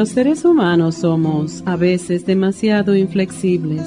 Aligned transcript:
Los 0.00 0.08
seres 0.08 0.46
humanos 0.46 0.94
somos 0.94 1.62
a 1.66 1.76
veces 1.76 2.24
demasiado 2.24 2.96
inflexibles. 2.96 3.82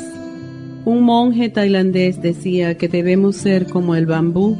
Un 0.85 1.01
monje 1.01 1.49
tailandés 1.49 2.21
decía 2.21 2.77
que 2.77 2.87
debemos 2.87 3.35
ser 3.35 3.65
como 3.65 3.95
el 3.95 4.05
bambú, 4.05 4.55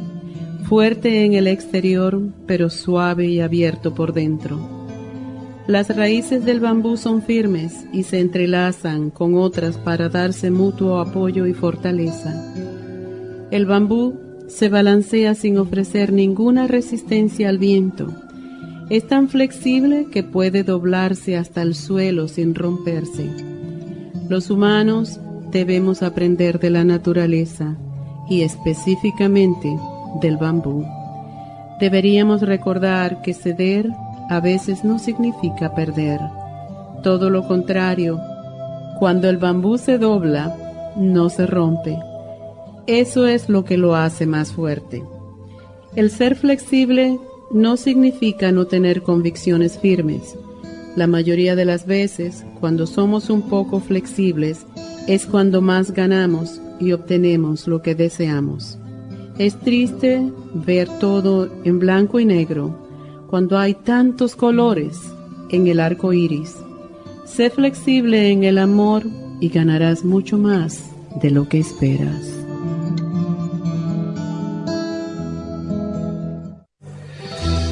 fuerte 0.64 1.24
en 1.24 1.34
el 1.34 1.46
exterior, 1.46 2.20
pero 2.48 2.70
suave 2.70 3.28
y 3.28 3.38
abierto 3.38 3.94
por 3.94 4.12
dentro. 4.12 4.58
Las 5.68 5.96
raíces 5.96 6.44
del 6.44 6.58
bambú 6.58 6.96
son 6.96 7.22
firmes 7.22 7.84
y 7.92 8.02
se 8.02 8.18
entrelazan 8.18 9.10
con 9.10 9.36
otras 9.36 9.78
para 9.78 10.08
darse 10.08 10.50
mutuo 10.50 10.98
apoyo 10.98 11.46
y 11.46 11.54
fortaleza. 11.54 12.52
El 13.52 13.66
bambú 13.66 14.18
se 14.48 14.68
balancea 14.68 15.36
sin 15.36 15.58
ofrecer 15.58 16.12
ninguna 16.12 16.66
resistencia 16.66 17.48
al 17.48 17.58
viento 17.58 18.23
es 18.90 19.06
tan 19.08 19.28
flexible 19.28 20.08
que 20.10 20.22
puede 20.22 20.62
doblarse 20.62 21.36
hasta 21.36 21.62
el 21.62 21.74
suelo 21.74 22.28
sin 22.28 22.54
romperse. 22.54 23.30
Los 24.28 24.50
humanos 24.50 25.18
debemos 25.50 26.02
aprender 26.02 26.58
de 26.58 26.70
la 26.70 26.84
naturaleza 26.84 27.76
y 28.28 28.42
específicamente 28.42 29.74
del 30.20 30.36
bambú. 30.36 30.84
Deberíamos 31.80 32.42
recordar 32.42 33.22
que 33.22 33.34
ceder 33.34 33.90
a 34.30 34.40
veces 34.40 34.84
no 34.84 34.98
significa 34.98 35.74
perder. 35.74 36.20
Todo 37.02 37.30
lo 37.30 37.46
contrario, 37.46 38.18
cuando 38.98 39.28
el 39.28 39.38
bambú 39.38 39.76
se 39.78 39.98
dobla, 39.98 40.92
no 40.96 41.28
se 41.28 41.46
rompe. 41.46 41.98
Eso 42.86 43.26
es 43.26 43.48
lo 43.48 43.64
que 43.64 43.76
lo 43.76 43.94
hace 43.94 44.26
más 44.26 44.52
fuerte. 44.52 45.02
El 45.96 46.10
ser 46.10 46.36
flexible 46.36 47.18
no 47.54 47.76
significa 47.76 48.50
no 48.50 48.66
tener 48.66 49.02
convicciones 49.02 49.78
firmes. 49.78 50.36
La 50.96 51.06
mayoría 51.06 51.54
de 51.54 51.64
las 51.64 51.86
veces, 51.86 52.44
cuando 52.58 52.84
somos 52.86 53.30
un 53.30 53.48
poco 53.48 53.78
flexibles, 53.78 54.66
es 55.06 55.24
cuando 55.24 55.62
más 55.62 55.92
ganamos 55.92 56.60
y 56.80 56.90
obtenemos 56.90 57.68
lo 57.68 57.80
que 57.80 57.94
deseamos. 57.94 58.76
Es 59.38 59.58
triste 59.60 60.32
ver 60.52 60.88
todo 60.98 61.48
en 61.62 61.78
blanco 61.78 62.18
y 62.18 62.24
negro 62.24 62.76
cuando 63.28 63.56
hay 63.56 63.74
tantos 63.74 64.34
colores 64.34 65.00
en 65.48 65.68
el 65.68 65.78
arco 65.78 66.12
iris. 66.12 66.56
Sé 67.24 67.50
flexible 67.50 68.30
en 68.30 68.42
el 68.42 68.58
amor 68.58 69.04
y 69.40 69.48
ganarás 69.48 70.04
mucho 70.04 70.38
más 70.38 70.90
de 71.22 71.30
lo 71.30 71.48
que 71.48 71.60
esperas. 71.60 72.43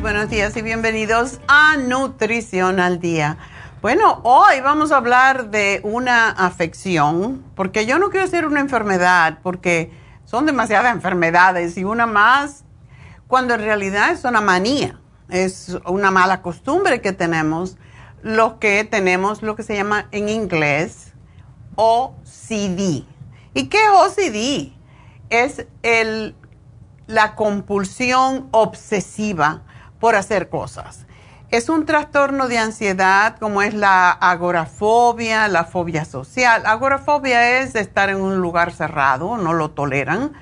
Buenos 0.00 0.30
días 0.30 0.56
y 0.56 0.62
bienvenidos 0.62 1.40
a 1.48 1.76
Nutrición 1.76 2.78
al 2.78 3.00
Día. 3.00 3.38
Bueno, 3.80 4.20
hoy 4.22 4.60
vamos 4.60 4.92
a 4.92 4.98
hablar 4.98 5.50
de 5.50 5.80
una 5.82 6.30
afección, 6.30 7.42
porque 7.56 7.84
yo 7.84 7.98
no 7.98 8.10
quiero 8.10 8.26
decir 8.26 8.46
una 8.46 8.60
enfermedad, 8.60 9.40
porque 9.42 9.90
son 10.26 10.46
demasiadas 10.46 10.94
enfermedades 10.94 11.76
y 11.76 11.82
una 11.82 12.06
más, 12.06 12.62
cuando 13.26 13.54
en 13.54 13.62
realidad 13.62 14.12
es 14.12 14.24
una 14.24 14.40
manía, 14.40 15.00
es 15.28 15.76
una 15.86 16.12
mala 16.12 16.40
costumbre 16.40 17.00
que 17.00 17.12
tenemos, 17.12 17.78
lo 18.22 18.60
que 18.60 18.84
tenemos 18.84 19.42
lo 19.42 19.56
que 19.56 19.64
se 19.64 19.74
llama 19.74 20.06
en 20.12 20.28
inglés 20.28 21.14
OCD. 21.74 23.04
¿Y 23.54 23.68
qué 23.68 23.88
OCD? 23.88 24.72
Es 25.30 25.66
el 25.82 26.36
la 27.06 27.34
compulsión 27.34 28.48
obsesiva 28.50 29.62
por 30.00 30.16
hacer 30.16 30.48
cosas. 30.48 31.06
Es 31.50 31.68
un 31.68 31.84
trastorno 31.84 32.48
de 32.48 32.56
ansiedad 32.56 33.36
como 33.38 33.60
es 33.60 33.74
la 33.74 34.10
agorafobia, 34.10 35.48
la 35.48 35.64
fobia 35.64 36.06
social. 36.06 36.62
Agorafobia 36.64 37.60
es 37.60 37.74
estar 37.74 38.08
en 38.08 38.22
un 38.22 38.38
lugar 38.38 38.72
cerrado, 38.72 39.36
no 39.36 39.52
lo 39.52 39.70
toleran. 39.70 40.32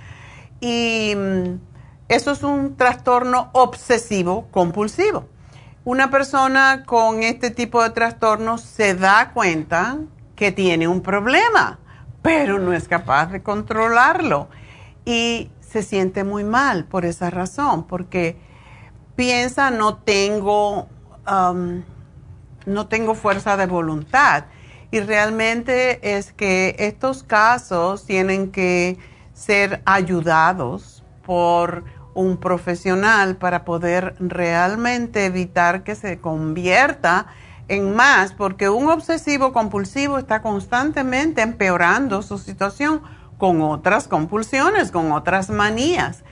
Y 0.61 1.15
mm, 1.17 1.59
eso 2.09 2.31
es 2.31 2.43
un 2.45 2.77
trastorno 2.77 3.51
obsesivo 3.55 4.47
compulsivo. 4.53 5.27
Una 5.85 6.11
persona 6.11 6.85
con 6.87 7.23
este 7.23 7.51
tipo 7.51 7.83
de 7.83 7.91
trastornos 7.91 8.61
se 8.61 8.95
da 8.95 9.33
cuenta 9.33 9.99
que 10.37 10.53
tiene 10.53 10.87
un 10.87 11.01
problema, 11.01 11.81
pero 12.23 12.59
no 12.59 12.73
es 12.73 12.87
capaz 12.87 13.27
de 13.27 13.43
controlarlo. 13.43 14.49
Y 15.05 15.51
se 15.71 15.83
siente 15.83 16.25
muy 16.25 16.43
mal 16.43 16.85
por 16.85 17.05
esa 17.05 17.31
razón, 17.31 17.85
porque 17.85 18.37
piensa 19.15 19.71
no 19.71 19.97
tengo 19.99 20.89
no 22.67 22.89
tengo 22.89 23.15
fuerza 23.15 23.57
de 23.57 23.67
voluntad. 23.67 24.47
Y 24.91 24.99
realmente 24.99 26.17
es 26.17 26.33
que 26.33 26.75
estos 26.81 27.23
casos 27.23 28.05
tienen 28.05 28.51
que 28.51 28.99
ser 29.33 29.81
ayudados 29.85 31.05
por 31.25 31.85
un 32.15 32.39
profesional 32.39 33.37
para 33.37 33.65
poder 33.65 34.17
realmente 34.19 35.27
evitar 35.27 35.85
que 35.85 35.95
se 35.95 36.19
convierta 36.19 37.27
en 37.69 37.95
más, 37.95 38.33
porque 38.33 38.69
un 38.69 38.91
obsesivo 38.91 39.53
compulsivo 39.53 40.19
está 40.19 40.43
constantemente 40.43 41.43
empeorando 41.43 42.23
su 42.23 42.37
situación 42.39 43.01
con 43.41 43.63
otras 43.63 44.07
compulsiones, 44.07 44.93
con 44.93 45.11
otras 45.11 45.51
manías. 45.51 46.23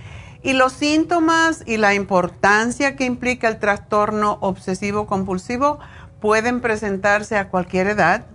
Y 0.43 0.53
los 0.53 0.73
síntomas 0.73 1.65
y 1.67 1.79
la 1.79 1.95
importancia 1.95 2.95
que 2.95 3.05
implica 3.05 3.49
el 3.49 3.59
trastorno 3.59 4.39
obsesivo 4.41 5.07
compulsivo 5.07 5.81
pueden 6.21 6.61
presentarse 6.61 7.37
a 7.37 7.49
cualquier 7.49 7.89
edad, 7.89 8.27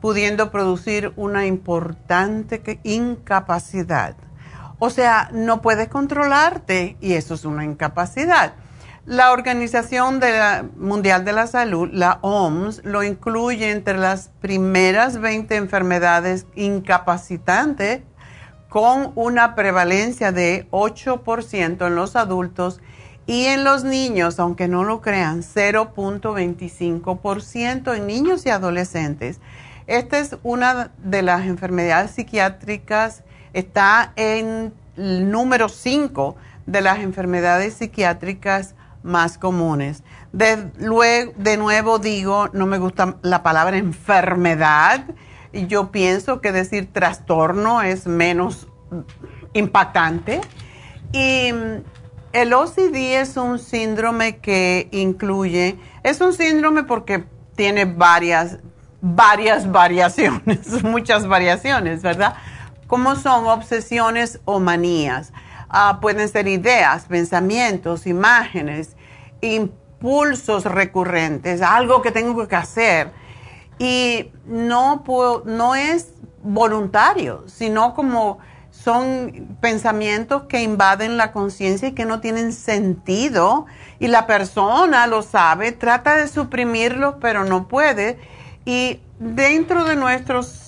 pudiendo 0.00 0.52
producir 0.52 1.12
una 1.16 1.46
importante 1.46 2.78
incapacidad. 2.84 4.14
O 4.78 4.90
sea, 4.90 5.30
no 5.32 5.62
puedes 5.62 5.88
controlarte 5.88 6.96
y 7.00 7.14
eso 7.14 7.34
es 7.34 7.44
una 7.44 7.64
incapacidad. 7.64 8.54
La 9.04 9.32
Organización 9.32 10.20
Mundial 10.76 11.24
de 11.24 11.32
la 11.32 11.48
Salud, 11.48 11.90
la 11.92 12.20
OMS, 12.22 12.82
lo 12.84 13.02
incluye 13.02 13.72
entre 13.72 13.98
las 13.98 14.30
primeras 14.40 15.20
20 15.20 15.56
enfermedades 15.56 16.46
incapacitantes 16.54 18.02
con 18.68 19.10
una 19.16 19.56
prevalencia 19.56 20.30
de 20.30 20.68
8% 20.70 21.84
en 21.84 21.96
los 21.96 22.14
adultos 22.14 22.80
y 23.26 23.46
en 23.46 23.64
los 23.64 23.82
niños, 23.82 24.38
aunque 24.38 24.68
no 24.68 24.84
lo 24.84 25.00
crean, 25.00 25.42
0.25% 25.42 27.96
en 27.96 28.06
niños 28.06 28.46
y 28.46 28.50
adolescentes. 28.50 29.40
Esta 29.88 30.20
es 30.20 30.36
una 30.44 30.92
de 30.98 31.22
las 31.22 31.46
enfermedades 31.46 32.12
psiquiátricas, 32.12 33.24
está 33.52 34.12
en 34.14 34.72
el 34.96 35.28
número 35.28 35.68
5 35.68 36.36
de 36.66 36.82
las 36.82 37.00
enfermedades 37.00 37.74
psiquiátricas 37.74 38.76
más 39.02 39.38
comunes. 39.38 40.02
De, 40.32 40.70
luego, 40.78 41.32
de 41.36 41.56
nuevo 41.56 41.98
digo, 41.98 42.48
no 42.52 42.66
me 42.66 42.78
gusta 42.78 43.16
la 43.22 43.42
palabra 43.42 43.76
enfermedad. 43.76 45.04
Yo 45.52 45.90
pienso 45.90 46.40
que 46.40 46.52
decir 46.52 46.92
trastorno 46.92 47.82
es 47.82 48.06
menos 48.06 48.68
impactante. 49.52 50.40
Y 51.12 51.52
mm, 51.52 51.82
el 52.32 52.54
OCD 52.54 53.20
es 53.20 53.36
un 53.36 53.58
síndrome 53.58 54.38
que 54.38 54.88
incluye, 54.90 55.78
es 56.02 56.20
un 56.20 56.32
síndrome 56.32 56.84
porque 56.84 57.24
tiene 57.56 57.84
varias, 57.84 58.58
varias 59.00 59.70
variaciones, 59.70 60.82
muchas 60.82 61.26
variaciones, 61.26 62.02
¿verdad? 62.02 62.34
Como 62.86 63.16
son 63.16 63.46
obsesiones 63.46 64.40
o 64.44 64.60
manías. 64.60 65.32
Ah, 65.74 66.00
pueden 66.02 66.28
ser 66.28 66.48
ideas, 66.48 67.06
pensamientos, 67.06 68.06
imágenes, 68.06 68.94
impulsos 69.40 70.66
recurrentes, 70.66 71.62
algo 71.62 72.02
que 72.02 72.10
tengo 72.10 72.46
que 72.46 72.56
hacer. 72.56 73.10
Y 73.78 74.30
no, 74.44 75.02
no 75.46 75.74
es 75.74 76.12
voluntario, 76.42 77.44
sino 77.46 77.94
como 77.94 78.38
son 78.70 79.56
pensamientos 79.60 80.42
que 80.42 80.62
invaden 80.62 81.16
la 81.16 81.32
conciencia 81.32 81.88
y 81.88 81.92
que 81.92 82.04
no 82.04 82.20
tienen 82.20 82.52
sentido. 82.52 83.64
Y 83.98 84.08
la 84.08 84.26
persona 84.26 85.06
lo 85.06 85.22
sabe, 85.22 85.72
trata 85.72 86.16
de 86.16 86.28
suprimirlos, 86.28 87.14
pero 87.20 87.44
no 87.44 87.66
puede. 87.66 88.18
Y 88.66 89.00
dentro 89.18 89.84
de 89.84 89.96
nuestros 89.96 90.61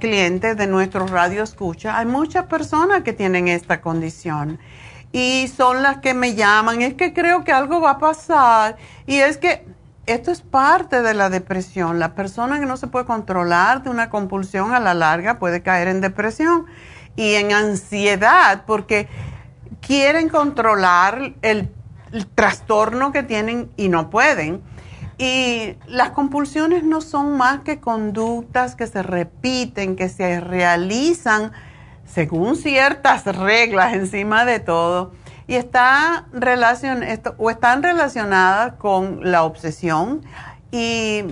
clientes 0.00 0.56
de 0.56 0.66
nuestro 0.66 1.06
radio 1.06 1.42
escucha, 1.42 1.96
hay 1.96 2.06
muchas 2.06 2.46
personas 2.46 3.02
que 3.02 3.12
tienen 3.12 3.46
esta 3.46 3.80
condición 3.80 4.58
y 5.12 5.48
son 5.48 5.82
las 5.82 5.98
que 5.98 6.12
me 6.12 6.34
llaman, 6.34 6.82
es 6.82 6.94
que 6.94 7.12
creo 7.12 7.44
que 7.44 7.52
algo 7.52 7.80
va 7.80 7.92
a 7.92 7.98
pasar 7.98 8.76
y 9.06 9.16
es 9.16 9.38
que 9.38 9.64
esto 10.06 10.32
es 10.32 10.42
parte 10.42 11.02
de 11.02 11.14
la 11.14 11.30
depresión. 11.30 12.00
La 12.00 12.14
persona 12.14 12.58
que 12.58 12.66
no 12.66 12.76
se 12.76 12.88
puede 12.88 13.04
controlar 13.04 13.84
de 13.84 13.90
una 13.90 14.10
compulsión 14.10 14.74
a 14.74 14.80
la 14.80 14.92
larga 14.92 15.38
puede 15.38 15.62
caer 15.62 15.86
en 15.86 16.00
depresión 16.00 16.66
y 17.14 17.34
en 17.34 17.52
ansiedad 17.52 18.64
porque 18.66 19.08
quieren 19.80 20.28
controlar 20.28 21.34
el 21.42 21.70
trastorno 22.34 23.12
que 23.12 23.22
tienen 23.22 23.70
y 23.76 23.88
no 23.88 24.10
pueden. 24.10 24.62
Y 25.20 25.76
las 25.86 26.12
compulsiones 26.12 26.82
no 26.82 27.02
son 27.02 27.36
más 27.36 27.60
que 27.60 27.78
conductas 27.78 28.74
que 28.74 28.86
se 28.86 29.02
repiten, 29.02 29.94
que 29.94 30.08
se 30.08 30.40
realizan 30.40 31.52
según 32.06 32.56
ciertas 32.56 33.26
reglas 33.26 33.92
encima 33.92 34.46
de 34.46 34.60
todo 34.60 35.12
y 35.46 35.56
está 35.56 36.24
relacion, 36.32 37.04
o 37.36 37.50
están 37.50 37.82
relacionadas 37.82 38.76
con 38.76 39.30
la 39.30 39.42
obsesión. 39.42 40.22
Y 40.72 41.24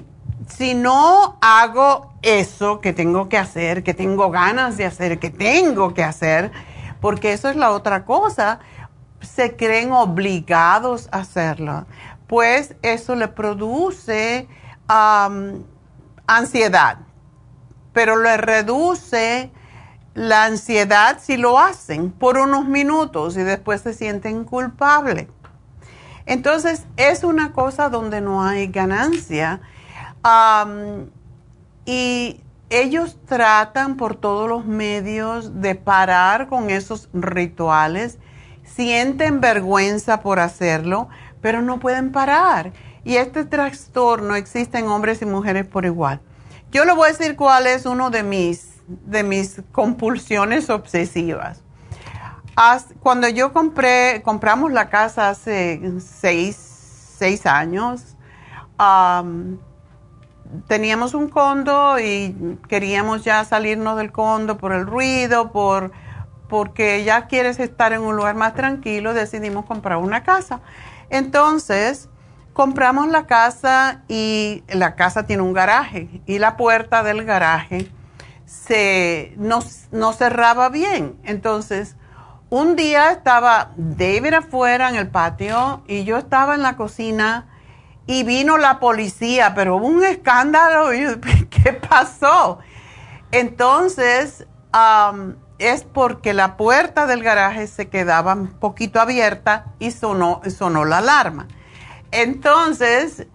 si 0.49 0.75
no 0.75 1.39
hago 1.41 2.13
eso 2.21 2.81
que 2.81 2.93
tengo 2.93 3.31
que 3.31 3.39
hacer, 3.39 3.83
que 3.85 3.95
tengo 3.95 4.31
ganas 4.31 4.77
de 4.77 4.85
hacer, 4.85 5.19
que 5.19 5.31
tengo 5.31 5.95
que 5.95 6.05
hacer, 6.05 6.53
porque 7.01 7.33
eso 7.33 7.49
es 7.49 7.57
la 7.57 7.71
otra 7.71 8.05
cosa, 8.05 8.59
se 9.23 9.57
creen 9.57 9.93
obligados 9.93 11.09
a 11.11 11.21
hacerlo 11.21 11.87
pues 12.29 12.77
eso 12.83 13.17
le 13.17 13.27
produce 13.27 14.47
ansiedad, 16.27 16.99
pero 17.93 18.17
le 18.21 18.37
reduce 18.37 19.51
la 20.15 20.45
ansiedad 20.45 21.19
si 21.21 21.37
lo 21.37 21.59
hacen 21.59 22.11
por 22.11 22.39
unos 22.39 22.67
minutos 22.67 23.37
y 23.37 23.43
después 23.43 23.81
se 23.81 23.95
sienten 23.95 24.45
culpables. 24.45 25.27
Entonces 26.27 26.85
es 26.97 27.25
una 27.25 27.53
cosa 27.53 27.89
donde 27.89 28.21
no 28.21 28.45
hay 28.45 28.67
ganancia 28.69 29.61
y 31.87 32.41
ellos 32.71 33.17
tratan 33.27 33.97
por 33.97 34.15
todos 34.17 34.49
los 34.49 34.67
medios 34.67 35.63
de 35.63 35.75
parar 35.75 36.49
con 36.49 36.69
esos 36.69 37.09
rituales, 37.15 38.19
sienten 38.65 39.41
vergüenza 39.41 40.21
por 40.21 40.39
hacerlo, 40.41 41.09
pero 41.41 41.63
no 41.63 41.79
pueden 41.79 42.13
parar. 42.13 42.73
Y 43.05 43.17
este 43.17 43.45
trastorno 43.45 44.35
existe 44.35 44.79
en 44.79 44.89
hombres 44.89 45.23
y 45.23 45.27
mujeres 45.27 45.67
por 45.67 45.85
igual. 45.85 46.21
Yo 46.71 46.85
le 46.85 46.93
voy 46.93 47.09
a 47.09 47.13
decir 47.13 47.37
cuál 47.37 47.67
es 47.67 47.87
uno 47.87 48.11
de 48.11 48.23
mis, 48.23 48.77
de 48.87 49.23
mis 49.23 49.63
compulsiones 49.73 50.69
obsesivas. 50.69 51.63
Cuando 53.01 53.29
yo 53.29 53.53
compré, 53.53 54.21
compramos 54.23 54.73
la 54.73 54.89
casa 54.91 55.31
hace 55.31 55.81
seis, 56.01 57.47
años, 57.47 58.17
teníamos 60.67 61.15
un 61.15 61.29
condo 61.29 61.99
y 62.01 62.59
queríamos 62.69 63.23
ya 63.25 63.45
salirnos 63.45 63.97
del 63.97 64.11
condo 64.11 64.59
por 64.59 64.73
el 64.73 64.87
ruido, 64.87 65.53
por, 65.53 65.93
porque 66.49 67.05
ya 67.05 67.27
quieres 67.27 67.61
estar 67.61 67.93
en 67.93 68.03
un 68.03 68.17
lugar 68.17 68.35
más 68.35 68.55
tranquilo, 68.55 69.15
decidimos 69.15 69.65
comprar 69.65 69.99
una 69.99 70.25
casa. 70.25 70.61
Entonces, 71.11 72.09
compramos 72.53 73.09
la 73.09 73.27
casa 73.27 74.03
y 74.09 74.65
la 74.69 74.97
casa 74.97 75.27
tiene 75.27 75.43
un 75.43 75.53
garaje 75.53 76.23
y 76.27 76.39
la 76.39 76.57
puerta 76.57 77.03
del 77.03 77.25
garaje 77.25 77.91
se, 78.47 79.35
no, 79.37 80.13
cerraba 80.13 80.69
bien. 80.69 81.19
Entonces, 81.25 81.97
un 82.51 82.77
día 82.77 83.13
estaba 83.13 83.73
David 83.77 84.35
afuera 84.35 84.89
en 84.89 84.97
el 84.97 85.09
patio 85.09 85.83
y 85.87 86.05
yo 86.05 86.17
estaba 86.17 86.55
en 86.55 86.63
la 86.63 86.77
cocina 86.77 87.47
y 88.07 88.25
vino 88.25 88.57
la 88.57 88.81
policía, 88.81 89.55
pero 89.55 89.77
hubo 89.77 89.87
un 89.87 90.03
escándalo. 90.03 90.91
¿Qué 91.51 91.73
pasó? 91.75 92.59
Entonces, 93.31 94.47
es 95.59 95.85
porque 95.85 96.35
la 96.35 96.57
puerta 96.57 97.07
del 97.07 97.23
garaje 97.23 97.67
se 97.67 97.89
quedaba 97.89 98.35
un 98.35 98.49
poquito 98.49 99.01
abierta 99.01 99.67
y 99.79 99.91
sonó, 99.91 100.41
sonó 100.57 100.85
la 100.85 100.99
alarma. 100.99 101.49
Entonces, 102.11 103.27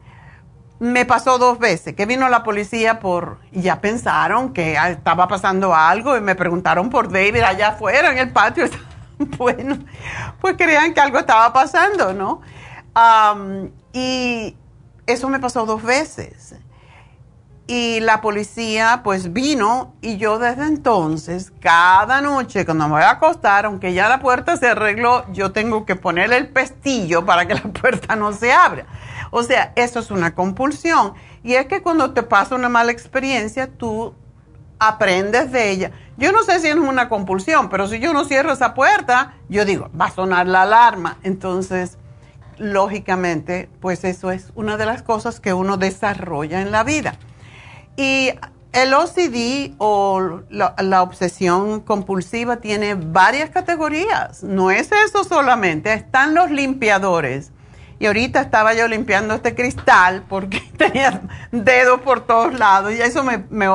me 0.80 1.06
pasó 1.06 1.38
dos 1.38 1.60
veces, 1.60 1.96
que 1.96 2.06
vino 2.06 2.28
la 2.30 2.44
policía 2.44 3.00
por, 3.00 3.40
ya 3.52 3.80
pensaron 3.80 4.54
que 4.54 4.76
estaba 4.76 5.28
pasando 5.28 5.74
algo 5.74 6.18
y 6.18 6.22
me 6.22 6.36
preguntaron 6.36 6.90
por 6.90 7.12
David 7.12 7.42
allá 7.42 7.70
afuera 7.70 8.12
en 8.12 8.18
el 8.18 8.32
patio. 8.32 8.66
bueno, 9.38 9.78
pues 10.42 10.56
creían 10.58 10.94
que 10.94 11.02
algo 11.02 11.20
estaba 11.20 11.54
pasando, 11.54 12.14
¿no? 12.14 12.42
y 13.94 14.56
eso 15.08 15.30
me 15.30 15.40
pasó 15.40 15.66
dos 15.66 15.82
veces. 15.82 16.56
Y 17.66 18.02
la 18.02 18.20
policía 18.20 19.02
pues 19.06 19.32
vino 19.32 19.94
y 20.02 20.18
yo 20.18 20.38
desde 20.38 20.68
entonces, 20.68 21.54
cada 21.62 22.20
noche 22.20 22.66
cuando 22.66 22.86
me 22.86 22.96
voy 22.96 23.04
a 23.04 23.12
acostar, 23.12 23.66
aunque 23.66 23.94
ya 23.94 24.10
la 24.10 24.20
puerta 24.20 24.58
se 24.58 24.68
arregló, 24.68 25.26
yo 25.32 25.54
tengo 25.54 25.86
que 25.86 25.96
ponerle 25.96 26.38
el 26.38 26.50
pestillo 26.50 27.26
para 27.26 27.46
que 27.48 27.54
la 27.54 27.62
puerta 27.82 28.18
no 28.18 28.34
se 28.34 28.52
abra. 28.52 28.86
O 29.32 29.44
sea, 29.44 29.72
eso 29.78 30.00
es 30.00 30.12
una 30.12 30.36
compulsión. 30.36 31.14
Y 31.42 31.54
es 31.54 31.68
que 31.68 31.82
cuando 31.82 32.12
te 32.12 32.24
pasa 32.24 32.56
una 32.56 32.68
mala 32.68 32.92
experiencia, 32.92 33.68
tú 33.68 34.14
aprendes 34.78 35.52
de 35.52 35.72
ella. 35.72 35.92
Yo 36.18 36.32
no 36.32 36.44
sé 36.44 36.60
si 36.60 36.68
es 36.68 36.76
una 36.76 37.10
compulsión, 37.10 37.70
pero 37.70 37.88
si 37.88 38.00
yo 38.00 38.14
no 38.14 38.26
cierro 38.26 38.52
esa 38.52 38.74
puerta, 38.74 39.36
yo 39.50 39.64
digo, 39.64 39.90
va 40.00 40.06
a 40.06 40.12
sonar 40.12 40.48
la 40.48 40.64
alarma. 40.64 41.18
Entonces, 41.24 41.98
lógicamente, 42.58 43.70
pues 43.80 44.04
eso 44.04 44.32
es 44.32 44.52
una 44.56 44.78
de 44.78 44.86
las 44.86 45.02
cosas 45.02 45.40
que 45.40 45.54
uno 45.54 45.78
desarrolla 45.78 46.62
en 46.62 46.72
la 46.72 46.84
vida. 46.84 47.16
Y 47.96 48.32
el 48.74 48.94
OCD 48.94 49.76
o 49.78 50.42
la, 50.50 51.04
obsesión 51.04 51.82
compulsiva 51.82 52.58
tiene 52.58 52.96
varias 52.96 53.52
categorías. 53.52 54.44
No 54.44 54.72
es 54.72 54.92
eso 54.92 55.24
solamente, 55.24 55.94
están 55.94 56.34
los 56.34 56.50
limpiadores. 56.50 57.52
Y 58.00 58.08
ahorita 58.08 58.42
estaba 58.42 58.74
yo 58.74 58.88
limpiando 58.88 59.36
este 59.36 59.56
cristal 59.56 60.24
porque 60.28 60.60
tenía 60.78 61.22
dedos 61.52 62.02
por 62.02 62.26
todos 62.26 62.58
lados 62.58 62.94
y 62.94 63.02
eso 63.02 63.24
me, 63.24 63.46
me, 63.50 63.68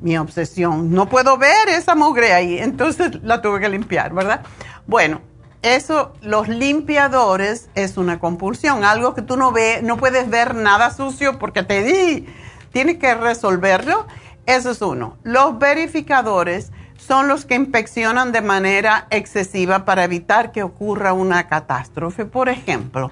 mi 0.00 0.18
obsesión. 0.18 0.92
No 0.92 1.08
puedo 1.08 1.38
ver 1.38 1.68
esa 1.68 1.94
mugre 1.94 2.32
ahí, 2.32 2.58
entonces 2.58 3.22
la 3.22 3.40
tuve 3.40 3.60
que 3.60 3.68
limpiar, 3.68 4.12
¿verdad? 4.12 4.42
Bueno, 4.86 5.20
eso, 5.62 6.12
los 6.20 6.48
limpiadores 6.48 7.70
es 7.74 7.96
una 7.96 8.18
compulsión, 8.18 8.84
algo 8.84 9.14
que 9.14 9.22
tú 9.22 9.36
no 9.36 9.50
ves, 9.50 9.82
no 9.82 9.96
puedes 9.96 10.28
ver 10.28 10.54
nada 10.54 10.90
sucio 10.90 11.38
porque 11.38 11.62
te 11.62 11.82
di, 11.82 12.26
tienes 12.74 12.98
que 12.98 13.14
resolverlo. 13.14 14.06
Eso 14.44 14.72
es 14.72 14.82
uno. 14.82 15.16
Los 15.22 15.58
verificadores 15.58 16.72
son 16.98 17.28
los 17.28 17.46
que 17.46 17.54
inspeccionan 17.54 18.32
de 18.32 18.42
manera 18.42 19.06
excesiva 19.08 19.86
para 19.86 20.04
evitar 20.04 20.52
que 20.52 20.62
ocurra 20.62 21.14
una 21.14 21.48
catástrofe. 21.48 22.26
Por 22.26 22.50
ejemplo, 22.50 23.10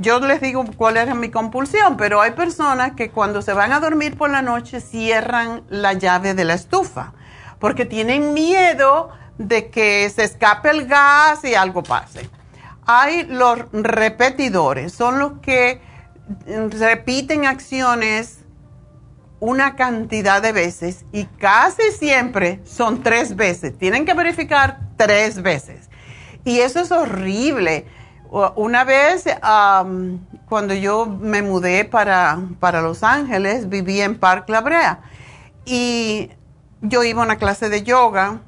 yo 0.00 0.20
les 0.20 0.40
digo 0.40 0.64
cuál 0.76 0.98
es 0.98 1.14
mi 1.14 1.30
compulsión, 1.30 1.96
pero 1.96 2.20
hay 2.20 2.32
personas 2.32 2.92
que 2.92 3.10
cuando 3.10 3.40
se 3.40 3.54
van 3.54 3.72
a 3.72 3.80
dormir 3.80 4.18
por 4.18 4.28
la 4.28 4.42
noche 4.42 4.80
cierran 4.80 5.62
la 5.68 5.94
llave 5.94 6.34
de 6.34 6.44
la 6.44 6.54
estufa 6.54 7.14
porque 7.58 7.84
tienen 7.86 8.34
miedo 8.34 9.10
de 9.38 9.68
que 9.70 10.08
se 10.10 10.24
escape 10.24 10.70
el 10.70 10.86
gas 10.86 11.44
y 11.44 11.54
algo 11.54 11.82
pase. 11.82 12.28
Hay 12.86 13.24
los 13.24 13.60
repetidores, 13.72 14.92
son 14.92 15.18
los 15.18 15.40
que 15.40 15.80
repiten 16.46 17.46
acciones 17.46 18.44
una 19.40 19.76
cantidad 19.76 20.42
de 20.42 20.52
veces 20.52 21.04
y 21.12 21.24
casi 21.24 21.92
siempre 21.92 22.60
son 22.64 23.02
tres 23.02 23.36
veces. 23.36 23.76
Tienen 23.78 24.04
que 24.04 24.14
verificar 24.14 24.80
tres 24.96 25.42
veces. 25.42 25.88
Y 26.44 26.60
eso 26.60 26.80
es 26.80 26.90
horrible. 26.90 27.86
Una 28.56 28.84
vez, 28.84 29.24
cuando 30.48 30.74
yo 30.74 31.06
me 31.06 31.42
mudé 31.42 31.84
para, 31.84 32.38
para, 32.60 32.82
Los 32.82 33.02
Ángeles, 33.02 33.68
viví 33.68 34.00
en 34.00 34.18
Park 34.18 34.48
La 34.48 34.60
Brea 34.60 35.00
y 35.64 36.30
yo 36.82 37.04
iba 37.04 37.22
a 37.22 37.24
una 37.24 37.36
clase 37.36 37.68
de 37.68 37.82
yoga 37.82 38.40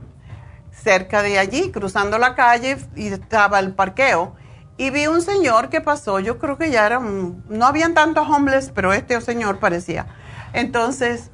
cerca 0.70 1.23
de 1.23 1.38
allí, 1.38 1.70
cruzando 1.70 2.18
la 2.18 2.35
calle, 2.35 2.78
y 2.97 3.09
estaba 3.09 3.59
el 3.59 3.75
parqueo. 3.75 4.35
Y 4.76 4.90
vi 4.90 5.06
un 5.06 5.20
señor 5.20 5.68
que 5.68 5.80
pasó, 5.80 6.20
yo 6.20 6.38
creo 6.38 6.56
que 6.56 6.70
ya 6.70 6.99
no 6.99 7.66
habían 7.66 7.92
tantos 7.92 8.28
hombres, 8.28 8.73
pero 8.75 8.92
este 8.94 9.20
señor 9.20 9.59
parecía. 9.59 10.06
Entonces, 10.52 11.30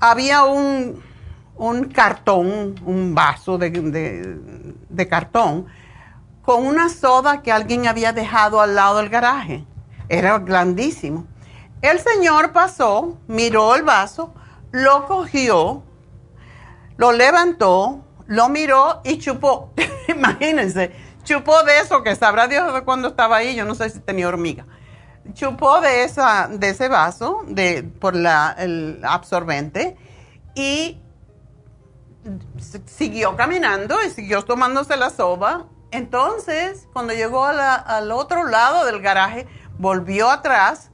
había 0.00 0.44
un, 0.44 1.02
un 1.56 1.84
cartón, 1.84 2.74
un 2.84 3.14
vaso 3.14 3.58
de, 3.58 3.70
de 4.88 5.08
cartón, 5.08 5.66
con 6.42 6.66
una 6.66 6.88
soda 6.88 7.42
que 7.42 7.52
alguien 7.52 7.86
había 7.86 8.12
dejado 8.12 8.60
al 8.60 8.74
lado 8.74 8.98
del 8.98 9.08
garaje. 9.08 9.64
Era 10.08 10.38
grandísimo. 10.38 11.26
El 11.80 11.98
señor 11.98 12.52
pasó, 12.52 13.18
miró 13.26 13.74
el 13.74 13.82
vaso, 13.82 14.34
lo 14.72 15.06
cogió, 15.06 15.82
lo 16.96 17.12
levantó, 17.12 18.04
lo 18.26 18.48
miró 18.48 19.00
y 19.04 19.18
chupó. 19.18 19.72
Imagínense, 20.08 20.92
chupó 21.24 21.62
de 21.62 21.80
eso 21.80 22.02
que 22.02 22.14
sabrá 22.16 22.48
Dios 22.48 22.72
de 22.72 22.82
cuando 22.82 23.08
estaba 23.08 23.36
ahí, 23.36 23.54
yo 23.54 23.64
no 23.64 23.74
sé 23.74 23.90
si 23.90 24.00
tenía 24.00 24.28
hormiga. 24.28 24.66
Chupó 25.32 25.80
de, 25.80 26.04
esa, 26.04 26.48
de 26.48 26.70
ese 26.70 26.88
vaso 26.88 27.42
de, 27.46 27.82
por 27.82 28.14
la, 28.14 28.54
el 28.58 29.00
absorbente 29.02 29.96
y 30.54 31.00
siguió 32.86 33.36
caminando 33.36 34.02
y 34.02 34.10
siguió 34.10 34.42
tomándose 34.44 34.96
la 34.96 35.10
soba. 35.10 35.66
Entonces, 35.90 36.88
cuando 36.92 37.12
llegó 37.12 37.44
al 37.44 38.12
otro 38.12 38.44
lado 38.44 38.84
del 38.84 39.00
garaje, 39.00 39.46
volvió 39.78 40.30
atrás, 40.30 40.90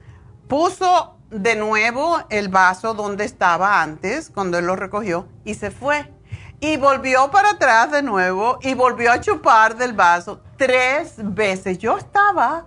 puso 0.49 1.17
de 1.31 1.57
nuevo 1.57 2.19
el 2.29 2.49
vaso 2.49 2.95
donde 2.95 3.25
estaba 3.25 3.83
antes, 3.83 4.31
cuando 4.31 4.59
él 4.59 4.67
lo 4.67 4.77
recogió, 4.77 5.27
y 5.45 5.55
se 5.55 5.71
fue. 5.71 6.13
Y 6.61 6.77
volvió 6.77 7.31
para 7.31 7.53
atrás 7.53 7.91
de 7.91 8.03
nuevo 8.03 8.59
y 8.61 8.75
volvió 8.75 9.13
a 9.13 9.21
chupar 9.21 9.77
del 9.77 9.95
vaso 9.95 10.43
tres 10.59 11.15
veces. 11.17 11.79
Yo 11.79 11.97
estaba 11.97 12.67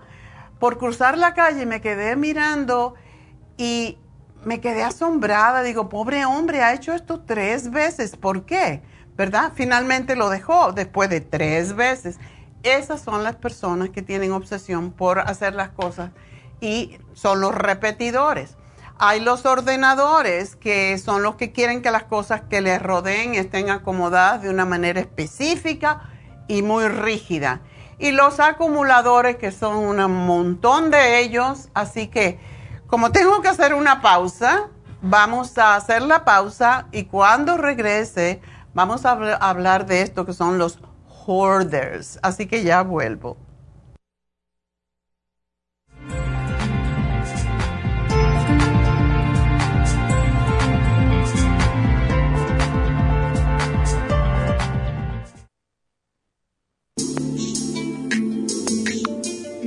por 0.63 0.77
cruzar 0.77 1.17
la 1.17 1.33
calle 1.33 1.65
me 1.65 1.81
quedé 1.81 2.15
mirando 2.15 2.93
y 3.57 3.97
me 4.45 4.61
quedé 4.61 4.81
asombrada. 4.81 5.61
Digo, 5.61 5.89
pobre 5.89 6.23
hombre, 6.23 6.61
ha 6.61 6.73
hecho 6.73 6.93
esto 6.93 7.19
tres 7.19 7.69
veces. 7.69 8.15
¿Por 8.15 8.45
qué? 8.45 8.81
¿Verdad? 9.17 9.51
Finalmente 9.53 10.15
lo 10.15 10.29
dejó 10.29 10.71
después 10.71 11.09
de 11.09 11.19
tres 11.19 11.75
veces. 11.75 12.17
Esas 12.63 13.01
son 13.01 13.25
las 13.25 13.35
personas 13.35 13.89
que 13.89 14.01
tienen 14.01 14.31
obsesión 14.31 14.93
por 14.93 15.19
hacer 15.19 15.53
las 15.53 15.67
cosas 15.67 16.11
y 16.61 16.97
son 17.11 17.41
los 17.41 17.53
repetidores. 17.53 18.55
Hay 18.97 19.19
los 19.19 19.45
ordenadores 19.45 20.55
que 20.55 20.97
son 20.97 21.23
los 21.23 21.35
que 21.35 21.51
quieren 21.51 21.81
que 21.81 21.91
las 21.91 22.03
cosas 22.03 22.43
que 22.49 22.61
les 22.61 22.81
rodeen 22.81 23.35
estén 23.35 23.69
acomodadas 23.69 24.41
de 24.41 24.49
una 24.49 24.63
manera 24.63 25.01
específica 25.01 26.09
y 26.47 26.61
muy 26.61 26.87
rígida. 26.87 27.59
Y 28.03 28.11
los 28.11 28.41
acumuladores 28.41 29.37
que 29.37 29.53
son 29.53 29.77
un 29.77 30.25
montón 30.27 30.91
de 30.91 31.21
ellos. 31.21 31.69
Así 31.73 32.07
que 32.07 32.37
como 32.85 33.13
tengo 33.13 33.41
que 33.41 33.47
hacer 33.47 33.73
una 33.73 34.01
pausa, 34.01 34.67
vamos 35.01 35.57
a 35.57 35.75
hacer 35.75 36.01
la 36.01 36.25
pausa 36.25 36.87
y 36.91 37.05
cuando 37.05 37.55
regrese 37.55 38.41
vamos 38.73 39.05
a 39.05 39.11
hablar 39.11 39.85
de 39.85 40.01
esto 40.01 40.25
que 40.25 40.33
son 40.33 40.57
los 40.57 40.79
hoarders. 41.07 42.19
Así 42.21 42.45
que 42.45 42.63
ya 42.63 42.83
vuelvo. 42.83 43.37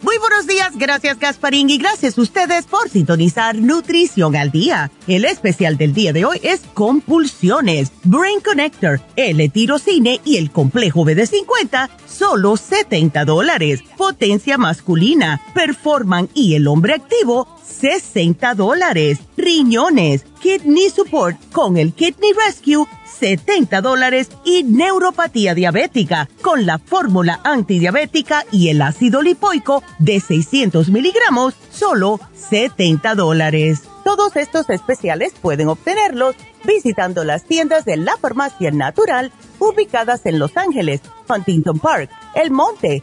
Muy 0.00 0.16
buenos 0.18 0.46
días, 0.46 0.76
gracias 0.76 1.18
Gasparín 1.18 1.70
y 1.70 1.78
gracias 1.78 2.16
a 2.16 2.20
ustedes 2.22 2.66
por 2.66 2.88
sintonizar 2.88 3.56
Nutrición 3.56 4.36
al 4.36 4.52
Día. 4.52 4.92
El 5.08 5.24
especial 5.24 5.76
del 5.76 5.92
día 5.92 6.12
de 6.12 6.24
hoy 6.24 6.38
es 6.44 6.60
Compulsiones, 6.72 7.90
Brain 8.04 8.40
Connector, 8.40 9.00
L-Tirocine 9.16 10.20
y 10.24 10.36
el 10.36 10.52
Complejo 10.52 11.04
BD50, 11.04 11.90
solo 12.06 12.56
70 12.56 13.24
dólares. 13.24 13.82
Potencia 13.96 14.56
masculina, 14.56 15.42
Performan 15.52 16.28
y 16.32 16.54
el 16.54 16.68
hombre 16.68 16.94
activo, 16.94 17.57
60 17.68 18.54
dólares. 18.54 19.18
Riñones, 19.36 20.24
Kidney 20.40 20.90
Support 20.90 21.36
con 21.52 21.76
el 21.76 21.92
Kidney 21.92 22.32
Rescue, 22.32 22.86
70 23.18 23.80
dólares 23.80 24.30
y 24.44 24.62
neuropatía 24.62 25.54
diabética 25.54 26.28
con 26.42 26.66
la 26.66 26.78
fórmula 26.78 27.40
antidiabética 27.44 28.44
y 28.50 28.68
el 28.68 28.82
ácido 28.82 29.22
lipoico 29.22 29.82
de 29.98 30.20
600 30.20 30.88
miligramos, 30.90 31.54
solo 31.70 32.20
70 32.34 33.14
dólares. 33.14 33.82
Todos 34.04 34.36
estos 34.36 34.70
especiales 34.70 35.34
pueden 35.40 35.68
obtenerlos 35.68 36.34
visitando 36.64 37.24
las 37.24 37.44
tiendas 37.44 37.84
de 37.84 37.96
la 37.96 38.16
farmacia 38.16 38.70
natural 38.70 39.32
ubicadas 39.58 40.24
en 40.24 40.38
Los 40.38 40.56
Ángeles, 40.56 41.00
Huntington 41.28 41.78
Park, 41.78 42.10
El 42.34 42.50
Monte, 42.50 43.02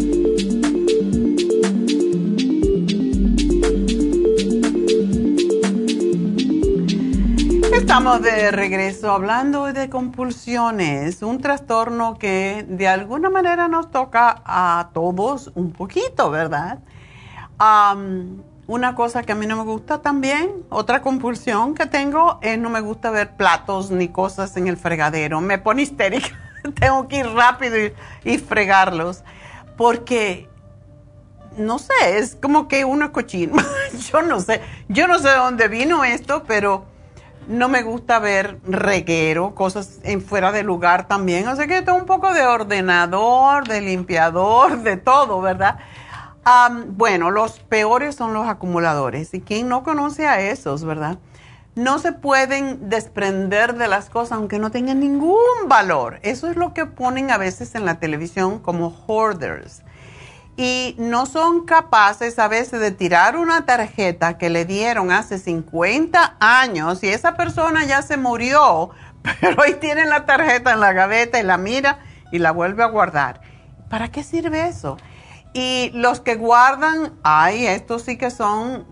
Estamos 7.91 8.21
de 8.21 8.51
regreso 8.51 9.11
hablando 9.11 9.65
de 9.73 9.89
compulsiones, 9.89 11.21
un 11.23 11.41
trastorno 11.41 12.17
que 12.17 12.65
de 12.65 12.87
alguna 12.87 13.29
manera 13.29 13.67
nos 13.67 13.91
toca 13.91 14.41
a 14.45 14.91
todos 14.93 15.51
un 15.55 15.73
poquito, 15.73 16.31
¿verdad? 16.31 16.79
una 18.67 18.95
cosa 18.95 19.23
que 19.23 19.33
a 19.33 19.35
mí 19.35 19.45
no 19.45 19.57
me 19.57 19.63
gusta 19.63 20.01
también, 20.01 20.63
otra 20.69 21.01
compulsión 21.01 21.75
que 21.75 21.85
tengo 21.85 22.39
es 22.41 22.57
no 22.57 22.69
me 22.69 22.79
gusta 22.79 23.11
ver 23.11 23.35
platos 23.35 23.91
ni 23.91 24.07
cosas 24.07 24.55
en 24.55 24.69
el 24.69 24.77
fregadero. 24.77 25.41
Me 25.41 25.57
pone 25.57 25.81
histérica. 25.81 26.29
Tengo 26.79 27.09
que 27.09 27.17
ir 27.17 27.27
rápido 27.27 27.75
y, 28.23 28.37
fregarlos. 28.37 29.25
Porque, 29.75 30.47
no 31.57 31.77
sé, 31.77 32.19
es 32.19 32.37
como 32.41 32.69
que 32.69 32.85
uno 32.85 33.11
cochino. 33.11 33.61
yo 34.13 34.21
no 34.21 34.39
sé. 34.39 34.61
Yo 34.87 35.09
no 35.09 35.19
sé 35.19 35.27
de 35.27 35.35
dónde 35.35 35.67
vino 35.67 36.05
esto, 36.05 36.43
pero 36.47 36.89
no 37.47 37.69
me 37.69 37.83
gusta 37.83 38.19
ver 38.19 38.59
reguero, 38.63 39.55
cosas 39.55 39.99
en 40.03 40.21
fuera 40.21 40.51
de 40.51 40.63
lugar 40.63 41.07
también. 41.07 41.47
O 41.47 41.55
sea 41.55 41.67
que 41.67 41.81
tengo 41.81 41.97
un 41.97 42.05
poco 42.05 42.33
de 42.33 42.43
ordenador, 42.43 43.67
de 43.67 43.81
limpiador, 43.81 44.81
de 44.83 44.97
todo, 44.97 45.41
¿verdad? 45.41 45.79
bueno, 46.87 47.29
los 47.29 47.59
peores 47.59 48.15
son 48.15 48.33
los 48.33 48.47
acumuladores. 48.47 49.33
¿Y 49.33 49.41
quién 49.41 49.69
no 49.69 49.83
conoce 49.83 50.27
a 50.27 50.41
esos, 50.41 50.83
verdad? 50.83 51.19
No 51.75 51.99
se 51.99 52.11
pueden 52.11 52.89
desprender 52.89 53.75
de 53.75 53.87
las 53.87 54.09
cosas 54.09 54.37
aunque 54.37 54.59
no 54.59 54.71
tengan 54.71 54.99
ningún 54.99 55.37
valor. 55.67 56.19
Eso 56.23 56.49
es 56.49 56.57
lo 56.57 56.73
que 56.73 56.85
ponen 56.85 57.31
a 57.31 57.37
veces 57.37 57.75
en 57.75 57.85
la 57.85 57.99
televisión 57.99 58.59
como 58.59 58.89
hoarders 58.89 59.83
y 60.57 60.95
no 60.97 61.25
son 61.25 61.65
capaces 61.65 62.37
a 62.39 62.47
veces 62.47 62.79
de 62.79 62.91
tirar 62.91 63.37
una 63.37 63.65
tarjeta 63.65 64.37
que 64.37 64.49
le 64.49 64.65
dieron 64.65 65.11
hace 65.11 65.39
50 65.39 66.37
años 66.39 67.03
y 67.03 67.09
esa 67.09 67.35
persona 67.35 67.85
ya 67.85 68.01
se 68.01 68.17
murió, 68.17 68.91
pero 69.21 69.61
hoy 69.61 69.73
tienen 69.75 70.09
la 70.09 70.25
tarjeta 70.25 70.73
en 70.73 70.79
la 70.79 70.93
gaveta 70.93 71.39
y 71.39 71.43
la 71.43 71.57
mira 71.57 71.99
y 72.31 72.39
la 72.39 72.51
vuelve 72.51 72.83
a 72.83 72.87
guardar. 72.87 73.41
¿Para 73.89 74.09
qué 74.09 74.23
sirve 74.23 74.67
eso? 74.67 74.97
Y 75.53 75.91
los 75.93 76.21
que 76.21 76.35
guardan, 76.35 77.13
ay, 77.23 77.67
estos 77.67 78.03
sí 78.03 78.17
que 78.17 78.31
son 78.31 78.85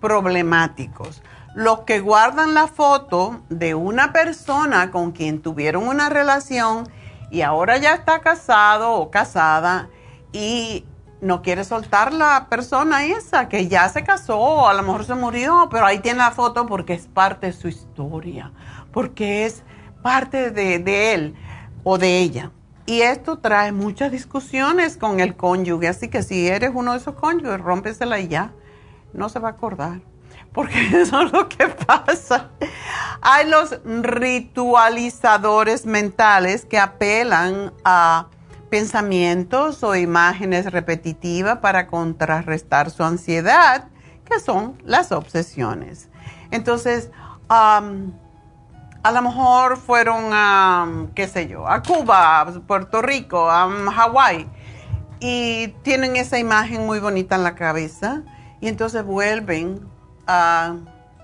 problemáticos. 0.00 1.22
Los 1.54 1.80
que 1.80 2.00
guardan 2.00 2.54
la 2.54 2.66
foto 2.66 3.42
de 3.48 3.74
una 3.74 4.12
persona 4.12 4.90
con 4.90 5.12
quien 5.12 5.40
tuvieron 5.40 5.86
una 5.86 6.08
relación 6.08 6.88
y 7.30 7.42
ahora 7.42 7.78
ya 7.78 7.94
está 7.94 8.20
casado 8.20 8.92
o 8.92 9.10
casada 9.10 9.88
y 10.32 10.84
no 11.22 11.40
quiere 11.40 11.64
soltar 11.64 12.12
la 12.12 12.48
persona 12.50 13.06
esa 13.06 13.48
que 13.48 13.68
ya 13.68 13.88
se 13.88 14.02
casó, 14.02 14.68
a 14.68 14.74
lo 14.74 14.82
mejor 14.82 15.04
se 15.04 15.14
murió, 15.14 15.68
pero 15.70 15.86
ahí 15.86 16.00
tiene 16.00 16.18
la 16.18 16.32
foto 16.32 16.66
porque 16.66 16.94
es 16.94 17.06
parte 17.06 17.46
de 17.46 17.52
su 17.52 17.68
historia, 17.68 18.50
porque 18.92 19.46
es 19.46 19.62
parte 20.02 20.50
de, 20.50 21.14
él 21.14 21.36
o 21.84 21.96
de 21.96 22.18
ella. 22.18 22.50
Y 22.86 23.02
esto 23.02 23.38
trae 23.38 23.70
muchas 23.70 24.10
discusiones 24.10 24.96
con 24.96 25.20
el 25.20 25.36
cónyuge, 25.36 25.86
así 25.86 26.08
que 26.08 26.24
si 26.24 26.48
eres 26.48 26.72
uno 26.74 26.90
de 26.90 26.98
esos 26.98 27.14
cónyuges, 27.14 27.60
rómpesela 27.60 28.18
ya, 28.18 28.50
no 29.12 29.28
se 29.28 29.38
va 29.38 29.50
a 29.50 29.52
acordar, 29.52 30.00
porque 30.52 30.74
eso 31.00 31.22
es 31.22 31.32
lo 31.32 31.48
que 31.48 31.68
pasa. 31.68 32.50
Hay 33.20 33.48
los 33.48 33.78
ritualizadores 33.84 35.86
mentales 35.86 36.64
que 36.64 36.80
apelan 36.80 37.72
a 37.84 38.26
pensamientos 38.72 39.82
o 39.82 39.94
imágenes 39.94 40.72
repetitivas 40.72 41.58
para 41.58 41.88
contrarrestar 41.88 42.90
su 42.90 43.04
ansiedad, 43.04 43.88
que 44.24 44.40
son 44.40 44.80
las 44.82 45.12
obsesiones. 45.12 46.08
Entonces, 46.50 47.10
a 47.48 47.82
lo 49.12 49.22
mejor 49.22 49.76
fueron 49.76 50.30
a, 50.32 51.06
qué 51.14 51.28
sé 51.28 51.48
yo, 51.48 51.68
a 51.68 51.82
Cuba, 51.82 52.50
Puerto 52.66 53.02
Rico, 53.02 53.50
a 53.50 53.68
Hawái, 53.68 54.48
y 55.20 55.68
tienen 55.82 56.16
esa 56.16 56.38
imagen 56.38 56.86
muy 56.86 56.98
bonita 56.98 57.36
en 57.36 57.42
la 57.42 57.54
cabeza, 57.54 58.22
y 58.62 58.68
entonces 58.68 59.04
vuelven 59.04 59.86
a, 60.26 60.76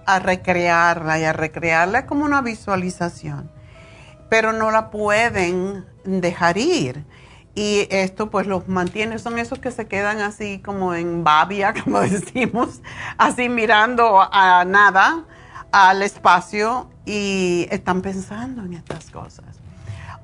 a 0.04 0.18
recrearla 0.18 1.18
y 1.18 1.24
a 1.24 1.32
recrearla 1.32 2.04
como 2.04 2.26
una 2.26 2.42
visualización, 2.42 3.50
pero 4.28 4.52
no 4.52 4.70
la 4.70 4.90
pueden 4.90 5.86
dejar 6.04 6.58
ir 6.58 7.06
y 7.54 7.86
esto 7.90 8.30
pues 8.30 8.46
los 8.46 8.68
mantiene, 8.68 9.18
son 9.18 9.38
esos 9.38 9.58
que 9.58 9.70
se 9.70 9.86
quedan 9.86 10.20
así 10.20 10.60
como 10.60 10.94
en 10.94 11.24
babia, 11.24 11.74
como 11.84 12.00
decimos, 12.00 12.80
así 13.16 13.48
mirando 13.48 14.20
a 14.20 14.64
nada, 14.64 15.24
al 15.72 16.02
espacio 16.02 16.88
y 17.04 17.66
están 17.70 18.02
pensando 18.02 18.62
en 18.62 18.74
estas 18.74 19.10
cosas. 19.10 19.44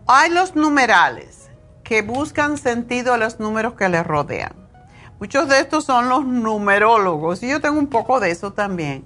Hay 0.06 0.30
los 0.30 0.54
numerales 0.54 1.50
que 1.82 2.02
buscan 2.02 2.58
sentido 2.58 3.14
a 3.14 3.18
los 3.18 3.40
números 3.40 3.74
que 3.74 3.88
les 3.88 4.06
rodean. 4.06 4.52
Muchos 5.20 5.48
de 5.48 5.60
estos 5.60 5.84
son 5.84 6.08
los 6.08 6.24
numerólogos 6.24 7.42
y 7.42 7.48
yo 7.48 7.60
tengo 7.60 7.78
un 7.78 7.86
poco 7.86 8.20
de 8.20 8.30
eso 8.30 8.52
también. 8.52 9.04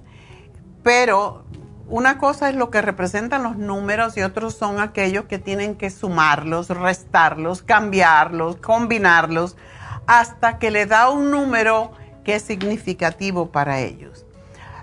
Pero 0.83 1.45
una 1.89 2.19
cosa 2.19 2.49
es 2.49 2.55
lo 2.55 2.69
que 2.69 2.83
representan 2.83 3.41
los 3.41 3.57
números 3.57 4.15
y 4.15 4.21
otros 4.21 4.53
son 4.53 4.79
aquellos 4.79 5.25
que 5.25 5.39
tienen 5.39 5.75
que 5.75 5.89
sumarlos, 5.89 6.69
restarlos, 6.69 7.63
cambiarlos, 7.63 8.57
combinarlos, 8.57 9.57
hasta 10.05 10.59
que 10.59 10.69
le 10.69 10.85
da 10.85 11.09
un 11.09 11.31
número 11.31 11.91
que 12.23 12.35
es 12.35 12.43
significativo 12.43 13.51
para 13.51 13.79
ellos. 13.79 14.25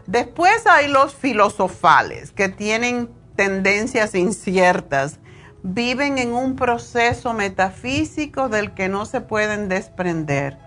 Después 0.06 0.66
hay 0.66 0.88
los 0.88 1.14
filosofales 1.14 2.32
que 2.32 2.48
tienen 2.48 3.08
tendencias 3.36 4.14
inciertas, 4.16 5.18
viven 5.62 6.18
en 6.18 6.32
un 6.32 6.56
proceso 6.56 7.34
metafísico 7.34 8.48
del 8.48 8.72
que 8.74 8.88
no 8.88 9.04
se 9.06 9.20
pueden 9.20 9.68
desprender. 9.68 10.58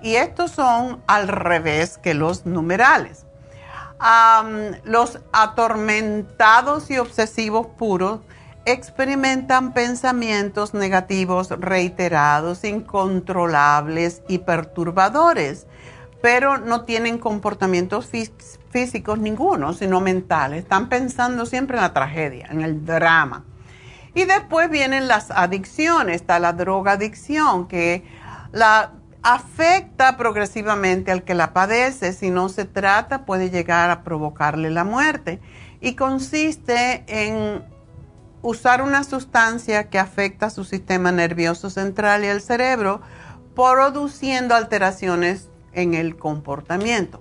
Y 0.00 0.14
estos 0.14 0.52
son 0.52 1.02
al 1.08 1.26
revés 1.26 1.98
que 1.98 2.14
los 2.14 2.46
numerales. 2.46 3.27
Los 4.84 5.18
atormentados 5.32 6.90
y 6.90 6.98
obsesivos 6.98 7.66
puros 7.66 8.20
experimentan 8.64 9.72
pensamientos 9.72 10.74
negativos 10.74 11.50
reiterados, 11.50 12.64
incontrolables 12.64 14.22
y 14.28 14.38
perturbadores, 14.38 15.66
pero 16.20 16.58
no 16.58 16.84
tienen 16.84 17.18
comportamientos 17.18 18.10
físicos 18.70 19.18
ninguno, 19.18 19.72
sino 19.72 20.00
mentales. 20.00 20.64
Están 20.64 20.88
pensando 20.88 21.46
siempre 21.46 21.78
en 21.78 21.82
la 21.82 21.94
tragedia, 21.94 22.48
en 22.50 22.60
el 22.60 22.84
drama. 22.84 23.44
Y 24.14 24.24
después 24.24 24.68
vienen 24.68 25.08
las 25.08 25.30
adicciones, 25.30 26.16
está 26.16 26.38
la 26.38 26.52
drogadicción, 26.52 27.68
que 27.68 28.04
la 28.52 28.92
afecta 29.22 30.16
progresivamente 30.16 31.10
al 31.10 31.24
que 31.24 31.34
la 31.34 31.52
padece. 31.52 32.12
Si 32.12 32.30
no 32.30 32.48
se 32.48 32.64
trata, 32.64 33.24
puede 33.24 33.50
llegar 33.50 33.90
a 33.90 34.02
provocarle 34.02 34.70
la 34.70 34.84
muerte. 34.84 35.40
Y 35.80 35.94
consiste 35.94 37.04
en 37.06 37.64
usar 38.42 38.82
una 38.82 39.04
sustancia 39.04 39.88
que 39.88 39.98
afecta 39.98 40.50
su 40.50 40.64
sistema 40.64 41.12
nervioso 41.12 41.70
central 41.70 42.24
y 42.24 42.28
el 42.28 42.40
cerebro, 42.40 43.00
produciendo 43.54 44.54
alteraciones 44.54 45.48
en 45.72 45.94
el 45.94 46.16
comportamiento. 46.16 47.20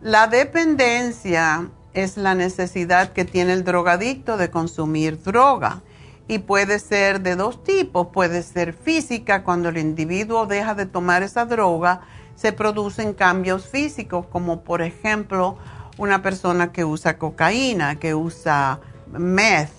La 0.00 0.26
dependencia 0.26 1.68
es 1.94 2.16
la 2.16 2.34
necesidad 2.34 3.12
que 3.12 3.24
tiene 3.24 3.54
el 3.54 3.64
drogadicto 3.64 4.36
de 4.36 4.50
consumir 4.50 5.22
droga 5.22 5.82
y 6.28 6.40
puede 6.40 6.78
ser 6.78 7.22
de 7.22 7.34
dos 7.34 7.64
tipos. 7.64 8.08
Puede 8.08 8.42
ser 8.42 8.74
física, 8.74 9.42
cuando 9.42 9.70
el 9.70 9.78
individuo 9.78 10.46
deja 10.46 10.74
de 10.74 10.86
tomar 10.86 11.22
esa 11.22 11.46
droga, 11.46 12.02
se 12.36 12.52
producen 12.52 13.14
cambios 13.14 13.66
físicos, 13.66 14.26
como 14.26 14.60
por 14.60 14.82
ejemplo 14.82 15.56
una 15.96 16.22
persona 16.22 16.70
que 16.70 16.84
usa 16.84 17.18
cocaína, 17.18 17.96
que 17.96 18.14
usa 18.14 18.78
meth. 19.10 19.72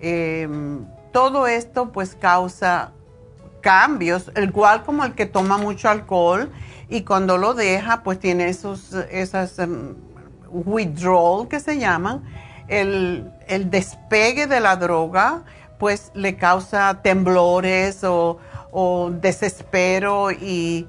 Em, 0.00 0.86
todo 1.12 1.46
esto 1.46 1.92
pues 1.92 2.16
causa 2.16 2.92
cambios, 3.60 4.32
igual 4.42 4.82
como 4.82 5.04
el 5.04 5.14
que 5.14 5.26
toma 5.26 5.58
mucho 5.58 5.90
alcohol 5.90 6.50
y 6.88 7.02
cuando 7.02 7.36
lo 7.36 7.52
deja 7.52 8.02
pues 8.02 8.18
tiene 8.18 8.48
esos 8.48 8.94
esas 9.10 9.58
em, 9.58 9.94
withdrawal 10.48 11.46
que 11.46 11.60
se 11.60 11.78
llaman, 11.78 12.24
el, 12.68 13.30
el 13.46 13.70
despegue 13.70 14.46
de 14.46 14.60
la 14.60 14.76
droga 14.76 15.42
pues 15.80 16.12
le 16.14 16.36
causa 16.36 17.00
temblores 17.02 18.04
o, 18.04 18.38
desespero 19.20 20.30
y 20.30 20.86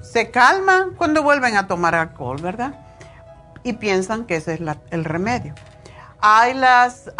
se 0.00 0.32
calman 0.32 0.94
cuando 0.96 1.22
vuelven 1.22 1.56
a 1.56 1.68
tomar 1.68 1.94
alcohol, 1.94 2.40
¿verdad? 2.42 2.74
Y 3.62 3.74
piensan 3.74 4.24
que 4.24 4.36
ese 4.36 4.54
es 4.54 4.60
el 4.90 5.04
remedio. 5.04 5.54
Hay 6.20 6.54
las, 6.54 7.12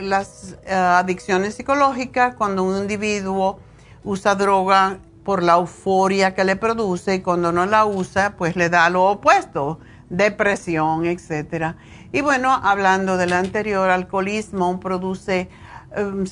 las 0.00 0.56
eh, 0.64 0.72
adicciones 0.72 1.56
psicológicas 1.56 2.34
cuando 2.36 2.62
un 2.62 2.78
individuo 2.78 3.58
usa 4.04 4.34
droga 4.36 4.98
por 5.24 5.42
la 5.42 5.54
euforia 5.54 6.34
que 6.34 6.44
le 6.44 6.56
produce 6.56 7.16
y 7.16 7.20
cuando 7.20 7.52
no 7.52 7.66
la 7.66 7.84
usa, 7.84 8.36
pues 8.38 8.56
le 8.56 8.70
da 8.70 8.88
lo 8.88 9.04
opuesto, 9.04 9.80
depresión, 10.08 11.04
etc. 11.06 11.74
Y 12.12 12.20
bueno, 12.20 12.52
hablando 12.52 13.16
del 13.16 13.32
anterior, 13.32 13.90
alcoholismo 13.90 14.80
produce 14.80 15.48
Em, 15.94 16.24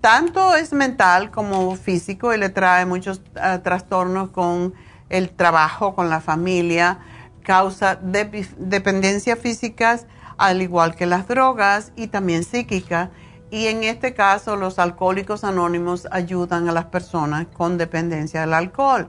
tanto 0.00 0.54
es 0.54 0.72
mental 0.72 1.30
como 1.30 1.74
físico 1.76 2.34
y 2.34 2.38
le 2.38 2.48
trae 2.48 2.86
muchos 2.86 3.22
ah, 3.40 3.60
trastornos 3.62 4.30
con 4.30 4.74
el 5.08 5.30
trabajo, 5.30 5.94
con 5.94 6.10
la 6.10 6.20
familia, 6.20 6.98
causa 7.42 7.98
dependencia 8.00 9.36
físicas 9.36 10.06
al 10.36 10.60
igual 10.62 10.94
que 10.94 11.06
las 11.06 11.26
drogas 11.28 11.92
y 11.96 12.08
también 12.08 12.44
psíquica. 12.44 13.10
Y 13.50 13.66
en 13.66 13.84
este 13.84 14.12
caso 14.12 14.56
los 14.56 14.78
alcohólicos 14.78 15.44
anónimos 15.44 16.06
ayudan 16.10 16.68
a 16.68 16.72
las 16.72 16.86
personas 16.86 17.46
con 17.56 17.78
dependencia 17.78 18.40
del 18.40 18.52
alcohol. 18.52 19.08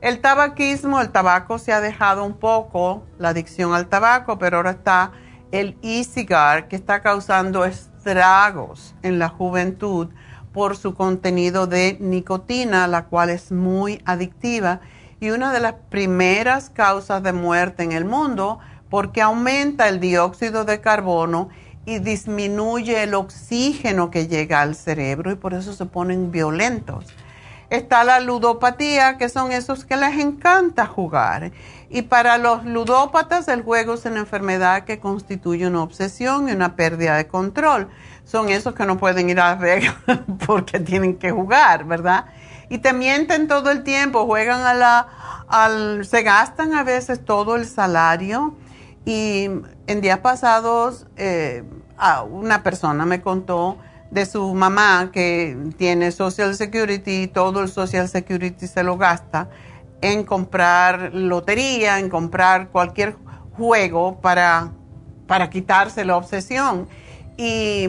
El 0.00 0.20
tabaquismo, 0.20 1.00
el 1.00 1.10
tabaco 1.10 1.58
se 1.58 1.72
ha 1.72 1.80
dejado 1.80 2.24
un 2.24 2.34
poco, 2.34 3.04
la 3.18 3.30
adicción 3.30 3.72
al 3.72 3.86
tabaco, 3.86 4.38
pero 4.38 4.58
ahora 4.58 4.72
está 4.72 5.12
el 5.52 5.78
e-cigar 5.82 6.68
que 6.68 6.76
está 6.76 7.00
causando 7.00 7.64
estragos 8.06 8.94
en 9.02 9.18
la 9.18 9.28
juventud 9.28 10.08
por 10.52 10.76
su 10.76 10.94
contenido 10.94 11.66
de 11.66 11.96
nicotina, 12.00 12.86
la 12.86 13.06
cual 13.06 13.30
es 13.30 13.50
muy 13.50 14.00
adictiva 14.04 14.80
y 15.18 15.30
una 15.30 15.52
de 15.52 15.60
las 15.60 15.74
primeras 15.90 16.70
causas 16.70 17.22
de 17.22 17.32
muerte 17.32 17.82
en 17.82 17.92
el 17.92 18.04
mundo 18.04 18.60
porque 18.88 19.22
aumenta 19.22 19.88
el 19.88 19.98
dióxido 19.98 20.64
de 20.64 20.80
carbono 20.80 21.48
y 21.84 21.98
disminuye 21.98 23.02
el 23.02 23.14
oxígeno 23.14 24.10
que 24.10 24.28
llega 24.28 24.60
al 24.60 24.76
cerebro 24.76 25.32
y 25.32 25.34
por 25.34 25.54
eso 25.54 25.72
se 25.72 25.86
ponen 25.86 26.30
violentos. 26.30 27.06
Está 27.68 28.04
la 28.04 28.20
ludopatía, 28.20 29.18
que 29.18 29.28
son 29.28 29.50
esos 29.50 29.84
que 29.84 29.96
les 29.96 30.20
encanta 30.20 30.86
jugar. 30.86 31.50
Y 31.88 32.02
para 32.02 32.36
los 32.38 32.64
ludópatas 32.64 33.46
el 33.48 33.62
juego 33.62 33.94
es 33.94 34.04
una 34.04 34.18
enfermedad 34.20 34.84
que 34.84 34.98
constituye 34.98 35.66
una 35.66 35.82
obsesión 35.82 36.48
y 36.48 36.52
una 36.52 36.74
pérdida 36.74 37.16
de 37.16 37.28
control. 37.28 37.88
Son 38.24 38.48
esos 38.48 38.74
que 38.74 38.84
no 38.86 38.98
pueden 38.98 39.30
ir 39.30 39.38
a 39.38 39.56
Las 39.56 39.94
porque 40.46 40.80
tienen 40.80 41.16
que 41.16 41.30
jugar, 41.30 41.84
¿verdad? 41.84 42.26
Y 42.68 42.78
te 42.78 42.92
mienten 42.92 43.46
todo 43.46 43.70
el 43.70 43.84
tiempo, 43.84 44.26
juegan 44.26 44.62
a 44.62 44.74
la, 44.74 45.44
al, 45.46 46.04
se 46.04 46.22
gastan 46.22 46.74
a 46.74 46.82
veces 46.82 47.24
todo 47.24 47.54
el 47.54 47.66
salario. 47.66 48.56
Y 49.04 49.48
en 49.86 50.00
días 50.00 50.18
pasados 50.18 51.06
eh, 51.16 51.62
una 52.28 52.64
persona 52.64 53.06
me 53.06 53.20
contó 53.22 53.78
de 54.10 54.26
su 54.26 54.54
mamá 54.54 55.10
que 55.12 55.56
tiene 55.76 56.10
Social 56.10 56.56
Security 56.56 57.22
y 57.22 57.26
todo 57.28 57.62
el 57.62 57.68
Social 57.68 58.08
Security 58.08 58.66
se 58.66 58.82
lo 58.82 58.96
gasta 58.96 59.48
en 60.00 60.24
comprar 60.24 61.14
lotería, 61.14 61.98
en 61.98 62.08
comprar 62.08 62.68
cualquier 62.68 63.16
juego 63.56 64.20
para, 64.20 64.72
para 65.26 65.50
quitarse 65.50 66.04
la 66.04 66.16
obsesión. 66.16 66.88
Y 67.36 67.88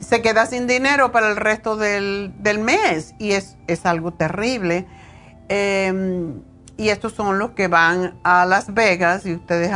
se 0.00 0.22
queda 0.22 0.46
sin 0.46 0.66
dinero 0.66 1.12
para 1.12 1.28
el 1.30 1.36
resto 1.36 1.76
del, 1.76 2.32
mes 2.60 3.14
y 3.18 3.32
es, 3.32 3.56
es 3.66 3.86
algo 3.86 4.12
terrible. 4.12 4.86
Em, 5.48 6.42
y 6.76 6.90
estos 6.90 7.12
son 7.12 7.38
los 7.38 7.50
que 7.52 7.68
van 7.68 8.18
a 8.22 8.44
Las 8.46 8.72
Vegas 8.74 9.26
y 9.26 9.34
ustedes 9.34 9.72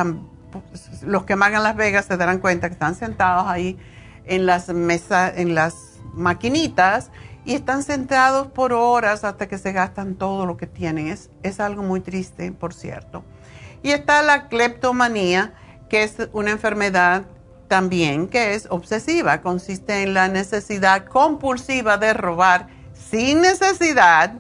los 1.03 1.25
que 1.25 1.35
van 1.35 1.55
a 1.55 1.61
Las 1.61 1.77
Vegas 1.77 2.05
se 2.05 2.17
darán 2.17 2.39
cuenta 2.39 2.69
que 2.69 2.75
están 2.75 2.95
sentados 2.95 3.47
ahí 3.49 3.79
en 4.25 4.47
las 4.47 4.69
mesas, 4.69 5.33
en 5.37 5.55
las 5.55 6.01
maquinitas 6.15 7.11
y 7.45 7.55
están 7.55 7.83
sentados 7.83 8.49
por 8.49 8.73
horas 8.73 9.25
hasta 9.25 9.49
que 9.49 9.59
se 9.59 9.73
gastan 9.73 10.15
todo 10.15 10.47
lo 10.47 10.57
que 10.57 10.67
tienen. 10.67 11.09
Es, 11.09 11.31
es 11.43 11.61
algo 11.61 11.83
muy 11.83 12.01
triste, 12.01 12.53
por 12.53 12.75
cierto. 12.75 13.25
Y 13.83 13.91
está 13.91 14.23
la 14.23 14.49
cleptomanía, 14.49 15.55
que 15.89 16.05
es 16.05 16.17
una 16.33 16.53
enfermedad 16.53 17.25
también 17.69 18.29
que 18.29 18.55
es 18.55 18.67
obsesiva. 18.71 19.41
Consiste 19.41 20.03
en 20.03 20.15
la 20.15 20.29
necesidad 20.29 21.07
compulsiva 21.07 21.97
de 21.99 22.13
robar 22.13 22.69
sin 22.93 23.41
necesidad 23.41 24.35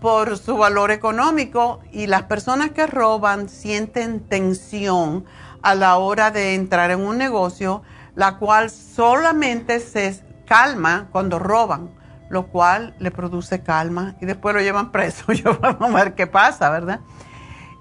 por 0.00 0.38
su 0.38 0.56
valor 0.56 0.90
económico 0.90 1.80
y 1.92 2.06
las 2.06 2.22
personas 2.22 2.70
que 2.70 2.86
roban 2.86 3.48
sienten 3.48 4.20
tensión 4.20 5.26
a 5.62 5.74
la 5.74 5.98
hora 5.98 6.30
de 6.30 6.54
entrar 6.54 6.90
en 6.90 7.00
un 7.00 7.18
negocio 7.18 7.82
la 8.14 8.38
cual 8.38 8.70
solamente 8.70 9.80
se 9.80 10.20
calma 10.46 11.08
cuando 11.12 11.38
roban, 11.38 11.90
lo 12.30 12.46
cual 12.46 12.94
le 12.98 13.10
produce 13.10 13.62
calma 13.62 14.14
y 14.20 14.24
después 14.24 14.54
lo 14.54 14.62
llevan 14.62 14.92
preso. 14.92 15.30
Yo 15.32 15.58
a 15.62 15.88
ver 15.88 16.14
qué 16.14 16.26
pasa, 16.26 16.70
¿verdad? 16.70 17.00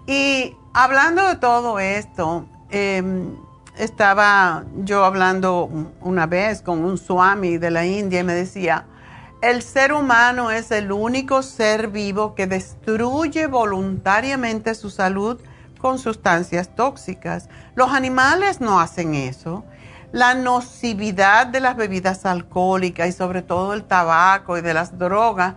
Y 0.05 0.57
hablando 0.73 1.25
de 1.27 1.35
todo 1.35 1.79
esto, 1.79 2.45
em, 2.71 3.35
estaba 3.77 4.65
yo 4.83 5.05
hablando 5.05 5.69
una 6.01 6.25
vez 6.25 6.61
con 6.61 6.83
un 6.83 6.97
swami 6.97 7.57
de 7.57 7.71
la 7.71 7.85
India 7.85 8.19
y 8.19 8.23
me 8.23 8.33
decía, 8.33 8.85
el 9.41 9.61
ser 9.61 9.93
humano 9.93 10.51
es 10.51 10.71
el 10.71 10.91
único 10.91 11.43
ser 11.43 11.87
vivo 11.87 12.33
que 12.35 12.47
destruye 12.47 13.47
voluntariamente 13.47 14.73
su 14.73 14.89
salud 14.89 15.39
con 15.79 15.99
sustancias 15.99 16.75
tóxicas. 16.75 17.47
Los 17.75 17.93
animales 17.93 18.59
no 18.59 18.79
hacen 18.81 19.13
eso 19.13 19.63
la 20.11 20.33
nocividad 20.33 21.47
de 21.47 21.59
las 21.59 21.75
bebidas 21.75 22.25
alcohólicas 22.25 23.09
y 23.09 23.11
sobre 23.11 23.41
todo 23.41 23.73
el 23.73 23.83
tabaco 23.83 24.57
y 24.57 24.61
de 24.61 24.73
las 24.73 24.97
drogas 24.97 25.55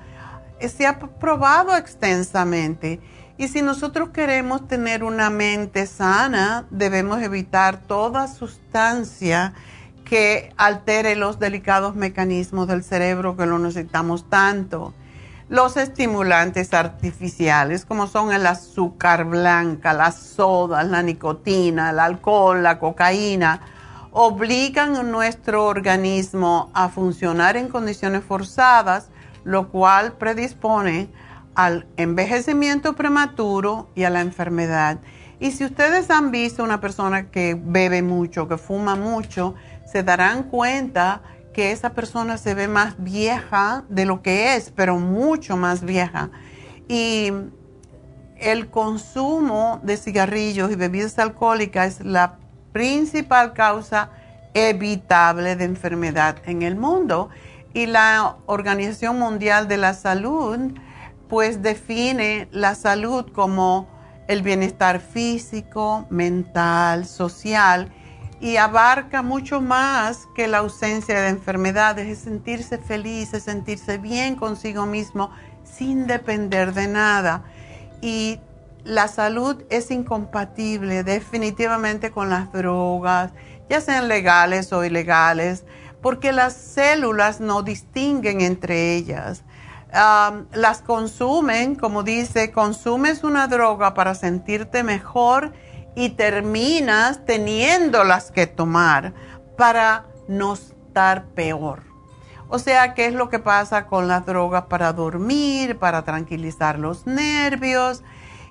eh, 0.60 0.68
se 0.68 0.86
ha 0.86 0.98
probado 0.98 1.76
extensamente 1.76 3.00
Y 3.38 3.48
si 3.48 3.62
nosotros 3.62 4.10
queremos 4.10 4.68
tener 4.68 5.02
una 5.02 5.30
mente 5.30 5.86
sana, 5.86 6.66
debemos 6.70 7.22
evitar 7.22 7.78
toda 7.78 8.28
sustancia 8.28 9.54
que 10.04 10.52
altere 10.58 11.16
los 11.16 11.38
delicados 11.38 11.94
mecanismos 11.94 12.68
del 12.68 12.84
cerebro 12.84 13.36
que 13.36 13.46
lo 13.46 13.58
necesitamos 13.58 14.28
tanto. 14.28 14.92
Los 15.48 15.76
estimulantes 15.76 16.74
artificiales, 16.74 17.84
como 17.86 18.06
son 18.06 18.32
el 18.32 18.46
azúcar 18.46 19.24
blanca, 19.24 19.92
las 19.94 20.16
sodas, 20.16 20.86
la 20.86 21.02
nicotina, 21.02 21.90
el 21.90 21.98
alcohol, 21.98 22.62
la 22.62 22.78
cocaína, 22.78 23.60
obligan 24.12 24.94
a 24.96 25.02
nuestro 25.02 25.64
organismo 25.64 26.70
a 26.74 26.90
funcionar 26.90 27.56
en 27.56 27.68
condiciones 27.68 28.22
forzadas, 28.22 29.08
lo 29.42 29.70
cual 29.70 30.12
predispone 30.12 31.08
al 31.54 31.86
envejecimiento 31.96 32.94
prematuro 32.94 33.90
y 33.94 34.04
a 34.04 34.10
la 34.10 34.20
enfermedad. 34.20 35.00
Y 35.40 35.50
si 35.50 35.64
ustedes 35.64 36.10
han 36.10 36.30
visto 36.30 36.62
una 36.62 36.80
persona 36.80 37.30
que 37.30 37.58
bebe 37.60 38.02
mucho, 38.02 38.46
que 38.46 38.58
fuma 38.58 38.94
mucho, 38.94 39.54
se 39.90 40.02
darán 40.02 40.44
cuenta 40.44 41.22
que 41.52 41.72
esa 41.72 41.90
persona 41.90 42.38
se 42.38 42.54
ve 42.54 42.68
más 42.68 42.94
vieja 43.02 43.84
de 43.88 44.04
lo 44.04 44.22
que 44.22 44.54
es, 44.54 44.70
pero 44.70 44.98
mucho 44.98 45.56
más 45.56 45.82
vieja. 45.82 46.30
Y 46.86 47.32
el 48.36 48.68
consumo 48.68 49.80
de 49.82 49.96
cigarrillos 49.96 50.70
y 50.70 50.76
bebidas 50.76 51.18
alcohólicas 51.18 52.00
es 52.00 52.06
la 52.06 52.38
principal 52.72 53.52
causa 53.52 54.10
evitable 54.54 55.56
de 55.56 55.64
enfermedad 55.64 56.36
en 56.46 56.62
el 56.62 56.76
mundo. 56.76 57.30
Y 57.74 57.86
la 57.86 58.36
Organización 58.46 59.18
Mundial 59.18 59.68
de 59.68 59.78
la 59.78 59.94
Salud 59.94 60.72
pues 61.28 61.62
define 61.62 62.48
la 62.50 62.74
salud 62.74 63.32
como 63.32 63.88
el 64.28 64.42
bienestar 64.42 65.00
físico, 65.00 66.06
mental, 66.10 67.06
social 67.06 67.90
y 68.42 68.56
abarca 68.56 69.22
mucho 69.22 69.60
más 69.60 70.26
que 70.34 70.48
la 70.48 70.58
ausencia 70.58 71.20
de 71.22 71.28
enfermedades, 71.28 72.08
es 72.08 72.18
sentirse 72.18 72.76
feliz, 72.76 73.32
es 73.34 73.44
sentirse 73.44 73.98
bien 73.98 74.34
consigo 74.34 74.84
mismo 74.84 75.30
sin 75.64 76.06
depender 76.06 76.74
de 76.74 76.88
nada. 76.88 77.44
Y 78.00 78.40
la 78.84 79.08
salud 79.08 79.62
es 79.70 79.90
incompatible 79.90 81.04
definitivamente 81.04 82.10
con 82.10 82.30
las 82.30 82.52
drogas, 82.52 83.32
ya 83.68 83.80
sean 83.80 84.08
legales 84.08 84.72
o 84.72 84.84
ilegales, 84.84 85.64
porque 86.00 86.32
las 86.32 86.54
células 86.54 87.40
no 87.40 87.62
distinguen 87.62 88.40
entre 88.40 88.94
ellas. 88.94 89.44
las 90.52 90.82
consumen, 90.82 91.74
como 91.74 92.02
dice, 92.02 92.50
consumes 92.50 93.24
una 93.24 93.46
droga 93.46 93.94
para 93.94 94.14
sentirte 94.14 94.82
mejor 94.82 95.52
y 95.94 96.10
terminas 96.10 97.24
teniéndolas 97.26 98.30
que 98.30 98.46
tomar 98.46 99.12
para 99.56 100.06
no 100.28 100.54
estar 100.54 101.26
peor. 101.34 101.82
O 102.48 102.58
sea, 102.58 102.94
¿qué 102.94 103.06
es 103.06 103.14
lo 103.14 103.28
que 103.28 103.38
pasa 103.38 103.86
con 103.86 104.08
las 104.08 104.26
drogas 104.26 104.64
para 104.64 104.92
dormir, 104.92 105.78
para 105.78 106.02
tranquilizar 106.02 106.78
los 106.78 107.06
nervios? 107.06 108.02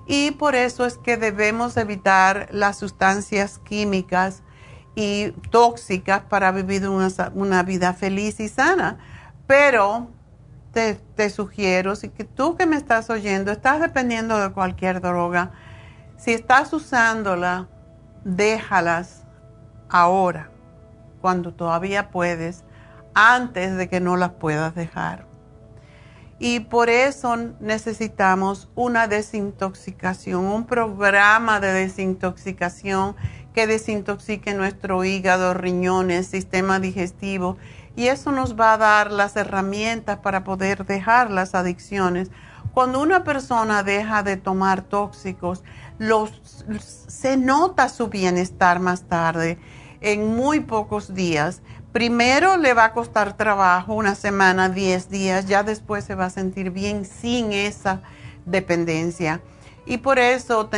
Y 0.06 0.32
por 0.32 0.54
eso 0.54 0.84
es 0.84 0.98
que 0.98 1.16
debemos 1.16 1.76
evitar 1.76 2.48
las 2.50 2.78
sustancias 2.78 3.58
químicas 3.58 4.42
y 4.94 5.30
tóxicas 5.50 6.22
para 6.22 6.52
vivir 6.52 6.88
una, 6.88 7.62
vida 7.62 7.94
feliz 7.94 8.40
y 8.40 8.48
sana. 8.48 8.98
Pero 9.46 10.10
te, 10.72 10.94
te 10.94 11.30
sugiero, 11.30 11.96
si 11.96 12.08
que 12.08 12.24
tú 12.24 12.56
que 12.56 12.66
me 12.66 12.76
estás 12.76 13.10
oyendo 13.10 13.52
estás 13.52 13.80
dependiendo 13.80 14.38
de 14.38 14.52
cualquier 14.52 15.00
droga, 15.00 15.52
si 16.16 16.32
estás 16.32 16.72
usándola, 16.72 17.68
déjalas 18.24 19.24
ahora, 19.88 20.50
cuando 21.20 21.52
todavía 21.52 22.10
puedes, 22.10 22.64
antes 23.14 23.76
de 23.76 23.88
que 23.88 24.00
no 24.00 24.16
las 24.16 24.30
puedas 24.30 24.74
dejar. 24.74 25.31
Y 26.44 26.58
por 26.58 26.90
eso 26.90 27.36
necesitamos 27.60 28.68
una 28.74 29.06
desintoxicación, 29.06 30.44
un 30.44 30.66
programa 30.66 31.60
de 31.60 31.72
desintoxicación 31.72 33.14
que 33.54 33.68
desintoxique 33.68 34.52
nuestro 34.52 35.04
hígado, 35.04 35.54
riñones, 35.54 36.26
sistema 36.26 36.80
digestivo. 36.80 37.58
Y 37.94 38.08
eso 38.08 38.32
nos 38.32 38.58
va 38.58 38.72
a 38.72 38.78
dar 38.78 39.12
las 39.12 39.36
herramientas 39.36 40.18
para 40.18 40.42
poder 40.42 40.84
dejar 40.84 41.30
las 41.30 41.54
adicciones. 41.54 42.32
Cuando 42.74 43.00
una 43.00 43.22
persona 43.22 43.84
deja 43.84 44.24
de 44.24 44.36
tomar 44.36 44.82
tóxicos, 44.82 45.62
se 47.06 47.36
nota 47.36 47.88
su 47.88 48.08
bienestar 48.08 48.80
más 48.80 49.04
tarde, 49.04 49.60
en 50.00 50.34
muy 50.34 50.58
pocos 50.58 51.14
días. 51.14 51.62
Primero 51.92 52.56
le 52.56 52.72
va 52.72 52.86
a 52.86 52.92
costar 52.94 53.36
trabajo, 53.36 53.92
una 53.92 54.14
semana, 54.14 54.70
diez 54.70 55.10
días, 55.10 55.46
ya 55.46 55.62
después 55.62 56.04
se 56.04 56.14
va 56.14 56.26
a 56.26 56.30
sentir 56.30 56.70
bien 56.70 57.04
sin 57.04 57.52
esa 57.52 58.00
dependencia. 58.46 59.42
Y 59.84 59.98
por 59.98 60.18
eso 60.18 60.70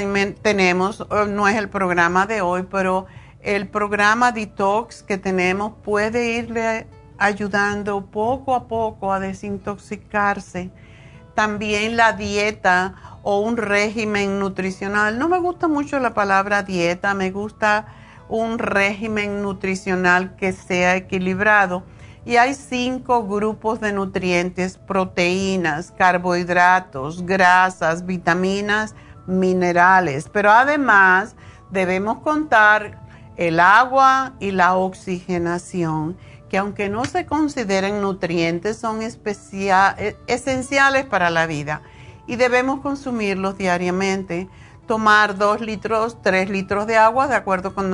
tenemos, 0.42 1.00
eh, 1.00 1.26
no 1.28 1.46
es 1.46 1.54
el 1.54 1.68
programa 1.68 2.26
de 2.26 2.40
hoy, 2.40 2.64
pero 2.68 3.06
el 3.42 3.68
programa 3.68 4.32
Detox 4.32 5.04
que 5.04 5.16
tenemos 5.16 5.74
puede 5.84 6.32
irle 6.32 6.88
ayudando 7.16 8.06
poco 8.06 8.56
a 8.56 8.66
poco 8.66 9.12
a 9.12 9.20
desintoxicarse. 9.20 10.72
También 11.34 11.96
la 11.96 12.14
dieta 12.14 13.20
o 13.22 13.38
un 13.38 13.56
régimen 13.56 14.40
nutricional. 14.40 15.18
No 15.18 15.28
me 15.28 15.38
gusta 15.38 15.68
mucho 15.68 16.00
la 16.00 16.12
palabra 16.12 16.64
dieta, 16.64 17.14
me 17.14 17.30
gusta 17.30 17.86
un 18.28 18.58
régimen 18.58 19.42
nutricional 19.42 20.36
que 20.36 20.52
sea 20.52 20.96
equilibrado. 20.96 21.84
Y 22.24 22.36
hay 22.36 22.54
cinco 22.54 23.26
grupos 23.26 23.80
de 23.80 23.92
nutrientes, 23.92 24.78
proteínas, 24.78 25.92
carbohidratos, 25.92 27.26
grasas, 27.26 28.06
vitaminas, 28.06 28.94
minerales. 29.26 30.30
Pero 30.32 30.50
además 30.50 31.36
debemos 31.70 32.18
contar 32.20 32.98
el 33.36 33.60
agua 33.60 34.32
y 34.40 34.52
la 34.52 34.76
oxigenación, 34.76 36.16
que 36.48 36.56
aunque 36.56 36.88
no 36.88 37.04
se 37.04 37.26
consideren 37.26 38.00
nutrientes, 38.00 38.78
son 38.78 39.02
e, 39.02 40.16
esenciales 40.26 41.04
para 41.04 41.30
la 41.30 41.46
vida 41.46 41.82
y 42.26 42.36
debemos 42.36 42.80
consumirlos 42.80 43.58
diariamente. 43.58 44.48
Tomar 44.86 45.36
2 45.38 45.60
litros, 45.60 46.20
3 46.22 46.50
litros 46.50 46.86
de 46.86 46.96
agua 46.96 47.26
de 47.26 47.34
acuerdo 47.34 47.74
con, 47.74 47.90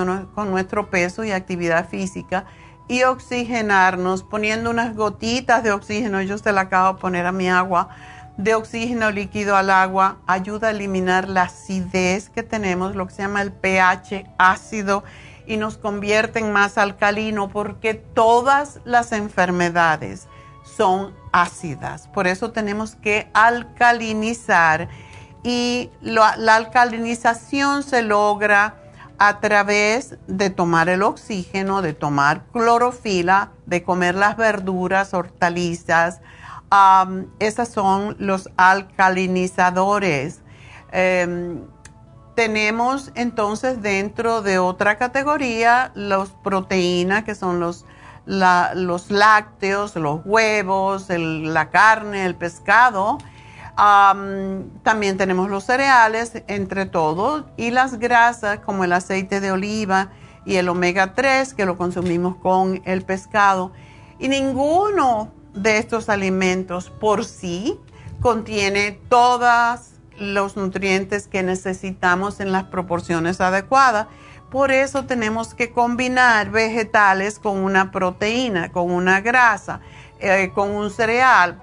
nuestro 0.50 0.90
peso 0.90 1.24
y 1.24 1.30
actividad 1.30 1.88
física 1.88 2.46
y 2.88 3.04
oxigenarnos 3.04 4.24
poniendo 4.24 4.70
unas 4.70 4.96
gotitas 4.96 5.62
de 5.62 5.70
oxígeno. 5.70 6.20
Yo 6.22 6.36
se 6.38 6.52
la 6.52 6.62
acabo 6.62 6.94
de 6.94 7.00
poner 7.00 7.26
a 7.26 7.32
mi 7.32 7.48
agua 7.48 7.88
de 8.36 8.54
oxígeno 8.54 9.10
líquido 9.12 9.54
al 9.56 9.70
agua. 9.70 10.16
Ayuda 10.26 10.68
a 10.68 10.70
eliminar 10.72 11.28
la 11.28 11.42
acidez 11.42 12.28
que 12.30 12.42
tenemos, 12.42 12.96
lo 12.96 13.06
que 13.06 13.14
se 13.14 13.22
llama 13.22 13.42
el 13.42 13.52
pH 13.52 14.26
ácido 14.38 15.04
y 15.46 15.56
nos 15.56 15.78
convierte 15.78 16.40
en 16.40 16.52
más 16.52 16.78
alcalino 16.78 17.48
porque 17.48 17.94
todas 17.94 18.80
las 18.84 19.12
enfermedades 19.12 20.26
son 20.64 21.14
ácidas. 21.32 22.08
Por 22.08 22.26
eso 22.26 22.52
tenemos 22.52 22.94
que 22.96 23.28
alcalinizar 23.34 24.88
y 25.42 25.90
la 26.00 26.56
alcalinización 26.56 27.82
se 27.82 28.02
logra 28.02 28.76
a 29.18 29.40
través 29.40 30.16
de 30.26 30.48
tomar 30.48 30.88
el 30.88 31.02
oxígeno, 31.02 31.82
de 31.82 31.92
tomar 31.92 32.46
clorofila, 32.52 33.50
de 33.66 33.82
comer 33.82 34.14
las 34.14 34.36
verduras, 34.38 35.12
hortalizas. 35.12 36.20
Um, 36.72 37.26
esos 37.38 37.68
son 37.68 38.16
los 38.18 38.48
alcalinizadores. 38.56 40.40
Em, 40.92 41.60
tenemos 42.34 43.12
entonces 43.14 43.82
dentro 43.82 44.40
de 44.40 44.58
otra 44.58 44.96
categoría 44.96 45.92
los 45.94 46.30
proteínas, 46.30 47.24
que 47.24 47.34
son 47.34 47.60
los 47.60 47.84
los 48.26 49.10
lácteos, 49.10 49.96
los 49.96 50.20
huevos, 50.24 51.06
la 51.08 51.70
carne, 51.70 52.26
el 52.26 52.36
pescado. 52.36 53.18
También 54.82 55.16
tenemos 55.16 55.48
los 55.48 55.64
cereales, 55.64 56.42
entre 56.48 56.86
todos, 56.86 57.44
y 57.56 57.70
las 57.70 57.98
grasas 57.98 58.58
como 58.60 58.84
el 58.84 58.92
aceite 58.92 59.40
de 59.40 59.52
oliva 59.52 60.10
y 60.44 60.56
el 60.56 60.68
omega 60.68 61.14
3 61.14 61.54
que 61.54 61.64
lo 61.64 61.78
consumimos 61.78 62.36
con 62.36 62.82
el 62.84 63.02
pescado. 63.02 63.72
Y 64.18 64.28
ninguno 64.28 65.32
de 65.54 65.78
estos 65.78 66.08
alimentos 66.08 66.90
por 66.90 67.24
sí 67.24 67.78
contiene 68.20 68.98
todos 69.08 69.92
los 70.18 70.56
nutrientes 70.56 71.26
que 71.26 71.42
necesitamos 71.42 72.40
en 72.40 72.52
las 72.52 72.64
proporciones 72.64 73.40
adecuadas 73.40 74.08
por 74.50 74.72
eso 74.72 75.04
tenemos 75.04 75.54
que 75.54 75.70
combinar 75.70 76.50
vegetales 76.50 77.38
con 77.38 77.58
una 77.58 77.92
proteína, 77.92 78.72
con 78.72 78.90
una 78.90 79.20
grasa, 79.20 79.80
eh, 80.18 80.50
con 80.52 80.72
un 80.72 80.90
cereal. 80.90 81.62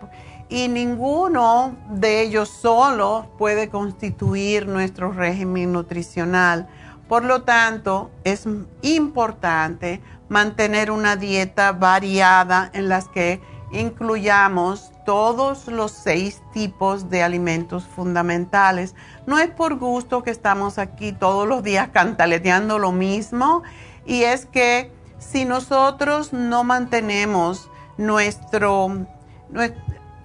Y 0.49 0.67
ninguno 0.67 1.75
de 1.89 2.21
ellos 2.21 2.49
solo 2.49 3.29
puede 3.38 3.69
constituir 3.69 4.67
nuestro 4.67 5.12
régimen 5.12 5.73
nutricional. 5.73 6.67
Por 7.07 7.23
lo 7.23 7.43
tanto, 7.43 8.12
es 8.23 8.45
importante 8.81 10.01
mantener 10.29 10.91
una 10.91 11.15
dieta 11.15 11.71
variada 11.71 12.69
en 12.73 12.89
las 12.89 13.07
que 13.07 13.41
incluyamos 13.71 14.91
todos 15.05 15.67
los 15.67 15.91
seis 15.91 16.41
tipos 16.53 17.10
de 17.10 17.23
alimentos 17.23 17.86
fundamentales. 17.86 18.95
No 19.25 19.39
es 19.39 19.49
por 19.49 19.75
gusto 19.75 20.23
que 20.23 20.31
estamos 20.31 20.77
aquí 20.77 21.13
todos 21.13 21.47
los 21.47 21.63
días 21.63 21.89
cantaleteando 21.93 22.79
lo 22.79 22.91
mismo 22.91 23.63
y 24.05 24.23
es 24.23 24.45
que 24.45 24.91
si 25.19 25.45
nosotros 25.45 26.33
no 26.33 26.63
mantenemos 26.63 27.69
nuestro, 27.97 29.05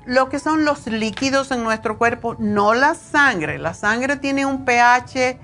lo 0.04 0.28
que 0.28 0.38
son 0.38 0.64
los 0.64 0.86
líquidos 0.86 1.50
en 1.50 1.62
nuestro 1.64 1.98
cuerpo, 1.98 2.36
no 2.38 2.74
la 2.74 2.94
sangre, 2.94 3.58
la 3.58 3.74
sangre 3.74 4.16
tiene 4.16 4.46
un 4.46 4.64
pH 4.64 5.38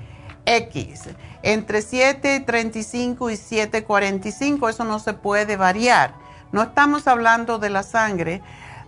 X 0.44 1.08
entre 1.42 1.80
7.35 1.80 3.32
y 3.32 3.36
7.45, 3.36 4.68
eso 4.68 4.84
no 4.84 4.98
se 4.98 5.14
puede 5.14 5.56
variar. 5.56 6.14
No 6.52 6.62
estamos 6.62 7.06
hablando 7.06 7.58
de 7.58 7.70
la 7.70 7.82
sangre. 7.82 8.42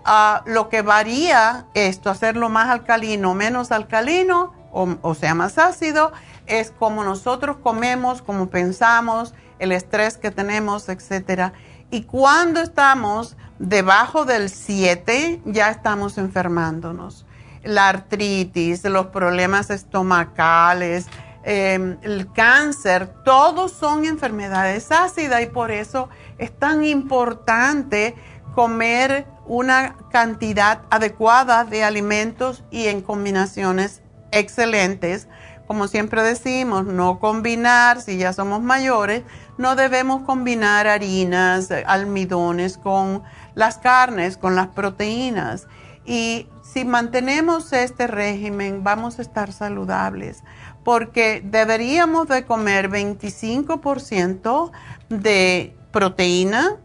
Ah, 0.05 0.43
lo 0.47 0.69
que 0.69 0.83
varía 0.83 1.67
esto, 1.75 2.11
hacerlo 2.11 2.49
más 2.49 2.69
alcalino 2.71 3.33
o 3.33 3.35
menos 3.35 3.71
alcalino, 3.71 4.55
o, 4.73 5.15
sea, 5.15 5.35
más 5.35 5.59
ácido, 5.59 6.13
es 6.47 6.71
como 6.71 7.03
nosotros 7.05 7.57
comemos, 7.63 8.23
como 8.23 8.49
pensamos, 8.49 9.35
el 9.59 9.73
estrés 9.73 10.17
que 10.17 10.31
tenemos, 10.31 10.89
etc. 10.89 11.53
Y 11.91 12.05
cuando 12.05 12.61
estamos 12.61 13.37
debajo 13.61 14.25
del 14.25 14.51
7, 14.51 15.43
ya 15.45 15.71
estamos 15.71 16.19
enfermándonos. 16.19 17.25
La 17.63 17.89
artritis, 17.89 18.83
los 18.85 19.07
problemas 19.07 19.71
estomacales, 19.71 21.07
Em, 21.43 21.97
el 22.03 22.31
cáncer, 22.33 23.09
todos 23.25 23.73
son 23.73 24.05
enfermedades 24.05 24.93
ácidas 24.93 25.43
y 25.43 25.47
por 25.47 25.71
eso 25.71 26.11
es 26.37 26.53
tan 26.53 26.85
importante 26.85 28.15
comer 28.55 29.27
una 29.47 29.97
cantidad 30.11 30.83
adecuada 30.91 31.65
de 31.65 31.83
alimentos 31.83 32.63
y 32.71 32.89
en 32.89 33.01
combinaciones 33.01 34.03
excelentes. 34.33 35.29
Como 35.67 35.89
siempre 35.89 36.23
decimos, 36.23 36.85
no 36.85 37.19
combinar, 37.21 38.03
si 38.03 38.19
ya 38.19 38.35
somos 38.35 38.61
mayores, 38.61 39.23
no 39.57 39.77
debemos 39.77 40.23
combinar 40.23 40.87
harinas, 40.89 41.71
almidones 41.87 42.77
con 42.77 43.23
las 43.55 43.79
carnes, 43.79 44.37
con 44.37 44.55
las 44.57 44.69
proteínas. 44.69 45.67
Y 46.05 46.49
si 46.63 46.85
mantenemos 46.85 47.73
este 47.73 48.07
régimen, 48.07 48.83
vamos 48.85 49.19
a 49.19 49.23
estar 49.23 49.53
saludables 49.53 50.43
porque 50.85 51.43
deberíamos 51.45 52.29
de 52.29 52.45
comer 52.45 52.91
25% 52.91 54.71
de 55.09 55.77
proteína 55.91 56.77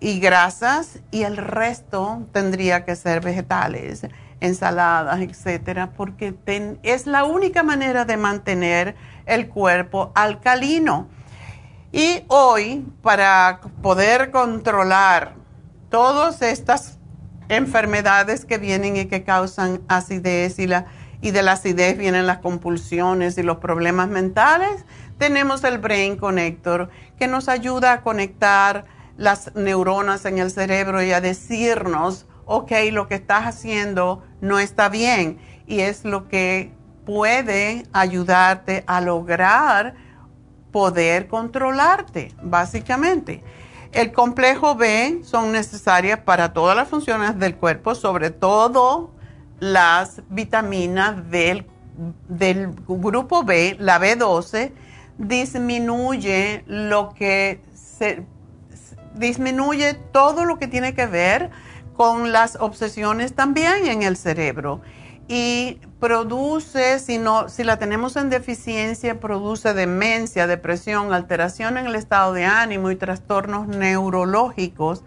y 0.00 0.20
grasas 0.20 1.00
y 1.10 1.22
el 1.22 1.36
resto 1.36 2.26
tendría 2.32 2.84
que 2.84 2.94
ser 2.94 3.20
vegetales, 3.20 4.06
ensaladas, 4.40 5.20
etcétera, 5.20 5.90
porque 5.96 6.34
es 6.82 7.06
la 7.06 7.24
única 7.24 7.62
manera 7.62 8.04
de 8.04 8.16
mantener 8.16 8.94
el 9.26 9.48
cuerpo 9.48 10.12
alcalino. 10.14 11.08
Y 11.90 12.22
hoy, 12.28 12.86
para 13.02 13.60
poder 13.82 14.30
controlar 14.30 15.37
todas 15.90 16.42
estas 16.42 16.98
enfermedades 17.48 18.44
que 18.44 18.58
vienen 18.58 18.96
y 18.96 19.06
que 19.06 19.24
causan 19.24 19.80
acidez 19.88 20.58
y 20.58 20.66
la 20.66 20.86
y 21.20 21.32
de 21.32 21.42
la 21.42 21.52
acidez 21.52 21.98
vienen 21.98 22.26
las 22.26 22.38
compulsiones 22.38 23.38
y 23.38 23.42
los 23.42 23.58
problemas 23.58 24.08
mentales, 24.08 24.84
tenemos 25.18 25.64
el 25.64 25.78
Brain 25.78 26.16
Connector 26.16 26.90
que 27.18 27.26
nos 27.26 27.48
ayuda 27.48 27.92
a 27.92 28.00
conectar 28.02 28.84
las 29.16 29.54
neuronas 29.56 30.24
en 30.26 30.38
el 30.38 30.50
cerebro 30.50 31.02
y 31.02 31.12
a 31.12 31.20
decirnos, 31.20 32.26
ok, 32.46 32.70
lo 32.92 33.08
que 33.08 33.16
estás 33.16 33.46
haciendo 33.46 34.22
no 34.40 34.60
está 34.60 34.88
bien 34.88 35.38
y 35.66 35.80
es 35.80 36.04
lo 36.04 36.28
que 36.28 36.72
puede 37.04 37.84
ayudarte 37.92 38.84
a 38.86 39.00
lograr 39.00 39.94
poder 40.70 41.26
controlarte, 41.26 42.32
básicamente. 42.42 43.42
El 43.92 44.12
complejo 44.12 44.74
B 44.74 45.20
son 45.24 45.52
necesarias 45.52 46.20
para 46.20 46.52
todas 46.52 46.76
las 46.76 46.88
funciones 46.88 47.38
del 47.38 47.56
cuerpo, 47.56 47.94
sobre 47.94 48.30
todo 48.30 49.10
las 49.60 50.22
vitaminas 50.28 51.30
del, 51.30 51.66
del 52.28 52.72
grupo 52.86 53.44
B, 53.44 53.76
la 53.78 53.98
B12, 53.98 54.72
disminuye 55.16 56.64
lo 56.66 57.14
que 57.14 57.60
se 57.74 58.24
disminuye 59.14 59.94
todo 60.12 60.44
lo 60.44 60.58
que 60.58 60.68
tiene 60.68 60.94
que 60.94 61.06
ver 61.06 61.50
con 61.94 62.30
las 62.30 62.56
obsesiones 62.56 63.34
también 63.34 63.86
en 63.86 64.02
el 64.02 64.16
cerebro. 64.16 64.80
Y 65.26 65.80
produce, 66.00 66.98
si, 66.98 67.20
si 67.48 67.64
la 67.64 67.78
tenemos 67.78 68.16
en 68.16 68.30
deficiencia, 68.30 69.18
produce 69.20 69.74
demencia, 69.74 70.46
depresión, 70.46 71.12
alteración 71.12 71.76
en 71.76 71.86
el 71.86 71.94
estado 71.94 72.32
de 72.32 72.44
ánimo 72.44 72.90
y 72.90 72.96
trastornos 72.96 73.66
neurológicos 73.66 75.02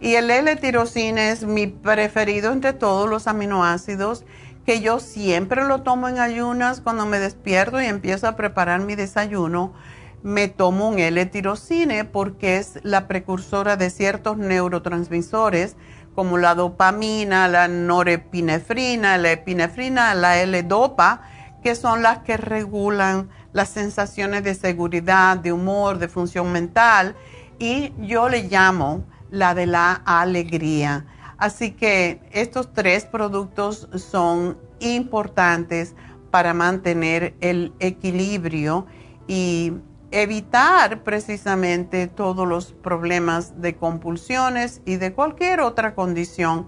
y 0.00 0.14
el 0.14 0.30
L-tirosina 0.30 1.30
es 1.30 1.44
mi 1.44 1.66
preferido 1.66 2.52
entre 2.52 2.72
todos 2.72 3.08
los 3.08 3.26
aminoácidos 3.26 4.24
que 4.64 4.80
yo 4.80 4.98
siempre 4.98 5.64
lo 5.66 5.82
tomo 5.82 6.08
en 6.08 6.18
ayunas 6.18 6.80
cuando 6.80 7.04
me 7.04 7.18
despierto 7.18 7.80
y 7.80 7.86
empiezo 7.86 8.26
a 8.26 8.36
preparar 8.36 8.80
mi 8.80 8.94
desayuno. 8.94 9.74
Me 10.22 10.48
tomo 10.48 10.88
un 10.88 10.98
L-tirosine 10.98 12.04
porque 12.04 12.56
es 12.56 12.78
la 12.82 13.08
precursora 13.08 13.76
de 13.76 13.90
ciertos 13.90 14.38
neurotransmisores 14.38 15.76
como 16.14 16.38
la 16.38 16.54
dopamina, 16.54 17.48
la 17.48 17.68
norepinefrina, 17.68 19.18
la 19.18 19.32
epinefrina, 19.32 20.14
la 20.14 20.40
L-dopa, 20.40 21.22
que 21.62 21.74
son 21.74 22.02
las 22.02 22.18
que 22.20 22.36
regulan 22.36 23.28
las 23.52 23.68
sensaciones 23.68 24.44
de 24.44 24.54
seguridad, 24.54 25.36
de 25.36 25.52
humor, 25.52 25.98
de 25.98 26.08
función 26.08 26.52
mental. 26.52 27.16
Y 27.58 27.92
yo 27.98 28.28
le 28.28 28.44
llamo 28.44 29.04
la 29.30 29.54
de 29.54 29.66
la 29.66 29.92
alegría. 30.04 31.06
Así 31.38 31.72
que 31.72 32.20
estos 32.32 32.72
tres 32.72 33.06
productos 33.06 33.88
son 33.94 34.58
importantes 34.80 35.94
para 36.30 36.54
mantener 36.54 37.34
el 37.40 37.72
equilibrio 37.80 38.86
y 39.26 39.72
evitar 40.10 41.02
precisamente 41.02 42.06
todos 42.08 42.46
los 42.46 42.72
problemas 42.72 43.60
de 43.60 43.76
compulsiones 43.76 44.82
y 44.84 44.96
de 44.96 45.12
cualquier 45.12 45.60
otra 45.60 45.94
condición, 45.94 46.66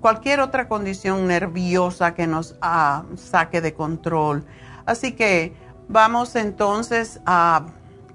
cualquier 0.00 0.40
otra 0.40 0.68
condición 0.68 1.26
nerviosa 1.26 2.14
que 2.14 2.26
nos 2.26 2.56
ah, 2.60 3.04
saque 3.16 3.60
de 3.60 3.72
control. 3.74 4.44
Así 4.84 5.12
que 5.12 5.54
vamos 5.88 6.36
entonces 6.36 7.20
a 7.24 7.66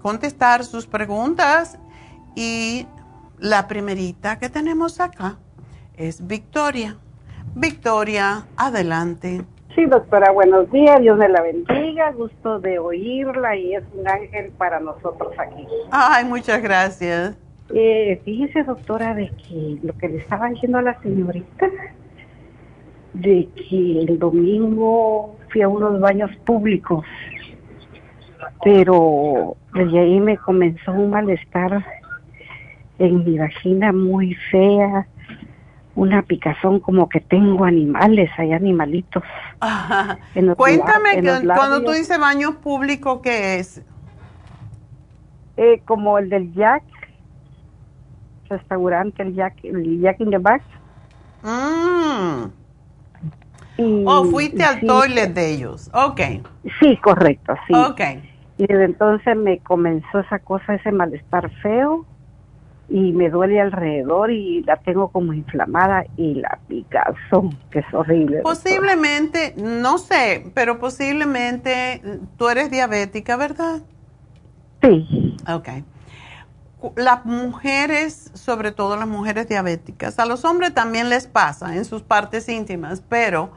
contestar 0.01 0.63
sus 0.63 0.85
preguntas 0.85 1.79
y 2.35 2.87
la 3.39 3.67
primerita 3.67 4.37
que 4.37 4.49
tenemos 4.49 4.99
acá 4.99 5.39
es 5.95 6.25
Victoria. 6.25 6.97
Victoria, 7.55 8.45
adelante. 8.57 9.45
Sí, 9.75 9.85
doctora, 9.87 10.31
buenos 10.31 10.71
días, 10.71 11.01
Dios 11.01 11.17
me 11.17 11.27
la 11.27 11.41
bendiga, 11.41 12.09
gusto 12.11 12.59
de 12.61 12.79
oírla 12.79 13.57
y 13.57 13.75
es 13.75 13.83
un 13.93 14.07
ángel 14.07 14.51
para 14.57 14.79
nosotros 14.79 15.33
aquí. 15.37 15.67
Ay, 15.91 16.23
muchas 16.23 16.61
gracias. 16.63 17.37
Eh, 17.73 18.21
fíjese, 18.23 18.63
doctora, 18.63 19.13
de 19.13 19.29
que 19.31 19.77
lo 19.83 19.91
que 19.97 20.07
le 20.07 20.17
estaba 20.19 20.47
diciendo 20.47 20.77
a 20.77 20.81
la 20.81 21.01
señorita, 21.01 21.69
de 23.15 23.49
que 23.53 23.99
el 23.99 24.17
domingo 24.17 25.35
fui 25.49 25.61
a 25.61 25.67
unos 25.67 25.99
baños 25.99 26.31
públicos, 26.45 27.05
pero 28.63 29.57
desde 29.73 29.99
ahí 29.99 30.21
me 30.21 30.37
comenzó 30.37 30.93
un 30.93 31.09
malestar 31.09 31.85
en 32.97 33.25
mi 33.25 33.37
vagina 33.37 33.91
muy 33.91 34.35
fea, 34.35 35.05
una 35.95 36.21
picazón 36.23 36.79
como 36.79 37.09
que 37.09 37.21
tengo 37.21 37.65
animales, 37.65 38.29
hay 38.37 38.51
animalitos. 38.51 39.23
Cuéntame, 40.57 41.21
cuando 41.45 41.83
tú 41.83 41.91
dices 41.91 42.19
baño 42.19 42.59
público, 42.59 43.21
¿qué 43.21 43.59
es? 43.59 43.81
Eh, 45.57 45.81
como 45.85 46.17
el 46.19 46.29
del 46.29 46.53
Jack, 46.53 46.83
restaurante, 48.49 49.23
el 49.23 49.33
Jack, 49.35 49.63
el 49.63 50.01
Jack 50.01 50.19
in 50.19 50.31
the 50.31 50.37
Box. 50.37 50.61
Mm. 51.43 52.51
oh, 54.05 54.25
fuiste 54.25 54.63
al 54.63 54.81
toilet 54.81 55.33
de 55.33 55.53
ellos. 55.53 55.89
Ok. 55.93 56.21
Sí, 56.79 56.97
correcto, 56.97 57.55
sí. 57.67 57.73
Ok. 57.73 58.01
Y 58.57 58.67
desde 58.67 58.85
entonces 58.85 59.37
me 59.37 59.59
comenzó 59.59 60.19
esa 60.19 60.39
cosa, 60.39 60.75
ese 60.75 60.91
malestar 60.91 61.49
feo 61.61 62.05
y 62.87 63.11
me 63.13 63.29
duele 63.29 63.59
alrededor 63.59 64.31
y 64.31 64.61
la 64.63 64.77
tengo 64.77 65.09
como 65.09 65.33
inflamada 65.33 66.05
y 66.17 66.35
la 66.35 66.59
picazón, 66.67 67.57
que 67.71 67.79
es 67.79 67.93
horrible. 67.93 68.41
Posiblemente, 68.41 69.55
no 69.57 69.97
sé, 69.97 70.51
pero 70.53 70.79
posiblemente 70.79 72.01
tú 72.37 72.47
eres 72.47 72.69
diabética, 72.69 73.37
¿verdad? 73.37 73.81
Sí. 74.81 75.35
Ok. 75.47 75.69
Las 76.95 77.25
mujeres, 77.25 78.29
sobre 78.35 78.71
todo 78.71 78.95
las 78.95 79.07
mujeres 79.07 79.49
diabéticas, 79.49 80.19
a 80.19 80.25
los 80.25 80.45
hombres 80.45 80.73
también 80.73 81.09
les 81.09 81.25
pasa 81.25 81.75
en 81.75 81.85
sus 81.85 82.03
partes 82.03 82.47
íntimas, 82.47 83.01
pero 83.09 83.51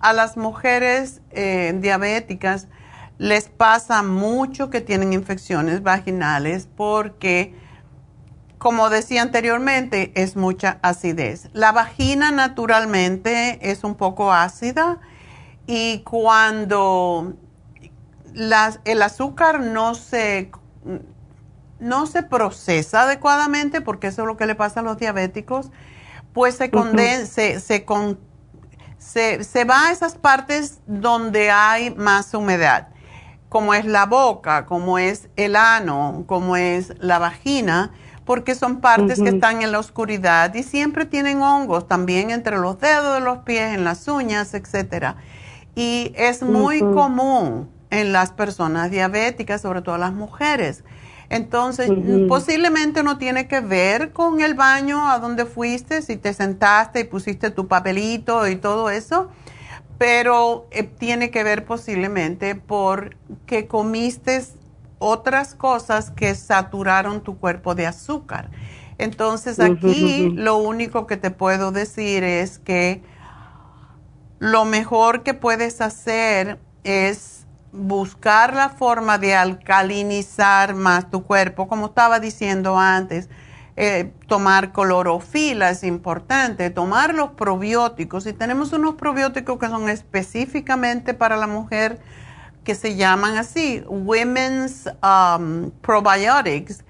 a 0.00 0.12
las 0.12 0.36
mujeres 0.36 1.22
eh, 1.30 1.74
diabéticas 1.80 2.68
les 3.16 3.48
pasa 3.48 4.02
mucho 4.02 4.68
que 4.68 4.82
tienen 4.82 5.14
infecciones 5.14 5.82
vaginales 5.82 6.68
porque 6.76 7.54
como 8.64 8.88
decía 8.88 9.20
anteriormente, 9.20 10.10
es 10.14 10.36
mucha 10.36 10.78
acidez. 10.80 11.50
La 11.52 11.70
vagina 11.70 12.30
naturalmente 12.30 13.58
es 13.70 13.84
un 13.84 13.94
poco 13.94 14.32
ácida 14.32 15.00
y 15.66 15.98
cuando 15.98 17.34
el 18.32 19.02
azúcar 19.02 19.60
no 19.60 19.94
se, 19.94 20.50
no 21.78 22.06
se 22.06 22.22
procesa 22.22 23.02
adecuadamente, 23.02 23.82
porque 23.82 24.06
eso 24.06 24.22
es 24.22 24.28
lo 24.28 24.38
que 24.38 24.46
le 24.46 24.54
pasa 24.54 24.80
a 24.80 24.82
los 24.82 24.96
diabéticos, 24.96 25.70
pues 26.32 26.54
se, 26.54 26.70
condense, 26.70 27.60
se, 27.60 27.84
se, 28.96 29.44
se 29.44 29.64
va 29.66 29.88
a 29.88 29.92
esas 29.92 30.14
partes 30.14 30.78
donde 30.86 31.50
hay 31.50 31.94
más 31.96 32.32
humedad, 32.32 32.88
como 33.50 33.74
es 33.74 33.84
la 33.84 34.06
boca, 34.06 34.64
como 34.64 34.96
es 34.96 35.28
el 35.36 35.54
ano, 35.54 36.24
como 36.26 36.56
es 36.56 36.94
la 36.98 37.18
vagina 37.18 37.92
porque 38.24 38.54
son 38.54 38.80
partes 38.80 39.20
que 39.20 39.28
están 39.28 39.62
en 39.62 39.72
la 39.72 39.78
oscuridad 39.78 40.54
y 40.54 40.62
siempre 40.62 41.04
tienen 41.04 41.42
hongos 41.42 41.86
también 41.86 42.30
entre 42.30 42.58
los 42.58 42.80
dedos 42.80 43.14
de 43.14 43.20
los 43.20 43.38
pies, 43.38 43.74
en 43.74 43.84
las 43.84 44.08
uñas, 44.08 44.54
etcétera. 44.54 45.16
Y 45.74 46.12
es 46.16 46.42
muy 46.42 46.80
común 46.80 47.68
en 47.90 48.12
las 48.12 48.32
personas 48.32 48.90
diabéticas, 48.90 49.60
sobre 49.60 49.82
todo 49.82 49.98
las 49.98 50.12
mujeres. 50.12 50.84
Entonces, 51.30 51.90
posiblemente 52.28 53.02
no 53.02 53.18
tiene 53.18 53.48
que 53.48 53.60
ver 53.60 54.12
con 54.12 54.40
el 54.40 54.54
baño 54.54 55.10
a 55.10 55.18
donde 55.18 55.46
fuiste, 55.46 56.02
si 56.02 56.16
te 56.16 56.32
sentaste 56.34 57.00
y 57.00 57.04
pusiste 57.04 57.50
tu 57.50 57.66
papelito 57.66 58.46
y 58.46 58.56
todo 58.56 58.90
eso, 58.90 59.30
pero 59.98 60.66
eh, 60.70 60.82
tiene 60.82 61.30
que 61.30 61.42
ver 61.44 61.64
posiblemente 61.64 62.54
porque 62.54 63.66
comiste 63.66 64.44
otras 65.04 65.54
cosas 65.54 66.10
que 66.10 66.34
saturaron 66.34 67.20
tu 67.20 67.36
cuerpo 67.38 67.74
de 67.74 67.86
azúcar. 67.86 68.50
Entonces 68.96 69.60
aquí 69.60 70.30
lo 70.34 70.56
único 70.56 71.06
que 71.06 71.18
te 71.18 71.30
puedo 71.30 71.72
decir 71.72 72.24
es 72.24 72.58
que 72.58 73.02
lo 74.38 74.64
mejor 74.64 75.22
que 75.22 75.34
puedes 75.34 75.82
hacer 75.82 76.58
es 76.84 77.46
buscar 77.72 78.54
la 78.54 78.70
forma 78.70 79.18
de 79.18 79.34
alcalinizar 79.34 80.74
más 80.74 81.10
tu 81.10 81.24
cuerpo, 81.24 81.68
como 81.68 81.86
estaba 81.86 82.18
diciendo 82.18 82.78
antes. 82.78 83.28
Eh, 83.76 84.12
tomar 84.28 84.72
clorofila 84.72 85.68
es 85.68 85.82
importante, 85.82 86.70
tomar 86.70 87.12
los 87.12 87.32
probióticos. 87.32 88.26
Y 88.26 88.32
tenemos 88.32 88.72
unos 88.72 88.94
probióticos 88.94 89.58
que 89.58 89.66
son 89.66 89.90
específicamente 89.90 91.12
para 91.12 91.36
la 91.36 91.48
mujer 91.48 92.00
que 92.64 92.74
se 92.74 92.96
llaman 92.96 93.36
así, 93.36 93.84
Women's 93.86 94.90
um, 95.02 95.70
Probiotics. 95.82 96.84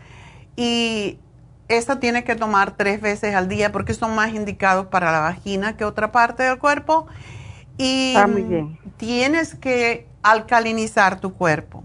Y 0.56 1.18
esta 1.68 1.98
tiene 1.98 2.24
que 2.24 2.36
tomar 2.36 2.76
tres 2.76 3.00
veces 3.00 3.34
al 3.34 3.48
día 3.48 3.72
porque 3.72 3.94
son 3.94 4.14
más 4.14 4.32
indicados 4.32 4.86
para 4.86 5.10
la 5.10 5.20
vagina 5.20 5.76
que 5.76 5.84
otra 5.84 6.12
parte 6.12 6.44
del 6.44 6.58
cuerpo. 6.58 7.06
Y 7.76 8.14
ah, 8.16 8.28
tienes 8.96 9.54
que 9.54 10.06
alcalinizar 10.22 11.20
tu 11.20 11.34
cuerpo. 11.34 11.82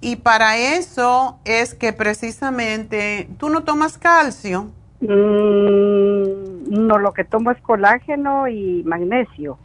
Y 0.00 0.16
para 0.16 0.56
eso 0.58 1.38
es 1.44 1.74
que 1.74 1.92
precisamente 1.92 3.28
tú 3.38 3.48
no 3.48 3.62
tomas 3.62 3.98
calcio. 3.98 4.72
Mm, 5.00 6.86
no, 6.86 6.98
lo 6.98 7.12
que 7.12 7.22
tomo 7.22 7.52
es 7.52 7.60
colágeno 7.60 8.48
y 8.48 8.82
magnesio. 8.84 9.58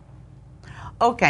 Ok. 1.00 1.24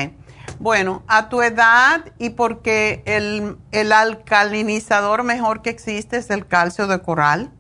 Bueno, 0.60 1.04
a 1.08 1.30
tu 1.30 1.42
edad 1.42 2.06
y 2.18 2.32
porque 2.32 3.04
el, 3.06 3.92
alcalinizador 3.92 5.24
mejor 5.24 5.62
que 5.62 5.70
existe 5.70 6.18
es 6.18 6.30
el 6.30 6.48
calcio 6.48 6.88
de 6.88 7.00
coral. 7.02 7.52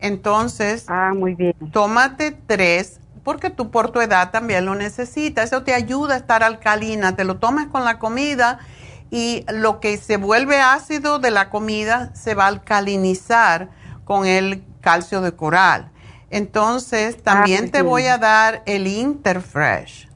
Entonces, 0.00 0.86
ah, 0.88 1.12
muy 1.14 1.34
bien. 1.34 1.54
tómate 1.72 2.32
tres, 2.32 3.00
porque 3.22 3.50
tú 3.50 3.70
por 3.70 3.90
tu 3.90 4.00
edad 4.00 4.32
también 4.32 4.66
lo 4.66 4.74
necesitas. 4.74 5.46
Eso 5.46 5.62
te 5.62 5.74
ayuda 5.74 6.14
a 6.14 6.16
estar 6.16 6.42
alcalina. 6.42 7.14
Te 7.14 7.24
lo 7.24 7.36
tomas 7.36 7.68
con 7.68 7.84
la 7.84 8.00
comida 8.00 8.58
y 9.10 9.44
lo 9.48 9.78
que 9.78 9.96
se 9.96 10.16
vuelve 10.16 10.60
ácido 10.60 11.20
de 11.20 11.30
la 11.30 11.48
comida 11.48 12.12
se 12.14 12.34
va 12.34 12.44
a 12.44 12.48
alcalinizar 12.48 13.70
con 14.04 14.26
el 14.26 14.64
calcio 14.80 15.20
de 15.20 15.32
coral. 15.32 15.92
Entonces, 16.30 17.16
ah, 17.18 17.22
también 17.22 17.70
te 17.70 17.82
voy 17.82 18.06
a 18.06 18.18
dar 18.18 18.62
el 18.66 18.88
Interfresh 18.88 20.11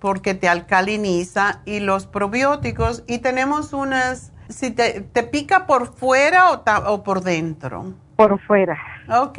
porque 0.00 0.34
te 0.34 0.48
alcaliniza 0.48 1.60
y 1.64 1.80
los 1.80 2.06
probióticos 2.06 3.04
y 3.06 3.18
tenemos 3.18 3.72
unas, 3.72 4.32
si 4.48 4.70
te, 4.70 5.02
te 5.02 5.22
pica 5.22 5.66
por 5.66 5.94
fuera 5.94 6.50
o, 6.50 6.62
o, 6.86 7.02
por 7.04 7.22
dentro. 7.22 7.94
Por 8.16 8.40
fuera. 8.40 8.78
Ok, 9.08 9.38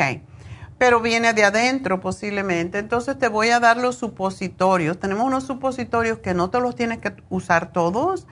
pero 0.78 1.02
viene 1.02 1.34
de 1.34 1.44
adentro 1.44 2.00
posiblemente. 2.00 2.78
Entonces 2.78 3.18
te 3.18 3.28
voy 3.28 3.50
a 3.50 3.60
dar 3.60 3.78
los 3.78 3.96
supositorios. 3.96 5.00
Tenemos 5.00 5.26
unos 5.26 5.44
supositorios 5.46 6.20
que 6.20 6.34
no 6.34 6.50
te 6.50 6.60
los 6.60 6.76
tienes 6.76 7.00
que 7.00 7.14
usar 7.30 7.72
todos. 7.72 8.28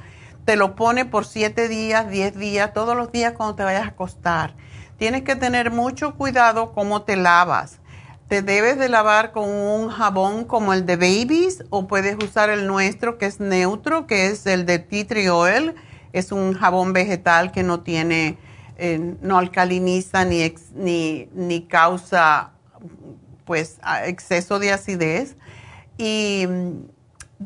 Te 0.46 0.56
lo 0.56 0.76
pone 0.76 1.06
por 1.06 1.26
siete 1.26 1.68
días, 1.68 2.10
diez 2.10 2.36
días, 2.38 2.74
todos 2.74 2.96
los 2.96 3.12
días 3.12 3.34
cuando 3.34 3.56
te 3.56 3.64
vayas 3.64 3.84
a 3.84 3.90
acostar. 3.90 4.56
Tienes 4.98 5.24
que 5.24 5.36
tener 5.36 5.72
mucho 5.72 6.16
cuidado 6.16 6.74
cómo 6.74 7.04
te 7.04 7.16
lavas 7.16 7.79
te 8.30 8.44
debes 8.44 8.78
de 8.78 8.90
lavar 8.90 9.32
con 9.32 9.50
un 9.50 9.90
jabón 9.90 10.46
como 10.46 10.72
el 10.72 10.86
de 10.86 10.96
Babies 10.98 11.66
o 11.72 11.88
puedes 11.88 12.16
usar 12.24 12.52
el 12.52 12.68
nuestro 12.68 13.18
que 13.18 13.26
es 13.26 13.40
neutro, 13.40 14.06
que 14.06 14.28
es 14.28 14.46
el 14.46 14.68
de 14.68 14.78
tea 14.78 15.08
tree 15.08 15.30
oil. 15.30 15.74
Es 16.14 16.32
un 16.32 16.54
jabón 16.54 16.94
vegetal 16.94 17.52
que 17.52 17.64
no 17.64 17.82
tiene, 17.82 18.38
eh, 18.78 19.16
no 19.22 19.40
alcaliniza 19.40 20.26
ni, 20.26 20.54
ni, 20.76 21.28
ni, 21.34 21.64
causa 21.64 22.52
pues 23.46 23.80
exceso 24.06 24.60
de 24.60 24.74
acidez. 24.74 25.36
Y, 25.98 26.48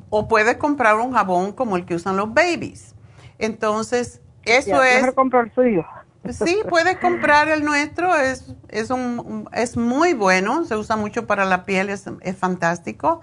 o 0.09 0.27
puedes 0.27 0.57
comprar 0.57 0.97
un 0.97 1.13
jabón 1.13 1.53
como 1.53 1.77
el 1.77 1.85
que 1.85 1.95
usan 1.95 2.17
los 2.17 2.33
babies. 2.33 2.93
Entonces, 3.39 4.19
eso 4.43 4.83
es... 4.83 5.13
comprar 5.13 5.49
suyo. 5.55 5.85
Sí, 6.31 6.57
puedes 6.69 6.97
comprar 6.99 7.49
el 7.49 7.65
nuestro, 7.65 8.15
es, 8.15 8.55
es, 8.69 8.89
un, 8.89 9.49
es 9.51 9.75
muy 9.75 10.13
bueno, 10.13 10.63
se 10.63 10.77
usa 10.77 10.95
mucho 10.95 11.27
para 11.27 11.43
la 11.43 11.65
piel, 11.65 11.89
es, 11.89 12.05
es 12.21 12.37
fantástico. 12.37 13.19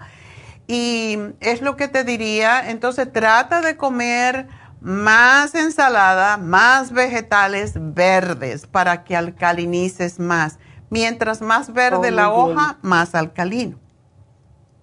Y 0.67 1.17
es 1.39 1.61
lo 1.61 1.75
que 1.75 1.87
te 1.87 2.03
diría, 2.03 2.69
entonces 2.69 3.11
trata 3.11 3.61
de 3.61 3.75
comer 3.75 4.47
más 4.81 5.55
ensalada, 5.55 6.37
más 6.37 6.91
vegetales 6.91 7.73
verdes 7.75 8.67
para 8.67 9.03
que 9.03 9.15
alcalinices 9.15 10.19
más. 10.19 10.59
Mientras 10.89 11.41
más 11.41 11.73
verde 11.73 12.09
oh, 12.09 12.11
la 12.11 12.31
hoja, 12.31 12.77
más 12.81 13.15
alcalino. 13.15 13.77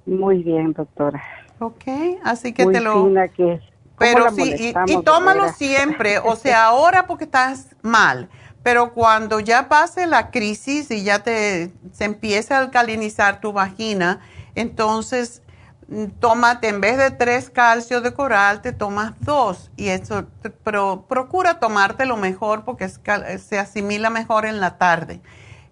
Muy 0.07 0.43
bien, 0.43 0.73
doctora. 0.73 1.23
Ok, 1.59 1.85
así 2.25 2.53
que 2.53 2.65
te 2.67 2.81
lo... 2.81 3.13
Que 3.35 3.61
pero 3.99 4.31
sí, 4.31 4.75
y, 4.87 5.03
tómalo 5.03 5.53
siempre, 5.53 6.19
o 6.19 6.37
sea, 6.37 6.67
ahora 6.67 7.07
porque 7.07 7.25
estás 7.25 7.77
mal, 7.83 8.29
pero 8.63 8.93
cuando 8.93 9.41
ya 9.41 9.69
pase 9.69 10.07
la 10.07 10.31
crisis 10.31 10.91
y 10.91 11.03
ya 11.03 11.23
te 11.23 11.73
se 11.93 12.05
empiece 12.05 12.55
a 12.55 12.59
alcalinizar 12.59 13.41
tu 13.41 13.53
vagina, 13.53 14.21
entonces 14.55 15.43
mm, 15.89 16.07
tómate 16.21 16.69
en 16.69 16.81
vez 16.81 16.99
de 16.99 17.11
tres 17.11 17.51
calcios 17.51 18.03
de 18.03 18.13
coral, 18.13 18.61
te 18.61 18.73
tomas 18.73 19.15
dos. 19.21 19.71
Y 19.77 19.89
eso, 19.89 20.27
pero 20.65 21.07
procura 21.09 21.59
tomártelo 21.59 22.17
mejor 22.17 22.65
porque 22.65 22.89
se 22.89 23.59
asimila 23.59 24.11
mejor 24.11 24.45
en 24.47 24.61
la 24.61 24.77
tarde, 24.77 25.21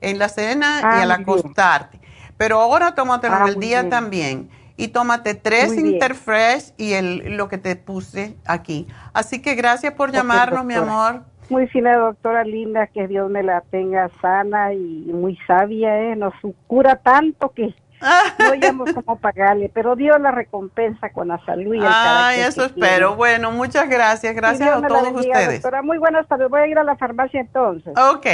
en 0.00 0.18
la 0.18 0.28
cena 0.28 0.80
y 0.80 0.84
ah, 0.84 1.02
al 1.02 1.10
acostarte. 1.10 2.00
Pero 2.36 2.60
ahora 2.60 2.94
tómatelo 2.94 3.36
en 3.36 3.42
ah, 3.42 3.48
el 3.48 3.60
día 3.60 3.88
también 3.88 4.50
y 4.76 4.88
tómate 4.88 5.34
tres 5.34 5.76
Interfresh 5.76 6.72
y 6.76 6.92
el, 6.92 7.36
lo 7.36 7.48
que 7.48 7.58
te 7.58 7.76
puse 7.76 8.36
aquí. 8.46 8.86
Así 9.12 9.40
que 9.40 9.54
gracias 9.54 9.94
por 9.94 10.12
llamarnos, 10.12 10.64
mi 10.64 10.74
amor. 10.74 11.22
Muy 11.48 11.68
fina, 11.68 11.96
doctora 11.96 12.42
Linda, 12.44 12.88
que 12.88 13.06
Dios 13.06 13.30
me 13.30 13.42
la 13.42 13.60
tenga 13.60 14.10
sana 14.20 14.72
y 14.72 15.10
muy 15.12 15.38
sabia, 15.46 15.96
¿eh? 16.00 16.16
Nos 16.16 16.34
cura 16.66 16.96
tanto 16.96 17.52
que 17.54 17.72
no 18.38 18.52
hayamos 18.52 18.92
cómo 18.92 19.18
pagarle, 19.18 19.70
pero 19.72 19.96
Dios 19.96 20.20
la 20.20 20.30
recompensa 20.30 21.10
con 21.10 21.28
la 21.28 21.38
salud 21.46 21.74
y 21.74 21.78
el 21.78 21.84
Ay, 21.86 22.40
eso 22.40 22.64
espero. 22.64 23.16
Bueno, 23.16 23.52
muchas 23.52 23.88
gracias. 23.88 24.34
Gracias 24.34 24.68
a 24.68 24.86
todos 24.86 25.12
ustedes. 25.12 25.62
Doctora, 25.62 25.82
muy 25.82 25.98
buenas 25.98 26.26
tardes. 26.26 26.50
Voy 26.50 26.60
a 26.60 26.66
ir 26.66 26.78
a 26.78 26.84
la 26.84 26.96
farmacia 26.96 27.40
entonces. 27.40 27.94
Ok, 27.96 28.26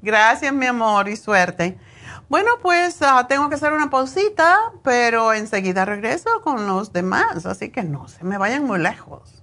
gracias 0.00 0.52
mi 0.52 0.66
amor 0.66 1.08
y 1.08 1.16
suerte. 1.16 1.76
Bueno, 2.30 2.50
pues 2.62 3.02
ah, 3.02 3.26
tengo 3.28 3.48
que 3.48 3.56
hacer 3.56 3.72
una 3.72 3.90
pausita, 3.90 4.56
pero 4.84 5.32
enseguida 5.32 5.84
regreso 5.84 6.30
con 6.44 6.68
los 6.68 6.92
demás, 6.92 7.44
así 7.44 7.70
que 7.70 7.82
no 7.82 8.06
se 8.06 8.22
me 8.22 8.38
vayan 8.38 8.64
muy 8.64 8.78
lejos. 8.78 9.42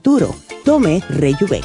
Tome 0.01 1.03
Rejuven. 1.09 1.61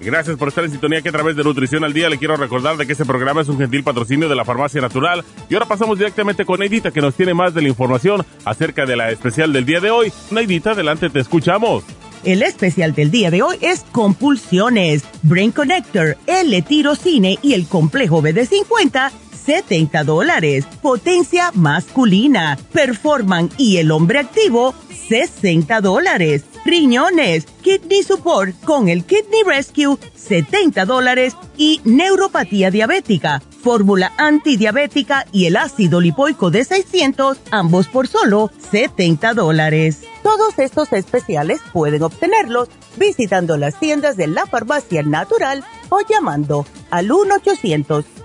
Gracias 0.00 0.36
por 0.38 0.48
estar 0.48 0.64
en 0.64 0.70
sintonía 0.70 1.02
que 1.02 1.10
a 1.10 1.12
través 1.12 1.36
de 1.36 1.44
Nutrición 1.44 1.84
al 1.84 1.92
Día 1.92 2.08
le 2.08 2.16
quiero 2.16 2.36
recordar 2.36 2.76
de 2.76 2.86
que 2.86 2.92
este 2.92 3.04
programa 3.04 3.42
es 3.42 3.48
un 3.48 3.58
gentil 3.58 3.82
patrocinio 3.82 4.28
de 4.28 4.34
la 4.34 4.44
Farmacia 4.44 4.80
Natural. 4.80 5.22
Y 5.50 5.54
ahora 5.54 5.66
pasamos 5.66 5.98
directamente 5.98 6.46
con 6.46 6.60
Neidita 6.60 6.90
que 6.90 7.02
nos 7.02 7.14
tiene 7.14 7.34
más 7.34 7.52
de 7.52 7.60
la 7.60 7.68
información 7.68 8.24
acerca 8.44 8.86
de 8.86 8.96
la 8.96 9.10
especial 9.10 9.52
del 9.52 9.66
día 9.66 9.80
de 9.80 9.90
hoy. 9.90 10.12
Neidita, 10.30 10.70
adelante, 10.70 11.10
te 11.10 11.20
escuchamos. 11.20 11.84
El 12.24 12.42
especial 12.42 12.94
del 12.94 13.10
día 13.10 13.30
de 13.30 13.42
hoy 13.42 13.58
es 13.60 13.84
Compulsiones, 13.92 15.04
Brain 15.22 15.52
Connector, 15.52 16.16
L-Tirocine 16.26 17.38
y 17.42 17.52
el 17.52 17.66
complejo 17.66 18.22
BD50 18.22 19.10
70 19.48 20.04
dólares. 20.04 20.66
Potencia 20.82 21.50
masculina, 21.54 22.58
Performan 22.70 23.48
y 23.56 23.78
el 23.78 23.90
hombre 23.92 24.18
activo, 24.18 24.74
60 25.08 25.80
dólares 25.80 26.44
riñones, 26.66 27.46
kidney 27.62 28.02
support 28.02 28.54
con 28.64 28.90
el 28.90 29.04
Kidney 29.04 29.42
Rescue, 29.46 29.96
70 30.14 30.84
dólares 30.84 31.34
y 31.56 31.80
neuropatía 31.84 32.70
diabética, 32.70 33.40
fórmula 33.62 34.12
antidiabética 34.18 35.24
y 35.32 35.46
el 35.46 35.56
ácido 35.56 35.98
lipoico 35.98 36.50
de 36.50 36.64
600, 36.64 37.38
ambos 37.50 37.88
por 37.88 38.06
solo 38.06 38.50
70 38.70 39.32
dólares. 39.32 40.02
Todos 40.22 40.58
estos 40.58 40.92
especiales 40.92 41.60
pueden 41.72 42.02
obtenerlos 42.02 42.68
visitando 42.98 43.56
las 43.56 43.80
tiendas 43.80 44.18
de 44.18 44.26
la 44.26 44.44
farmacia 44.44 45.02
natural 45.02 45.64
o 45.88 46.00
llamando 46.06 46.66
al 46.90 47.10
1 47.10 47.36
800 47.36 48.04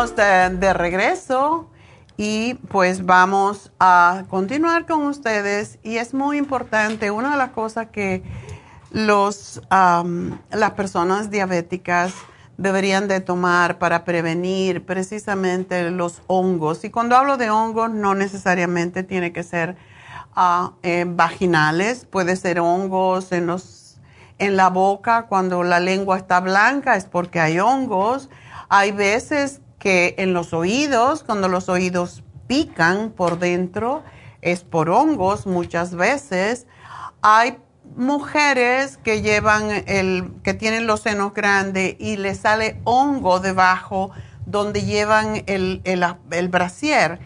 De, 0.00 0.72
regreso 0.72 1.68
y 2.16 2.54
pues 2.54 3.04
vamos 3.04 3.70
a 3.78 4.24
continuar 4.30 4.86
con 4.86 5.02
ustedes 5.02 5.78
y 5.82 5.98
es 5.98 6.14
muy 6.14 6.38
importante, 6.38 7.10
una 7.10 7.32
de 7.32 7.36
las 7.36 7.50
cosas 7.50 7.88
que 7.88 8.22
los, 8.92 9.60
las 9.68 10.70
personas 10.74 11.30
diabéticas 11.30 12.14
deberían 12.56 13.08
de 13.08 13.20
tomar 13.20 13.78
para 13.78 14.06
prevenir 14.06 14.86
precisamente 14.86 15.90
los 15.90 16.22
hongos. 16.28 16.82
Y 16.84 16.88
cuando 16.88 17.14
hablo 17.14 17.36
de 17.36 17.50
hongos 17.50 17.90
no 17.90 18.14
necesariamente 18.14 19.02
tiene 19.02 19.34
que 19.34 19.42
ser 19.42 19.76
eh, 20.82 21.04
vaginales, 21.06 22.06
puede 22.06 22.36
ser 22.36 22.60
hongos 22.60 23.32
en, 23.32 23.48
los, 23.48 23.98
en 24.38 24.56
la 24.56 24.70
boca, 24.70 25.26
cuando 25.26 25.62
la 25.62 25.78
lengua 25.78 26.16
está 26.16 26.40
blanca 26.40 26.96
es 26.96 27.04
porque 27.04 27.38
hay 27.38 27.60
hongos. 27.60 28.30
Hay 28.70 28.92
veces 28.92 29.60
que 29.80 30.14
en 30.18 30.32
los 30.32 30.52
oídos, 30.52 31.24
cuando 31.24 31.48
los 31.48 31.68
oídos 31.68 32.22
pican 32.46 33.10
por 33.10 33.40
dentro, 33.40 34.04
es 34.42 34.62
por 34.62 34.90
hongos 34.90 35.46
muchas 35.46 35.94
veces. 35.96 36.66
Hay 37.22 37.56
mujeres 37.96 38.98
que 38.98 39.22
llevan 39.22 39.70
el, 39.86 40.32
que 40.44 40.54
tienen 40.54 40.86
los 40.86 41.00
senos 41.00 41.34
grandes 41.34 41.96
y 41.98 42.16
les 42.18 42.38
sale 42.38 42.80
hongo 42.84 43.40
debajo 43.40 44.12
donde 44.46 44.82
llevan 44.82 45.42
el, 45.46 45.80
el, 45.84 46.48
brasier. 46.48 47.18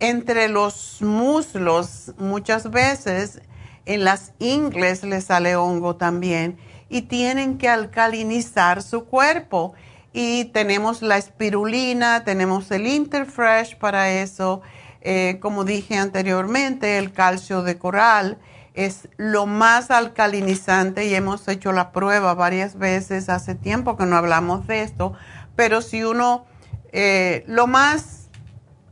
entre 0.00 0.48
los 0.48 1.02
muslos, 1.02 2.14
muchas 2.18 2.70
veces 2.70 3.42
en 3.84 4.04
las 4.04 4.32
ingles 4.38 5.02
les 5.02 5.24
sale 5.24 5.56
hongo 5.56 5.96
también 5.96 6.56
y 6.88 7.02
tienen 7.02 7.58
que 7.58 7.68
alcalinizar 7.68 8.82
su 8.82 9.04
cuerpo 9.04 9.74
y 10.12 10.46
tenemos 10.46 11.02
la 11.02 11.16
espirulina, 11.16 12.24
tenemos 12.24 12.70
el 12.70 12.86
Interfresh 12.86 13.78
para 13.78 14.10
eso. 14.10 14.62
Eh, 15.00 15.38
como 15.40 15.64
dije 15.64 15.96
anteriormente, 15.96 16.98
el 16.98 17.12
calcio 17.12 17.62
de 17.62 17.78
coral 17.78 18.38
es 18.74 19.08
lo 19.16 19.46
más 19.46 19.90
alcalinizante 19.90 21.06
y 21.06 21.14
hemos 21.14 21.48
hecho 21.48 21.72
la 21.72 21.92
prueba 21.92 22.34
varias 22.34 22.76
veces. 22.78 23.28
Hace 23.28 23.54
tiempo 23.54 23.96
que 23.96 24.06
no 24.06 24.16
hablamos 24.16 24.66
de 24.66 24.82
esto, 24.82 25.14
pero 25.56 25.82
si 25.82 26.04
uno, 26.04 26.44
eh, 26.92 27.44
lo 27.46 27.66
más 27.66 28.28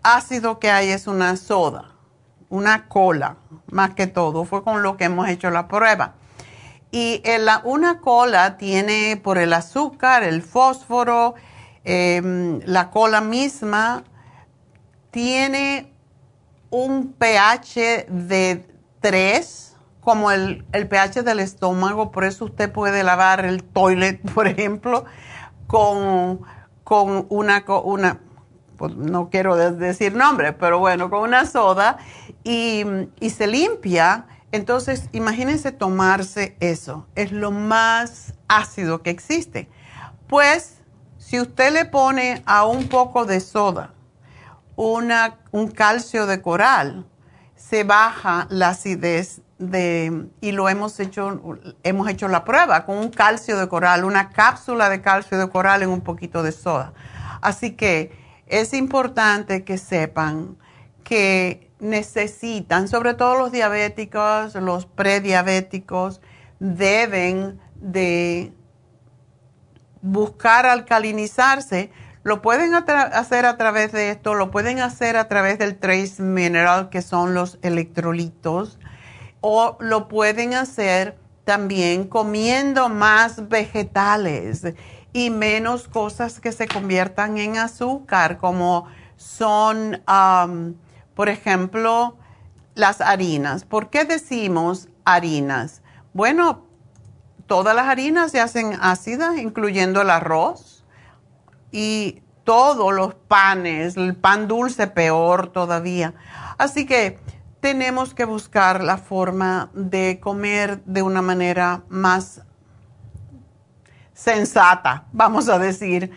ácido 0.03 0.59
que 0.59 0.71
hay 0.71 0.89
es 0.89 1.07
una 1.07 1.37
soda, 1.37 1.93
una 2.49 2.89
cola, 2.89 3.37
más 3.71 3.91
que 3.95 4.07
todo. 4.07 4.45
Fue 4.45 4.65
con 4.65 4.83
lo 4.83 4.97
que 4.97 5.05
hemos 5.05 5.29
hecho 5.29 5.51
la 5.51 5.69
prueba. 5.69 6.15
Y 6.93 7.23
una 7.65 8.01
cola 8.01 8.57
tiene 8.57 9.17
por 9.23 9.39
el 9.39 9.53
azúcar, 9.53 10.25
el 10.25 10.43
fósforo, 10.43 11.35
em, 11.85 12.61
la 12.65 12.91
cola 12.91 13.21
misma 13.21 14.03
tiene 15.11 15.93
un 16.71 17.13
pH 17.13 18.07
de 18.09 18.67
3, 19.01 19.77
como 20.01 20.31
el, 20.31 20.65
pH 20.73 21.23
del 21.23 21.41
estómago, 21.41 22.11
por 22.11 22.25
eso 22.25 22.47
usted 22.47 22.73
puede 22.73 23.05
lavar 23.05 23.45
el 23.45 23.63
toilet, 23.63 24.21
por 24.35 24.49
ejemplo, 24.49 25.05
con, 25.67 26.41
una, 26.85 27.65
una 27.85 28.21
pues 28.77 28.97
no 28.97 29.29
quiero 29.31 29.57
decir 29.57 30.15
nombre, 30.15 30.53
pero 30.53 30.79
bueno, 30.79 31.11
con 31.11 31.21
una 31.21 31.45
soda 31.47 31.99
y, 32.43 32.85
y 33.21 33.31
se 33.31 33.47
limpia, 33.47 34.27
entonces 34.53 35.09
imagínense 35.13 35.73
tomarse 35.73 36.57
eso. 36.61 37.07
Es 37.15 37.33
lo 37.33 37.51
más 37.51 38.35
ácido 38.49 39.03
que 39.03 39.11
existe. 39.11 39.69
Pues 40.27 40.79
si 41.19 41.41
usted 41.41 41.73
le 41.73 41.85
pone 41.85 42.43
a 42.47 42.65
un 42.67 42.89
poco 42.89 43.25
de 43.25 43.41
soda 43.41 43.95
un 44.77 45.69
calcio 45.75 46.27
de 46.27 46.41
coral, 46.41 47.07
se 47.55 47.85
baja 47.85 48.47
la 48.49 48.71
acidez 48.71 49.43
de, 49.59 50.29
y 50.41 50.53
lo 50.53 50.71
hemos 50.71 50.99
hecho, 50.99 51.59
hemos 51.83 52.09
hecho 52.09 52.29
la 52.29 52.45
prueba 52.45 52.87
con 52.87 52.97
un 52.97 53.11
calcio 53.11 53.59
de 53.59 53.69
coral, 53.69 54.05
una 54.05 54.31
cápsula 54.31 54.89
de 54.89 55.03
calcio 55.03 55.39
de 55.39 55.51
coral 55.51 55.83
en 55.83 55.91
un 55.91 56.01
poquito 56.01 56.43
de 56.43 56.53
soda. 56.53 56.95
Así 57.43 57.73
que 57.73 58.11
es 58.47 58.73
importante 58.73 59.65
que 59.65 59.77
sepan 59.77 60.57
que 61.05 61.70
necesitan, 61.81 62.89
sobre 62.89 63.15
todo 63.15 63.37
los 63.37 63.53
diabéticos, 63.53 64.55
los 64.55 64.87
prediabéticos, 64.87 66.21
deben 66.59 67.61
de 67.77 68.53
buscar 70.03 70.67
alcalinizarse. 70.67 71.91
Lo 72.23 72.43
pueden 72.43 72.75
hacer 72.75 73.47
a 73.47 73.57
través 73.57 73.93
de 73.93 74.11
esto, 74.11 74.35
lo 74.35 74.51
pueden 74.51 74.81
hacer 74.81 75.17
a 75.17 75.29
través 75.29 75.59
del 75.59 75.79
trace 75.79 76.23
mineral, 76.23 76.91
que 76.91 77.03
son 77.03 77.35
los 77.35 77.59
electrolitos 77.63 78.79
o 79.41 79.77
lo 79.81 80.09
pueden 80.09 80.55
hacer 80.55 81.17
también 81.45 82.07
comiendo 82.07 82.89
más 82.89 83.49
vegetales 83.49 84.67
y 85.13 85.31
menos 85.31 85.89
cosas 85.89 86.41
que 86.41 86.53
se 86.53 86.69
conviertan 86.69 87.39
en 87.39 87.57
azúcar, 87.57 88.39
como 88.39 88.87
son, 89.17 90.03
por 91.15 91.29
ejemplo, 91.29 92.17
las 92.75 93.01
harinas. 93.01 93.65
¿Por 93.65 93.91
qué 93.91 94.05
decimos 94.05 94.89
harinas? 95.05 95.83
Bueno, 96.13 96.67
todas 97.47 97.75
las 97.75 97.87
harinas 97.87 98.31
se 98.31 98.41
hacen 98.41 98.77
ácidas, 98.81 99.39
incluyendo 99.39 100.03
el 100.03 100.11
arroz 100.11 100.85
y 101.73 102.23
todos 102.45 102.93
los 102.93 103.15
panes, 103.15 103.97
el 103.97 104.17
pan 104.17 104.49
dulce 104.49 104.87
peor 104.87 105.49
todavía. 105.49 106.15
Así 106.59 106.87
que 106.87 107.19
tenemos 107.61 108.15
que 108.15 108.25
buscar 108.25 108.83
la 108.83 108.97
forma 108.97 109.71
de 109.75 110.19
comer 110.21 110.83
de 110.85 111.03
una 111.03 111.23
manera 111.23 111.83
más 111.89 112.43
sensata, 114.15 115.07
vamos 115.13 115.49
a 115.49 115.59
decir, 115.59 116.11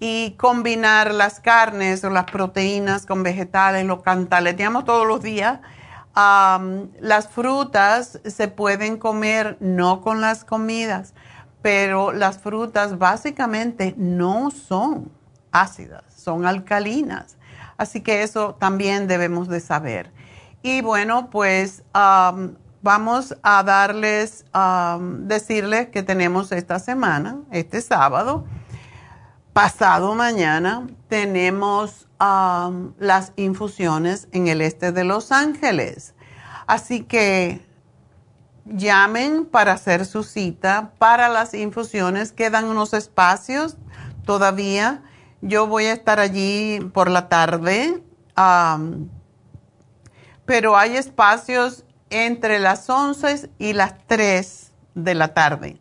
y 0.00 0.32
combinar 0.32 1.12
las 1.12 1.40
carnes 1.40 2.02
o 2.04 2.10
las 2.10 2.24
proteínas 2.24 3.04
con 3.04 3.22
vegetales, 3.22 3.84
lo 3.84 4.02
cantaleteamos 4.02 4.86
todos 4.86 5.06
los 5.06 5.22
días. 5.22 5.60
las 6.14 7.28
frutas 7.28 8.18
se 8.24 8.48
pueden 8.48 8.96
comer 8.96 9.56
no 9.60 10.00
con 10.00 10.20
las 10.20 10.44
comidas, 10.44 11.14
pero 11.62 12.12
las 12.12 12.38
frutas 12.38 12.98
básicamente 12.98 13.94
no 13.96 14.50
son 14.50 15.12
ácidas, 15.52 16.02
son 16.16 16.46
alcalinas. 16.46 17.36
Así 17.76 18.00
que 18.00 18.22
eso 18.22 18.56
también 18.58 19.06
debemos 19.06 19.48
de 19.48 19.60
saber. 19.60 20.10
Y 20.62 20.80
bueno, 20.82 21.30
pues 21.30 21.82
vamos 21.92 23.36
a 23.42 23.62
darles, 23.62 24.46
decirles 25.20 25.88
que 25.88 26.02
tenemos 26.02 26.52
esta 26.52 26.78
semana, 26.78 27.38
este 27.50 27.80
sábado, 27.82 28.46
pasado 29.62 30.14
mañana, 30.14 30.86
tenemos 31.10 32.08
las 32.18 33.32
infusiones 33.36 34.26
en 34.32 34.48
el 34.48 34.62
este 34.62 34.90
de 34.90 35.04
Los 35.04 35.32
Ángeles. 35.32 36.14
Así 36.66 37.02
que 37.02 37.60
llamen 38.64 39.44
para 39.44 39.74
hacer 39.74 40.06
su 40.06 40.22
cita 40.22 40.92
para 40.96 41.28
las 41.28 41.52
infusiones. 41.52 42.32
Quedan 42.32 42.64
unos 42.64 42.94
espacios 42.94 43.76
todavía. 44.24 45.02
Yo 45.42 45.66
voy 45.66 45.84
a 45.84 45.92
estar 45.92 46.20
allí 46.20 46.80
por 46.94 47.10
la 47.10 47.28
tarde 47.28 48.02
pero 50.46 50.78
hay 50.78 50.96
espacios 50.96 51.84
entre 52.08 52.60
las 52.60 52.88
11 52.88 53.50
y 53.58 53.74
las 53.74 54.06
3 54.06 54.72
de 54.94 55.14
la 55.14 55.34
tarde. 55.34 55.78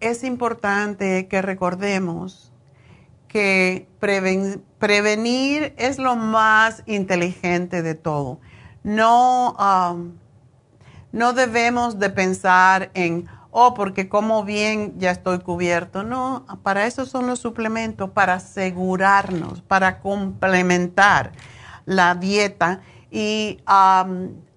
es 0.00 0.22
importante 0.22 1.26
que 1.26 1.42
recordemos 1.42 2.52
que 3.26 3.88
prevenir 4.78 5.74
es 5.76 5.98
lo 5.98 6.16
más 6.16 6.82
inteligente 6.86 7.82
de 7.82 7.94
todo. 7.94 8.40
No, 8.82 9.52
um, 9.52 10.12
no 11.12 11.32
debemos 11.32 11.98
de 11.98 12.10
pensar 12.10 12.90
en, 12.94 13.26
oh, 13.50 13.74
porque 13.74 14.08
como 14.08 14.44
bien 14.44 14.94
ya 14.98 15.10
estoy 15.10 15.40
cubierto. 15.40 16.02
No, 16.02 16.46
para 16.62 16.86
eso 16.86 17.06
son 17.06 17.26
los 17.26 17.40
suplementos, 17.40 18.10
para 18.10 18.34
asegurarnos, 18.34 19.62
para 19.62 20.00
complementar 20.00 21.32
la 21.86 22.14
dieta 22.14 22.80
y 23.10 23.58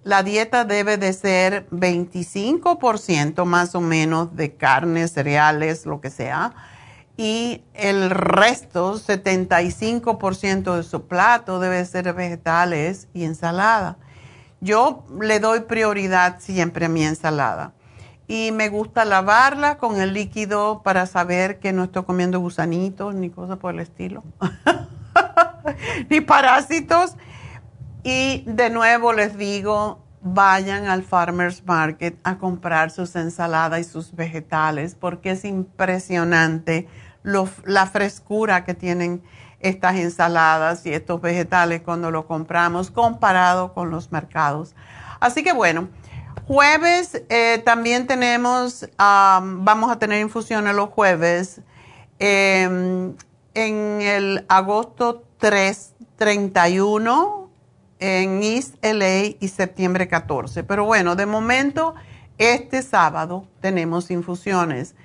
la 0.04 0.22
dieta 0.22 0.64
debe 0.64 0.98
de 0.98 1.12
ser 1.12 1.66
25% 1.70 3.44
más 3.44 3.74
o 3.74 3.80
menos 3.80 4.36
de 4.36 4.54
carnes, 4.54 5.12
cereales, 5.12 5.86
lo 5.86 6.00
que 6.00 6.10
sea, 6.10 6.52
y 7.16 7.62
el 7.74 8.10
resto, 8.10 8.98
75% 8.98 10.76
de 10.76 10.82
su 10.82 11.06
plato 11.06 11.60
debe 11.60 11.84
ser 11.84 12.12
vegetales 12.14 13.08
y 13.12 13.24
ensalada. 13.24 13.98
Yo 14.60 15.04
le 15.20 15.40
doy 15.40 15.60
prioridad 15.60 16.40
siempre 16.40 16.86
a 16.86 16.88
mi 16.88 17.04
ensalada 17.04 17.72
y 18.28 18.50
me 18.52 18.68
gusta 18.68 19.04
lavarla 19.04 19.76
con 19.76 20.00
el 20.00 20.14
líquido 20.14 20.82
para 20.82 21.06
saber 21.06 21.58
que 21.58 21.72
no 21.72 21.84
estoy 21.84 22.04
comiendo 22.04 22.40
gusanitos 22.40 23.14
ni 23.14 23.28
cosas 23.28 23.58
por 23.58 23.74
el 23.74 23.80
estilo, 23.80 24.22
ni 26.10 26.20
parásitos 26.20 27.16
y 28.04 28.42
de 28.46 28.70
nuevo 28.70 29.12
les 29.12 29.36
digo, 29.36 30.02
vayan 30.22 30.86
al 30.86 31.02
Farmer's 31.02 31.64
Market 31.66 32.16
a 32.22 32.38
comprar 32.38 32.90
sus 32.90 33.14
ensaladas 33.16 33.80
y 33.80 33.84
sus 33.84 34.14
vegetales 34.14 34.94
porque 34.94 35.32
es 35.32 35.44
impresionante 35.44 36.88
la 37.22 37.86
frescura 37.86 38.64
que 38.64 38.74
tienen 38.74 39.22
estas 39.60 39.96
ensaladas 39.96 40.84
y 40.86 40.92
estos 40.92 41.20
vegetales 41.20 41.82
cuando 41.82 42.10
lo 42.10 42.26
compramos 42.26 42.90
comparado 42.90 43.72
con 43.72 43.90
los 43.90 44.10
mercados. 44.12 44.74
Así 45.20 45.42
que 45.44 45.52
bueno, 45.52 45.88
jueves 46.46 47.22
eh, 47.28 47.62
también 47.64 48.06
tenemos, 48.06 48.88
vamos 48.98 49.90
a 49.90 49.98
tener 49.98 50.20
infusiones 50.20 50.74
los 50.74 50.90
jueves 50.90 51.60
em, 52.18 53.14
en 53.54 54.02
el 54.02 54.44
agosto 54.48 55.24
3, 55.38 55.94
31 56.16 57.50
en 58.00 58.42
East 58.42 58.84
LA 58.84 59.36
y 59.38 59.48
septiembre 59.48 60.08
14. 60.08 60.64
Pero 60.64 60.84
bueno, 60.84 61.14
de 61.14 61.26
momento, 61.26 61.94
este 62.38 62.82
sábado 62.82 63.46
tenemos 63.60 64.10
infusiones 64.10 64.96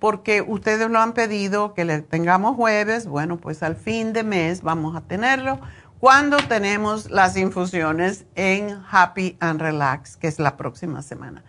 porque 0.00 0.42
ustedes 0.42 0.90
lo 0.90 0.98
han 0.98 1.12
pedido 1.12 1.74
que 1.74 1.84
le 1.84 2.00
tengamos 2.00 2.56
jueves. 2.56 3.06
Bueno, 3.06 3.36
pues 3.36 3.62
al 3.62 3.76
fin 3.76 4.12
de 4.12 4.24
mes 4.24 4.62
vamos 4.62 4.96
a 4.96 5.02
tenerlo 5.02 5.60
cuando 6.00 6.38
tenemos 6.38 7.10
las 7.10 7.36
infusiones 7.36 8.24
en 8.34 8.82
Happy 8.90 9.36
and 9.38 9.60
Relax, 9.60 10.16
que 10.16 10.28
es 10.28 10.38
la 10.38 10.56
próxima 10.56 11.02
semana. 11.02 11.44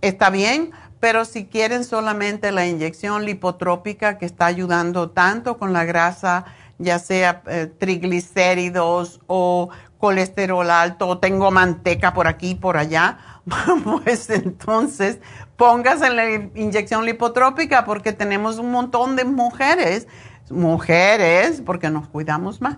está 0.00 0.30
bien, 0.30 0.72
pero 1.00 1.24
si 1.24 1.46
quieren 1.46 1.84
solamente 1.84 2.52
la 2.52 2.66
inyección 2.66 3.24
lipotrópica 3.24 4.18
que 4.18 4.26
está 4.26 4.46
ayudando 4.46 5.10
tanto 5.10 5.58
con 5.58 5.72
la 5.72 5.84
grasa, 5.84 6.46
ya 6.78 6.98
sea 6.98 7.42
eh, 7.46 7.66
triglicéridos 7.66 9.20
o 9.26 9.68
colesterol 9.98 10.70
alto 10.70 11.08
o 11.08 11.18
tengo 11.18 11.50
manteca 11.50 12.12
por 12.12 12.28
aquí 12.28 12.50
y 12.50 12.54
por 12.54 12.76
allá, 12.76 13.18
pues 14.04 14.30
entonces 14.30 15.18
póngase 15.56 16.10
la 16.10 16.30
inyección 16.54 17.04
lipotrópica 17.04 17.84
porque 17.84 18.12
tenemos 18.12 18.58
un 18.58 18.70
montón 18.70 19.16
de 19.16 19.24
mujeres, 19.24 20.06
mujeres, 20.50 21.62
porque 21.64 21.90
nos 21.90 22.08
cuidamos 22.08 22.60
más, 22.60 22.76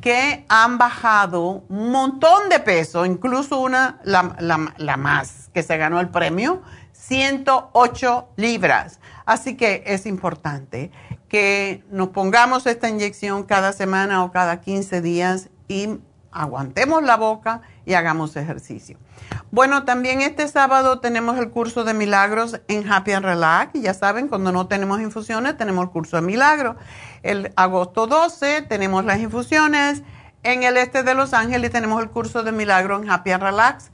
que 0.00 0.44
han 0.48 0.76
bajado 0.76 1.64
un 1.68 1.90
montón 1.90 2.48
de 2.50 2.60
peso, 2.60 3.06
incluso 3.06 3.60
una, 3.60 4.00
la, 4.04 4.36
la 4.76 4.96
más 4.96 5.43
que 5.54 5.62
se 5.62 5.78
ganó 5.78 6.00
el 6.00 6.10
premio, 6.10 6.60
108 6.92 8.28
libras. 8.36 9.00
Así 9.24 9.56
que 9.56 9.84
es 9.86 10.04
importante 10.04 10.90
que 11.28 11.82
nos 11.90 12.08
pongamos 12.08 12.66
esta 12.66 12.88
inyección 12.88 13.44
cada 13.44 13.72
semana 13.72 14.22
o 14.24 14.32
cada 14.32 14.60
15 14.60 15.00
días 15.00 15.48
y 15.68 15.98
aguantemos 16.30 17.02
la 17.02 17.16
boca 17.16 17.62
y 17.86 17.94
hagamos 17.94 18.36
ejercicio. 18.36 18.98
Bueno, 19.50 19.84
también 19.84 20.20
este 20.20 20.48
sábado 20.48 20.98
tenemos 20.98 21.38
el 21.38 21.50
curso 21.50 21.84
de 21.84 21.94
milagros 21.94 22.60
en 22.66 22.90
Happy 22.90 23.12
and 23.12 23.24
Relax. 23.24 23.72
Ya 23.74 23.94
saben, 23.94 24.28
cuando 24.28 24.50
no 24.50 24.66
tenemos 24.66 25.00
infusiones, 25.00 25.56
tenemos 25.56 25.84
el 25.84 25.90
curso 25.90 26.16
de 26.16 26.22
milagros. 26.22 26.76
El 27.22 27.52
agosto 27.56 28.06
12 28.06 28.62
tenemos 28.62 29.04
las 29.04 29.20
infusiones. 29.20 30.02
En 30.42 30.62
el 30.64 30.76
este 30.76 31.04
de 31.04 31.14
Los 31.14 31.32
Ángeles 31.32 31.70
tenemos 31.70 32.02
el 32.02 32.10
curso 32.10 32.42
de 32.42 32.52
milagros 32.52 33.02
en 33.02 33.10
Happy 33.10 33.30
and 33.30 33.42
Relax. 33.42 33.90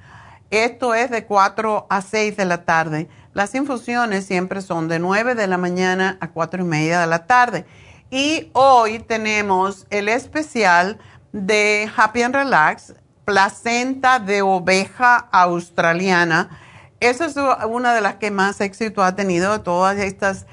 Esto 0.51 0.95
es 0.95 1.11
de 1.11 1.27
4 1.27 1.87
a 1.89 2.03
6 2.03 2.37
de 2.37 2.45
la 2.45 2.65
tarde. 2.65 3.09
Las 3.35 3.55
infusiones 3.55 4.27
siempre 4.27 4.63
son 4.63 4.89
de 4.89 4.99
9 4.99 5.37
de 5.37 5.47
la 5.47 5.59
mañana 5.59 6.19
a 6.21 6.31
4 6.31 6.63
y 6.63 6.67
media 6.67 7.01
de 7.01 7.07
la 7.07 7.27
tarde. 7.27 7.67
Y 8.11 8.51
hoy 8.53 8.99
tenemos 8.99 9.87
el 9.91 10.09
especial 10.09 10.99
de 11.33 11.89
Happy 11.97 12.23
and 12.23 12.35
Relax, 12.35 12.95
placenta 13.25 14.19
de 14.19 14.43
oveja 14.43 15.29
australiana. 15.31 16.59
Esa 16.99 17.27
es 17.27 17.37
una 17.69 17.95
de 17.95 18.01
las 18.01 18.17
que 18.17 18.33
más 18.33 18.61
éxito 18.61 19.05
ha 19.05 19.15
tenido 19.15 19.53
de 19.53 19.61
todas 19.61 19.97
estas 19.99 20.47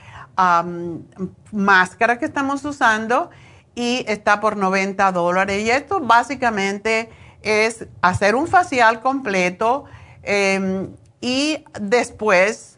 máscaras 1.51 2.19
que 2.19 2.25
estamos 2.25 2.63
usando 2.63 3.31
y 3.73 4.05
está 4.07 4.39
por 4.39 4.57
90 4.57 5.11
dólares. 5.11 5.63
Y 5.63 5.71
esto 5.71 5.99
básicamente 5.99 7.09
es 7.41 7.87
hacer 8.01 8.35
un 8.35 8.47
facial 8.47 9.01
completo 9.01 9.85
em, 10.23 10.89
y 11.21 11.63
después 11.79 12.77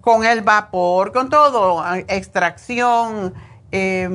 con 0.00 0.24
el 0.24 0.42
vapor, 0.42 1.12
con 1.12 1.30
todo, 1.30 1.84
extracción, 2.08 3.32
eh, 3.70 4.08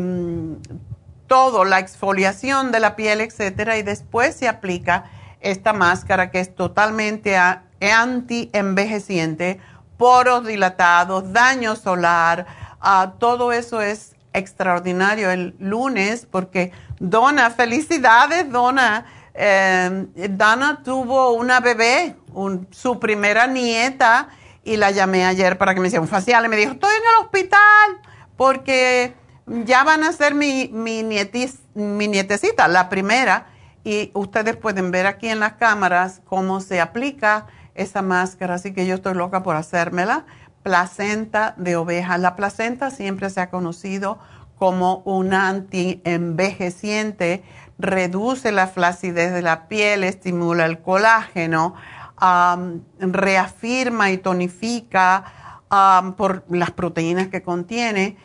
todo, 1.28 1.64
la 1.66 1.80
exfoliación 1.80 2.72
de 2.72 2.80
la 2.80 2.96
piel, 2.96 3.20
etcétera, 3.22 3.78
y 3.78 3.84
después 3.84 4.36
se 4.36 4.48
aplica 4.48 5.04
esta 5.42 5.74
máscara 5.74 6.32
que 6.32 6.40
es 6.40 6.56
totalmente 6.56 7.38
anti-envejeciente, 7.38 9.60
poros 9.98 10.46
dilatados, 10.46 11.34
daño 11.34 11.76
solar, 11.76 12.48
ah, 12.80 13.14
todo 13.20 13.52
eso 13.52 13.82
es 13.82 14.16
extraordinario 14.34 15.32
el 15.32 15.56
lunes 15.60 16.28
porque 16.30 16.72
Donna, 17.00 17.50
felicidades 17.50 18.52
Donna, 18.52 19.06
eh, 19.38 20.08
Donna 20.32 20.82
tuvo 20.84 21.32
una 21.32 21.60
bebé, 21.60 22.16
su 22.72 23.00
primera 23.00 23.48
nieta, 23.48 24.30
y 24.64 24.76
la 24.76 24.92
llamé 24.92 25.26
ayer 25.26 25.58
para 25.58 25.74
que 25.74 25.80
me 25.80 25.88
hiciera 25.88 26.02
un 26.02 26.10
facial 26.10 26.46
y 26.46 26.50
me 26.50 26.58
dijo, 26.58 26.74
estoy 26.74 26.94
en 26.94 27.02
el 27.02 27.24
hospital 27.24 28.02
porque 28.36 29.16
ya 29.46 29.86
van 29.86 30.04
a 30.04 30.12
ser 30.12 30.36
mi, 30.36 30.70
mi, 30.74 31.04
mi 31.04 32.08
nietecita, 32.08 32.68
la 32.68 32.90
primera, 32.90 33.48
y 33.86 34.12
ustedes 34.14 34.58
pueden 34.58 34.92
ver 34.92 35.08
aquí 35.08 35.30
en 35.30 35.40
las 35.40 35.54
cámaras 35.54 36.20
cómo 36.26 36.60
se 36.60 36.82
aplica 36.82 37.48
esa 37.76 38.02
máscara, 38.02 38.56
así 38.56 38.74
que 38.74 38.86
yo 38.86 38.96
estoy 38.96 39.14
loca 39.14 39.44
por 39.44 39.56
hacérmela. 39.56 40.26
Placenta 40.64 41.54
de 41.56 41.78
oveja. 41.78 42.18
La 42.18 42.36
placenta 42.36 42.92
siempre 42.92 43.30
se 43.30 43.40
ha 43.40 43.50
conocido 43.50 44.20
como 44.58 44.98
un 45.06 45.34
anti-envejeciente, 45.34 47.44
reduce 47.80 48.52
la 48.52 48.68
flacidez 48.68 49.34
de 49.34 49.42
la 49.42 49.68
piel, 49.68 50.04
estimula 50.04 50.66
el 50.66 50.80
colágeno, 50.80 51.76
reafirma 53.00 54.12
y 54.12 54.18
tonifica 54.18 55.62
por 56.18 56.44
las 56.50 56.72
proteínas 56.72 57.28
que 57.28 57.42
contiene 57.42 58.18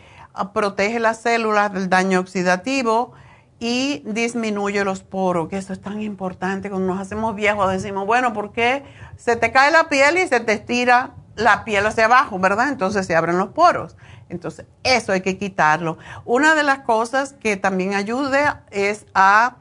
protege 0.52 0.98
las 0.98 1.20
células 1.20 1.72
del 1.72 1.88
daño 1.88 2.20
oxidativo 2.20 3.12
y 3.58 4.02
disminuye 4.06 4.84
los 4.84 5.02
poros, 5.02 5.48
que 5.48 5.56
eso 5.56 5.72
es 5.72 5.80
tan 5.80 6.00
importante. 6.02 6.68
Cuando 6.68 6.94
nos 6.94 7.00
hacemos 7.00 7.34
viejos 7.36 7.70
decimos, 7.70 8.06
bueno, 8.06 8.32
¿por 8.32 8.52
qué 8.52 8.82
se 9.16 9.36
te 9.36 9.52
cae 9.52 9.70
la 9.70 9.88
piel 9.88 10.18
y 10.18 10.26
se 10.26 10.40
te 10.40 10.52
estira 10.52 11.14
la 11.36 11.64
piel 11.64 11.86
hacia 11.86 12.06
abajo, 12.06 12.38
verdad? 12.38 12.70
Entonces 12.70 13.06
se 13.06 13.14
abren 13.14 13.38
los 13.38 13.50
poros. 13.50 13.96
Entonces, 14.32 14.64
eso 14.82 15.12
hay 15.12 15.20
que 15.20 15.36
quitarlo. 15.36 15.98
Una 16.24 16.54
de 16.54 16.62
las 16.62 16.80
cosas 16.80 17.34
que 17.34 17.56
también 17.56 17.94
ayuda 17.94 18.64
es 18.70 19.06
a, 19.14 19.56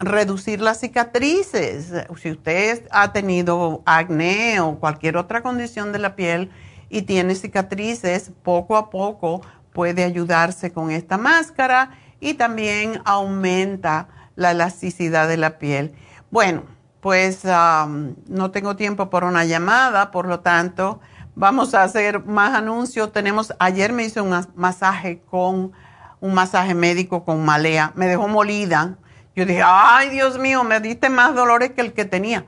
reducir 0.00 0.60
las 0.60 0.80
cicatrices. 0.80 1.94
Si 2.20 2.30
usted 2.30 2.86
ha 2.90 3.10
tenido 3.10 3.80
acné 3.86 4.60
o 4.60 4.78
cualquier 4.78 5.16
otra 5.16 5.40
condición 5.40 5.92
de 5.92 5.98
la 5.98 6.14
piel, 6.14 6.50
y 6.90 7.02
tiene 7.02 7.34
cicatrices, 7.34 8.32
poco 8.42 8.76
a 8.76 8.90
poco 8.90 9.40
puede 9.72 10.04
ayudarse 10.04 10.72
con 10.72 10.90
esta 10.90 11.16
máscara 11.16 11.90
y 12.20 12.34
también 12.34 13.00
aumenta 13.04 14.08
la 14.36 14.50
elasticidad 14.50 15.28
de 15.28 15.36
la 15.36 15.58
piel. 15.58 15.94
Bueno, 16.30 16.64
pues 17.00 17.44
no 17.44 18.50
tengo 18.50 18.76
tiempo 18.76 19.08
por 19.08 19.24
una 19.24 19.44
llamada, 19.44 20.10
por 20.10 20.26
lo 20.26 20.40
tanto 20.40 21.00
vamos 21.38 21.72
a 21.74 21.84
hacer 21.84 22.24
más 22.24 22.54
anuncios. 22.54 23.12
Tenemos, 23.12 23.54
ayer 23.58 23.92
me 23.92 24.04
hice 24.04 24.20
un 24.20 24.46
masaje 24.56 25.22
con 25.30 25.72
un 26.20 26.34
masaje 26.34 26.74
médico 26.74 27.24
con 27.24 27.44
malea, 27.44 27.92
me 27.94 28.06
dejó 28.06 28.26
molida. 28.26 28.96
Yo 29.36 29.46
dije, 29.46 29.62
ay 29.64 30.10
Dios 30.10 30.36
mío, 30.38 30.64
me 30.64 30.80
diste 30.80 31.08
más 31.08 31.34
dolores 31.34 31.70
que 31.70 31.80
el 31.80 31.92
que 31.92 32.04
tenía, 32.04 32.44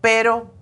pero 0.00 0.54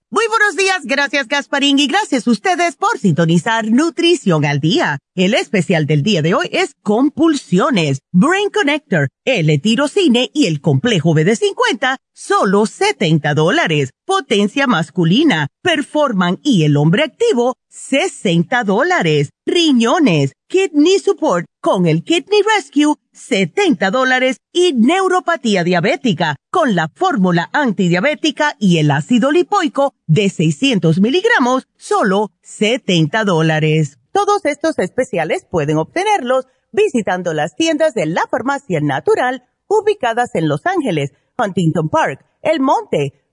Muy 0.13 0.25
buenos 0.27 0.57
días, 0.57 0.81
gracias 0.83 1.29
Gasparín 1.29 1.79
y 1.79 1.87
gracias 1.87 2.27
a 2.27 2.31
ustedes 2.31 2.75
por 2.75 2.99
sintonizar 2.99 3.71
Nutrición 3.71 4.43
al 4.43 4.59
Día. 4.59 4.99
El 5.15 5.33
especial 5.33 5.85
del 5.85 6.03
día 6.03 6.21
de 6.21 6.33
hoy 6.33 6.49
es 6.51 6.75
Compulsiones, 6.83 8.01
Brain 8.11 8.49
Connector, 8.49 9.07
L-Tirocine 9.23 10.29
y 10.33 10.47
el 10.47 10.59
Complejo 10.59 11.15
BD50, 11.15 11.95
solo 12.11 12.65
70 12.65 13.33
dólares. 13.35 13.91
Potencia 14.05 14.67
masculina, 14.67 15.47
Performan 15.61 16.39
y 16.43 16.65
el 16.65 16.75
hombre 16.75 17.03
activo, 17.03 17.55
60 17.71 18.65
dólares. 18.65 19.29
Riñones, 19.45 20.33
Kidney 20.47 20.99
Support 20.99 21.45
con 21.61 21.87
el 21.87 22.03
Kidney 22.03 22.41
Rescue, 22.43 22.95
70 23.13 23.89
dólares. 23.91 24.37
Y 24.51 24.73
neuropatía 24.73 25.63
diabética 25.63 26.35
con 26.51 26.75
la 26.75 26.89
fórmula 26.93 27.49
antidiabética 27.53 28.57
y 28.59 28.79
el 28.79 28.91
ácido 28.91 29.31
lipoico 29.31 29.93
de 30.05 30.29
600 30.29 30.99
miligramos, 30.99 31.67
solo 31.77 32.31
70 32.41 33.23
dólares. 33.23 33.97
Todos 34.11 34.43
estos 34.43 34.77
especiales 34.79 35.47
pueden 35.49 35.77
obtenerlos 35.77 36.47
visitando 36.73 37.33
las 37.33 37.55
tiendas 37.55 37.93
de 37.93 38.05
la 38.05 38.23
farmacia 38.29 38.81
natural 38.81 39.45
ubicadas 39.67 40.35
en 40.35 40.49
Los 40.49 40.65
Ángeles, 40.65 41.13
Huntington 41.37 41.87
Park, 41.87 42.25
El 42.41 42.59
Monte, 42.59 43.20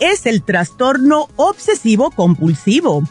Es 0.00 0.26
el 0.26 0.42
trastorno 0.42 1.28
obsesivo 1.36 2.10
compulsivo? 2.10 3.02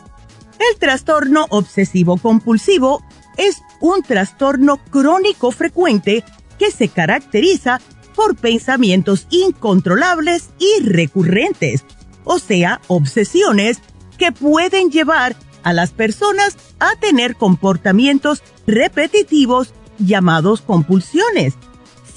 El 0.59 0.79
trastorno 0.79 1.45
obsesivo 1.49 2.17
compulsivo 2.17 3.01
es 3.37 3.61
un 3.79 4.03
trastorno 4.03 4.77
crónico 4.77 5.51
frecuente 5.51 6.23
que 6.57 6.71
se 6.71 6.89
caracteriza 6.89 7.79
por 8.15 8.35
pensamientos 8.35 9.27
incontrolables 9.29 10.49
y 10.59 10.83
recurrentes, 10.83 11.85
o 12.25 12.37
sea, 12.39 12.81
obsesiones 12.87 13.79
que 14.17 14.33
pueden 14.33 14.91
llevar 14.91 15.37
a 15.63 15.71
las 15.71 15.91
personas 15.91 16.57
a 16.79 16.95
tener 16.99 17.35
comportamientos 17.35 18.43
repetitivos 18.67 19.73
llamados 19.99 20.61
compulsiones. 20.61 21.53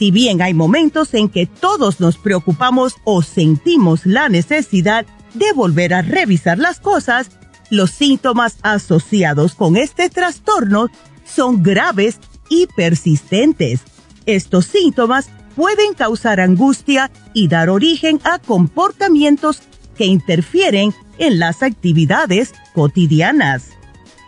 Si 0.03 0.11
bien 0.11 0.42
hay 0.42 0.53
momentos 0.53 1.14
en 1.14 1.28
que 1.28 1.46
todos 1.46 2.00
nos 2.00 2.16
preocupamos 2.16 2.96
o 3.05 3.22
sentimos 3.22 4.05
la 4.05 4.28
necesidad 4.28 5.07
de 5.34 5.53
volver 5.53 5.94
a 5.94 6.03
revisar 6.03 6.59
las 6.59 6.80
cosas, 6.80 7.30
los 7.70 7.92
síntomas 7.92 8.57
asociados 8.62 9.55
con 9.55 9.76
este 9.76 10.11
trastorno 10.11 10.88
son 11.24 11.62
graves 11.62 12.18
y 12.48 12.66
persistentes. 12.66 13.82
Estos 14.26 14.66
síntomas 14.66 15.30
pueden 15.55 15.94
causar 15.94 16.40
angustia 16.40 17.12
y 17.32 17.46
dar 17.46 17.70
origen 17.70 18.20
a 18.24 18.40
comportamientos 18.40 19.62
que 19.96 20.07
interfieren 20.07 20.92
en 21.18 21.38
las 21.38 21.62
actividades 21.62 22.55
cotidianas. 22.74 23.68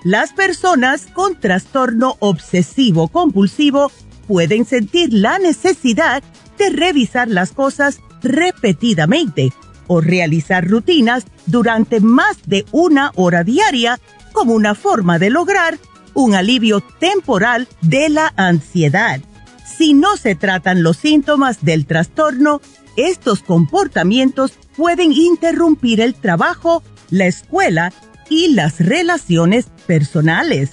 Las 0.05 0.35
personas 0.35 1.09
con 1.13 1.35
trastorno 1.41 2.15
obsesivo 2.21 3.09
compulsivo 3.09 3.91
pueden 4.27 4.65
sentir 4.65 5.13
la 5.13 5.39
necesidad 5.39 6.23
de 6.59 6.71
revisar 6.71 7.29
las 7.29 7.53
cosas 7.53 8.01
repetidamente 8.23 9.53
o 9.87 10.01
realizar 10.01 10.67
rutinas 10.67 11.25
durante 11.47 12.01
más 12.01 12.39
de 12.47 12.65
una 12.73 13.13
hora 13.17 13.45
diaria 13.45 14.01
como 14.33 14.55
una 14.55 14.75
forma 14.75 15.19
de 15.19 15.31
lograr 15.31 15.79
un 16.15 16.35
alivio 16.35 16.81
temporal 16.81 17.69
de 17.81 18.09
la 18.09 18.33
ansiedad. 18.37 19.21
Si 19.65 19.95
no 19.95 20.17
se 20.17 20.35
tratan 20.35 20.83
los 20.83 20.97
síntomas 20.97 21.65
del 21.65 21.87
trastorno, 21.87 22.61
estos 22.97 23.41
comportamientos 23.41 24.53
pueden 24.77 25.13
interrumpir 25.13 26.01
el 26.01 26.15
trabajo, 26.15 26.83
la 27.11 27.27
escuela 27.27 27.93
y 28.31 28.55
las 28.55 28.79
relaciones 28.81 29.67
personales. 29.87 30.71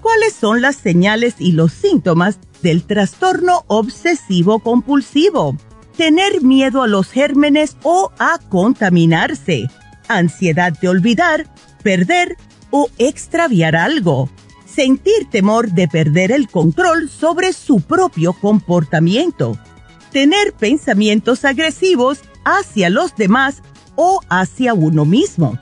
¿Cuáles 0.00 0.32
son 0.32 0.62
las 0.62 0.76
señales 0.76 1.34
y 1.38 1.52
los 1.52 1.72
síntomas 1.72 2.38
del 2.62 2.84
trastorno 2.84 3.64
obsesivo 3.66 4.58
compulsivo? 4.60 5.56
Tener 5.96 6.42
miedo 6.42 6.82
a 6.82 6.88
los 6.88 7.10
gérmenes 7.10 7.76
o 7.82 8.10
a 8.18 8.38
contaminarse, 8.38 9.68
ansiedad 10.08 10.72
de 10.80 10.88
olvidar, 10.88 11.46
perder 11.82 12.36
o 12.70 12.88
extraviar 12.98 13.76
algo, 13.76 14.30
sentir 14.66 15.28
temor 15.30 15.72
de 15.72 15.88
perder 15.88 16.32
el 16.32 16.48
control 16.48 17.08
sobre 17.10 17.52
su 17.52 17.80
propio 17.80 18.32
comportamiento, 18.32 19.58
tener 20.12 20.52
pensamientos 20.52 21.44
agresivos 21.44 22.20
hacia 22.44 22.90
los 22.90 23.16
demás 23.16 23.62
o 23.96 24.20
hacia 24.28 24.74
uno 24.74 25.04
mismo. 25.04 25.58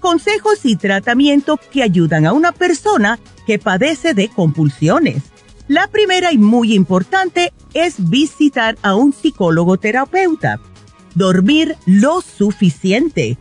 Consejos 0.00 0.64
y 0.64 0.76
tratamiento 0.76 1.58
que 1.72 1.82
ayudan 1.82 2.26
a 2.26 2.32
una 2.32 2.52
persona 2.52 3.18
que 3.46 3.58
padece 3.58 4.14
de 4.14 4.28
compulsiones. 4.28 5.22
La 5.68 5.86
primera 5.86 6.32
y 6.32 6.38
muy 6.38 6.72
importante 6.72 7.52
es 7.74 8.08
visitar 8.08 8.78
a 8.80 8.94
un 8.94 9.12
psicólogo 9.12 9.76
terapeuta. 9.76 10.60
Dormir 11.14 11.76
lo 11.84 12.22
suficiente. 12.22 13.36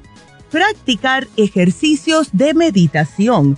Practicar 0.51 1.29
ejercicios 1.37 2.27
de 2.33 2.53
meditación. 2.53 3.57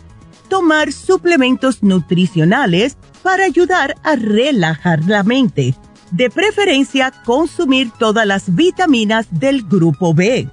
Tomar 0.50 0.92
suplementos 0.92 1.82
nutricionales 1.82 2.96
para 3.24 3.46
ayudar 3.46 3.96
a 4.04 4.16
relajar 4.16 5.04
la 5.06 5.24
mente. 5.24 5.74
De 6.12 6.30
preferencia, 6.30 7.12
consumir 7.26 7.90
todas 7.98 8.28
las 8.28 8.54
vitaminas 8.54 9.26
del 9.32 9.64
grupo 9.64 10.14
B. 10.14 10.48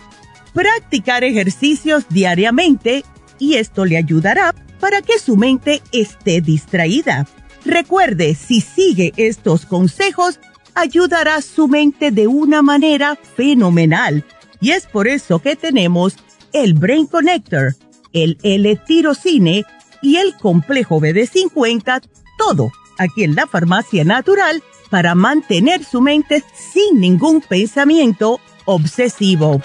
Practicar 0.54 1.22
ejercicios 1.22 2.06
diariamente 2.08 3.04
y 3.38 3.56
esto 3.56 3.84
le 3.84 3.98
ayudará 3.98 4.54
para 4.80 5.02
que 5.02 5.18
su 5.18 5.36
mente 5.36 5.82
esté 5.92 6.40
distraída. 6.40 7.26
Recuerde, 7.66 8.36
si 8.36 8.60
sigue 8.60 9.12
estos 9.16 9.66
consejos, 9.66 10.38
ayudará 10.74 11.42
su 11.42 11.66
mente 11.66 12.12
de 12.12 12.28
una 12.28 12.62
manera 12.62 13.16
fenomenal. 13.16 14.24
Y 14.60 14.70
es 14.70 14.86
por 14.86 15.08
eso 15.08 15.40
que 15.40 15.56
tenemos 15.56 16.16
el 16.52 16.74
Brain 16.74 17.06
Connector, 17.06 17.74
el 18.12 18.38
L-Tirocine 18.42 19.64
y 20.00 20.16
el 20.16 20.36
complejo 20.36 21.00
BD50, 21.00 22.02
todo 22.38 22.70
aquí 22.98 23.24
en 23.24 23.34
la 23.34 23.48
farmacia 23.48 24.04
natural 24.04 24.62
para 24.88 25.16
mantener 25.16 25.84
su 25.84 26.00
mente 26.00 26.44
sin 26.54 27.00
ningún 27.00 27.40
pensamiento 27.40 28.38
obsesivo. 28.64 29.60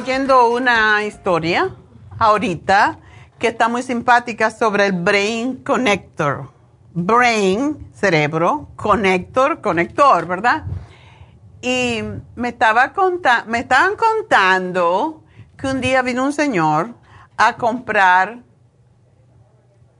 Oyendo 0.00 0.48
una 0.48 1.04
historia 1.04 1.76
ahorita 2.18 2.98
que 3.38 3.48
está 3.48 3.68
muy 3.68 3.82
simpática 3.82 4.50
sobre 4.50 4.86
el 4.86 4.92
Brain 4.92 5.56
Connector. 5.56 6.48
Brain, 6.94 7.90
cerebro, 7.92 8.70
connector, 8.76 9.60
conector, 9.60 10.26
¿verdad? 10.26 10.64
Y 11.60 12.00
me, 12.34 12.48
estaba 12.48 12.94
me 13.46 13.58
estaban 13.58 13.92
contando 13.96 15.22
que 15.58 15.66
un 15.66 15.82
día 15.82 16.00
vino 16.00 16.24
un 16.24 16.32
señor 16.32 16.94
a 17.36 17.56
comprar 17.56 18.38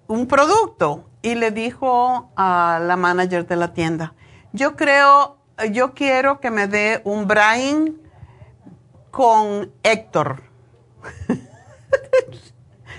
un 0.06 0.26
producto 0.26 1.10
y 1.20 1.34
le 1.34 1.50
dijo 1.50 2.30
a 2.36 2.80
la 2.82 2.96
manager 2.96 3.46
de 3.46 3.56
la 3.56 3.74
tienda, 3.74 4.14
yo 4.54 4.76
creo, 4.76 5.36
yo 5.72 5.92
quiero 5.92 6.40
que 6.40 6.50
me 6.50 6.68
dé 6.68 7.02
un 7.04 7.28
Brain 7.28 8.00
con 9.10 9.72
Héctor. 9.82 10.42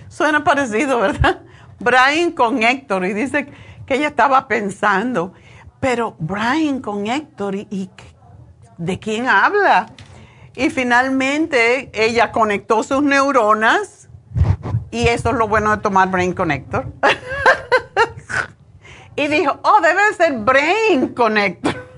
Suena 0.09 0.43
parecido, 0.43 0.99
¿verdad? 0.99 1.41
Brian 1.79 2.31
con 2.31 2.61
Héctor 2.61 3.05
y 3.05 3.13
dice 3.13 3.51
que 3.85 3.95
ella 3.95 4.09
estaba 4.09 4.47
pensando, 4.47 5.33
pero 5.79 6.15
Brian 6.19 6.81
con 6.81 7.07
Héctor 7.07 7.55
y, 7.55 7.89
¿de 8.77 8.99
quién 8.99 9.27
habla? 9.27 9.87
Y 10.55 10.69
finalmente 10.69 11.89
ella 11.93 12.31
conectó 12.31 12.83
sus 12.83 13.01
neuronas 13.01 14.09
y 14.91 15.07
eso 15.07 15.29
es 15.29 15.35
lo 15.35 15.47
bueno 15.47 15.71
de 15.71 15.77
tomar 15.77 16.09
Brain 16.09 16.33
Connector. 16.33 16.91
y 19.15 19.27
dijo, 19.27 19.59
oh, 19.63 19.81
debe 19.81 20.13
ser 20.15 20.33
Brain 20.39 21.13
Connector. 21.13 21.90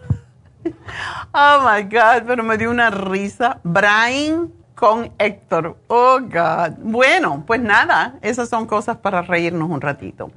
Oh 1.33 1.59
my 1.63 1.83
God, 1.83 2.27
pero 2.27 2.43
me 2.43 2.57
dio 2.57 2.69
una 2.69 2.89
risa. 2.89 3.59
Brian 3.63 4.51
con 4.75 5.11
Héctor. 5.17 5.77
Oh 5.87 6.19
God. 6.19 6.77
Bueno, 6.79 7.43
pues 7.45 7.61
nada, 7.61 8.15
esas 8.21 8.49
son 8.49 8.65
cosas 8.65 8.97
para 8.97 9.21
reírnos 9.21 9.69
un 9.69 9.81
ratito. 9.81 10.31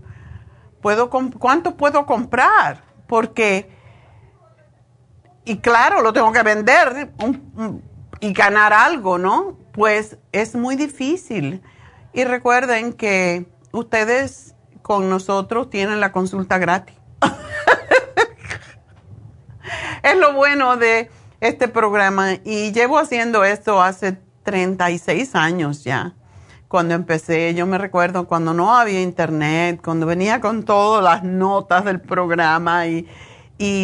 ¿Puedo 0.81 1.09
¿Cuánto 1.09 1.77
puedo 1.77 2.05
comprar? 2.05 2.90
Porque, 3.11 3.69
y 5.43 5.57
claro, 5.57 6.01
lo 6.01 6.13
tengo 6.13 6.31
que 6.31 6.43
vender 6.43 7.11
y 8.21 8.31
ganar 8.31 8.71
algo, 8.71 9.17
¿no? 9.17 9.57
Pues 9.73 10.17
es 10.31 10.55
muy 10.55 10.77
difícil. 10.77 11.61
Y 12.13 12.23
recuerden 12.23 12.93
que 12.93 13.47
ustedes 13.73 14.55
con 14.81 15.09
nosotros 15.09 15.69
tienen 15.69 15.99
la 15.99 16.13
consulta 16.13 16.57
gratis. 16.57 16.95
es 20.03 20.17
lo 20.17 20.31
bueno 20.31 20.77
de 20.77 21.11
este 21.41 21.67
programa 21.67 22.35
y 22.45 22.71
llevo 22.71 22.97
haciendo 22.97 23.43
esto 23.43 23.81
hace 23.81 24.19
36 24.43 25.35
años 25.35 25.83
ya 25.83 26.15
cuando 26.71 26.93
empecé, 26.93 27.53
yo 27.53 27.67
me 27.67 27.77
recuerdo 27.77 28.27
cuando 28.27 28.53
no 28.53 28.73
había 28.73 29.01
internet, 29.01 29.81
cuando 29.83 30.05
venía 30.05 30.39
con 30.39 30.63
todas 30.63 31.03
las 31.03 31.21
notas 31.21 31.83
del 31.83 31.99
programa 31.99 32.87
y, 32.87 33.05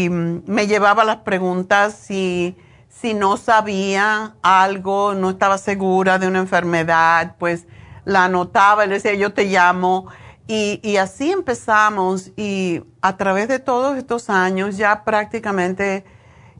mm, 0.10 0.44
me 0.46 0.68
llevaba 0.68 1.04
las 1.04 1.18
preguntas 1.18 1.96
si, 1.96 2.56
si 2.88 3.14
no 3.14 3.36
sabía 3.36 4.36
algo, 4.42 5.14
no 5.16 5.32
estaba 5.32 5.58
segura 5.58 6.18
de 6.18 6.30
una 6.30 6.40
enfermedad, 6.40 7.36
pues 7.38 7.68
la 8.06 8.24
anotaba 8.24 8.86
y 8.86 8.88
le 8.88 8.94
decía, 8.96 9.16
yo 9.16 9.34
te 9.34 9.44
llamo. 9.44 10.08
Y, 10.48 10.80
y 10.82 10.96
así 10.96 11.30
empezamos 11.30 12.32
y 12.38 12.84
a 13.02 13.18
través 13.18 13.50
de 13.50 13.60
todos 13.60 13.98
estos 13.98 14.30
años 14.30 14.78
ya 14.78 15.04
prácticamente, 15.04 16.06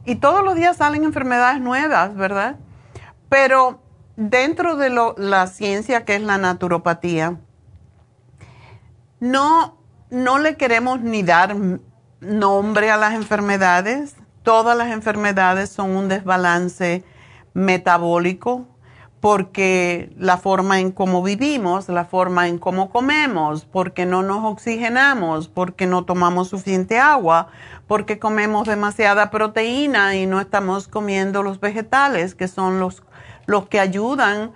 y 0.04 0.16
todos 0.16 0.44
los 0.44 0.56
días 0.56 0.76
salen 0.76 1.04
enfermedades 1.04 1.62
nuevas, 1.62 2.14
¿verdad? 2.14 2.56
Pero 3.30 3.80
dentro 4.18 4.74
de 4.74 4.90
la 5.16 5.46
ciencia 5.46 6.04
que 6.04 6.16
es 6.16 6.22
la 6.22 6.38
naturopatía, 6.38 7.38
no, 9.20 9.78
no 10.10 10.38
le 10.38 10.56
queremos 10.56 11.00
ni 11.00 11.22
dar 11.22 11.56
nombre 12.20 12.90
a 12.90 12.96
las 12.96 13.14
enfermedades. 13.14 14.16
Todas 14.42 14.76
las 14.76 14.88
enfermedades 14.88 15.70
son 15.70 15.90
un 15.90 16.08
desbalance 16.08 17.04
metabólico 17.54 18.66
porque 19.20 20.12
la 20.16 20.36
forma 20.36 20.80
en 20.80 20.90
cómo 20.90 21.22
vivimos, 21.22 21.88
la 21.88 22.04
forma 22.04 22.48
en 22.48 22.58
cómo 22.58 22.90
comemos, 22.90 23.64
porque 23.66 24.04
no 24.04 24.22
nos 24.22 24.44
oxigenamos, 24.44 25.48
porque 25.48 25.86
no 25.86 26.04
tomamos 26.04 26.48
suficiente 26.48 26.98
agua, 26.98 27.48
porque 27.86 28.18
comemos 28.18 28.66
demasiada 28.66 29.30
proteína 29.30 30.16
y 30.16 30.26
no 30.26 30.40
estamos 30.40 30.88
comiendo 30.88 31.42
los 31.42 31.60
vegetales, 31.60 32.34
que 32.34 32.48
son 32.48 32.78
los 32.80 33.02
los 33.48 33.66
que 33.66 33.80
ayudan 33.80 34.52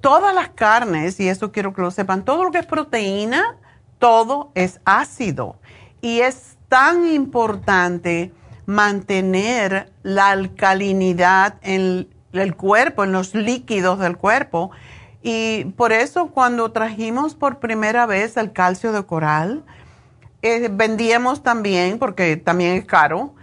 todas 0.00 0.34
las 0.34 0.48
carnes, 0.48 1.20
y 1.20 1.28
eso 1.28 1.52
quiero 1.52 1.74
que 1.74 1.82
lo 1.82 1.90
sepan, 1.90 2.24
todo 2.24 2.42
lo 2.42 2.50
que 2.50 2.58
es 2.58 2.66
proteína, 2.66 3.56
todo 3.98 4.50
es 4.54 4.80
ácido. 4.86 5.56
Y 6.00 6.20
es 6.20 6.56
tan 6.68 7.06
importante 7.06 8.32
mantener 8.64 9.92
la 10.02 10.30
alcalinidad 10.30 11.56
en 11.60 12.08
el 12.32 12.56
cuerpo, 12.56 13.04
en 13.04 13.12
los 13.12 13.34
líquidos 13.34 13.98
del 13.98 14.16
cuerpo. 14.16 14.70
Y 15.22 15.66
por 15.76 15.92
eso 15.92 16.28
cuando 16.28 16.72
trajimos 16.72 17.34
por 17.34 17.58
primera 17.58 18.06
vez 18.06 18.38
el 18.38 18.52
calcio 18.52 18.90
de 18.92 19.04
coral, 19.04 19.64
eh, 20.40 20.70
vendíamos 20.72 21.42
también, 21.42 21.98
porque 21.98 22.38
también 22.38 22.76
es 22.76 22.86
caro, 22.86 23.34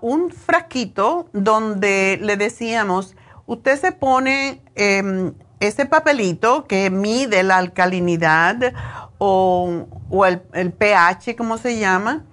un 0.00 0.30
frasquito 0.30 1.28
donde 1.32 2.18
le 2.20 2.36
decíamos, 2.36 3.14
usted 3.48 3.80
se 3.80 3.92
pone 3.92 4.62
em, 4.76 5.32
ese 5.58 5.86
papelito 5.86 6.66
que 6.66 6.90
mide 6.90 7.42
la 7.42 7.56
alcalinidad 7.56 8.72
o, 9.16 9.86
el, 10.24 10.72
pH, 10.72 11.34
como 11.34 11.58
se 11.58 11.78
llama, 11.78 12.24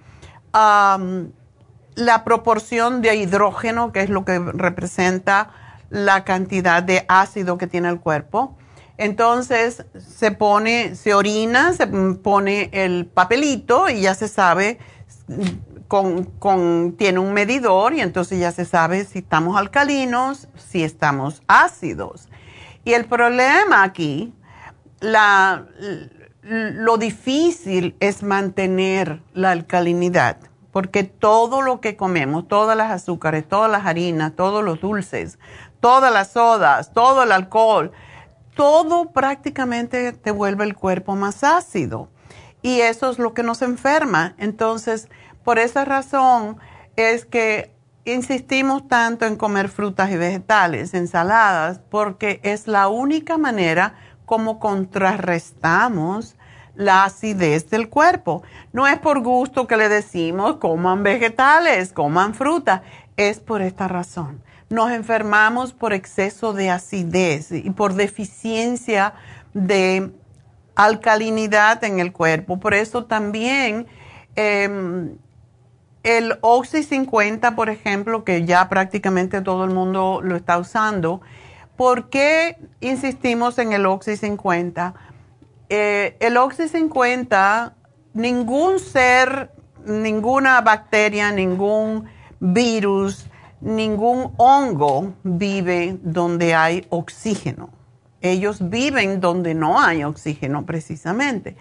la 0.52 2.24
proporción 2.24 3.02
de 3.02 3.16
hidrógeno, 3.16 3.92
que 3.92 4.02
es 4.02 4.10
lo 4.10 4.24
que 4.24 4.38
representa 4.38 5.50
la 5.88 6.24
cantidad 6.24 6.82
de 6.82 7.04
ácido 7.08 7.58
que 7.58 7.66
tiene 7.66 7.88
el 7.88 7.98
cuerpo. 7.98 8.56
Entonces 8.98 9.84
se 9.98 10.30
pone, 10.30 10.94
se 10.94 11.14
orina, 11.14 11.72
se 11.72 11.86
pone 11.86 12.70
el 12.72 13.06
papelito 13.06 13.88
y 13.88 14.02
ya 14.02 14.14
se 14.14 14.28
sabe 14.28 14.78
con, 15.88 16.94
tiene 16.98 17.18
un 17.18 17.32
medidor 17.32 17.94
y 17.94 18.00
entonces 18.00 18.38
ya 18.38 18.52
se 18.52 18.64
sabe 18.64 19.04
si 19.04 19.20
estamos 19.20 19.56
alcalinos, 19.56 20.48
si 20.56 20.82
estamos 20.82 21.42
ácidos. 21.46 22.28
Y 22.84 22.94
el 22.94 23.06
problema 23.06 23.82
aquí, 23.82 24.32
la, 25.00 25.66
lo 26.42 26.96
difícil 26.98 27.96
es 28.00 28.22
mantener 28.22 29.20
la 29.34 29.50
alcalinidad, 29.50 30.38
porque 30.72 31.02
todo 31.04 31.62
lo 31.62 31.80
que 31.80 31.96
comemos, 31.96 32.46
todas 32.48 32.76
las 32.76 32.90
azúcares, 32.90 33.48
todas 33.48 33.70
las 33.70 33.86
harinas, 33.86 34.34
todos 34.36 34.64
los 34.64 34.80
dulces, 34.80 35.38
todas 35.80 36.12
las 36.12 36.32
sodas, 36.32 36.92
todo 36.92 37.22
el 37.22 37.32
alcohol, 37.32 37.92
todo 38.54 39.10
prácticamente 39.10 40.12
te 40.12 40.30
vuelve 40.30 40.64
el 40.64 40.74
cuerpo 40.74 41.14
más 41.14 41.44
ácido. 41.44 42.08
Y 42.62 42.80
eso 42.80 43.10
es 43.10 43.18
lo 43.18 43.34
que 43.34 43.42
nos 43.44 43.62
enferma. 43.62 44.34
Entonces, 44.38 45.08
por 45.46 45.60
esa 45.60 45.84
razón 45.84 46.58
es 46.96 47.24
que 47.24 47.70
insistimos 48.04 48.88
tanto 48.88 49.26
en 49.26 49.36
comer 49.36 49.68
frutas 49.68 50.10
y 50.10 50.16
vegetales, 50.16 50.92
ensaladas, 50.92 51.78
porque 51.88 52.40
es 52.42 52.66
la 52.66 52.88
única 52.88 53.38
manera 53.38 53.94
como 54.24 54.58
contrarrestamos 54.58 56.34
la 56.74 57.04
acidez 57.04 57.70
del 57.70 57.88
cuerpo. 57.88 58.42
No 58.72 58.88
es 58.88 58.98
por 58.98 59.20
gusto 59.20 59.68
que 59.68 59.76
le 59.76 59.88
decimos 59.88 60.56
coman 60.56 61.04
vegetales, 61.04 61.92
coman 61.92 62.34
fruta, 62.34 62.82
es 63.16 63.38
por 63.38 63.62
esta 63.62 63.86
razón. 63.86 64.42
Nos 64.68 64.90
enfermamos 64.90 65.72
por 65.72 65.92
exceso 65.92 66.54
de 66.54 66.70
acidez 66.70 67.52
y 67.52 67.70
por 67.70 67.94
deficiencia 67.94 69.14
de 69.54 70.10
alcalinidad 70.74 71.84
en 71.84 72.00
el 72.00 72.12
cuerpo. 72.12 72.58
Por 72.58 72.74
eso 72.74 73.04
también 73.04 73.86
em, 74.34 75.16
el 76.06 76.38
Oxy 76.40 76.84
50, 76.84 77.56
por 77.56 77.68
ejemplo, 77.68 78.22
que 78.22 78.44
ya 78.44 78.68
prácticamente 78.68 79.40
todo 79.40 79.64
el 79.64 79.72
mundo 79.72 80.20
lo 80.22 80.36
está 80.36 80.56
usando, 80.56 81.20
¿por 81.76 82.10
qué 82.10 82.58
insistimos 82.80 83.58
en 83.58 83.72
el 83.72 83.86
Oxy 83.86 84.16
50? 84.16 84.94
Eh, 85.68 86.16
el 86.20 86.36
Oxy 86.36 86.68
50, 86.68 87.74
ningún 88.14 88.78
ser, 88.78 89.50
ninguna 89.84 90.60
bacteria, 90.60 91.32
ningún 91.32 92.04
virus, 92.38 93.26
ningún 93.60 94.32
hongo 94.36 95.12
vive 95.24 95.98
donde 96.02 96.54
hay 96.54 96.86
oxígeno. 96.88 97.70
Ellos 98.20 98.70
viven 98.70 99.20
donde 99.20 99.54
no 99.54 99.80
hay 99.80 100.04
oxígeno 100.04 100.64
precisamente. 100.64 101.56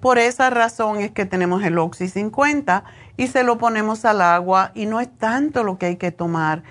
Por 0.00 0.18
esa 0.18 0.48
razón 0.48 1.00
es 1.00 1.10
que 1.10 1.26
tenemos 1.26 1.62
el 1.62 1.78
Oxy 1.78 2.08
50 2.08 2.84
y 3.16 3.26
se 3.26 3.42
lo 3.42 3.58
ponemos 3.58 4.04
al 4.04 4.20
agua 4.22 4.72
y 4.74 4.86
no 4.86 5.00
es 5.00 5.08
tanto 5.18 5.62
lo 5.64 5.78
que 5.78 5.86
hay 5.86 5.96
que 5.96 6.12
tomar. 6.12 6.62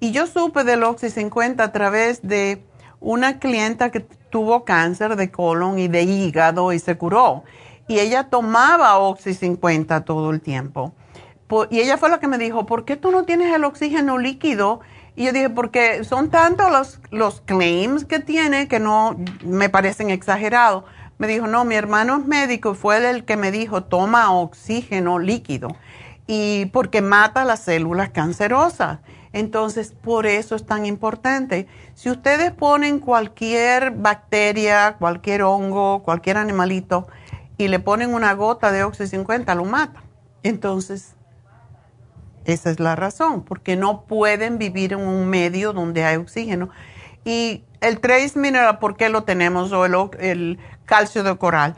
Y 0.00 0.12
yo 0.12 0.26
supe 0.26 0.64
del 0.64 0.84
Oxy 0.84 1.10
50 1.10 1.62
a 1.62 1.72
través 1.72 2.22
de 2.22 2.62
una 3.00 3.38
clienta 3.38 3.90
que 3.90 4.00
tuvo 4.00 4.64
cáncer 4.64 5.16
de 5.16 5.30
colon 5.30 5.78
y 5.78 5.88
de 5.88 6.02
hígado 6.02 6.72
y 6.72 6.78
se 6.78 6.96
curó. 6.96 7.44
Y 7.88 7.98
ella 7.98 8.24
tomaba 8.24 8.98
Oxy 8.98 9.34
50 9.34 10.04
todo 10.04 10.30
el 10.30 10.40
tiempo. 10.40 10.92
Y 11.70 11.80
ella 11.80 11.96
fue 11.96 12.10
la 12.10 12.20
que 12.20 12.28
me 12.28 12.38
dijo, 12.38 12.66
¿por 12.66 12.84
qué 12.84 12.96
tú 12.96 13.10
no 13.10 13.24
tienes 13.24 13.54
el 13.54 13.64
oxígeno 13.64 14.18
líquido? 14.18 14.80
Y 15.16 15.24
yo 15.24 15.32
dije, 15.32 15.48
porque 15.48 16.04
son 16.04 16.28
tantos 16.28 16.70
los, 16.70 17.00
los 17.10 17.40
claims 17.40 18.04
que 18.04 18.18
tiene 18.18 18.68
que 18.68 18.78
no 18.78 19.16
me 19.42 19.70
parecen 19.70 20.10
exagerados. 20.10 20.84
Me 21.16 21.26
dijo, 21.26 21.46
no, 21.46 21.64
mi 21.64 21.74
hermano 21.74 22.18
es 22.18 22.26
médico 22.26 22.72
y 22.72 22.74
fue 22.74 23.10
el 23.10 23.24
que 23.24 23.36
me 23.36 23.50
dijo, 23.50 23.82
toma 23.82 24.32
oxígeno 24.32 25.18
líquido 25.18 25.70
y 26.30 26.66
porque 26.66 27.00
mata 27.00 27.44
las 27.46 27.60
células 27.60 28.10
cancerosas. 28.10 29.00
Entonces, 29.32 29.92
por 29.92 30.26
eso 30.26 30.54
es 30.54 30.66
tan 30.66 30.84
importante. 30.84 31.66
Si 31.94 32.10
ustedes 32.10 32.52
ponen 32.52 33.00
cualquier 33.00 33.92
bacteria, 33.92 34.96
cualquier 34.98 35.42
hongo, 35.42 36.02
cualquier 36.02 36.36
animalito 36.36 37.08
y 37.56 37.68
le 37.68 37.80
ponen 37.80 38.12
una 38.14 38.34
gota 38.34 38.70
de 38.70 38.84
Oxy 38.84 39.06
50, 39.06 39.54
lo 39.54 39.64
mata. 39.64 40.02
Entonces, 40.42 41.14
esa 42.44 42.70
es 42.70 42.78
la 42.78 42.94
razón, 42.94 43.42
porque 43.42 43.76
no 43.76 44.02
pueden 44.02 44.58
vivir 44.58 44.92
en 44.92 45.00
un 45.00 45.28
medio 45.28 45.72
donde 45.72 46.04
hay 46.04 46.16
oxígeno. 46.16 46.68
Y 47.24 47.64
el 47.80 48.00
Trace 48.00 48.38
Mineral, 48.38 48.78
¿por 48.78 48.96
qué 48.96 49.08
lo 49.08 49.24
tenemos? 49.24 49.72
O 49.72 49.86
el, 49.86 49.94
el 50.20 50.58
calcio 50.84 51.22
de 51.22 51.36
coral, 51.38 51.74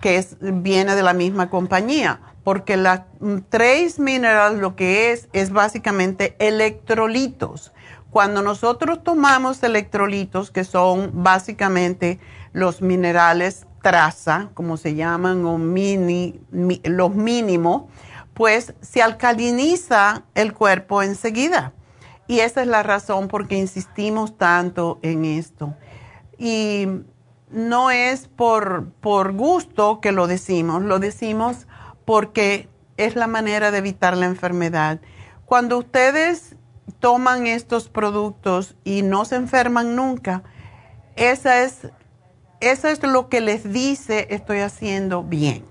que 0.00 0.16
es, 0.16 0.38
viene 0.40 0.94
de 0.94 1.02
la 1.02 1.12
misma 1.12 1.50
compañía 1.50 2.20
porque 2.44 2.76
la 2.76 3.06
Trace 3.48 3.94
Mineral 3.98 4.58
lo 4.58 4.76
que 4.76 5.12
es 5.12 5.28
es 5.32 5.50
básicamente 5.50 6.36
electrolitos. 6.38 7.72
Cuando 8.10 8.42
nosotros 8.42 9.04
tomamos 9.04 9.62
electrolitos, 9.62 10.50
que 10.50 10.64
son 10.64 11.10
básicamente 11.22 12.18
los 12.52 12.82
minerales 12.82 13.66
traza, 13.82 14.50
como 14.54 14.76
se 14.76 14.94
llaman, 14.94 15.44
o 15.44 15.58
mini, 15.58 16.40
los 16.84 17.14
mínimos, 17.14 17.84
pues 18.34 18.74
se 18.80 19.02
alcaliniza 19.02 20.24
el 20.34 20.54
cuerpo 20.54 21.02
enseguida. 21.02 21.72
Y 22.26 22.40
esa 22.40 22.62
es 22.62 22.68
la 22.68 22.82
razón 22.82 23.28
por 23.28 23.48
que 23.48 23.56
insistimos 23.56 24.38
tanto 24.38 24.98
en 25.02 25.24
esto. 25.24 25.74
Y 26.38 26.86
no 27.50 27.90
es 27.90 28.28
por, 28.28 28.90
por 29.00 29.32
gusto 29.32 30.00
que 30.00 30.12
lo 30.12 30.26
decimos, 30.26 30.82
lo 30.82 30.98
decimos 30.98 31.66
porque 32.10 32.68
es 32.96 33.14
la 33.14 33.28
manera 33.28 33.70
de 33.70 33.78
evitar 33.78 34.16
la 34.16 34.26
enfermedad. 34.26 34.98
Cuando 35.44 35.78
ustedes 35.78 36.56
toman 36.98 37.46
estos 37.46 37.88
productos 37.88 38.74
y 38.82 39.02
no 39.02 39.24
se 39.24 39.36
enferman 39.36 39.94
nunca, 39.94 40.42
esa 41.14 41.62
es 41.62 41.86
eso 42.58 42.88
es 42.88 43.00
lo 43.04 43.28
que 43.28 43.40
les 43.40 43.72
dice 43.72 44.26
estoy 44.30 44.58
haciendo 44.58 45.22
bien. 45.22 45.64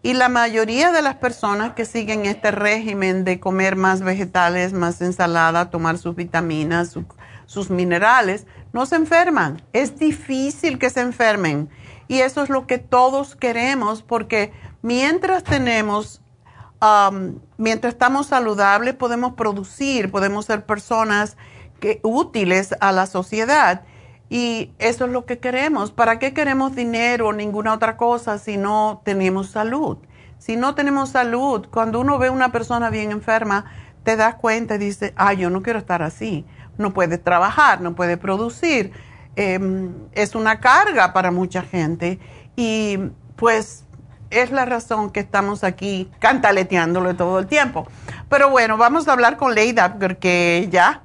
Y 0.00 0.14
la 0.14 0.30
mayoría 0.30 0.92
de 0.92 1.02
las 1.02 1.16
personas 1.16 1.74
que 1.74 1.84
siguen 1.84 2.24
este 2.24 2.50
régimen 2.50 3.24
de 3.24 3.38
comer 3.38 3.76
más 3.76 4.00
vegetales, 4.00 4.72
más 4.72 5.02
ensalada, 5.02 5.68
tomar 5.68 5.98
sus 5.98 6.16
vitaminas, 6.16 6.98
sus 7.44 7.68
minerales, 7.68 8.46
no 8.72 8.86
se 8.86 8.96
enferman. 8.96 9.60
Es 9.74 9.98
difícil 9.98 10.78
que 10.78 10.88
se 10.88 11.02
enfermen. 11.02 11.68
Y 12.08 12.20
eso 12.20 12.42
es 12.42 12.48
lo 12.48 12.66
que 12.66 12.78
todos 12.78 13.36
queremos 13.36 14.02
porque 14.02 14.52
mientras 14.84 15.42
tenemos, 15.42 16.20
um, 16.82 17.38
mientras 17.56 17.94
estamos 17.94 18.26
saludables, 18.26 18.94
podemos 18.94 19.32
producir, 19.32 20.10
podemos 20.10 20.44
ser 20.44 20.66
personas 20.66 21.38
útiles 22.02 22.74
a 22.80 22.92
la 22.92 23.06
sociedad. 23.06 23.82
Y 24.28 24.72
eso 24.78 25.06
es 25.06 25.10
lo 25.10 25.24
que 25.24 25.38
queremos. 25.38 25.90
¿Para 25.90 26.18
qué 26.18 26.34
queremos 26.34 26.74
dinero 26.76 27.28
o 27.28 27.32
ninguna 27.32 27.72
otra 27.72 27.96
cosa 27.96 28.38
si 28.38 28.56
no 28.56 29.00
tenemos 29.04 29.48
salud? 29.50 29.98
Si 30.38 30.56
no 30.56 30.74
tenemos 30.74 31.10
salud, 31.10 31.66
cuando 31.70 32.00
uno 32.00 32.18
ve 32.18 32.28
a 32.28 32.32
una 32.32 32.52
persona 32.52 32.90
bien 32.90 33.10
enferma, 33.10 33.64
te 34.02 34.16
das 34.16 34.34
cuenta 34.34 34.74
y 34.74 34.78
dices, 34.78 35.12
ay, 35.16 35.38
yo 35.38 35.50
no 35.50 35.62
quiero 35.62 35.78
estar 35.78 36.02
así. 36.02 36.44
No 36.76 36.92
puede 36.92 37.16
trabajar, 37.16 37.80
no 37.80 37.94
puede 37.94 38.16
producir. 38.16 38.92
Em, 39.36 39.94
es 40.12 40.34
una 40.34 40.60
carga 40.60 41.12
para 41.14 41.30
mucha 41.30 41.62
gente. 41.62 42.18
Y 42.56 42.98
pues 43.36 43.83
es 44.42 44.50
la 44.50 44.64
razón 44.64 45.10
que 45.10 45.20
estamos 45.20 45.64
aquí 45.64 46.10
cantaleteándolo 46.18 47.14
todo 47.16 47.38
el 47.38 47.46
tiempo. 47.46 47.86
Pero 48.28 48.50
bueno, 48.50 48.76
vamos 48.76 49.08
a 49.08 49.12
hablar 49.12 49.36
con 49.36 49.54
Leida 49.54 49.94
porque 49.98 50.68
ya 50.70 51.02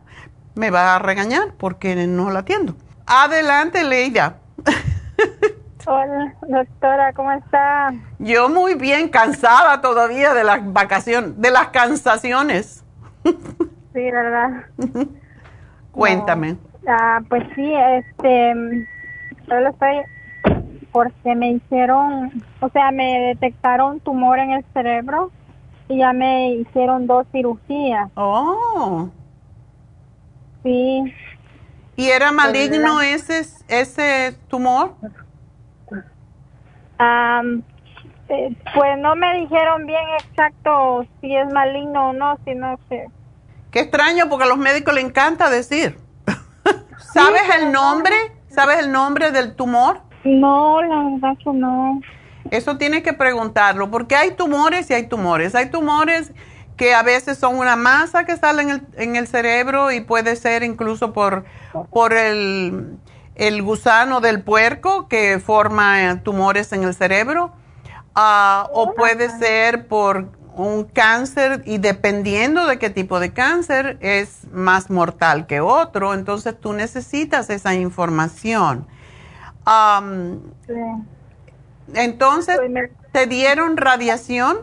me 0.55 0.69
va 0.71 0.95
a 0.95 0.99
regañar 0.99 1.53
porque 1.57 1.95
no 2.07 2.29
la 2.31 2.39
atiendo. 2.39 2.75
Adelante, 3.05 3.83
Leida. 3.83 4.37
Hola, 5.85 6.35
doctora, 6.47 7.13
¿cómo 7.13 7.31
está? 7.31 7.93
Yo 8.19 8.49
muy 8.49 8.75
bien, 8.75 9.09
cansada 9.09 9.81
todavía 9.81 10.33
de 10.33 10.43
las 10.43 10.71
vacaciones, 10.71 11.39
de 11.41 11.51
las 11.51 11.67
cansaciones. 11.69 12.83
Sí, 13.91 14.01
¿verdad? 14.11 14.65
Cuéntame. 15.91 16.57
Ah, 16.87 17.21
pues 17.27 17.43
sí, 17.55 17.73
este, 17.73 18.53
solo 19.47 19.69
estoy 19.69 19.95
porque 20.91 21.35
me 21.35 21.51
hicieron, 21.51 22.43
o 22.59 22.69
sea, 22.69 22.91
me 22.91 23.19
detectaron 23.19 23.99
tumor 23.99 24.39
en 24.39 24.51
el 24.51 24.65
cerebro 24.73 25.31
y 25.87 25.97
ya 25.99 26.13
me 26.13 26.53
hicieron 26.53 27.07
dos 27.07 27.25
cirugías. 27.31 28.09
Oh. 28.15 29.09
Sí. 30.63 31.13
¿Y 31.95 32.09
era 32.09 32.31
maligno 32.31 33.01
ese, 33.01 33.45
ese 33.67 34.37
tumor? 34.47 34.95
Eh, 38.29 38.55
pues 38.75 38.97
no 38.99 39.15
me 39.15 39.39
dijeron 39.39 39.85
bien 39.85 40.03
exacto 40.19 41.05
si 41.19 41.35
es 41.35 41.51
maligno 41.51 42.09
o 42.09 42.13
no, 42.13 42.37
sino 42.45 42.79
que... 42.87 43.07
Qué 43.71 43.81
extraño, 43.81 44.29
porque 44.29 44.45
a 44.45 44.47
los 44.47 44.57
médicos 44.57 44.93
les 44.93 45.03
encanta 45.03 45.49
decir. 45.49 45.97
¿Sabes 47.13 47.43
el 47.59 47.71
nombre? 47.71 48.15
¿Sabes 48.49 48.79
el 48.79 48.91
nombre 48.91 49.31
del 49.31 49.55
tumor? 49.55 50.01
No, 50.23 50.81
la 50.81 51.09
verdad 51.11 51.37
que 51.43 51.51
no. 51.51 52.01
Eso 52.51 52.77
tienes 52.77 53.03
que 53.03 53.13
preguntarlo, 53.13 53.91
porque 53.91 54.15
hay 54.15 54.31
tumores 54.31 54.89
y 54.89 54.93
hay 54.93 55.07
tumores. 55.07 55.55
Hay 55.55 55.69
tumores 55.69 56.31
que 56.79 56.93
a 56.93 57.03
veces 57.03 57.37
son 57.37 57.57
una 57.57 57.75
masa 57.75 58.23
que 58.23 58.37
sale 58.37 58.61
en 58.61 58.69
el, 58.69 58.87
en 58.95 59.15
el 59.17 59.27
cerebro 59.27 59.91
y 59.91 59.99
puede 59.99 60.35
ser 60.37 60.63
incluso 60.63 61.11
por, 61.11 61.43
por 61.91 62.13
el, 62.13 62.97
gusano 63.61 64.21
del 64.21 64.41
puerco 64.41 65.09
que 65.09 65.39
forma 65.39 66.05
eh, 66.05 66.15
tumores 66.17 66.71
en 66.71 66.83
el 66.83 66.93
cerebro, 66.93 67.51
ah, 68.15 68.69
o 68.71 68.93
puede 68.93 69.29
ser 69.29 69.87
por 69.87 70.29
un 70.55 70.85
cáncer 70.85 71.63
y 71.65 71.77
dependiendo 71.79 72.65
de 72.65 72.79
qué 72.79 72.89
tipo 72.89 73.19
de 73.19 73.31
cáncer 73.33 73.97
es 73.99 74.47
más 74.51 74.89
mortal 74.89 75.47
que 75.47 75.59
otro, 75.59 76.13
entonces 76.13 76.59
tú 76.59 76.73
necesitas 76.73 77.49
esa 77.49 77.73
información. 77.73 78.87
Entonces, 81.93 82.57
pues 82.57 82.91
¿te 83.11 83.27
dieron 83.27 83.77
radiación? 83.77 84.57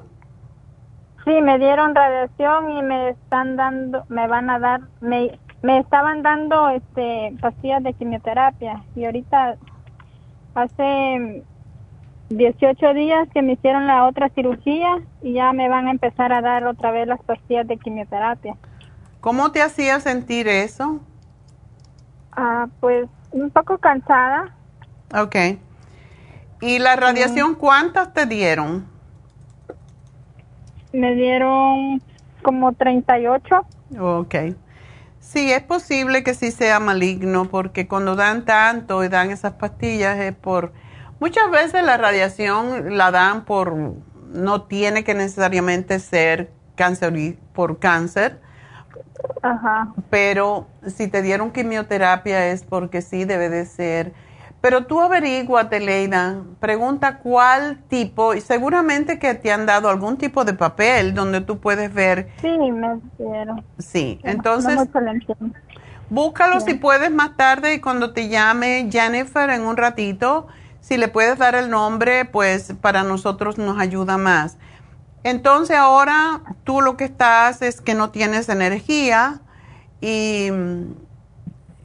Sí, 1.25 1.33
me 1.43 1.59
dieron 1.59 1.95
radiación 1.95 2.71
y 2.71 2.83
me 2.83 3.11
están 3.11 3.57
dando, 3.57 4.05
me 4.09 4.29
van 4.29 4.49
a 4.49 4.59
dar, 4.61 4.81
me, 5.01 5.39
me 5.63 5.81
estaban 5.81 6.23
dando 6.23 6.69
este 6.69 7.35
pastillas 7.41 7.83
de 7.83 7.95
quimioterapia 7.95 8.85
y 8.95 9.05
ahorita 9.05 9.57
hace 10.55 11.43
18 12.29 12.95
días 12.95 13.29
que 13.33 13.43
me 13.43 13.53
hicieron 13.55 13.87
la 13.87 14.07
otra 14.07 14.29
cirugía 14.31 14.99
y 15.23 15.35
ya 15.35 15.53
me 15.53 15.69
van 15.69 15.89
a 15.89 15.91
empezar 15.91 16.33
a 16.33 16.41
dar 16.41 16.65
otra 16.67 16.91
vez 16.91 17.07
las 17.07 17.23
pastillas 17.23 17.67
de 17.67 17.77
quimioterapia. 17.77 18.57
¿Cómo 19.21 19.51
te 19.51 19.63
hacía 19.63 19.99
sentir 20.01 20.47
eso? 20.47 21.01
Ah, 22.33 22.69
pues 22.81 23.09
un 23.33 23.51
poco 23.51 23.79
cansada. 23.79 24.56
Ok. 25.15 25.37
¿Y 26.61 26.79
la 26.79 26.97
radiación 26.97 27.55
cuántas 27.55 28.13
te 28.13 28.27
dieron? 28.27 28.87
Me 30.93 31.15
dieron 31.15 32.01
como 32.43 32.73
38. 32.73 33.67
Ok. 34.01 34.35
Sí, 35.21 35.53
es 35.53 35.63
posible 35.63 36.23
que 36.23 36.35
sí 36.35 36.51
sea 36.51 36.81
maligno 36.81 37.47
porque 37.47 37.89
cuando 37.89 38.17
dan 38.17 38.45
tanto 38.45 39.05
y 39.05 39.09
dan 39.09 39.31
esas 39.31 39.55
pastillas 39.55 40.19
es 40.19 40.35
por... 40.35 40.73
Muchas 41.19 41.51
veces 41.51 41.85
la 41.85 41.97
radiación 41.97 42.97
la 42.97 43.11
dan 43.11 43.45
por... 43.45 43.75
No 44.33 44.63
tiene 44.63 45.05
que 45.05 45.15
necesariamente 45.15 45.99
ser 45.99 46.53
cáncer 46.75 47.37
por 47.53 47.79
cáncer. 47.79 48.41
Ajá. 49.43 49.93
Pero 50.11 50.69
si 50.87 51.09
te 51.09 51.23
dieron 51.23 51.51
quimioterapia 51.51 52.49
es 52.49 52.65
porque 52.65 53.03
sí 53.03 53.25
debe 53.25 53.49
de 53.49 53.67
ser 53.67 54.13
pero 54.67 54.85
tú 54.85 55.01
averiguate, 55.01 55.79
Leida, 55.79 56.43
pregunta 56.59 57.19
cuál 57.19 57.85
tipo, 57.89 58.35
y 58.35 58.41
seguramente 58.41 59.21
que 59.21 59.35
te 59.35 59.53
han 59.53 59.65
dado 59.65 59.89
algún 59.89 60.17
tipo 60.17 60.45
de 60.45 60.55
papel 60.55 61.15
donde 61.15 61.41
tú 61.41 61.61
puedes 61.61 61.95
ver. 61.95 62.31
Sí, 62.41 62.49
me 62.49 62.99
dieron. 63.17 63.65
Sí, 63.79 64.19
entonces. 64.25 64.77
búscalo 66.11 66.59
si 66.59 66.75
puedes 66.75 67.13
más 67.13 67.37
tarde 67.37 67.75
y 67.75 67.81
cuando 67.81 68.13
te 68.13 68.29
llame 68.29 68.89
Jennifer 68.91 69.51
en 69.51 69.63
un 69.63 69.77
ratito, 69.77 70.49
si 70.81 70.97
le 70.97 71.07
puedes 71.07 71.39
dar 71.39 71.55
el 71.55 71.71
nombre, 71.71 72.25
pues 72.25 72.75
para 72.81 73.05
nosotros 73.05 73.59
nos 73.59 73.79
ayuda 73.79 74.19
más. 74.19 74.59
Entonces 75.23 75.77
ahora 75.77 76.41
tú 76.65 76.81
lo 76.81 76.97
que 76.97 77.05
estás 77.05 77.63
es 77.63 77.81
que 77.81 77.95
no 77.95 78.11
tienes 78.11 78.49
energía 78.49 79.43
y 80.01 80.49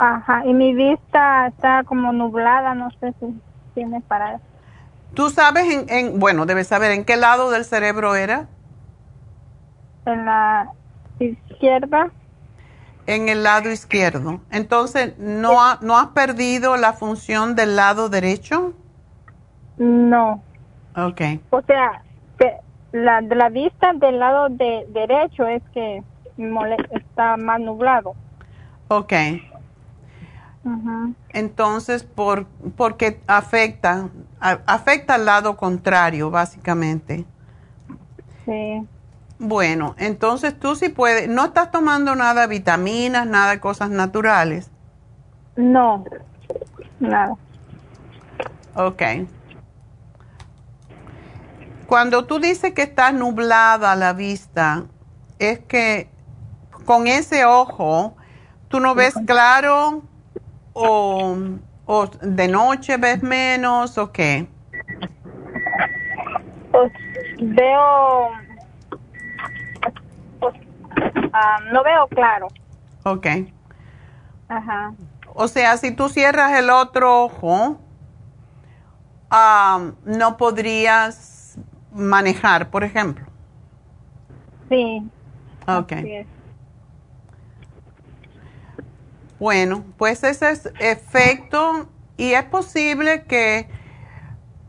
Ajá, 0.04 0.44
y 0.48 0.54
mi 0.56 0.74
vista 0.74 1.46
está 1.46 1.84
como 1.84 2.12
nublada, 2.12 2.74
no 2.74 2.90
sé 3.00 3.14
si 3.20 3.40
tiene 3.76 4.02
para. 4.02 4.40
¿Tú 5.14 5.30
sabes 5.30 5.72
en, 5.72 5.86
en, 5.90 6.20
bueno, 6.20 6.48
debes 6.48 6.66
saber 6.66 6.90
en 6.90 7.06
qué 7.06 7.18
lado 7.18 7.52
del 7.52 7.66
cerebro 7.66 8.16
era? 8.16 8.48
En 10.08 10.26
la 10.26 10.72
izquierda. 11.20 12.10
En 13.06 13.30
el 13.30 13.44
lado 13.44 13.70
izquierdo. 13.70 14.42
Entonces, 14.50 15.20
¿no, 15.20 15.76
¿no 15.82 16.00
has 16.00 16.08
perdido 16.08 16.78
la 16.78 16.94
función 16.94 17.56
del 17.56 17.76
lado 17.76 18.10
derecho? 18.10 18.74
No. 19.78 20.42
Ok. 20.96 21.22
O 21.52 21.62
sea, 21.62 22.02
la, 22.92 23.22
la 23.22 23.50
vista 23.50 23.94
del 23.94 24.18
lado 24.18 24.50
de, 24.50 24.84
derecho 24.90 25.46
es 25.46 25.62
que 25.76 26.02
está 26.90 27.38
más 27.38 27.60
nublado. 27.60 28.16
Ok. 28.88 29.14
Entonces, 31.30 32.04
por, 32.04 32.46
porque 32.76 33.20
afecta, 33.28 34.10
afecta 34.40 35.16
al 35.16 35.26
lado 35.26 35.58
contrario, 35.58 36.30
básicamente. 36.30 37.26
Sí. 38.46 38.88
Bueno, 39.40 39.96
entonces 39.98 40.58
tú 40.60 40.76
sí 40.76 40.90
puedes, 40.90 41.28
¿no 41.28 41.46
estás 41.46 41.72
tomando 41.72 42.16
nada 42.16 42.42
de 42.42 42.48
vitaminas, 42.48 43.26
nada 43.26 43.52
de 43.52 43.60
cosas 43.60 43.90
naturales? 43.90 44.70
No, 45.56 46.04
nada. 47.00 47.36
Ok. 48.76 49.02
Cuando 51.88 52.26
tú 52.26 52.40
dices 52.40 52.74
que 52.74 52.84
está 52.84 53.12
nublada 53.12 53.96
la 53.96 54.14
vista, 54.14 54.84
es 55.40 55.60
que 55.60 56.10
con 56.86 57.08
ese 57.08 57.46
ojo, 57.46 58.16
¿tú 58.68 58.80
no 58.80 58.94
ves 58.94 59.16
claro 59.26 60.04
o, 60.74 61.38
o 61.86 62.08
de 62.08 62.48
noche 62.48 62.98
ves 62.98 63.22
menos 63.24 63.98
o 63.98 64.12
qué? 64.12 64.48
Pues 66.72 66.92
veo, 67.40 68.30
pues, 70.40 70.56
ah, 71.34 71.60
no 71.72 71.84
veo 71.84 72.08
claro. 72.08 72.48
Ok. 73.04 73.28
Ajá. 74.48 74.94
O 75.34 75.48
sea, 75.48 75.78
si 75.78 75.92
tú 75.92 76.10
cierras 76.10 76.58
el 76.58 76.70
otro 76.70 77.24
ojo 77.24 77.80
ah, 79.32 79.92
no 80.06 80.38
podrías 80.38 81.58
manejar, 81.94 82.70
por 82.70 82.84
ejemplo. 82.84 83.26
Sí. 84.70 85.10
Ok. 85.68 85.94
así 85.94 86.16
es. 86.16 86.28
Bueno, 89.42 89.84
pues 89.98 90.24
ese 90.24 90.52
es 90.52 90.72
efecto 90.80 91.88
y 92.16 92.34
es 92.34 92.44
posible 92.44 93.24
que 93.24 93.68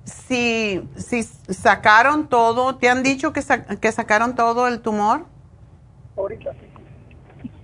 si, 0.06 0.80
si 0.96 1.24
sacaron 1.24 2.26
todo, 2.26 2.76
¿te 2.76 2.88
han 2.88 3.02
dicho 3.02 3.34
que, 3.34 3.42
sa- 3.42 3.66
que 3.66 3.92
sacaron 3.92 4.34
todo 4.34 4.66
el 4.68 4.80
tumor? 4.80 5.26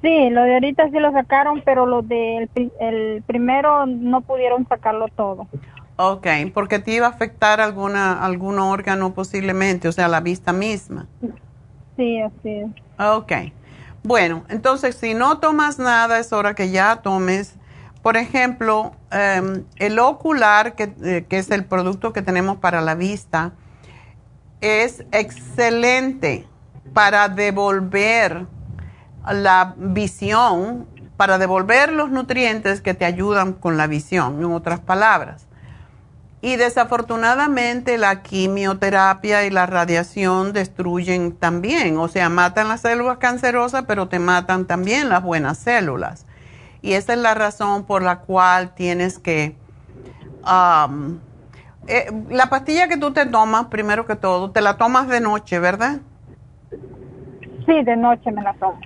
Sí, 0.03 0.29
lo 0.29 0.43
de 0.43 0.53
ahorita 0.53 0.91
sí 0.91 0.99
lo 0.99 1.11
sacaron, 1.13 1.63
pero 1.65 1.87
lo 1.87 2.03
del 2.03 2.51
el 2.79 3.23
primero 3.27 3.87
no 3.87 4.21
pudieron 4.21 4.69
sacarlo 4.69 5.09
todo. 5.09 5.49
Ok, 5.97 6.27
porque 6.53 6.79
te 6.79 6.93
iba 6.93 7.07
a 7.07 7.11
afectar 7.11 7.63
alguna, 7.63 8.23
algún 8.23 8.59
órgano 8.59 9.15
posiblemente, 9.15 9.89
o 9.89 9.93
sea, 9.93 10.09
la 10.09 10.21
vista 10.21 10.53
misma. 10.53 11.07
Sí, 11.97 12.21
así 12.21 12.51
es. 12.51 12.69
Ok. 12.99 13.33
Bueno, 14.03 14.45
entonces 14.49 14.95
si 14.97 15.15
no 15.15 15.39
tomas 15.39 15.79
nada, 15.79 16.19
es 16.19 16.33
hora 16.33 16.55
que 16.55 16.71
ya 16.71 16.97
tomes. 16.97 17.55
Por 18.03 18.17
ejemplo, 18.17 18.93
em, 19.11 19.65
el 19.77 19.99
ocular, 19.99 20.75
que, 20.75 20.95
eh, 21.03 21.27
que 21.29 21.39
es 21.39 21.51
el 21.51 21.65
producto 21.65 22.13
que 22.13 22.23
tenemos 22.23 22.59
para 22.59 22.81
la 22.81 22.95
vista, 22.95 23.53
es 24.61 25.05
excelente 25.13 26.47
para 26.95 27.29
devolver 27.29 28.47
la 29.31 29.75
visión, 29.77 30.87
para 31.17 31.39
devolver 31.39 31.93
los 31.93 32.11
nutrientes 32.11 32.81
que 32.81 32.95
te 32.95 33.05
ayudan 33.05 33.53
con 33.53 33.77
la 33.77 33.87
visión, 33.87 34.39
en 34.39 34.53
otras 34.53 34.81
palabras. 34.81 35.48
Y 36.41 36.57
desafortunadamente 36.57 37.99
la 37.99 38.23
quimioterapia 38.23 39.45
y 39.45 39.51
la 39.51 39.67
radiación 39.67 40.53
destruyen 40.53 41.33
también, 41.33 41.99
o 41.99 42.07
sea, 42.07 42.29
matan 42.29 42.69
las 42.69 42.83
células 42.83 43.19
cancerosas, 43.19 43.85
pero 43.89 44.09
te 44.09 44.21
matan 44.21 44.67
también 44.67 45.09
las 45.09 45.23
buenas 45.23 45.59
células. 45.59 46.27
Y 46.81 46.93
esa 46.93 47.15
es 47.15 47.19
la 47.19 47.35
razón 47.35 47.85
por 47.85 48.03
la 48.03 48.21
cual 48.21 48.73
tienes 48.75 49.19
que... 49.19 49.57
am, 50.45 51.19
eh, 51.89 52.13
la 52.31 52.51
pastilla 52.51 52.87
que 52.87 52.99
tú 52.99 53.13
te 53.13 53.27
tomas, 53.27 53.67
primero 53.67 54.07
que 54.07 54.15
todo, 54.15 54.53
te 54.53 54.61
la 54.61 54.77
tomas 54.77 55.09
de 55.09 55.21
noche, 55.21 55.59
¿verdad? 55.59 55.99
Sí, 56.71 57.83
de 57.83 57.97
noche 57.97 58.31
me 58.31 58.43
la 58.43 58.55
tomo. 58.55 58.79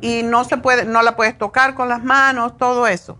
Y 0.00 0.22
no 0.24 0.44
se 0.44 0.58
puede, 0.58 0.84
no 0.84 1.02
la 1.02 1.16
puedes 1.16 1.38
tocar 1.38 1.74
con 1.74 1.88
las 1.88 2.04
manos, 2.04 2.56
todo 2.58 2.86
eso. 2.86 3.16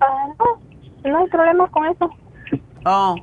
Ah, 0.00 0.28
no, 0.38 0.69
no 1.04 1.18
hay 1.18 1.28
problema 1.28 1.68
con 1.70 1.86
eso. 1.86 2.10
Oh, 2.84 3.16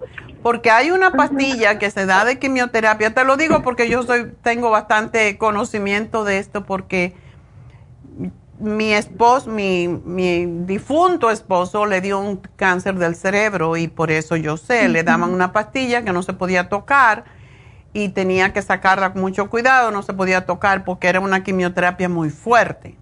porque 0.43 0.69
hay 0.71 0.91
una 0.91 1.11
pastilla 1.11 1.79
que 1.79 1.91
se 1.91 2.05
da 2.05 2.23
de 2.25 2.39
quimioterapia. 2.39 3.13
Te 3.13 3.23
lo 3.23 3.37
digo 3.37 3.63
porque 3.63 3.89
yo 3.89 4.03
soy, 4.03 4.31
tengo 4.41 4.69
bastante 4.69 5.37
conocimiento 5.37 6.23
de 6.23 6.37
esto 6.37 6.63
porque 6.63 7.15
mi 8.59 8.93
esposo, 8.93 9.49
mi, 9.49 9.87
mi 9.87 10.45
difunto 10.65 11.29
esposo 11.29 11.85
le 11.85 12.01
dio 12.01 12.19
un 12.19 12.37
cáncer 12.55 12.95
del 12.95 13.15
cerebro 13.15 13.77
y 13.77 13.87
por 13.87 14.09
eso 14.11 14.35
yo 14.35 14.57
sé, 14.57 14.89
le 14.89 15.03
daban 15.03 15.31
una 15.31 15.51
pastilla 15.51 16.03
que 16.03 16.11
no 16.11 16.23
se 16.23 16.33
podía 16.33 16.69
tocar 16.69 17.25
y 17.93 18.09
tenía 18.09 18.53
que 18.53 18.61
sacarla 18.61 19.13
con 19.13 19.21
mucho 19.21 19.49
cuidado, 19.49 19.91
no 19.91 20.01
se 20.01 20.13
podía 20.13 20.45
tocar 20.45 20.83
porque 20.83 21.07
era 21.07 21.19
una 21.19 21.43
quimioterapia 21.43 22.09
muy 22.09 22.29
fuerte. 22.29 22.95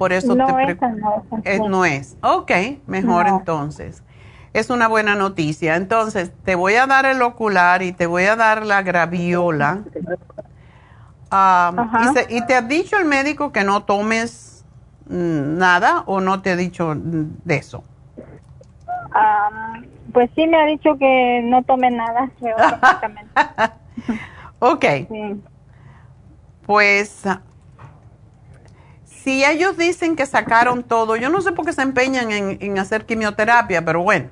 Por 0.00 0.14
eso 0.14 0.34
No, 0.34 0.46
te 0.46 0.72
esa 0.72 0.88
no, 0.88 1.26
esa 1.30 1.50
es- 1.50 1.58
no. 1.60 1.68
no 1.68 1.84
es. 1.84 2.16
Ok, 2.22 2.50
mejor 2.86 3.26
No. 3.28 3.36
entonces. 3.36 4.02
Es 4.54 4.70
una 4.70 4.88
buena 4.88 5.14
noticia. 5.14 5.76
Entonces, 5.76 6.32
te 6.46 6.54
voy 6.54 6.76
a 6.76 6.86
dar 6.86 7.04
el 7.04 7.20
ocular 7.20 7.82
y 7.82 7.92
te 7.92 8.06
voy 8.06 8.24
a 8.24 8.34
dar 8.34 8.64
la 8.64 8.80
graviola. 8.80 9.80
Y, 12.02 12.14
se- 12.14 12.26
¿Y 12.34 12.46
te 12.46 12.54
ha 12.54 12.62
dicho 12.62 12.96
el 12.96 13.04
médico 13.04 13.52
que 13.52 13.62
no 13.62 13.82
tomes 13.82 14.64
mm, 15.06 15.58
nada 15.58 16.02
o 16.06 16.22
no 16.22 16.40
te 16.40 16.52
ha 16.52 16.56
dicho 16.56 16.94
mm, 16.94 17.42
de 17.44 17.56
eso? 17.56 17.84
Pues 20.14 20.30
sí 20.34 20.46
me 20.46 20.56
ha 20.62 20.64
dicho 20.64 20.96
que 20.98 21.42
no 21.44 21.62
tome 21.62 21.90
nada. 21.90 22.30
Ok, 24.60 24.84
Sí. 25.10 25.42
pues 26.66 27.22
si 29.22 29.44
ellos 29.44 29.76
dicen 29.76 30.16
que 30.16 30.26
sacaron 30.26 30.82
todo, 30.82 31.16
yo 31.16 31.28
no 31.28 31.40
sé 31.40 31.52
por 31.52 31.64
qué 31.64 31.72
se 31.72 31.82
empeñan 31.82 32.30
en, 32.30 32.58
en 32.60 32.78
hacer 32.78 33.06
quimioterapia, 33.06 33.84
pero 33.84 34.02
bueno, 34.02 34.30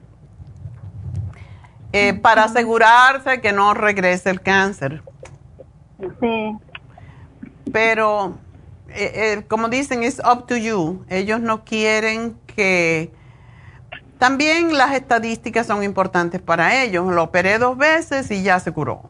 Eh, 1.92 2.12
para 2.12 2.44
asegurarse 2.44 3.40
que 3.40 3.50
no 3.50 3.72
regrese 3.72 4.28
el 4.28 4.42
cáncer. 4.42 5.02
Sí. 6.20 6.54
Pero, 7.72 8.36
eh, 8.90 9.12
eh, 9.14 9.44
como 9.48 9.68
dicen, 9.68 10.02
es 10.02 10.20
up 10.20 10.46
to 10.46 10.56
you. 10.56 11.02
Ellos 11.08 11.40
no 11.40 11.64
quieren 11.64 12.36
que... 12.54 13.10
También 14.18 14.76
las 14.76 14.92
estadísticas 14.92 15.66
son 15.66 15.82
importantes 15.82 16.42
para 16.42 16.82
ellos. 16.82 17.06
Lo 17.06 17.22
operé 17.22 17.58
dos 17.58 17.78
veces 17.78 18.30
y 18.30 18.42
ya 18.42 18.60
se 18.60 18.70
curó. 18.70 19.08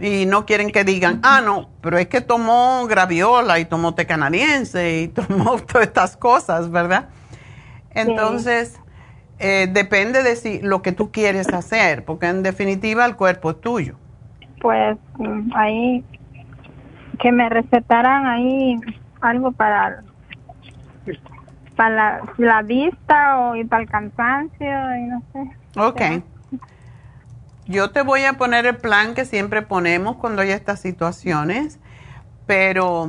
Y 0.00 0.26
no 0.26 0.46
quieren 0.46 0.70
que 0.70 0.84
digan, 0.84 1.20
ah, 1.22 1.40
no, 1.44 1.70
pero 1.80 1.98
es 1.98 2.08
que 2.08 2.20
tomó 2.20 2.86
graviola 2.86 3.58
y 3.58 3.64
tomó 3.64 3.94
té 3.94 4.06
canadiense 4.06 5.02
y 5.02 5.08
tomó 5.08 5.58
todas 5.58 5.86
estas 5.86 6.16
cosas, 6.16 6.70
¿verdad? 6.70 7.08
Entonces, 7.90 8.80
eh, 9.38 9.68
depende 9.70 10.22
de 10.22 10.36
si 10.36 10.60
lo 10.60 10.82
que 10.82 10.92
tú 10.92 11.10
quieres 11.12 11.48
hacer, 11.52 12.04
porque 12.04 12.26
en 12.26 12.42
definitiva 12.42 13.04
el 13.06 13.16
cuerpo 13.16 13.50
es 13.50 13.60
tuyo. 13.60 13.96
Pues 14.60 14.98
mm, 15.18 15.52
ahí, 15.54 16.04
que 17.20 17.30
me 17.30 17.48
recetaran 17.48 18.26
ahí 18.26 18.80
algo 19.20 19.52
para, 19.52 20.02
para 21.76 21.94
la, 21.94 22.22
la 22.38 22.62
vista 22.62 23.38
o 23.38 23.56
y 23.56 23.64
para 23.64 23.82
el 23.82 23.88
cansancio 23.88 24.96
y 24.96 25.02
no 25.04 25.22
sé. 25.32 25.80
Ok. 25.80 26.24
Yo 27.66 27.90
te 27.90 28.02
voy 28.02 28.24
a 28.24 28.34
poner 28.34 28.66
el 28.66 28.76
plan 28.76 29.14
que 29.14 29.24
siempre 29.24 29.62
ponemos 29.62 30.16
cuando 30.16 30.42
hay 30.42 30.50
estas 30.50 30.80
situaciones, 30.80 31.78
pero 32.46 33.08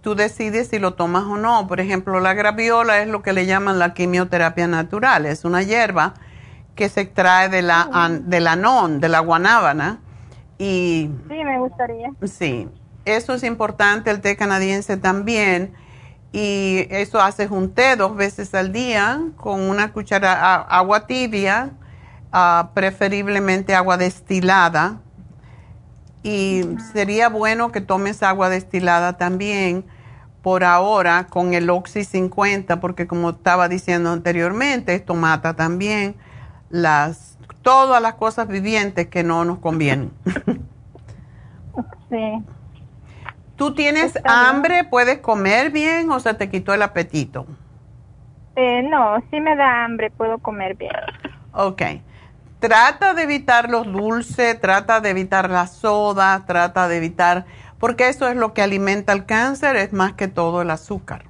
tú 0.00 0.14
decides 0.14 0.68
si 0.68 0.78
lo 0.78 0.94
tomas 0.94 1.24
o 1.24 1.36
no. 1.36 1.66
Por 1.66 1.80
ejemplo, 1.80 2.20
la 2.20 2.34
graviola 2.34 3.00
es 3.02 3.08
lo 3.08 3.22
que 3.22 3.32
le 3.32 3.46
llaman 3.46 3.78
la 3.78 3.94
quimioterapia 3.94 4.68
natural. 4.68 5.26
Es 5.26 5.44
una 5.44 5.62
hierba 5.62 6.14
que 6.76 6.88
se 6.88 7.00
extrae 7.00 7.48
de 7.48 7.62
la, 7.62 7.88
an- 7.92 8.28
del 8.30 8.46
anón, 8.46 9.00
de 9.00 9.08
la 9.08 9.20
guanábana. 9.20 9.98
Y 10.58 11.10
Sí, 11.28 11.44
me 11.44 11.58
gustaría. 11.58 12.10
Sí, 12.24 12.68
eso 13.04 13.34
es 13.34 13.42
importante, 13.42 14.10
el 14.10 14.20
té 14.20 14.36
canadiense 14.36 14.96
también. 14.96 15.74
Y 16.32 16.86
eso 16.90 17.20
haces 17.20 17.50
un 17.50 17.72
té 17.72 17.96
dos 17.96 18.14
veces 18.14 18.54
al 18.54 18.72
día 18.72 19.20
con 19.36 19.60
una 19.62 19.92
cuchara 19.92 20.54
agua 20.62 21.06
tibia, 21.06 21.70
ah, 22.36 22.70
preferiblemente 22.74 23.74
agua 23.74 23.96
destilada. 23.96 25.00
Y 26.22 26.62
sería 26.92 27.28
bueno 27.28 27.72
que 27.72 27.80
tomes 27.80 28.22
agua 28.22 28.48
destilada 28.48 29.16
también 29.16 29.84
por 30.42 30.64
ahora 30.64 31.26
con 31.28 31.54
el 31.54 31.70
Oxy 31.70 32.04
50, 32.04 32.78
porque 32.78 33.06
como 33.06 33.30
estaba 33.30 33.68
diciendo 33.68 34.10
anteriormente, 34.12 34.94
esto 34.94 35.14
mata 35.14 35.54
también 35.54 36.14
las 36.68 37.38
todas 37.62 38.00
las 38.00 38.14
cosas 38.14 38.46
vivientes 38.46 39.08
que 39.08 39.24
no 39.24 39.44
nos 39.44 39.58
convienen. 39.58 40.12
Sí. 42.08 42.44
¿Tú 43.56 43.74
tienes 43.74 44.14
Está 44.16 44.20
bien. 44.22 44.56
hambre? 44.56 44.84
¿Puedes 44.84 45.18
comer 45.18 45.70
bien 45.70 46.10
o 46.10 46.20
se 46.20 46.34
te 46.34 46.48
quitó 46.48 46.74
el 46.74 46.82
apetito? 46.82 47.46
Eh, 48.54 48.82
no, 48.84 49.20
sí 49.30 49.40
me 49.40 49.56
da 49.56 49.84
hambre, 49.84 50.10
puedo 50.10 50.38
comer 50.38 50.76
bien. 50.76 50.92
Ok. 51.52 51.82
Trata 52.66 53.14
de 53.14 53.22
evitar 53.22 53.70
los 53.70 53.86
dulces, 53.86 54.60
trata 54.60 55.00
de 55.00 55.10
evitar 55.10 55.48
la 55.50 55.68
soda, 55.68 56.46
trata 56.46 56.88
de 56.88 56.96
evitar, 56.96 57.46
porque 57.78 58.08
eso 58.08 58.26
es 58.26 58.34
lo 58.34 58.54
que 58.54 58.62
alimenta 58.62 59.12
el 59.12 59.24
cáncer, 59.24 59.76
es 59.76 59.92
más 59.92 60.14
que 60.14 60.26
todo 60.26 60.62
el 60.62 60.70
azúcar. 60.70 61.26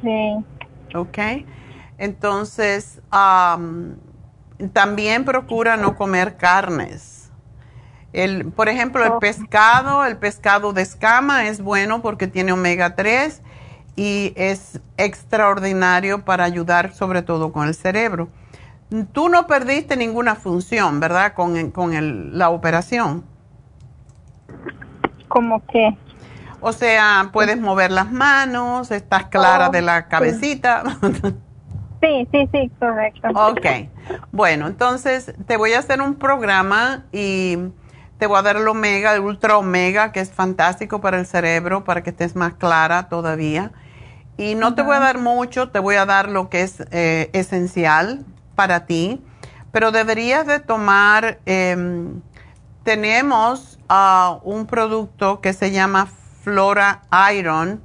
Sí. 0.00 0.44
¿Ok? 0.94 1.18
Entonces, 1.98 3.00
am, 3.10 3.96
también 4.72 5.24
procura 5.24 5.76
no 5.76 5.96
comer 5.96 6.36
carnes. 6.36 7.32
El, 8.12 8.52
por 8.52 8.68
ejemplo, 8.68 9.04
el 9.04 9.18
pescado, 9.18 10.04
el 10.04 10.18
pescado 10.18 10.72
de 10.72 10.82
escama 10.82 11.48
es 11.48 11.60
bueno 11.60 12.00
porque 12.00 12.28
tiene 12.28 12.52
omega 12.52 12.94
3 12.94 13.42
y 13.96 14.34
es 14.36 14.80
extraordinario 14.98 16.24
para 16.24 16.44
ayudar 16.44 16.94
sobre 16.94 17.22
todo 17.22 17.52
con 17.52 17.66
el 17.66 17.74
cerebro. 17.74 18.28
Tú 19.12 19.28
no 19.28 19.46
perdiste 19.46 19.96
ninguna 19.96 20.34
función, 20.34 21.00
¿verdad? 21.00 21.34
Con, 21.34 21.70
con 21.70 21.94
el- 21.94 22.36
la 22.38 22.50
operación. 22.50 23.24
Como 25.28 25.64
que, 25.66 25.96
O 26.60 26.72
sea, 26.72 27.30
puedes 27.32 27.58
mover 27.60 27.90
las 27.90 28.12
manos, 28.12 28.90
estás 28.92 29.24
clara 29.26 29.68
Oh, 29.68 29.70
de 29.72 29.82
la 29.82 30.02
sí. 30.02 30.08
cabecita. 30.08 30.82
Sí, 32.02 32.26
sí, 32.32 32.48
sí, 32.50 32.68
correcto. 32.80 33.28
Ok. 33.32 33.64
Bueno, 34.32 34.66
entonces 34.66 35.32
te 35.46 35.56
voy 35.56 35.72
a 35.74 35.78
hacer 35.78 36.02
un 36.02 36.16
programa 36.16 37.04
y 37.12 37.56
te 38.18 38.26
voy 38.26 38.38
a 38.38 38.42
dar 38.42 38.56
el 38.56 38.66
omega, 38.66 39.14
el 39.14 39.20
ultra 39.20 39.56
omega, 39.56 40.10
que 40.10 40.18
es 40.18 40.32
fantástico 40.32 41.00
para 41.00 41.20
el 41.20 41.26
cerebro, 41.26 41.84
para 41.84 42.02
que 42.02 42.10
estés 42.10 42.34
más 42.34 42.54
clara 42.54 43.08
todavía. 43.08 43.70
Y 44.36 44.56
no 44.56 44.74
te 44.74 44.82
voy 44.82 44.96
a 44.96 44.98
dar 44.98 45.18
mucho, 45.18 45.68
te 45.70 45.78
voy 45.78 45.94
a 45.94 46.04
dar 46.04 46.28
lo 46.28 46.48
que 46.50 46.62
es 46.62 46.82
eh, 46.90 47.30
esencial 47.34 48.24
para 48.62 48.86
ti, 48.86 49.20
pero 49.72 49.90
deberías 49.90 50.46
de 50.46 50.60
tomar, 50.60 51.40
em, 51.46 52.20
tenemos 52.84 53.80
ah, 53.88 54.38
un 54.44 54.66
producto 54.66 55.40
que 55.40 55.52
se 55.52 55.72
llama 55.72 56.06
Flora 56.42 57.02
Iron. 57.34 57.82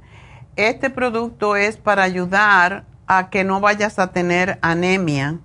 Este 0.54 0.88
producto 0.88 1.56
es 1.56 1.78
para 1.78 2.04
ayudar 2.04 2.84
a 3.08 3.28
que 3.28 3.42
no 3.42 3.58
vayas 3.58 3.98
a 3.98 4.12
tener 4.12 4.60
anemia. 4.62 5.38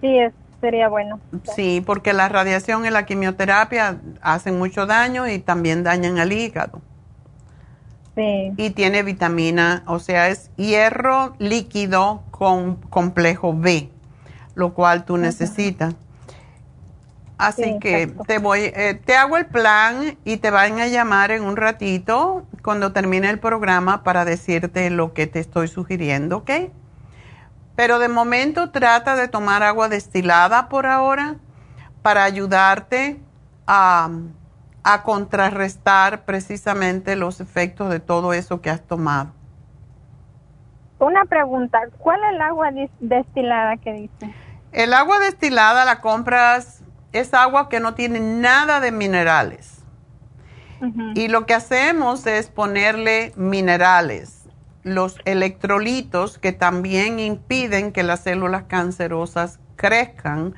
Sí, 0.00 0.16
sería 0.62 0.88
bueno. 0.88 1.20
Sí, 1.54 1.82
porque 1.84 2.14
la 2.14 2.30
radiación 2.30 2.86
y 2.86 2.90
la 2.90 3.04
quimioterapia 3.04 4.00
hacen 4.22 4.58
mucho 4.58 4.86
daño 4.86 5.28
y 5.28 5.38
también 5.38 5.84
dañan 5.84 6.18
al 6.18 6.32
hígado. 6.32 6.80
Sí. 8.14 8.52
Y 8.56 8.70
tiene 8.70 9.02
vitamina, 9.02 9.82
o 9.86 9.98
sea, 9.98 10.28
es 10.30 10.50
hierro 10.56 11.34
líquido 11.38 12.22
con 12.40 12.76
complejo 12.76 13.52
B, 13.54 13.90
lo 14.54 14.72
cual 14.72 15.04
tú 15.04 15.18
necesitas. 15.18 15.94
Así 17.36 17.78
que 17.78 18.06
te 18.26 18.38
voy, 18.38 18.60
eh, 18.74 18.98
te 19.04 19.14
hago 19.14 19.36
el 19.36 19.44
plan 19.44 20.16
y 20.24 20.38
te 20.38 20.50
van 20.50 20.80
a 20.80 20.86
llamar 20.86 21.32
en 21.32 21.42
un 21.44 21.58
ratito 21.58 22.46
cuando 22.62 22.94
termine 22.94 23.28
el 23.28 23.38
programa 23.38 24.02
para 24.02 24.24
decirte 24.24 24.88
lo 24.88 25.12
que 25.12 25.26
te 25.26 25.38
estoy 25.38 25.68
sugiriendo, 25.68 26.38
¿ok? 26.38 26.50
Pero 27.76 27.98
de 27.98 28.08
momento 28.08 28.70
trata 28.70 29.16
de 29.16 29.28
tomar 29.28 29.62
agua 29.62 29.90
destilada 29.90 30.70
por 30.70 30.86
ahora 30.86 31.36
para 32.00 32.24
ayudarte 32.24 33.20
a, 33.66 34.08
a 34.82 35.02
contrarrestar 35.02 36.24
precisamente 36.24 37.16
los 37.16 37.38
efectos 37.40 37.90
de 37.90 38.00
todo 38.00 38.32
eso 38.32 38.62
que 38.62 38.70
has 38.70 38.80
tomado. 38.80 39.39
Una 41.00 41.24
pregunta, 41.24 41.80
¿cuál 41.98 42.20
es 42.24 42.34
el 42.34 42.42
agua 42.42 42.70
destilada 43.00 43.78
que 43.78 43.92
dice? 43.94 44.34
El 44.70 44.92
agua 44.92 45.18
destilada 45.18 45.86
la 45.86 46.00
compras 46.00 46.82
es 47.12 47.32
agua 47.32 47.70
que 47.70 47.80
no 47.80 47.94
tiene 47.94 48.20
nada 48.20 48.80
de 48.80 48.92
minerales. 48.92 49.78
Y 51.14 51.28
lo 51.28 51.44
que 51.44 51.52
hacemos 51.52 52.26
es 52.26 52.48
ponerle 52.48 53.32
minerales, 53.36 54.48
los 54.82 55.18
electrolitos 55.26 56.38
que 56.38 56.52
también 56.52 57.18
impiden 57.18 57.92
que 57.92 58.02
las 58.02 58.20
células 58.20 58.64
cancerosas 58.64 59.58
crezcan 59.76 60.54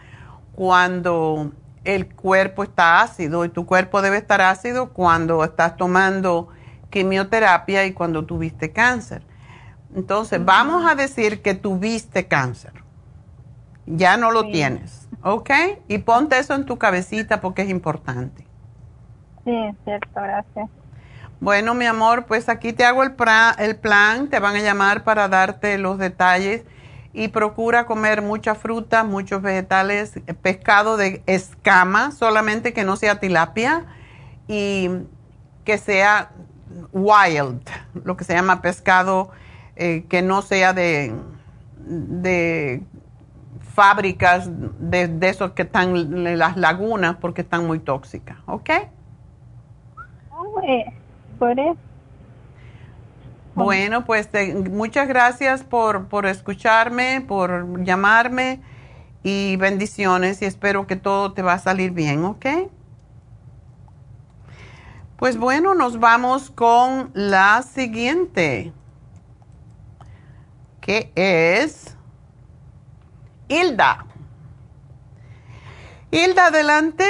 cuando 0.54 1.50
el 1.82 2.14
cuerpo 2.14 2.62
está 2.62 3.00
ácido 3.00 3.44
y 3.44 3.48
tu 3.48 3.66
cuerpo 3.66 4.00
debe 4.00 4.18
estar 4.18 4.40
ácido 4.42 4.92
cuando 4.92 5.42
estás 5.42 5.76
tomando 5.76 6.48
quimioterapia 6.90 7.84
y 7.86 7.92
cuando 7.92 8.24
tuviste 8.24 8.70
cáncer. 8.72 9.24
Entonces, 9.94 10.44
vamos 10.44 10.84
a 10.90 10.94
decir 10.94 11.42
que 11.42 11.54
tuviste 11.54 12.26
cáncer. 12.26 12.72
Ya 13.86 14.16
no 14.16 14.30
lo 14.30 14.48
tienes 14.50 15.02
¿Ok? 15.22 15.50
Y 15.86 15.98
ponte 15.98 16.38
eso 16.38 16.54
en 16.54 16.66
tu 16.66 16.78
cabecita 16.78 17.40
porque 17.40 17.62
es 17.62 17.70
importante. 17.70 18.44
Sí, 19.44 19.54
es 19.54 19.76
cierto, 19.84 20.08
gracias. 20.14 20.68
Bueno, 21.40 21.74
mi 21.74 21.86
amor, 21.86 22.26
pues 22.26 22.48
aquí 22.48 22.72
te 22.72 22.84
hago 22.84 23.02
el, 23.02 23.14
el 23.58 23.76
plan, 23.76 24.28
te 24.28 24.38
van 24.40 24.56
a 24.56 24.60
llamar 24.60 25.04
para 25.04 25.28
darte 25.28 25.78
los 25.78 25.98
detalles 25.98 26.64
y 27.12 27.28
procura 27.28 27.86
comer 27.86 28.22
mucha 28.22 28.54
fruta, 28.54 29.04
muchos 29.04 29.42
vegetales, 29.42 30.20
pescado 30.40 30.96
de 30.96 31.22
escama, 31.26 32.10
solamente 32.10 32.72
que 32.72 32.84
no 32.84 32.96
sea 32.96 33.20
tilapia 33.20 33.84
y 34.48 34.88
que 35.64 35.78
sea 35.78 36.30
wild, 36.92 37.68
lo 38.04 38.16
que 38.16 38.24
se 38.24 38.34
llama 38.34 38.62
pescado 38.62 39.30
eh, 39.84 40.04
que 40.08 40.22
no 40.22 40.42
sea 40.42 40.72
de, 40.72 41.12
de 41.76 42.84
fábricas 43.74 44.48
de, 44.48 45.10
esos 45.22 45.52
que 45.52 45.62
están 45.62 45.96
en 45.96 46.38
las 46.38 46.56
lagunas 46.56 47.16
porque 47.16 47.40
están 47.40 47.66
muy 47.66 47.80
tóxicas, 47.80 48.36
¿ok? 48.46 48.70
por 51.38 51.58
eso. 51.58 51.76
Bueno, 53.56 54.04
pues 54.04 54.28
muchas 54.70 55.08
gracias 55.08 55.64
por, 55.64 56.06
por 56.06 56.26
escucharme, 56.26 57.20
por 57.26 57.82
llamarme 57.82 58.60
y 59.24 59.56
bendiciones 59.56 60.42
y 60.42 60.44
espero 60.44 60.86
que 60.86 60.94
todo 60.94 61.32
te 61.32 61.42
va 61.42 61.54
a 61.54 61.58
salir 61.58 61.90
bien, 61.90 62.24
¿ok? 62.24 62.46
Pues 65.16 65.36
bueno, 65.36 65.74
nos 65.74 66.00
vamos 66.00 66.50
con 66.50 67.10
la 67.14 67.62
siguiente, 67.62 68.72
que 70.82 71.10
es 71.14 71.96
Hilda. 73.48 74.04
Hilda, 76.10 76.46
adelante. 76.48 77.06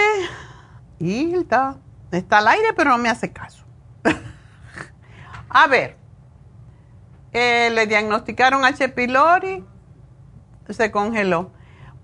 Hilda. 1.01 1.79
Está 2.13 2.39
al 2.39 2.49
aire, 2.49 2.69
pero 2.77 2.91
no 2.91 2.99
me 2.99 3.09
hace 3.09 3.33
caso. 3.33 3.65
a 5.49 5.67
ver. 5.67 5.97
Eh, 7.33 7.71
le 7.75 7.87
diagnosticaron 7.87 8.65
H. 8.65 8.91
pylori. 8.91 9.65
Se 10.69 10.91
congeló. 10.91 11.51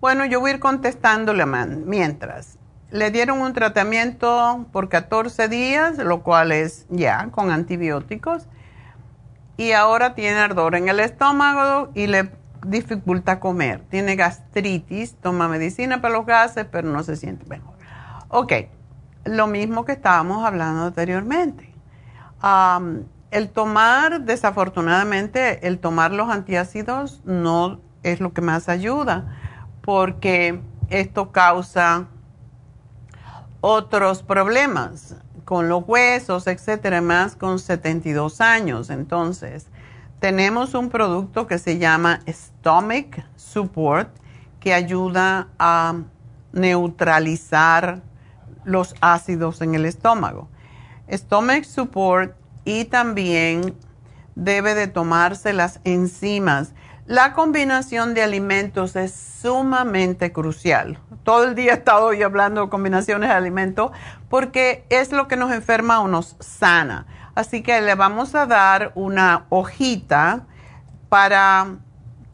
Bueno, 0.01 0.25
yo 0.25 0.41
voy 0.41 0.53
a 0.53 0.55
ir 0.55 0.61
contestándole 0.61 1.45
mientras. 1.45 2.59
Le 2.91 3.11
dieron 3.11 3.43
un 3.43 3.53
tratamiento 3.53 4.67
por 4.73 4.89
14 4.89 5.49
días, 5.49 5.99
lo 5.99 6.23
cual 6.23 6.53
es 6.53 6.87
ya 6.89 7.29
con 7.31 7.51
antibióticos. 7.51 8.47
Y 9.59 9.73
ahora 9.73 10.15
tiene 10.15 10.39
ardor 10.39 10.77
en 10.77 10.89
el 10.89 11.01
estómago 11.01 11.91
y 11.93 12.07
le 12.07 12.31
dificulta 12.65 13.41
comer, 13.41 13.81
tiene 13.91 14.15
gastritis, 14.15 15.17
toma 15.17 15.49
medicina 15.49 16.01
para 16.01 16.15
los 16.15 16.27
gases, 16.27 16.65
pero 16.71 16.89
no 16.89 17.03
se 17.03 17.17
siente 17.17 17.45
mejor. 17.47 17.75
Ok, 18.29 18.53
lo 19.25 19.49
mismo 19.49 19.85
que 19.85 19.93
estábamos 19.93 20.47
hablando 20.47 20.85
anteriormente. 20.85 21.75
el 23.33 23.51
tomar, 23.51 24.21
desafortunadamente, 24.21 25.67
el 25.67 25.81
tomar 25.81 26.13
los 26.13 26.31
antiácidos 26.31 27.21
no 27.25 27.81
es 28.05 28.21
lo 28.21 28.33
que 28.33 28.41
más 28.41 28.69
ayuda, 28.69 29.37
porque 29.83 30.61
esto 30.89 31.33
causa 31.33 32.07
otros 33.61 34.23
problemas 34.23 35.17
con 35.49 35.71
los 35.71 35.85
huesos, 35.89 36.47
etcétera, 36.47 37.01
más 37.01 37.35
con 37.35 37.59
72 37.59 38.43
años. 38.43 38.91
Entonces, 38.91 39.69
tenemos 40.21 40.75
un 40.75 40.91
producto 40.91 41.47
que 41.47 41.57
se 41.57 41.79
llama 41.79 42.21
Stomach 42.29 43.25
Support 43.37 44.11
que 44.61 44.75
ayuda 44.75 45.49
a 45.59 46.03
neutralizar 46.53 48.03
los 48.67 48.95
ácidos 49.01 49.63
en 49.63 49.75
el 49.75 49.87
estómago. 49.87 50.51
Stomach 51.11 51.65
Support 51.65 52.37
y 52.67 52.85
también 52.85 53.75
debe 54.35 54.75
de 54.75 54.87
tomarse 54.87 55.55
las 55.55 55.81
enzimas. 55.85 56.75
La 57.09 57.33
combinación 57.33 58.13
de 58.13 58.23
alimentos 58.23 58.95
es 58.95 59.15
sumamente 59.41 60.31
crucial. 60.31 60.99
Todo 61.23 61.45
el 61.45 61.55
día 61.55 61.73
he 61.73 61.77
estado 61.77 62.09
hoy 62.09 62.23
hablando 62.23 62.61
de 62.61 62.69
combinaciones 62.69 63.31
de 63.31 63.35
alimentos 63.35 63.93
porque 64.29 64.85
es 64.91 65.11
lo 65.11 65.27
que 65.27 65.39
nos 65.39 65.51
enferma 65.51 66.01
o 66.01 66.09
nos 66.09 66.37
sana. 66.39 67.07
Así 67.35 67.63
que 67.63 67.81
le 67.81 67.95
vamos 67.95 68.35
a 68.35 68.45
dar 68.45 68.93
una 68.95 69.47
hojita 69.49 70.45
para 71.09 71.79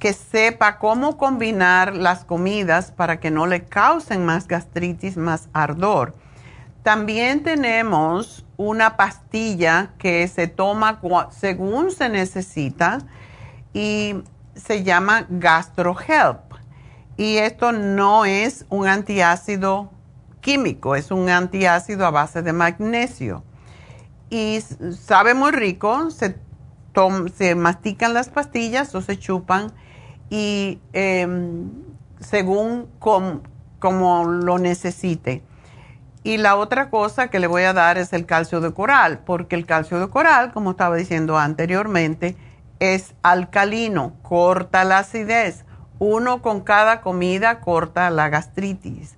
que 0.01 0.13
sepa 0.13 0.81
cómo 0.81 1.19
combinar 1.19 1.95
las 1.95 2.25
comidas 2.25 2.91
para 2.91 3.21
que 3.21 3.31
no 3.31 3.47
le 3.47 3.67
causen 3.67 4.27
más 4.27 4.49
gastritis, 4.49 5.17
más 5.17 5.51
ardor. 5.53 6.17
También 6.83 7.45
tenemos 7.45 8.45
una 8.57 8.97
pastilla 8.97 9.93
que 9.99 10.27
se 10.27 10.49
toma 10.49 11.01
según 11.31 11.93
se 11.93 12.09
necesita 12.09 12.99
y 13.73 14.17
se 14.55 14.83
llama 14.83 15.27
GastroHelp. 15.29 16.41
Y 17.17 17.37
esto 17.37 17.73
no 17.73 18.25
es 18.25 18.67
un 18.69 18.89
antiácido 18.89 19.91
químico, 20.41 20.97
es 20.97 21.11
un 21.11 21.29
antiácido 21.29 22.07
a 22.07 22.11
base 22.11 22.43
de 22.43 22.53
magnesio 22.53 23.45
y 24.35 24.61
sabe 24.61 25.35
muy 25.35 25.53
rico, 25.53 26.11
se, 26.11 26.37
se 27.37 27.55
mastican 27.55 28.15
las 28.15 28.31
pastillas 28.31 28.95
o 28.95 29.01
se 29.01 29.17
chupan 29.17 29.73
y 30.29 30.81
em, 30.93 31.71
según 32.19 32.89
como 32.99 34.25
lo 34.25 34.59
necesite. 34.59 35.43
Y 36.25 36.39
la 36.39 36.57
otra 36.57 36.91
cosa 36.91 37.29
que 37.29 37.39
le 37.39 37.47
voy 37.47 37.63
a 37.63 37.75
dar 37.75 37.97
es 37.99 38.13
el 38.13 38.27
calcio 38.27 38.61
de 38.61 38.73
coral, 38.73 39.21
porque 39.27 39.57
el 39.57 39.67
calcio 39.67 40.01
de 40.01 40.09
coral, 40.09 40.53
como 40.53 40.71
estaba 40.73 40.97
diciendo 40.97 41.39
anteriormente, 41.39 42.37
es 42.79 43.15
alcalino, 43.23 44.15
corta 44.23 44.85
la 44.85 44.99
acidez. 44.99 45.65
Uno 45.99 46.43
con 46.43 46.61
cada 46.61 47.01
comida 47.01 47.61
corta 47.61 48.11
la 48.11 48.29
gastritis. 48.29 49.17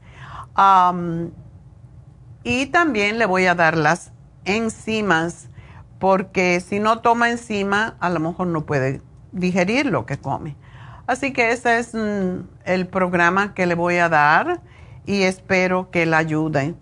y 2.44 2.66
también 2.66 3.18
le 3.18 3.26
voy 3.26 3.46
a 3.46 3.54
dar 3.54 3.76
las 3.76 4.12
enzimas, 4.44 5.48
porque 5.98 6.60
si 6.60 6.78
no 6.78 7.00
toma 7.00 7.30
enzima, 7.30 7.96
a 8.00 8.10
lo 8.10 8.20
mejor 8.20 8.46
no 8.46 8.64
puede 8.66 9.02
digerir 9.32 9.86
lo 9.86 10.06
que 10.06 10.18
come. 10.18 10.56
Así 11.06 11.32
que 11.32 11.52
ese 11.52 11.78
es 11.78 11.94
mm, 11.94 12.48
el 12.64 12.86
programa 12.86 13.54
que 13.54 13.66
le 13.66 13.74
voy 13.74 13.96
a 13.96 14.08
dar 14.08 14.60
y 15.06 15.22
espero 15.22 15.90
que 15.90 16.04
le 16.06 16.16
ayude. 16.16 16.74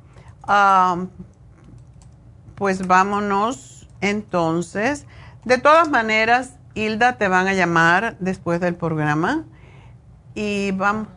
pues 2.54 2.86
vámonos 2.86 3.88
entonces. 4.00 5.06
De 5.44 5.58
todas 5.58 5.90
maneras, 5.90 6.58
Hilda, 6.74 7.16
te 7.18 7.28
van 7.28 7.46
a 7.46 7.54
llamar 7.54 8.16
después 8.18 8.60
del 8.60 8.74
programa 8.74 9.44
y 10.34 10.72
vamos, 10.72 11.08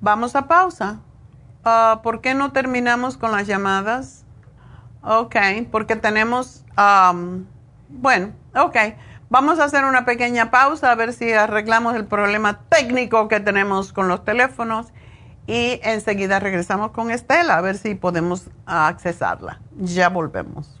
vamos 0.00 0.36
a 0.36 0.46
pausa. 0.46 1.00
Ah, 1.64 2.00
¿Por 2.02 2.20
qué 2.20 2.34
no 2.34 2.52
terminamos 2.52 3.16
con 3.16 3.32
las 3.32 3.46
llamadas? 3.46 4.24
Ok, 5.02 5.36
porque 5.70 5.96
tenemos, 5.96 6.64
bueno, 7.88 8.32
ok. 8.54 8.76
Vamos 9.30 9.58
a 9.58 9.64
hacer 9.64 9.84
una 9.84 10.04
pequeña 10.04 10.50
pausa 10.50 10.92
a 10.92 10.94
ver 10.94 11.12
si 11.12 11.32
arreglamos 11.32 11.96
el 11.96 12.06
problema 12.06 12.60
técnico 12.68 13.26
que 13.26 13.40
tenemos 13.40 13.92
con 13.92 14.06
los 14.06 14.24
teléfonos 14.24 14.92
y 15.46 15.80
enseguida 15.82 16.38
regresamos 16.38 16.92
con 16.92 17.10
Estela 17.10 17.56
a 17.56 17.60
ver 17.60 17.76
si 17.76 17.94
podemos 17.94 18.48
accesarla. 18.64 19.60
Ya 19.76 20.08
volvemos. 20.08 20.80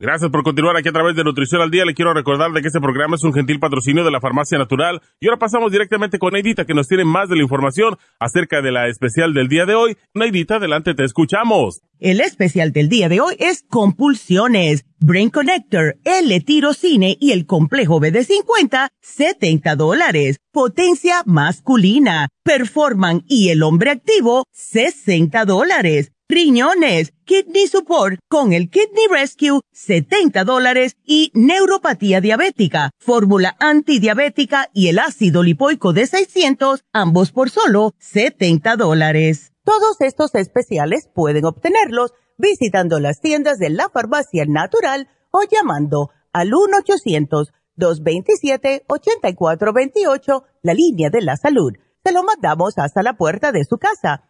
Gracias 0.00 0.30
por 0.30 0.44
continuar 0.44 0.76
aquí 0.76 0.90
a 0.90 0.92
través 0.92 1.16
de 1.16 1.24
Nutrición 1.24 1.60
al 1.60 1.72
Día. 1.72 1.84
Le 1.84 1.92
quiero 1.92 2.14
recordar 2.14 2.52
de 2.52 2.62
que 2.62 2.68
este 2.68 2.80
programa 2.80 3.16
es 3.16 3.24
un 3.24 3.34
gentil 3.34 3.58
patrocinio 3.58 4.04
de 4.04 4.12
la 4.12 4.20
Farmacia 4.20 4.56
Natural. 4.56 5.02
Y 5.18 5.26
ahora 5.26 5.40
pasamos 5.40 5.72
directamente 5.72 6.20
con 6.20 6.34
Neidita, 6.34 6.66
que 6.66 6.72
nos 6.72 6.86
tiene 6.86 7.04
más 7.04 7.28
de 7.28 7.34
la 7.34 7.42
información 7.42 7.96
acerca 8.20 8.62
de 8.62 8.70
la 8.70 8.86
especial 8.86 9.34
del 9.34 9.48
día 9.48 9.66
de 9.66 9.74
hoy. 9.74 9.96
Neidita, 10.14 10.56
adelante, 10.56 10.94
te 10.94 11.02
escuchamos. 11.02 11.80
El 11.98 12.20
especial 12.20 12.70
del 12.70 12.88
día 12.88 13.08
de 13.08 13.20
hoy 13.20 13.34
es 13.40 13.64
compulsiones, 13.68 14.86
Brain 15.00 15.30
Connector, 15.30 15.96
L-Tirocine 16.04 17.16
y 17.18 17.32
el 17.32 17.46
complejo 17.46 18.00
BD50, 18.00 18.90
70 19.00 19.74
dólares. 19.74 20.38
Potencia 20.52 21.22
masculina, 21.26 22.28
Performan 22.44 23.24
y 23.26 23.48
el 23.48 23.64
hombre 23.64 23.90
activo, 23.90 24.44
60 24.52 25.44
dólares 25.44 26.12
riñones, 26.28 27.14
kidney 27.24 27.66
support 27.66 28.18
con 28.28 28.52
el 28.52 28.68
Kidney 28.68 29.06
Rescue, 29.10 29.62
70 29.72 30.44
dólares 30.44 30.96
y 31.06 31.32
neuropatía 31.34 32.20
diabética, 32.20 32.90
fórmula 32.98 33.56
antidiabética 33.58 34.68
y 34.74 34.88
el 34.88 34.98
ácido 34.98 35.42
lipoico 35.42 35.94
de 35.94 36.06
600, 36.06 36.84
ambos 36.92 37.32
por 37.32 37.48
solo 37.48 37.94
70 37.98 38.76
dólares. 38.76 39.52
Todos 39.64 39.96
estos 40.00 40.34
especiales 40.34 41.08
pueden 41.14 41.46
obtenerlos 41.46 42.12
visitando 42.36 43.00
las 43.00 43.20
tiendas 43.20 43.58
de 43.58 43.70
la 43.70 43.88
farmacia 43.88 44.44
natural 44.46 45.08
o 45.30 45.40
llamando 45.50 46.10
al 46.32 46.50
1-800-227-8428, 47.78 50.44
la 50.62 50.74
línea 50.74 51.10
de 51.10 51.22
la 51.22 51.38
salud. 51.38 51.72
Se 52.04 52.12
lo 52.12 52.22
mandamos 52.22 52.74
hasta 52.76 53.02
la 53.02 53.16
puerta 53.16 53.50
de 53.50 53.64
su 53.64 53.78
casa 53.78 54.27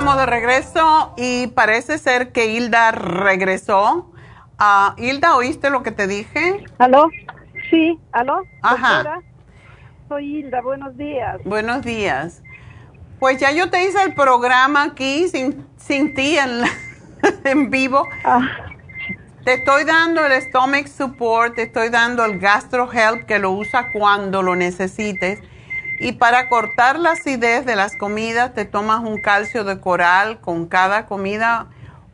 Estamos 0.00 0.18
de 0.18 0.24
regreso 0.24 1.12
y 1.18 1.48
parece 1.48 1.98
ser 1.98 2.32
que 2.32 2.46
Hilda 2.46 2.90
regresó. 2.90 4.10
Uh, 4.58 4.94
Hilda, 4.96 5.36
¿oíste 5.36 5.68
lo 5.68 5.82
que 5.82 5.90
te 5.90 6.06
dije? 6.06 6.64
¿Aló? 6.78 7.10
Sí, 7.68 7.98
¿aló? 8.10 8.40
Ajá. 8.62 9.20
Soy 10.08 10.38
Hilda, 10.38 10.62
buenos 10.62 10.96
días. 10.96 11.36
Buenos 11.44 11.82
días. 11.82 12.42
Pues 13.18 13.38
ya 13.40 13.52
yo 13.52 13.68
te 13.68 13.84
hice 13.84 14.02
el 14.02 14.14
programa 14.14 14.84
aquí 14.84 15.28
sin, 15.28 15.66
sin 15.76 16.14
ti 16.14 16.38
en, 16.38 16.62
en 17.44 17.68
vivo. 17.68 18.08
Ah. 18.24 18.40
Te 19.44 19.52
estoy 19.52 19.84
dando 19.84 20.24
el 20.24 20.32
Stomach 20.40 20.86
Support, 20.86 21.56
te 21.56 21.62
estoy 21.64 21.90
dando 21.90 22.24
el 22.24 22.38
Gastro 22.38 22.90
Help 22.90 23.26
que 23.26 23.38
lo 23.38 23.50
usa 23.50 23.92
cuando 23.92 24.40
lo 24.40 24.56
necesites 24.56 25.42
y 26.00 26.12
para 26.12 26.48
cortar 26.48 26.98
la 26.98 27.10
acidez 27.10 27.66
de 27.66 27.76
las 27.76 27.94
comidas, 27.94 28.54
te 28.54 28.64
tomas 28.64 29.00
un 29.00 29.20
calcio 29.20 29.64
de 29.64 29.80
coral 29.80 30.40
con 30.40 30.66
cada 30.66 31.04
comida, 31.04 31.66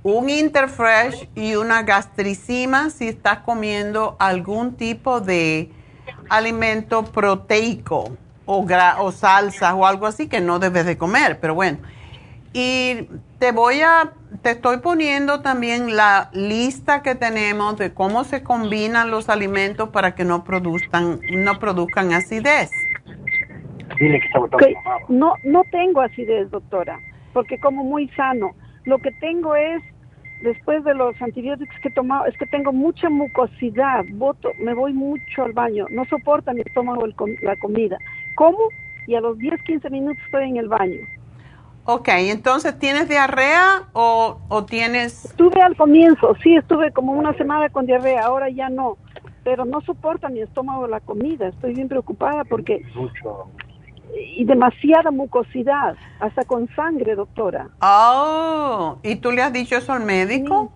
un 0.03 0.29
Interfresh 0.29 1.29
y 1.37 1.55
una 1.55 1.85
gastricima 1.85 2.91
si 2.91 3.07
estás 3.07 3.39
comiendo 3.39 4.17
algún 4.19 4.75
tipo 4.75 5.21
de 5.21 5.71
alimento 6.29 7.05
proteico 7.05 8.17
o, 8.45 8.67
o 8.99 9.13
salsas 9.13 9.73
o 9.75 9.87
algo 9.87 10.07
así 10.07 10.27
que 10.27 10.41
no 10.41 10.59
debes 10.59 10.85
de 10.85 10.99
comer, 10.99 11.39
pero 11.39 11.55
bueno. 11.55 11.79
Y 12.53 13.09
te 13.39 13.53
voy 13.53 13.83
a, 13.83 14.15
te 14.43 14.53
estoy 14.53 14.79
poniendo 14.79 15.43
también 15.43 15.95
la 15.95 16.31
lista 16.33 17.03
que 17.03 17.15
tenemos 17.15 17.77
de 17.77 17.95
cómo 17.95 18.25
se 18.25 18.43
combinan 18.43 19.13
los 19.13 19.29
alimentos 19.29 19.91
para 19.91 20.17
que 20.17 20.25
no 20.25 20.43
produzcan, 20.43 21.21
no 21.31 21.61
produzcan 21.61 22.13
acidez. 22.13 22.71
Dile 23.99 24.21
que 24.21 24.27
está 24.27 24.41
No, 25.09 25.35
no 25.45 25.63
tengo 25.71 26.01
acidez, 26.01 26.51
doctora, 26.51 27.01
porque 27.33 27.59
como 27.59 27.85
muy 27.85 28.09
sano. 28.11 28.53
Lo 28.85 28.99
que 28.99 29.11
tengo 29.13 29.57
es, 29.57 29.83
después 30.43 30.85
de 30.85 30.95
los 30.95 31.21
antibióticos 31.21 31.75
que 31.81 31.89
he 31.89 31.93
tomado, 31.93 32.27
es 32.27 32.37
que 32.37 32.47
tengo 32.47 32.73
mucha 32.73 33.11
mucosidad, 33.11 34.05
voto, 34.13 34.51
me 34.61 34.75
voy 34.75 34.93
mucho 34.93 35.45
al 35.45 35.53
baño, 35.53 35.87
no 35.91 36.05
soporta 36.05 36.53
mi 36.53 36.61
estómago 36.61 37.07
la 37.43 37.57
comida. 37.57 37.99
Como 38.37 38.59
y 39.07 39.15
a 39.15 39.21
los 39.21 39.39
10, 39.39 39.63
15 39.63 39.91
minutos 39.91 40.23
estoy 40.25 40.49
en 40.49 40.57
el 40.57 40.69
baño. 40.69 41.01
Ok, 41.85 42.09
entonces, 42.09 42.77
¿tienes 42.79 43.09
diarrea 43.09 43.85
o, 43.93 44.41
o 44.49 44.65
tienes...? 44.65 45.25
Estuve 45.27 45.63
al 45.63 45.77
comienzo, 45.77 46.35
sí, 46.43 46.57
estuve 46.57 46.91
como 46.91 47.13
una 47.13 47.33
semana 47.35 47.69
con 47.69 47.87
diarrea, 47.87 48.25
ahora 48.25 48.51
ya 48.51 48.69
no, 48.69 48.99
pero 49.45 49.65
no 49.65 49.81
soporta 49.83 50.29
mi 50.29 50.41
estómago 50.41 50.89
la 50.89 50.99
comida, 50.99 51.47
estoy 51.47 51.75
bien 51.75 51.89
preocupada 51.89 52.43
porque... 52.45 52.83
Mucho. 52.95 53.49
Y 54.15 54.45
demasiada 54.45 55.11
mucosidad, 55.11 55.97
hasta 56.21 56.45
con 56.45 56.69
sangre, 56.75 57.15
doctora. 57.15 57.69
Oh, 57.81 58.99
¿y 59.03 59.17
tú 59.17 59.33
le 59.33 59.43
has 59.43 59.53
dicho 59.53 59.77
eso 59.77 59.93
al 59.93 60.05
médico? 60.05 60.73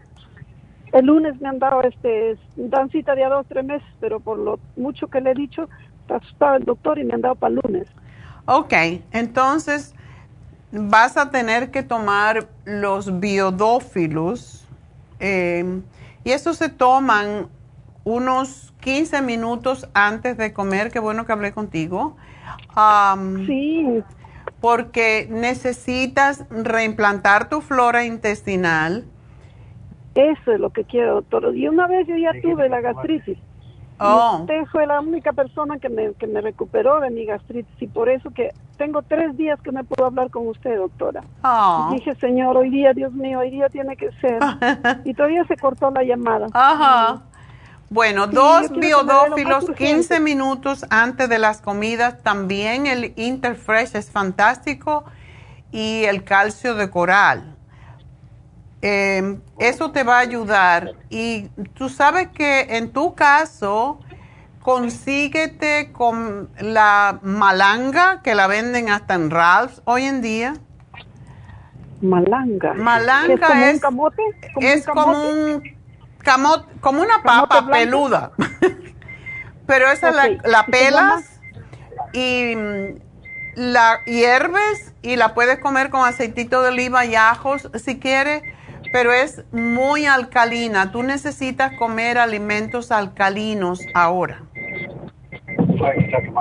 El 0.93 1.07
lunes 1.07 1.41
me 1.41 1.49
han 1.49 1.59
dado 1.59 1.83
este, 1.83 2.37
dan 2.57 2.91
cita 2.91 3.15
de 3.15 3.25
a 3.25 3.29
dos, 3.29 3.47
tres 3.49 3.65
meses, 3.65 3.89
pero 4.01 4.19
por 4.21 4.39
lo 4.39 4.59
mucho 4.77 5.07
que 5.07 5.21
le 5.21 5.31
he 5.31 5.35
dicho, 5.35 5.69
está 6.03 6.17
asustado 6.17 6.57
el 6.57 6.65
doctor 6.65 6.99
y 6.99 7.05
me 7.05 7.15
han 7.15 7.21
dado 7.21 7.37
para 7.37 7.55
el 7.55 7.61
lunes. 7.65 7.87
Ok, 8.47 8.73
entonces 9.13 9.95
vas 10.73 11.17
a 11.17 11.31
tener 11.31 11.71
que 11.71 11.83
tomar 11.83 12.49
los 12.65 13.21
biodófilos 13.21 14.67
eh, 15.21 15.81
y 16.25 16.31
eso 16.31 16.55
se 16.55 16.69
toman 16.69 17.49
unos 18.05 18.73
15 18.81 19.23
minutos 19.23 19.89
antes 19.95 20.37
de 20.37 20.53
comer. 20.53 20.91
Qué 20.91 20.99
bueno 20.99 21.27
que 21.27 21.33
hablé 21.33 21.53
contigo. 21.53 22.17
Sí. 23.47 24.03
Porque 24.61 25.27
necesitas 25.31 26.45
reimplantar 26.51 27.49
tu 27.49 27.61
flora 27.61 28.05
intestinal 28.05 29.05
eso 30.15 30.53
es 30.53 30.61
lo 30.61 30.71
que 30.71 30.85
quiero, 30.85 31.15
doctor. 31.15 31.57
Y 31.57 31.69
una 31.69 31.87
vez 31.87 32.07
yo 32.07 32.17
ya 32.17 32.33
tuve 32.43 32.69
la 32.69 32.81
gastritis. 32.81 33.39
Oh. 34.03 34.39
usted 34.41 34.65
fue 34.73 34.87
la 34.87 34.99
única 35.01 35.31
persona 35.35 35.79
que 35.79 35.91
me, 35.91 36.15
que 36.15 36.27
me 36.27 36.41
recuperó 36.41 37.01
de 37.01 37.11
mi 37.11 37.27
gastritis 37.27 37.83
y 37.83 37.87
por 37.87 38.09
eso 38.09 38.31
que 38.31 38.49
tengo 38.79 39.03
tres 39.03 39.37
días 39.37 39.61
que 39.61 39.73
me 39.73 39.85
puedo 39.85 40.07
hablar 40.07 40.31
con 40.31 40.49
usted, 40.49 40.79
doctora. 40.79 41.23
Oh. 41.45 41.91
dije, 41.93 42.15
señor, 42.15 42.57
hoy 42.57 42.71
día, 42.71 42.95
Dios 42.95 43.13
mío, 43.13 43.41
hoy 43.41 43.51
día 43.51 43.69
tiene 43.69 43.97
que 43.97 44.11
ser. 44.13 44.39
y 45.05 45.13
todavía 45.13 45.45
se 45.45 45.57
cortó 45.57 45.91
la 45.91 46.03
llamada. 46.03 46.47
Ajá. 46.55 47.23
Bueno, 47.93 48.29
dos 48.29 48.71
biodófilos, 48.71 49.67
15 49.77 50.21
minutos 50.21 50.87
antes 50.91 51.29
de 51.29 51.41
las 51.41 51.61
comidas. 51.61 52.23
También 52.23 52.87
el 52.87 53.13
Interfresh 53.17 53.97
es 53.97 54.13
fantástico 54.13 55.05
y 55.73 56.05
el 56.05 56.23
calcio 56.23 56.77
de 56.77 56.89
coral. 56.89 57.57
Eh, 58.81 59.41
eso 59.59 59.91
te 59.91 60.05
va 60.05 60.19
a 60.19 60.21
ayudar. 60.21 60.93
Y 61.09 61.49
tú 61.75 61.89
sabes 61.89 62.29
que 62.29 62.77
en 62.77 62.93
tu 62.93 63.17
caso, 63.17 63.99
consíguete 64.63 65.91
con 65.91 66.49
la 66.61 67.19
malanga, 67.23 68.23
que 68.23 68.37
la 68.37 68.47
venden 68.47 68.89
hasta 68.89 69.15
en 69.15 69.31
Ralph's 69.31 69.83
hoy 69.85 70.05
en 70.05 70.23
día. 70.23 70.55
Malanga. 72.01 72.73
Malanga 72.75 73.35
es 73.35 73.41
como 73.41 73.65
un 73.67 73.79
camote. 73.81 74.23
es 74.61 74.87
como 74.87 75.29
un 75.29 75.80
camote, 76.31 76.67
como 76.81 77.03
una 77.03 77.23
papa 77.23 77.67
peluda. 77.67 78.33
Pero 79.67 79.91
esa 79.91 80.11
la, 80.11 80.29
la 80.45 80.67
pelas 80.67 81.41
y 82.13 82.55
mm, 82.57 82.95
la 83.57 84.05
hierves 84.05 84.95
y 85.03 85.17
la 85.17 85.35
puedes 85.35 85.59
comer 85.59 85.91
con 85.91 86.07
aceitito 86.07 86.63
de 86.63 86.69
oliva 86.69 87.05
y 87.05 87.15
ajos 87.15 87.69
si 87.75 87.99
quieres 87.99 88.43
pero 88.93 89.13
es 89.13 89.45
muy 89.53 90.07
alcalina. 90.07 90.91
Tú 90.91 91.05
necesitas 91.05 91.73
comer 91.79 92.19
alimentos 92.19 92.91
alcalinos 92.91 93.81
ahora. 93.95 94.43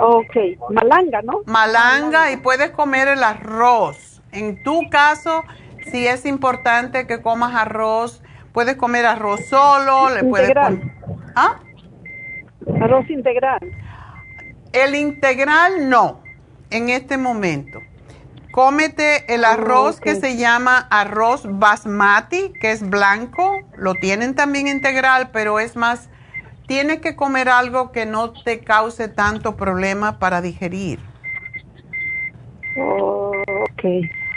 Ok, 0.01 0.35
malanga, 0.71 1.21
¿no? 1.21 1.41
Malanga 1.45 2.31
y 2.31 2.37
puedes 2.37 2.71
comer 2.71 3.07
el 3.07 3.23
arroz. 3.23 4.21
En 4.31 4.63
tu 4.63 4.89
caso, 4.89 5.43
si 5.91 6.07
es 6.07 6.25
importante 6.25 7.05
que 7.05 7.21
comas 7.21 7.55
arroz, 7.55 8.23
puedes 8.60 8.76
comer 8.76 9.06
arroz 9.06 9.45
solo, 9.45 10.10
le 10.14 10.26
puedes 10.26 10.52
¿Ah? 11.34 11.60
Arroz 12.81 13.10
integral. 13.10 13.61
El 14.73 14.95
integral 14.95 15.90
no, 15.90 16.19
en 16.69 16.90
este 16.90 17.18
momento. 17.18 17.80
Cómete 18.52 19.34
el 19.34 19.45
arroz 19.45 20.02
que 20.02 20.15
se 20.15 20.36
llama 20.36 20.77
arroz 20.90 21.44
basmati, 21.48 22.52
que 22.60 22.72
es 22.72 22.81
blanco. 22.81 23.61
Lo 23.77 23.94
tienen 23.94 24.36
también 24.36 24.68
integral, 24.68 25.30
pero 25.31 25.61
es 25.61 25.77
más, 25.77 26.10
tienes 26.68 26.99
que 26.99 27.15
comer 27.15 27.48
algo 27.48 27.94
que 27.94 28.06
no 28.06 28.34
te 28.34 28.60
cause 28.60 29.07
tanto 29.07 29.56
problema 29.56 30.19
para 30.19 30.41
digerir. 30.41 30.99
ok. 32.76 33.86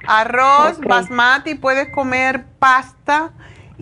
Arroz 0.07 0.79
basmati, 0.79 1.57
puedes 1.57 1.89
comer 1.89 2.45
pasta 2.61 3.33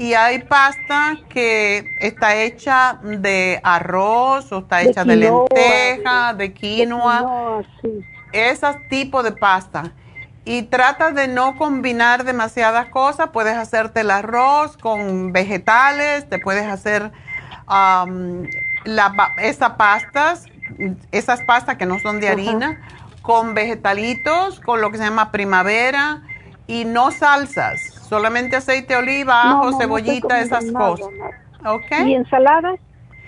y 0.01 0.15
hay 0.15 0.39
pasta 0.39 1.19
que 1.29 1.85
está 2.01 2.35
hecha 2.35 2.99
de 3.03 3.61
arroz 3.63 4.51
o 4.51 4.61
está 4.61 4.81
hecha 4.81 5.05
de, 5.05 5.17
lenteja, 5.17 6.33
de 6.33 6.55
quinoa. 6.55 7.63
Ese 8.33 8.67
tipo 8.89 9.23
de 9.23 9.33
pasta 9.33 9.93
y 10.47 10.63
trata 10.63 11.11
de 11.11 11.29
no 11.29 11.59
combinar 11.59 12.25
demasiadas 12.25 12.89
cosas. 12.89 13.29
Puedes 13.29 13.59
hacerte 13.59 14.01
el 14.01 14.11
arroz 14.11 14.79
con 14.79 15.35
vegetales, 15.35 16.27
te 16.31 16.39
puedes 16.39 16.65
hacer 16.65 17.13
esas 19.37 19.71
pastas, 19.77 20.47
esas 21.13 21.43
pastas 21.43 21.77
que 21.77 21.85
no 21.85 21.99
son 21.99 22.21
de 22.21 22.31
harina, 22.31 22.81
con 23.21 23.53
vegetalitos, 23.53 24.61
con 24.61 24.81
lo 24.81 24.91
que 24.91 24.97
se 24.97 25.05
llama 25.05 25.31
primavera 25.31 26.23
y 26.67 26.87
no 26.87 27.11
salsas, 27.11 27.90
solamente 28.11 28.57
aceite 28.57 28.93
de 28.93 28.99
oliva, 28.99 29.53
ajo, 29.53 29.79
cebollita, 29.79 30.41
esas 30.41 30.65
cosas. 30.73 31.09
¿Y 32.05 32.15
ensalada? 32.15 32.75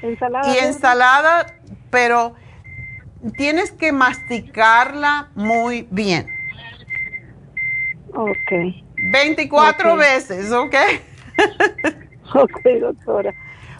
y 0.03 0.59
ensalada, 0.59 1.47
pero 1.89 2.35
tienes 3.37 3.71
que 3.71 3.93
masticarla 3.93 5.29
muy 5.37 5.87
bien. 5.93 6.27
Ok. 8.13 8.53
24 9.13 9.97
veces, 9.97 10.51
¿ok? 10.51 10.75
ok, 12.35 12.61
doctora. 12.81 13.33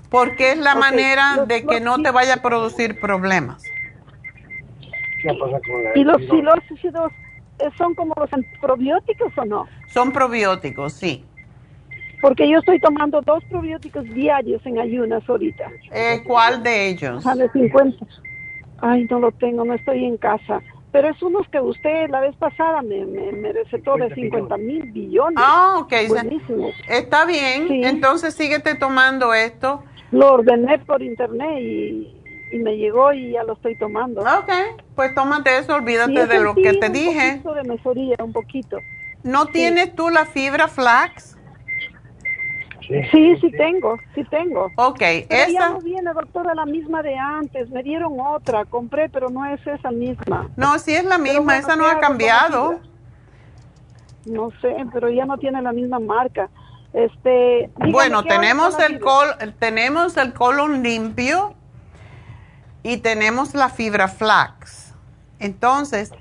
Porque 0.09 0.53
es 0.53 0.59
la 0.59 0.77
manera 0.77 1.45
de 1.47 1.67
que 1.67 1.81
no 1.81 2.01
te 2.01 2.13
vaya 2.13 2.35
a 2.35 2.43
producir 2.43 3.01
problemas. 3.01 3.65
¿Y 5.97 6.05
los 6.05 6.21
silócidos 6.29 7.13
eh, 7.59 7.71
son 7.77 7.95
como 7.97 8.15
los 8.17 8.31
probióticos 8.61 9.33
o 9.37 9.45
no? 9.45 9.67
Son 9.93 10.11
probióticos, 10.11 10.95
sí. 10.95 11.25
Porque 12.23 12.49
yo 12.49 12.59
estoy 12.59 12.81
tomando 12.81 13.21
dos 13.21 13.45
probióticos 13.45 14.05
diarios 14.05 14.65
en 14.65 14.79
ayunas 14.79 15.29
ahorita. 15.29 15.71
Eh, 15.91 16.23
¿Cuál 16.25 16.63
de 16.63 16.89
ellos? 16.89 17.27
A 17.27 17.35
de 17.35 17.51
50. 17.51 18.07
Ay, 18.81 19.07
no 19.11 19.19
lo 19.19 19.33
tengo, 19.33 19.65
no 19.65 19.75
estoy 19.75 20.05
en 20.05 20.17
casa. 20.17 20.61
Pero 20.93 21.09
es 21.09 21.23
unos 21.23 21.49
que 21.49 21.61
usted 21.61 22.09
la 22.11 22.21
vez 22.21 22.37
pasada 22.37 22.83
me, 22.83 23.05
me, 23.05 23.53
recetó 23.53 23.97
de 23.97 24.15
50 24.15 24.57
mil 24.59 24.93
billones. 24.93 25.37
Ah, 25.37 25.79
ok. 25.81 25.93
Está 26.89 27.25
bien. 27.27 27.85
Entonces 27.85 28.35
síguete 28.35 28.75
tomando 28.77 29.35
esto. 29.35 29.83
Lo 30.11 30.35
ordené 30.35 30.79
por 30.81 31.03
internet 31.03 31.59
y, 31.61 32.19
me 32.59 32.77
llegó 32.77 33.15
y 33.15 33.33
ya 33.33 33.45
lo 33.45 33.55
estoy 33.55 33.77
tomando. 33.77 34.21
Ok. 34.21 34.53
Pues 34.95 35.15
tómate 35.15 35.57
eso, 35.57 35.75
olvídate 35.75 36.27
de 36.27 36.41
lo 36.41 36.55
que 36.55 36.75
te 36.75 36.91
dije. 36.91 37.41
Un 37.43 37.55
de 37.55 37.63
mejoría, 37.65 38.17
un 38.23 38.33
poquito. 38.33 38.77
¿No 39.23 39.47
tienes 39.47 39.95
tú 39.95 40.11
la 40.11 40.27
fibra 40.27 40.69
flax? 40.69 41.37
Sí, 43.11 43.37
sí 43.41 43.51
tengo, 43.53 43.97
sí 44.15 44.25
tengo. 44.25 44.71
Ok, 44.77 45.01
esa... 45.01 45.49
ya 45.49 45.69
no 45.71 45.81
viene, 45.81 46.13
doctora, 46.13 46.55
la 46.55 46.67
misma 46.67 47.03
de 47.03 47.17
antes. 47.17 47.71
Me 47.71 47.83
dieron 47.83 48.21
otra, 48.21 48.65
compré, 48.65 49.09
pero 49.09 49.31
no 49.31 49.47
es 49.47 49.65
esa 49.67 49.91
misma. 49.91 50.51
No, 50.57 50.79
sí 50.79 50.95
es 50.95 51.05
la 51.05 51.19
misma, 51.19 51.57
esa 51.57 51.77
no 51.77 51.87
ha 51.87 52.01
cambiado. 52.01 52.81
No 54.27 54.51
sé, 54.61 54.75
pero 54.93 55.09
ya 55.11 55.25
no 55.25 55.39
tiene 55.39 55.63
la 55.63 55.73
misma 55.73 55.99
marca. 56.01 56.51
Este, 56.93 57.71
bueno, 57.91 58.25
tenemos 58.25 58.79
el 58.79 59.01
col, 59.01 59.29
tenemos 59.59 60.17
el 60.19 60.35
colon 60.35 60.83
limpio 60.83 61.55
y 62.83 62.99
tenemos 62.99 63.55
la 63.55 63.71
fibra 63.71 64.09
flax. 64.09 64.93
Entonces, 65.39 66.13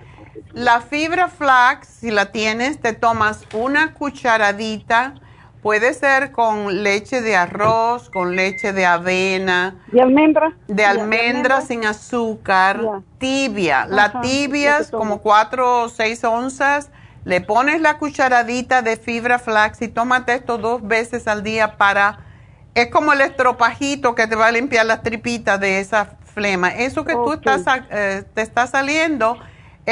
la 0.54 0.82
fibra 0.82 1.28
flax, 1.28 1.88
si 1.88 2.12
la 2.12 2.32
tienes, 2.32 2.80
te 2.80 2.94
tomas 2.94 3.46
una 3.54 3.94
cucharadita 3.94 5.16
Puede 5.62 5.94
ser 5.94 6.32
con 6.32 6.82
leche 6.82 7.22
de 7.22 7.36
arroz, 7.36 8.10
con 8.10 8.36
leche 8.36 8.74
de 8.74 8.88
avena. 8.88 9.76
¿De 9.92 10.02
almendra? 10.02 10.58
De 10.68 10.84
almendra, 10.84 11.62
sin 11.62 11.86
azúcar, 11.86 12.82
tibia. 13.20 13.86
la 13.86 14.22
tibia 14.22 14.80
es 14.80 14.90
como 14.90 15.22
4 15.22 15.84
o 15.84 15.90
6 15.90 16.24
onzas. 16.24 16.90
Le 17.26 17.42
pones 17.42 17.80
la 17.80 18.00
cucharadita 18.00 18.82
de 18.82 18.98
fibra 18.98 19.38
flax 19.38 19.84
y 19.84 19.88
tómate 19.88 20.34
esto 20.34 20.58
dos 20.58 20.82
veces 20.88 21.28
al 21.28 21.44
día 21.44 21.78
para... 21.78 22.26
Es 22.74 22.88
como 22.88 23.14
el 23.14 23.22
estropajito 23.22 24.16
que 24.16 24.26
te 24.26 24.36
va 24.36 24.48
a 24.48 24.52
limpiar 24.52 24.88
las 24.88 25.04
tripitas 25.04 25.60
de 25.60 25.80
esa 25.80 26.18
flema. 26.34 26.70
Eso 26.70 27.06
que 27.06 27.14
tú 27.14 27.34
estás, 27.34 27.64
eh, 27.92 28.24
te 28.34 28.42
está 28.42 28.66
saliendo 28.66 29.38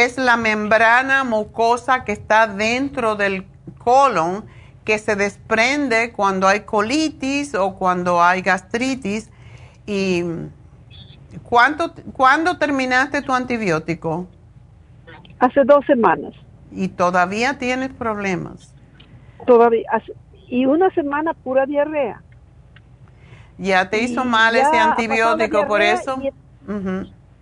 es 0.06 0.18
la 0.18 0.38
membrana 0.38 1.24
mucosa 1.24 2.04
que 2.04 2.12
está 2.12 2.48
dentro 2.48 3.16
del 3.16 3.46
colon 3.78 4.46
que 4.86 4.98
se 4.98 5.16
desprende 5.16 6.14
cuando 6.14 6.48
hay 6.48 6.62
colitis 6.62 7.54
o 7.56 7.76
cuando 7.76 8.22
hay 8.22 8.42
gastritis. 8.42 9.30
¿Y 9.86 10.24
cuánto, 11.44 11.94
cuándo 12.14 12.58
terminaste 12.58 13.22
tu 13.22 13.34
antibiótico? 13.34 14.28
Hace 15.40 15.64
dos 15.64 15.86
semanas. 15.86 16.34
¿Y 16.72 16.88
todavía 16.88 17.58
tienes 17.58 17.90
problemas? 17.94 18.74
Todavía. 19.46 19.90
Y 20.48 20.66
una 20.66 20.90
semana 20.92 21.34
pura 21.34 21.66
diarrea. 21.66 22.22
Ya 23.58 23.90
te 23.90 24.02
hizo 24.02 24.24
mal 24.24 24.56
ese 24.56 24.78
antibiótico, 24.78 25.68
por 25.68 25.82
eso. 25.82 26.22
Y 26.22 26.32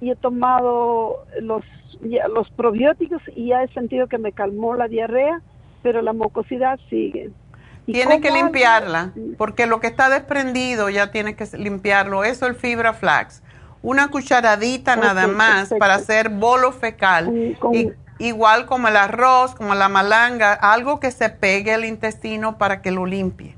he, 0.01 0.15
tomado 0.15 1.25
los, 1.41 1.63
los 2.01 2.49
probióticos 2.51 3.21
y 3.35 3.47
ya 3.47 3.63
he 3.63 3.67
sentido 3.69 4.07
que 4.07 4.17
me 4.17 4.31
calmó 4.31 4.75
la 4.75 4.87
diarrea, 4.87 5.41
pero 5.83 6.01
la 6.01 6.13
mucosidad 6.13 6.79
sigue. 6.89 7.31
Tienes 7.85 8.21
que 8.21 8.31
limpiarla, 8.31 9.13
porque 9.37 9.65
lo 9.65 9.79
que 9.79 9.87
está 9.87 10.09
desprendido 10.09 10.89
ya 10.89 11.11
tienes 11.11 11.35
que 11.35 11.57
limpiarlo. 11.57 12.25
Eso 12.25 12.45
es 12.45 12.51
el 12.51 12.55
fibra 12.57 12.93
flax. 12.93 13.41
Una 13.81 14.09
cucharadita 14.09 14.97
nada 14.97 15.27
más 15.27 15.73
para 15.79 15.95
hacer 15.95 16.29
bolo 16.29 16.73
fecal. 16.73 17.55
igual 18.19 18.65
como 18.65 18.89
el 18.89 18.97
arroz, 18.97 19.55
como 19.55 19.73
la 19.75 19.87
malanga, 19.87 20.53
algo 20.53 20.99
que 20.99 21.11
se 21.11 21.29
pegue 21.29 21.73
al 21.73 21.85
intestino 21.85 22.57
para 22.57 22.81
que 22.81 22.91
lo 22.91 23.05
limpie. 23.05 23.55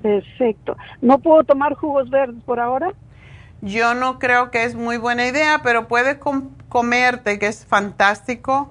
Perfecto. 0.00 0.76
¿No 1.02 1.18
puedo 1.18 1.44
tomar 1.44 1.74
jugos 1.74 2.08
verdes 2.08 2.42
por 2.44 2.60
ahora? 2.60 2.92
Yo 3.60 3.94
no 3.94 4.18
creo 4.18 4.50
que 4.50 4.64
es 4.64 4.74
muy 4.74 4.98
buena 4.98 5.26
idea, 5.26 5.60
pero 5.62 5.88
puedes 5.88 6.18
comerte, 6.68 7.38
que 7.38 7.46
es 7.46 7.66
fantástico, 7.66 8.70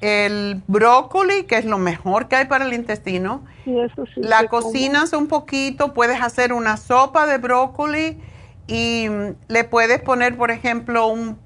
el 0.00 0.62
brócoli, 0.66 1.44
que 1.44 1.56
es 1.56 1.64
lo 1.64 1.78
mejor 1.78 2.28
que 2.28 2.36
hay 2.36 2.44
para 2.44 2.66
el 2.66 2.74
intestino. 2.74 3.44
Eso 3.64 4.04
sí, 4.06 4.20
la 4.20 4.46
cocinas 4.46 5.12
un 5.12 5.28
poquito, 5.28 5.94
puedes 5.94 6.20
hacer 6.20 6.52
una 6.52 6.76
sopa 6.76 7.26
de 7.26 7.38
brócoli 7.38 8.18
y 8.66 9.08
le 9.48 9.64
puedes 9.64 10.00
poner, 10.02 10.36
por 10.36 10.50
ejemplo, 10.50 11.06
un 11.08 11.38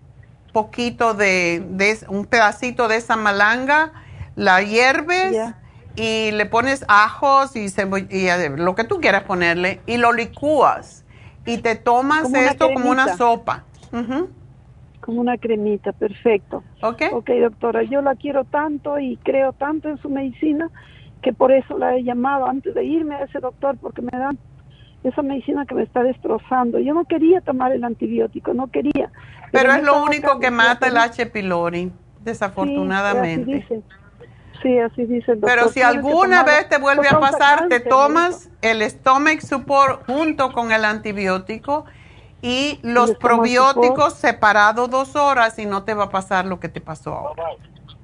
poquito 0.53 1.15
de, 1.15 1.65
un 2.09 2.27
pedacito 2.27 2.89
de 2.89 2.97
esa 2.97 3.17
malanga, 3.17 3.93
la 4.37 4.61
hierves 4.63 5.55
y 5.95 6.31
le 6.33 6.47
pones 6.47 6.85
ajos 6.89 7.55
y, 7.55 7.67
y 7.67 8.29
eh, 8.29 8.51
lo 8.57 8.75
que 8.75 8.85
tú 8.85 9.01
quieras 9.01 9.25
ponerle 9.25 9.81
y 9.87 9.99
lo 9.99 10.13
licúas 10.13 11.02
y 11.45 11.59
te 11.59 11.77
tomas 11.77 12.33
esto 12.33 12.73
como 12.73 12.91
una 12.91 13.17
sopa. 13.17 13.65
Como 15.01 15.21
una 15.21 15.37
cremita, 15.37 15.93
perfecto. 15.93 16.63
Ok. 16.83 17.03
Ok, 17.13 17.31
doctora, 17.41 17.83
yo 17.83 18.03
la 18.03 18.15
quiero 18.15 18.45
tanto 18.45 18.99
y 18.99 19.17
creo 19.19 19.53
tanto 19.53 19.89
en 19.89 19.99
su 19.99 20.09
medicina 20.09 20.71
que 21.23 21.33
por 21.33 21.53
eso 21.53 21.79
la 21.79 21.97
he 21.97 22.05
llamado 22.05 22.47
antes 22.47 22.75
de 22.75 22.85
irme 22.85 23.17
a 23.17 23.25
ese 23.25 23.41
doctor 23.41 23.77
porque 23.81 24.03
me 24.03 24.17
dan 24.17 24.39
esa 25.05 25.23
medicina 25.23 25.67
que 25.67 25.75
me 25.75 25.83
está 25.83 26.03
destrozando. 26.03 26.79
Yo 26.79 26.95
no 26.95 27.05
quería 27.05 27.41
tomar 27.41 27.73
el 27.73 27.83
antibiótico, 27.83 28.55
no 28.55 28.69
quería. 28.69 29.11
Pero, 29.51 29.73
es 29.73 29.83
lo 29.83 30.03
único 30.03 30.39
que 30.39 30.51
mata 30.51 30.87
el 30.87 30.97
H. 30.97 31.27
pylori, 31.27 31.93
desafortunadamente. 32.21 33.65
Sí, 33.69 33.75
así 33.75 34.02
dice 34.63 35.33
el 35.33 35.41
doctor. 35.41 35.41
Pero 35.45 35.69
si 35.69 35.83
alguna 35.83 36.43
vez 36.43 36.69
te 36.69 36.79
vuelve 36.79 37.09
a 37.09 37.21
pasar, 37.21 37.69
te 37.69 37.81
tomas 37.81 38.51
el 38.61 38.83
stomach 38.89 39.41
support 39.41 40.07
junto 40.07 40.53
con 40.53 40.73
el 40.73 40.85
antibiótico 40.85 41.85
y 42.43 42.81
los 42.83 43.15
probióticos 43.15 44.15
separados 44.15 44.91
dos 44.91 45.17
horas 45.17 45.59
y 45.59 45.67
no 45.67 45.85
te 45.85 45.95
va 45.95 46.05
a 46.05 46.11
pasar 46.11 46.45
lo 46.45 46.59
que 46.61 46.69
te 46.69 46.81
pasó 46.81 47.15
ahora. 47.15 47.45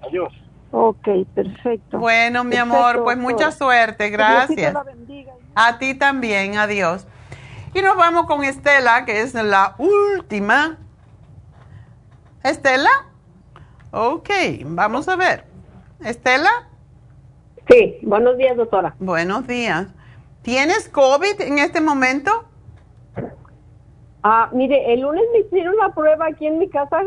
Adiós. 0.06 0.32
Ok, 0.70 1.08
perfecto. 1.34 1.98
Bueno, 1.98 2.44
mi 2.44 2.56
amor, 2.56 3.02
pues 3.02 3.16
mucha 3.16 3.50
suerte, 3.50 4.10
gracias. 4.10 4.74
A 5.54 5.78
ti 5.78 5.94
también, 5.94 6.56
adiós. 6.56 7.06
Y 7.74 7.82
nos 7.82 7.96
vamos 7.96 8.26
con 8.26 8.44
Estela, 8.44 9.04
que 9.04 9.22
es 9.22 9.34
la 9.34 9.74
última. 9.78 10.78
Estela. 12.42 12.90
Ok, 13.90 14.28
vamos 14.64 15.08
a 15.08 15.16
ver. 15.16 15.47
Estela. 16.04 16.50
Sí, 17.70 17.98
buenos 18.02 18.38
días, 18.38 18.56
doctora. 18.56 18.94
Buenos 18.98 19.46
días. 19.46 19.88
¿Tienes 20.42 20.88
COVID 20.88 21.40
en 21.40 21.58
este 21.58 21.80
momento? 21.80 22.44
Ah, 24.22 24.50
mire, 24.52 24.92
el 24.92 25.00
lunes 25.00 25.24
me 25.32 25.40
hicieron 25.40 25.76
la 25.76 25.94
prueba 25.94 26.26
aquí 26.26 26.46
en 26.46 26.58
mi 26.58 26.68
casa 26.68 27.02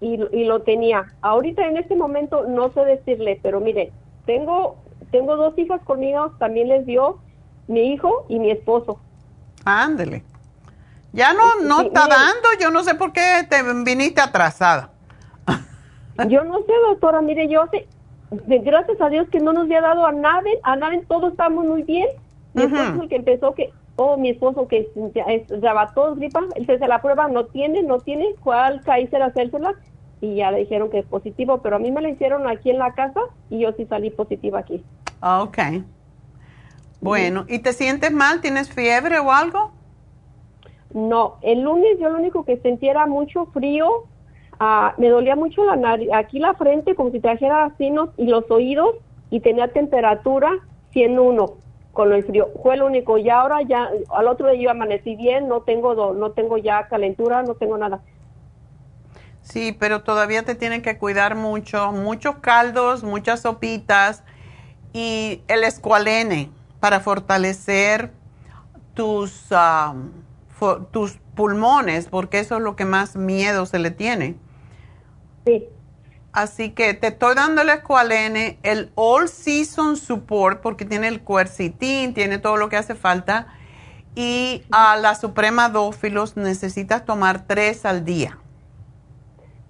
y, 0.00 0.16
lo 0.44 0.62
tenía. 0.62 1.12
Ahorita 1.20 1.66
en 1.66 1.76
este 1.76 1.96
momento 1.96 2.44
no 2.48 2.72
sé 2.72 2.84
decirle, 2.84 3.40
pero 3.42 3.60
mire, 3.60 3.92
tengo 4.26 4.76
tengo 5.10 5.36
dos 5.36 5.56
hijas 5.58 5.80
conmigo, 5.84 6.32
también 6.38 6.68
les 6.68 6.84
dio 6.84 7.18
mi 7.66 7.92
hijo 7.92 8.26
y 8.28 8.38
mi 8.38 8.50
esposo. 8.50 9.00
Ándele. 9.64 10.22
Ya 11.12 11.32
no, 11.32 11.56
no 11.62 11.80
está 11.80 12.06
dando, 12.06 12.48
yo 12.60 12.70
no 12.70 12.84
sé 12.84 12.94
por 12.94 13.12
qué 13.12 13.46
te 13.48 13.62
viniste 13.84 14.20
atrasada. 14.20 14.90
yo 16.28 16.44
no 16.44 16.58
sé, 16.58 16.72
doctora, 16.88 17.22
mire, 17.22 17.48
yo 17.48 17.66
sé, 17.70 17.88
gracias 18.30 19.00
a 19.00 19.08
Dios 19.08 19.28
que 19.30 19.40
no 19.40 19.52
nos 19.52 19.64
había 19.64 19.80
dado 19.80 20.06
a 20.06 20.12
nadie, 20.12 20.58
a 20.62 20.76
nadie 20.76 21.04
todos 21.08 21.32
estamos 21.32 21.64
muy 21.64 21.82
bien. 21.82 22.08
Mi 22.54 22.64
esposo 22.64 23.02
el 23.02 23.08
que 23.08 23.16
empezó 23.16 23.54
que, 23.54 23.72
oh, 23.96 24.16
mi 24.16 24.30
esposo 24.30 24.66
que 24.66 24.88
todos 25.94 26.18
gripa, 26.18 26.40
él 26.56 26.66
se 26.66 26.72
hace 26.72 26.88
la 26.88 27.00
prueba, 27.00 27.28
no 27.28 27.46
tiene, 27.46 27.82
no 27.82 28.00
tiene, 28.00 28.34
cuál 28.42 28.82
caíse 28.82 29.16
a 29.16 29.26
hacérsela 29.26 29.74
y 30.20 30.36
ya 30.36 30.50
le 30.50 30.58
dijeron 30.58 30.90
que 30.90 31.00
es 31.00 31.06
positivo, 31.06 31.58
pero 31.62 31.76
a 31.76 31.78
mí 31.78 31.92
me 31.92 32.00
la 32.00 32.10
hicieron 32.10 32.48
aquí 32.48 32.70
en 32.70 32.78
la 32.78 32.92
casa 32.94 33.20
y 33.50 33.60
yo 33.60 33.72
sí 33.72 33.86
salí 33.86 34.10
positiva 34.10 34.58
aquí. 34.58 34.84
Ah, 35.20 35.42
ok. 35.42 35.58
Bueno, 37.00 37.44
¿y 37.48 37.60
te 37.60 37.72
sientes 37.72 38.10
mal? 38.10 38.40
¿Tienes 38.40 38.72
fiebre 38.72 39.18
o 39.20 39.30
algo? 39.30 39.72
No, 40.92 41.36
el 41.42 41.60
lunes 41.60 41.98
yo 42.00 42.08
lo 42.08 42.18
único 42.18 42.44
que 42.44 42.56
sentía 42.58 42.92
era 42.92 43.06
mucho 43.06 43.46
frío, 43.46 44.04
Ah, 44.60 44.94
me 44.98 45.08
dolía 45.08 45.36
mucho 45.36 45.64
la 45.64 45.76
nariz, 45.76 46.08
aquí 46.12 46.38
la 46.40 46.54
frente 46.54 46.94
como 46.94 47.10
si 47.10 47.20
trajera 47.20 47.72
sinos 47.78 48.10
y 48.16 48.26
los 48.26 48.50
oídos 48.50 48.96
y 49.30 49.40
tenía 49.40 49.68
temperatura 49.68 50.50
101 50.90 51.54
con 51.92 52.12
el 52.12 52.24
frío. 52.24 52.48
Fue 52.62 52.74
el 52.74 52.82
único 52.82 53.18
y 53.18 53.30
ahora 53.30 53.62
ya 53.62 53.88
al 54.10 54.26
otro 54.26 54.50
día 54.50 54.62
yo 54.62 54.70
amanecí 54.70 55.14
bien, 55.16 55.48
no 55.48 55.62
tengo 55.62 56.12
no 56.12 56.32
tengo 56.32 56.58
ya 56.58 56.88
calentura, 56.88 57.42
no 57.42 57.54
tengo 57.54 57.78
nada. 57.78 58.00
Sí, 59.42 59.74
pero 59.78 60.02
todavía 60.02 60.42
te 60.42 60.54
tienen 60.54 60.82
que 60.82 60.98
cuidar 60.98 61.34
mucho, 61.34 61.92
muchos 61.92 62.36
caldos, 62.36 63.02
muchas 63.02 63.40
sopitas 63.40 64.22
y 64.92 65.42
el 65.48 65.64
escualene 65.64 66.50
para 66.80 67.00
fortalecer 67.00 68.10
tus, 68.94 69.46
ah, 69.52 69.94
tus 70.90 71.18
pulmones, 71.34 72.08
porque 72.08 72.40
eso 72.40 72.56
es 72.56 72.62
lo 72.62 72.76
que 72.76 72.84
más 72.84 73.16
miedo 73.16 73.64
se 73.64 73.78
le 73.78 73.90
tiene. 73.90 74.36
Así 76.32 76.70
que 76.70 76.94
te 76.94 77.08
estoy 77.08 77.34
dando 77.34 77.62
el 77.62 77.68
escualene, 77.70 78.58
el 78.62 78.90
All 78.94 79.28
Season 79.28 79.96
Support, 79.96 80.60
porque 80.60 80.84
tiene 80.84 81.08
el 81.08 81.22
cuercitín, 81.22 82.14
tiene 82.14 82.38
todo 82.38 82.56
lo 82.56 82.68
que 82.68 82.76
hace 82.76 82.94
falta. 82.94 83.48
Y 84.14 84.62
a 84.70 84.96
la 84.96 85.14
Suprema 85.14 85.68
Dófilos 85.68 86.36
necesitas 86.36 87.04
tomar 87.04 87.46
tres 87.46 87.84
al 87.86 88.04
día. 88.04 88.38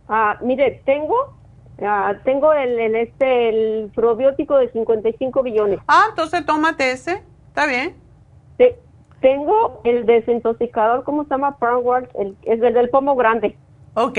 Ah, 0.09 0.38
mire, 0.40 0.82
tengo 0.84 1.34
ah, 1.82 2.14
tengo 2.24 2.52
el, 2.52 2.96
este 2.96 3.48
el 3.50 3.90
probiótico 3.94 4.56
de 4.56 4.70
55 4.72 5.42
billones. 5.42 5.80
Ah, 5.86 6.06
entonces 6.09 6.44
tómate 6.44 6.90
ese, 6.90 7.22
está 7.48 7.66
bien. 7.66 7.94
tengo 9.20 9.80
el 9.84 10.06
desintoxicador, 10.06 11.05
¿cómo 11.05 11.24
se 11.24 11.30
llama? 11.30 11.56
el, 12.18 12.36
es 12.42 12.60
el 12.60 12.74
del 12.74 12.88
pomo 12.88 13.16
grande. 13.16 13.56
Ok. 13.94 14.18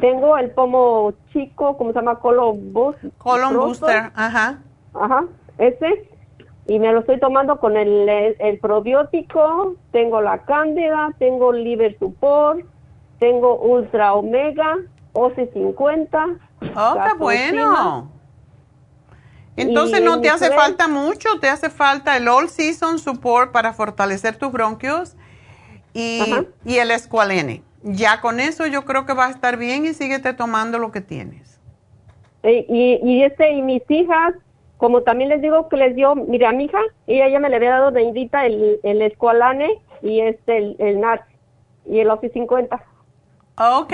Tengo 0.00 0.36
el 0.38 0.50
pomo 0.50 1.12
chico, 1.32 1.76
¿cómo 1.76 1.92
se 1.92 1.98
llama? 1.98 2.18
Colon 2.20 2.72
Booster. 2.72 3.10
Colon 3.18 3.54
Booster, 3.54 4.10
ajá. 4.14 4.58
Ajá, 4.94 5.24
ese. 5.58 6.08
Y 6.66 6.78
me 6.78 6.92
lo 6.92 7.00
estoy 7.00 7.18
tomando 7.20 7.58
con 7.58 7.76
el, 7.76 8.08
el, 8.08 8.58
probiótico. 8.60 9.74
Tengo 9.92 10.20
la 10.20 10.38
cándida, 10.44 11.10
tengo 11.18 11.52
liver 11.52 11.98
support, 11.98 12.64
tengo 13.18 13.56
ultra 13.56 14.14
omega, 14.14 14.78
OC50. 15.12 16.38
Oh, 16.76 16.94
qué 17.04 17.14
bueno. 17.18 18.10
Entonces 19.56 20.02
no 20.02 20.20
te 20.20 20.30
hace 20.30 20.50
falta 20.52 20.88
mucho, 20.88 21.28
te 21.40 21.48
hace 21.48 21.68
falta 21.68 22.16
el 22.16 22.28
All 22.28 22.48
Season 22.48 22.98
Support 22.98 23.52
para 23.52 23.74
fortalecer 23.74 24.36
tus 24.36 24.50
bronquios 24.52 25.16
y, 25.92 26.22
y 26.64 26.76
el 26.76 26.90
escualene 26.92 27.62
ya 27.82 28.20
con 28.20 28.40
eso 28.40 28.66
yo 28.66 28.84
creo 28.84 29.06
que 29.06 29.14
va 29.14 29.26
a 29.26 29.30
estar 29.30 29.56
bien 29.56 29.86
y 29.86 29.94
síguete 29.94 30.32
tomando 30.34 30.78
lo 30.78 30.90
que 30.90 31.00
tienes. 31.00 31.58
Y, 32.42 32.98
y, 33.02 33.22
este, 33.22 33.52
y 33.52 33.62
mis 33.62 33.82
hijas, 33.88 34.34
como 34.78 35.02
también 35.02 35.28
les 35.28 35.42
digo 35.42 35.68
que 35.68 35.76
les 35.76 35.94
dio, 35.94 36.14
mire, 36.14 36.46
a 36.46 36.52
mi 36.52 36.64
hija, 36.64 36.80
ella 37.06 37.28
ya 37.28 37.38
me 37.38 37.50
le 37.50 37.56
había 37.56 37.70
dado 37.70 37.90
de 37.90 38.02
indita 38.02 38.46
el, 38.46 38.80
el 38.82 39.02
Escualane 39.02 39.82
y 40.02 40.20
este, 40.20 40.56
el, 40.56 40.76
el 40.78 41.00
NAT 41.00 41.22
y 41.86 42.00
el 42.00 42.10
OFI 42.10 42.30
50. 42.30 42.82
Ok. 43.58 43.92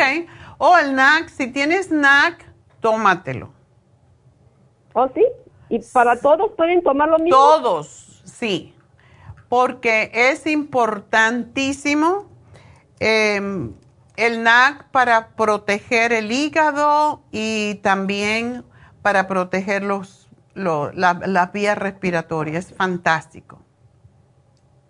O 0.58 0.76
el 0.78 0.94
NAC, 0.94 1.28
si 1.28 1.48
tienes 1.48 1.90
NAC, 1.90 2.44
tómatelo. 2.80 3.50
¿Oh, 4.92 5.08
sí? 5.12 5.24
¿Y 5.68 5.80
para 5.92 6.20
todos 6.20 6.52
pueden 6.56 6.82
tomar 6.82 7.08
lo 7.08 7.18
mismo? 7.18 7.36
Todos, 7.36 8.22
sí. 8.24 8.74
Porque 9.48 10.10
es 10.14 10.46
importantísimo 10.46 12.35
em, 13.01 13.74
el 14.16 14.43
NAC 14.43 14.90
para 14.90 15.28
proteger 15.36 16.12
el 16.12 16.32
hígado 16.32 17.23
y 17.31 17.77
también 17.77 18.64
para 19.02 19.28
proteger 19.28 19.82
los, 19.82 20.28
las 20.55 21.52
vías 21.52 21.78
respiratorias. 21.78 22.70
Es 22.70 22.77
fantástico. 22.77 23.60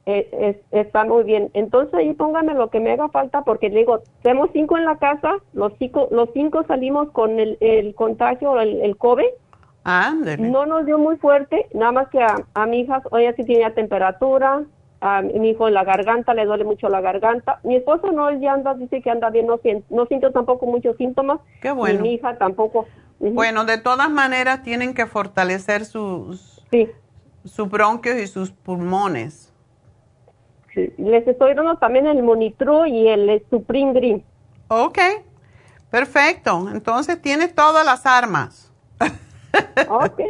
Eh, 0.08 0.62
está 0.70 1.04
muy 1.04 1.24
bien. 1.24 1.50
Entonces 1.52 1.92
ahí 1.94 2.14
póngame 2.14 2.54
lo 2.54 2.70
que 2.70 2.78
me 2.78 2.92
haga 2.92 3.08
falta 3.08 3.42
porque 3.42 3.70
digo, 3.70 4.02
tenemos 4.22 4.50
cinco 4.52 4.78
en 4.78 4.84
la 4.84 4.98
casa, 4.98 5.34
los 5.52 5.72
cinco, 5.80 6.06
los 6.12 6.28
cinco 6.32 6.62
salimos 6.68 7.10
con 7.10 7.40
el, 7.40 7.58
el 7.60 7.92
contagio, 7.96 8.60
el, 8.60 8.80
el 8.82 8.96
COVID. 8.96 9.26
No 10.38 10.66
nos 10.66 10.84
dio 10.84 10.98
muy 10.98 11.16
fuerte, 11.16 11.66
nada 11.72 11.92
más 11.92 12.08
que 12.08 12.20
a, 12.20 12.66
mi 12.66 12.80
hija, 12.80 13.02
ella 13.18 13.34
sí 13.36 13.44
tenía 13.44 13.72
temperatura, 13.72 14.64
a 15.00 15.22
mi 15.22 15.50
hijo 15.50 15.68
en 15.68 15.74
la 15.74 15.84
garganta, 15.84 16.34
le 16.34 16.46
duele 16.46 16.64
mucho 16.64 16.88
la 16.88 17.00
garganta. 17.00 17.60
Mi 17.64 17.76
esposo 17.76 18.12
no, 18.12 18.28
él 18.28 18.40
ya 18.40 18.54
anda, 18.54 18.74
dice 18.74 19.02
que 19.02 19.10
anda 19.10 19.30
bien, 19.30 19.46
no, 19.46 19.60
no 19.90 20.06
siento 20.06 20.32
tampoco 20.32 20.66
muchos 20.66 20.96
síntomas. 20.96 21.40
Qué 21.60 21.70
bueno. 21.70 22.00
mi 22.00 22.14
hija 22.14 22.36
tampoco. 22.38 22.86
Bueno, 23.18 23.64
de 23.64 23.78
todas 23.78 24.10
maneras 24.10 24.62
tienen 24.62 24.94
que 24.94 25.06
fortalecer 25.06 25.84
sus, 25.84 26.62
sí. 26.70 26.90
sus 27.44 27.68
bronquios 27.68 28.16
y 28.16 28.26
sus 28.26 28.50
pulmones. 28.50 29.52
Sí. 30.74 30.92
Les 30.98 31.26
estoy 31.26 31.54
dando 31.54 31.76
también 31.76 32.06
el 32.06 32.22
Monitro 32.22 32.86
y 32.86 33.08
el 33.08 33.42
Supreme 33.48 33.94
Green. 33.94 34.24
Ok, 34.68 34.98
perfecto. 35.90 36.68
Entonces 36.70 37.20
tienes 37.22 37.54
todas 37.54 37.86
las 37.86 38.04
armas. 38.04 38.72
ok. 39.88 40.20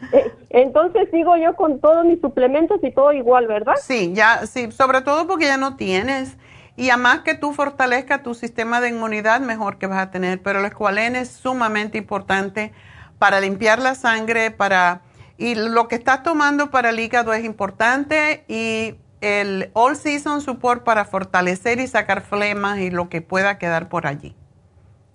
Entonces 0.50 1.08
sigo 1.10 1.36
yo 1.36 1.54
con 1.54 1.80
todos 1.80 2.04
mis 2.04 2.20
suplementos 2.20 2.78
y 2.82 2.90
todo 2.92 3.12
igual, 3.12 3.46
¿verdad? 3.46 3.74
Sí, 3.80 4.12
ya, 4.14 4.46
sí, 4.46 4.70
sobre 4.72 5.02
todo 5.02 5.26
porque 5.26 5.46
ya 5.46 5.56
no 5.56 5.76
tienes. 5.76 6.36
Y 6.76 6.90
además 6.90 7.20
que 7.20 7.34
tú 7.34 7.52
fortalezcas 7.52 8.22
tu 8.22 8.34
sistema 8.34 8.80
de 8.80 8.88
inmunidad, 8.88 9.40
mejor 9.40 9.78
que 9.78 9.86
vas 9.86 9.98
a 9.98 10.10
tener. 10.10 10.40
Pero 10.42 10.60
el 10.60 10.64
escualene 10.64 11.20
es 11.20 11.30
sumamente 11.30 11.98
importante 11.98 12.72
para 13.18 13.40
limpiar 13.40 13.80
la 13.80 13.94
sangre, 13.94 14.50
para... 14.50 15.02
Y 15.36 15.54
lo 15.54 15.88
que 15.88 15.94
estás 15.94 16.22
tomando 16.22 16.70
para 16.70 16.90
el 16.90 17.00
hígado 17.00 17.32
es 17.32 17.44
importante 17.44 18.44
y 18.46 18.94
el 19.20 19.70
All 19.72 19.96
Season 19.96 20.40
Support 20.40 20.84
para 20.84 21.04
fortalecer 21.04 21.80
y 21.80 21.86
sacar 21.86 22.22
flemas 22.22 22.78
y 22.78 22.90
lo 22.90 23.08
que 23.08 23.22
pueda 23.22 23.58
quedar 23.58 23.88
por 23.88 24.06
allí. 24.06 24.34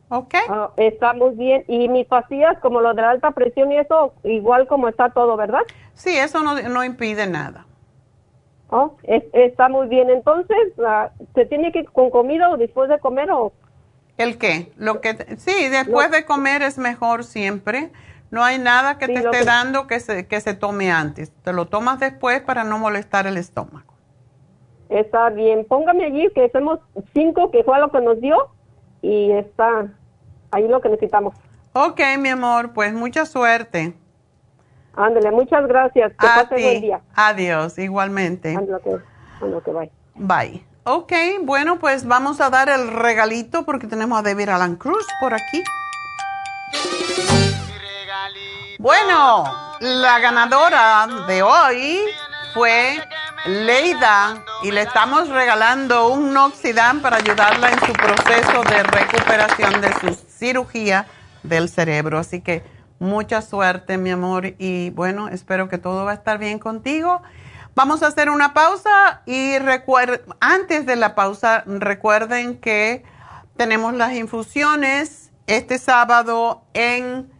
¿Ok? 0.10 0.36
Ah, 0.50 0.72
está 0.78 1.14
muy 1.14 1.36
bien. 1.36 1.64
Y 1.68 1.90
mis 1.90 2.06
pastillas, 2.08 2.60
como 2.60 2.82
lo 2.82 2.94
de 2.94 3.02
la 3.02 3.12
alta 3.12 3.32
presión 3.32 3.72
y 3.72 3.78
eso, 3.78 4.14
igual 4.24 4.68
como 4.68 4.88
está 4.88 5.10
todo, 5.10 5.36
¿verdad? 5.36 5.62
Sí, 5.94 6.16
eso 6.16 6.42
no, 6.44 6.84
impide 6.84 7.28
nada. 7.28 7.66
Oh, 8.70 8.98
está 9.04 9.70
muy 9.70 9.88
bien. 9.88 10.10
Entonces, 10.10 10.58
ah, 10.86 11.10
¿se 11.34 11.46
tiene 11.46 11.72
que 11.72 11.80
ir 11.80 11.92
con 11.92 12.10
comida 12.10 12.50
o 12.50 12.58
después 12.58 12.90
de 12.90 13.00
comer 13.00 13.32
o...? 13.32 13.54
¿El 14.18 14.38
qué? 14.38 14.72
Lo 14.78 15.02
que 15.02 15.38
sí, 15.38 15.70
después 15.70 16.10
de 16.12 16.26
comer 16.26 16.62
es 16.62 16.78
mejor 16.78 17.24
siempre. 17.24 17.92
No 18.32 18.44
hay 18.44 18.60
nada 18.60 18.98
que 18.98 19.08
te 19.08 19.16
esté 19.16 19.44
dando 19.44 19.88
que 19.88 20.00
se, 20.00 20.28
que 20.28 20.40
se 20.40 20.54
tome 20.54 20.92
antes. 20.92 21.32
Te 21.44 21.52
lo 21.52 21.66
tomas 21.68 22.00
después 22.00 22.42
para 22.42 22.64
no 22.64 22.78
molestar 22.80 23.28
el 23.28 23.38
estómago. 23.38 23.94
Está 24.90 25.30
bien. 25.30 25.66
Póngame 25.66 26.06
allí 26.06 26.30
que 26.34 26.50
somos 26.50 26.80
cinco, 27.14 27.52
que 27.52 27.64
fue 27.64 27.80
lo 27.80 27.92
que 27.92 28.02
nos 28.02 28.20
dio 28.22 28.55
y 29.06 29.32
está 29.34 29.86
ahí 30.50 30.68
lo 30.68 30.82
que 30.82 30.90
necesitamos. 30.90 31.36
Ok, 31.74 32.00
mi 32.18 32.30
amor, 32.30 32.74
pues 32.74 32.92
mucha 32.94 33.26
suerte. 33.26 33.94
Ándale, 34.96 35.30
muchas 35.30 35.68
gracias. 35.68 36.12
Que 36.14 36.26
pase 36.26 36.56
buen 36.56 36.82
día. 36.82 37.02
Adiós, 37.14 37.78
igualmente. 37.78 38.56
Ándale, 38.56 38.82
que 39.64 39.72
bye. 39.72 39.92
Bye. 40.16 40.66
Ok, 40.86 41.14
bueno, 41.44 41.78
pues 41.78 42.08
vamos 42.08 42.42
a 42.42 42.50
dar 42.50 42.70
el 42.70 42.92
regalito 42.92 43.64
porque 43.64 43.86
tenemos 43.86 44.18
a 44.18 44.24
David 44.24 44.50
Alan 44.50 44.76
Cruz 44.76 45.06
por 45.20 45.34
aquí. 45.34 45.64
Bueno, 48.80 49.44
la 49.82 50.20
ganadora 50.20 51.08
de 51.28 51.44
hoy 51.44 52.00
fue 52.56 53.04
Leida 53.46 54.46
y 54.64 54.72
le 54.72 54.84
estamos 54.84 55.28
regalando 55.28 56.08
un 56.08 56.34
Noxidan 56.34 57.02
para 57.02 57.18
ayudarla 57.18 57.70
en 57.70 57.80
su 57.82 57.92
proceso 57.92 58.64
de 58.64 58.82
recuperación 58.82 59.82
de 59.82 59.94
su 60.00 60.16
cirugía 60.30 61.06
del 61.44 61.68
cerebro. 61.68 62.18
Así 62.18 62.40
que 62.40 62.64
mucha 62.98 63.42
suerte, 63.42 63.98
mi 63.98 64.10
amor, 64.10 64.56
y 64.58 64.90
bueno, 64.92 65.28
espero 65.28 65.68
que 65.68 65.78
todo 65.78 66.06
va 66.06 66.12
a 66.12 66.14
estar 66.14 66.38
bien 66.38 66.58
contigo. 66.58 67.22
Vamos 67.76 68.04
a 68.04 68.08
hacer 68.08 68.30
una 68.30 68.54
pausa 68.54 69.22
y 69.26 69.56
antes 70.40 70.86
de 70.86 70.96
la 70.96 71.14
pausa 71.14 71.66
recuerden 71.66 72.58
que 72.58 73.04
tenemos 73.58 73.94
las 73.96 74.14
infusiones 74.14 75.30
este 75.46 75.78
sábado 75.78 76.64
en 76.74 77.35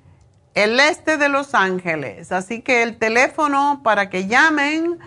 el 0.56 0.80
este 0.80 1.18
de 1.18 1.30
Los 1.30 1.54
Ángeles. 1.54 2.32
Así 2.32 2.62
que 2.62 2.82
el 2.82 2.98
teléfono 2.98 3.82
para 3.84 4.10
que 4.10 4.26
llamen 4.28 4.98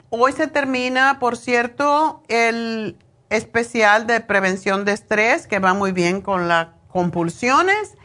hoy 0.10 0.32
se 0.34 0.48
termina, 0.48 1.20
por 1.20 1.38
cierto, 1.38 2.24
el 2.28 2.98
especial 3.30 4.06
de 4.06 4.20
prevención 4.20 4.86
de 4.86 4.92
estrés, 4.92 5.48
que 5.48 5.60
va 5.60 5.74
muy 5.74 5.92
bien 5.92 6.22
con 6.22 6.48
las 6.48 6.68
compulsiones. 6.94 7.98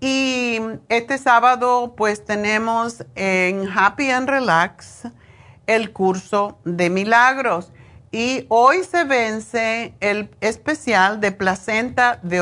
Y 0.00 0.58
este 0.88 1.18
sábado 1.18 1.94
pues 1.96 2.24
tenemos 2.24 3.04
en 3.14 3.68
Happy 3.68 4.10
and 4.10 4.28
Relax 4.28 5.06
el 5.68 5.92
curso 5.92 6.58
de 6.64 6.90
milagros. 6.90 7.70
Y 8.10 8.46
hoy 8.48 8.82
se 8.84 9.04
vence 9.04 9.94
el 10.00 10.30
especial 10.40 11.20
de 11.20 11.30
placenta 11.30 12.18
de, 12.22 12.40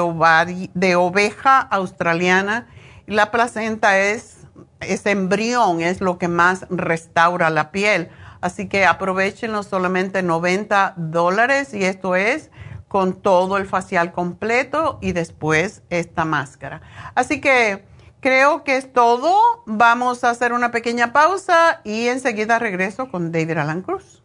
oveja 0.97 1.61
australiana. 1.61 2.67
La 3.07 3.31
placenta 3.31 3.99
es, 3.99 4.39
es 4.81 5.05
embrión, 5.07 5.81
es 5.81 6.01
lo 6.01 6.19
que 6.19 6.29
más 6.29 6.67
restaura 6.71 7.51
la 7.51 7.71
piel. 7.73 8.09
Así 8.41 8.69
que 8.69 8.87
aprovechenlo 8.87 9.63
solamente 9.65 10.23
90 10.23 10.95
dólares 10.97 11.75
y 11.75 11.85
esto 11.85 12.17
es 12.17 12.51
con 12.91 13.15
todo 13.15 13.57
el 13.57 13.67
facial 13.67 14.11
completo 14.11 14.99
y 15.01 15.13
después 15.13 15.83
esta 15.91 16.25
máscara. 16.25 16.83
Así 17.15 17.41
que 17.41 17.85
creo 18.19 18.65
que 18.65 18.77
es 18.77 18.93
todo. 18.93 19.33
Vamos 19.65 20.25
a 20.25 20.31
hacer 20.31 20.53
una 20.53 20.73
pequeña 20.73 21.13
pausa 21.13 21.83
y 21.85 22.09
enseguida 22.09 22.59
regreso 22.59 23.09
con 23.09 23.31
David 23.31 23.59
Alan 23.59 23.83
Cruz. 23.83 24.25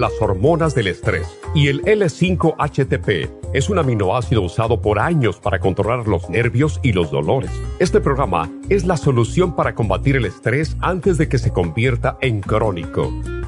las 0.00 0.12
hormonas 0.20 0.74
del 0.74 0.88
estrés. 0.88 1.28
Y 1.54 1.68
el 1.68 1.82
L5-HTP 1.82 3.30
es 3.52 3.70
un 3.70 3.78
aminoácido 3.78 4.42
usado 4.42 4.80
por 4.80 4.98
años 4.98 5.38
para 5.38 5.60
controlar 5.60 6.08
los 6.08 6.28
nervios 6.30 6.80
y 6.82 6.92
los 6.92 7.10
dolores. 7.10 7.50
Este 7.78 8.00
programa 8.00 8.50
es 8.68 8.84
la 8.84 8.96
solución 8.96 9.54
para 9.54 9.74
combatir 9.74 10.16
el 10.16 10.24
estrés 10.24 10.76
antes 10.80 11.18
de 11.18 11.28
que 11.28 11.38
se 11.38 11.52
convierta 11.52 12.16
en 12.20 12.40
crónico. 12.40 13.12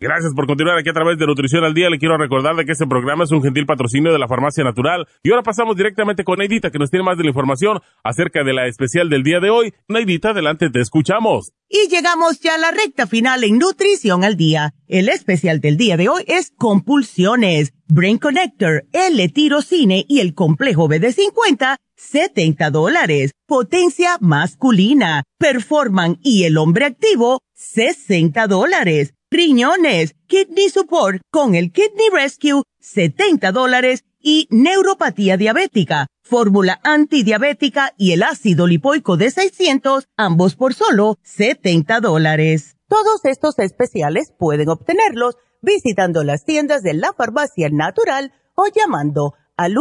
Gracias 0.00 0.32
por 0.32 0.46
continuar 0.46 0.78
aquí 0.78 0.90
a 0.90 0.92
través 0.92 1.18
de 1.18 1.26
Nutrición 1.26 1.64
al 1.64 1.74
Día. 1.74 1.90
Le 1.90 1.98
quiero 1.98 2.16
recordar 2.16 2.54
de 2.54 2.64
que 2.64 2.70
este 2.70 2.86
programa 2.86 3.24
es 3.24 3.32
un 3.32 3.42
gentil 3.42 3.66
patrocinio 3.66 4.12
de 4.12 4.18
la 4.20 4.28
Farmacia 4.28 4.62
Natural. 4.62 5.08
Y 5.24 5.30
ahora 5.30 5.42
pasamos 5.42 5.76
directamente 5.76 6.22
con 6.22 6.38
Neidita, 6.38 6.70
que 6.70 6.78
nos 6.78 6.88
tiene 6.88 7.04
más 7.04 7.18
de 7.18 7.24
la 7.24 7.30
información 7.30 7.80
acerca 8.04 8.44
de 8.44 8.52
la 8.52 8.68
especial 8.68 9.10
del 9.10 9.24
día 9.24 9.40
de 9.40 9.50
hoy. 9.50 9.74
Neidita, 9.88 10.30
adelante, 10.30 10.70
te 10.70 10.80
escuchamos. 10.80 11.52
Y 11.68 11.88
llegamos 11.88 12.38
ya 12.38 12.54
a 12.54 12.58
la 12.58 12.70
recta 12.70 13.08
final 13.08 13.42
en 13.42 13.58
Nutrición 13.58 14.22
al 14.22 14.36
Día. 14.36 14.72
El 14.86 15.08
especial 15.08 15.60
del 15.60 15.76
día 15.76 15.96
de 15.96 16.08
hoy 16.08 16.22
es 16.28 16.52
Compulsiones, 16.56 17.74
Brain 17.88 18.18
Connector, 18.18 18.84
L-Tirocine 18.92 20.04
y 20.06 20.20
el 20.20 20.32
complejo 20.32 20.88
BD50, 20.88 21.76
70 21.96 22.70
dólares. 22.70 23.32
Potencia 23.48 24.16
masculina, 24.20 25.24
Performan 25.38 26.20
y 26.22 26.44
el 26.44 26.56
hombre 26.56 26.84
activo, 26.84 27.40
60 27.54 28.46
dólares 28.46 29.14
riñones, 29.30 30.14
kidney 30.26 30.70
support 30.70 31.20
con 31.30 31.54
el 31.54 31.70
Kidney 31.72 32.08
Rescue, 32.12 32.62
70 32.80 33.52
dólares 33.52 34.04
y 34.20 34.48
neuropatía 34.50 35.36
diabética, 35.36 36.06
fórmula 36.22 36.80
antidiabética 36.82 37.94
y 37.96 38.12
el 38.12 38.22
ácido 38.22 38.66
lipoico 38.66 39.16
de 39.16 39.30
600, 39.30 40.08
ambos 40.16 40.56
por 40.56 40.74
solo 40.74 41.18
70 41.22 42.00
dólares. 42.00 42.76
Todos 42.88 43.24
estos 43.24 43.58
especiales 43.58 44.32
pueden 44.38 44.70
obtenerlos 44.70 45.36
visitando 45.60 46.24
las 46.24 46.44
tiendas 46.44 46.82
de 46.82 46.94
la 46.94 47.12
farmacia 47.12 47.68
natural 47.70 48.32
o 48.54 48.66
llamando 48.74 49.34
al 49.56 49.74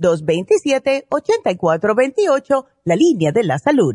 1-800-227-8428, 0.00 2.66
la 2.84 2.96
línea 2.96 3.32
de 3.32 3.44
la 3.44 3.58
salud 3.58 3.94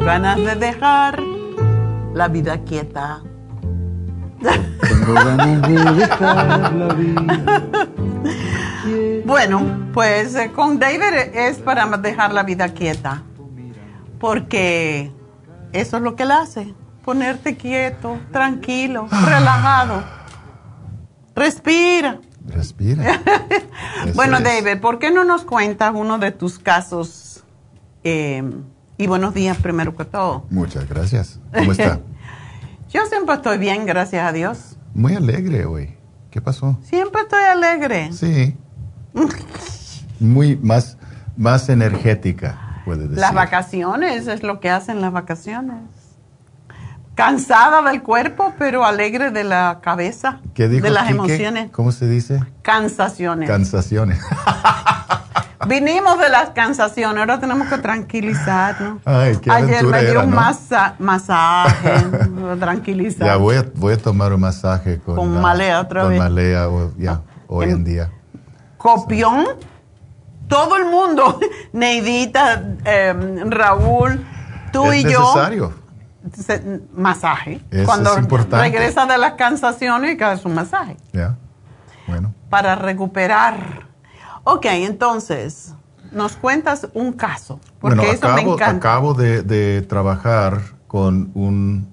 Ganas 0.00 0.38
de 0.38 0.54
dejar 0.56 1.20
la 2.14 2.28
vida 2.28 2.58
quieta. 2.64 3.22
Tengo 4.40 5.14
ganas 5.14 5.62
de 5.62 5.94
dejar 5.94 6.72
la 6.74 6.94
vida. 6.94 7.88
Bueno, 9.24 9.90
pues 9.92 10.34
eh, 10.34 10.50
con 10.52 10.78
David 10.78 11.34
es 11.34 11.58
para 11.58 11.86
dejar 11.98 12.32
la 12.32 12.42
vida 12.42 12.70
quieta. 12.70 13.22
Porque 14.18 15.12
eso 15.72 15.96
es 15.98 16.02
lo 16.02 16.16
que 16.16 16.22
él 16.24 16.30
hace. 16.32 16.74
Ponerte 17.04 17.56
quieto, 17.56 18.18
tranquilo, 18.32 19.08
relajado. 19.24 20.02
Respira. 21.34 22.20
Respira. 22.46 23.20
bueno, 24.14 24.40
David, 24.40 24.80
¿por 24.80 24.98
qué 24.98 25.10
no 25.10 25.24
nos 25.24 25.44
cuentas 25.44 25.92
uno 25.94 26.18
de 26.18 26.32
tus 26.32 26.58
casos? 26.58 27.44
Eh, 28.02 28.42
y 29.00 29.06
buenos 29.06 29.32
días 29.32 29.56
primero 29.56 29.96
que 29.96 30.04
todo. 30.04 30.44
Muchas 30.50 30.86
gracias. 30.86 31.40
¿Cómo 31.54 31.72
está? 31.72 32.00
Yo 32.90 33.06
siempre 33.06 33.34
estoy 33.34 33.56
bien, 33.56 33.86
gracias 33.86 34.28
a 34.28 34.30
Dios. 34.30 34.76
Muy 34.92 35.14
alegre 35.14 35.64
hoy. 35.64 35.96
¿Qué 36.30 36.42
pasó? 36.42 36.78
Siempre 36.82 37.22
estoy 37.22 37.42
alegre. 37.44 38.12
Sí. 38.12 38.54
Muy 40.18 40.56
más, 40.56 40.98
más 41.34 41.70
energética, 41.70 42.82
puede 42.84 43.04
decir. 43.04 43.16
Las 43.16 43.32
vacaciones 43.32 44.26
es 44.26 44.42
lo 44.42 44.60
que 44.60 44.68
hacen 44.68 45.00
las 45.00 45.12
vacaciones. 45.12 45.78
Cansada 47.14 47.82
del 47.82 48.02
cuerpo, 48.02 48.54
pero 48.58 48.84
alegre 48.84 49.30
de 49.30 49.44
la 49.44 49.80
cabeza. 49.82 50.40
¿Qué 50.54 50.68
dijo 50.68 50.84
De 50.84 50.90
las 50.90 51.10
emociones. 51.10 51.70
¿Cómo 51.70 51.92
se 51.92 52.06
dice? 52.08 52.40
Cansaciones. 52.62 53.48
Cansaciones. 53.48 54.20
Vinimos 55.68 56.18
de 56.18 56.30
las 56.30 56.50
cansaciones, 56.50 57.18
ahora 57.20 57.38
tenemos 57.38 57.68
que 57.68 57.76
tranquilizarnos. 57.78 59.02
Ay, 59.04 59.36
qué 59.42 59.50
Ayer 59.50 59.84
me 59.84 60.00
dio 60.00 60.10
era, 60.12 60.20
un 60.20 60.30
¿no? 60.30 60.36
masa- 60.36 60.94
masaje, 60.98 61.92
tranquilizar. 62.58 63.26
Ya 63.26 63.36
voy 63.36 63.56
a, 63.56 63.66
voy 63.74 63.92
a 63.92 63.98
tomar 63.98 64.32
un 64.32 64.40
masaje 64.40 64.98
con, 65.00 65.16
Con 65.16 65.34
la- 65.34 65.40
Malea 65.40 65.80
otra 65.82 66.00
con 66.02 66.10
vez. 66.10 66.18
Malea, 66.18 66.68
o- 66.70 66.92
ya, 66.96 67.20
hoy 67.46 67.68
en 67.68 67.84
día. 67.84 68.10
Copión, 68.78 69.44
todo 70.48 70.76
el 70.78 70.86
mundo, 70.86 71.38
Neidita, 71.74 72.62
eh, 72.86 73.42
Raúl, 73.46 74.24
tú 74.72 74.90
es 74.90 75.04
y 75.04 75.10
yo. 75.12 75.20
necesario. 75.20 75.74
Masaje. 76.94 77.60
Eso 77.70 77.86
Cuando 77.86 78.12
es 78.12 78.18
importante. 78.18 78.68
regresas 78.68 79.08
de 79.08 79.18
las 79.18 79.32
cansaciones, 79.34 80.16
que 80.16 80.24
hagas 80.24 80.44
un 80.44 80.54
masaje 80.54 80.96
Ya. 81.12 81.36
Bueno. 82.06 82.34
para 82.48 82.74
recuperar. 82.74 83.88
Ok, 84.44 84.66
entonces, 84.66 85.74
nos 86.12 86.36
cuentas 86.36 86.88
un 86.94 87.12
caso, 87.12 87.60
porque 87.80 87.96
Bueno, 87.96 88.12
eso 88.12 88.26
me 88.28 88.32
acabo, 88.40 88.54
encanta. 88.54 88.88
acabo 88.88 89.14
de, 89.14 89.42
de 89.42 89.82
trabajar 89.82 90.60
con 90.86 91.30
un 91.34 91.88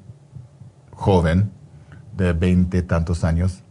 joven 0.91 1.52
de 2.16 2.34
veinte 2.34 2.82
tantos 2.82 3.24
años 3.24 3.64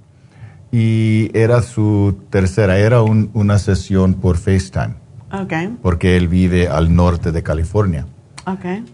y 0.71 1.31
era 1.37 1.63
su 1.63 2.17
tercera, 2.31 2.79
era 2.79 3.03
un- 3.03 3.31
una 3.35 3.59
sesión 3.59 4.15
por 4.15 4.37
FaceTime, 4.37 4.95
Ok, 5.33 5.81
porque 5.83 6.17
él 6.17 6.29
vive 6.29 6.69
al 6.69 6.95
norte 6.95 7.33
de 7.33 7.43
California 7.43 8.07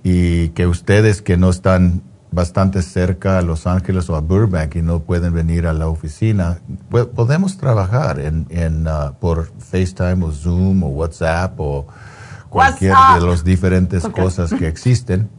y 0.03 0.49
que 0.51 0.67
ustedes 0.67 1.21
que 1.23 1.37
no 1.37 1.51
están 1.51 2.03
bastante 2.31 2.81
cerca 2.81 3.37
a 3.39 3.43
Los 3.43 3.67
Ángeles 3.67 4.09
o 4.09 4.17
a 4.17 4.21
Burbank 4.21 4.77
y 4.77 4.83
no 4.83 5.01
pueden 5.01 5.35
venir 5.35 5.67
a 5.67 5.75
la 5.75 5.87
oficina, 5.89 6.59
po- 6.89 7.09
podemos 7.09 7.59
trabajar 7.59 8.19
en, 8.21 8.47
en, 8.49 8.87
ah, 8.89 9.13
por 9.21 9.53
FaceTime 9.59 10.25
o 10.25 10.33
Zoom 10.33 10.83
o 10.85 10.89
WhatsApp 10.89 11.55
o 11.61 11.87
cualquier 12.49 12.93
WhatsApp. 12.93 13.21
de 13.21 13.27
las 13.29 13.45
diferentes 13.45 14.03
cosas 14.09 14.53
que 14.55 14.67
existen. 14.67 15.29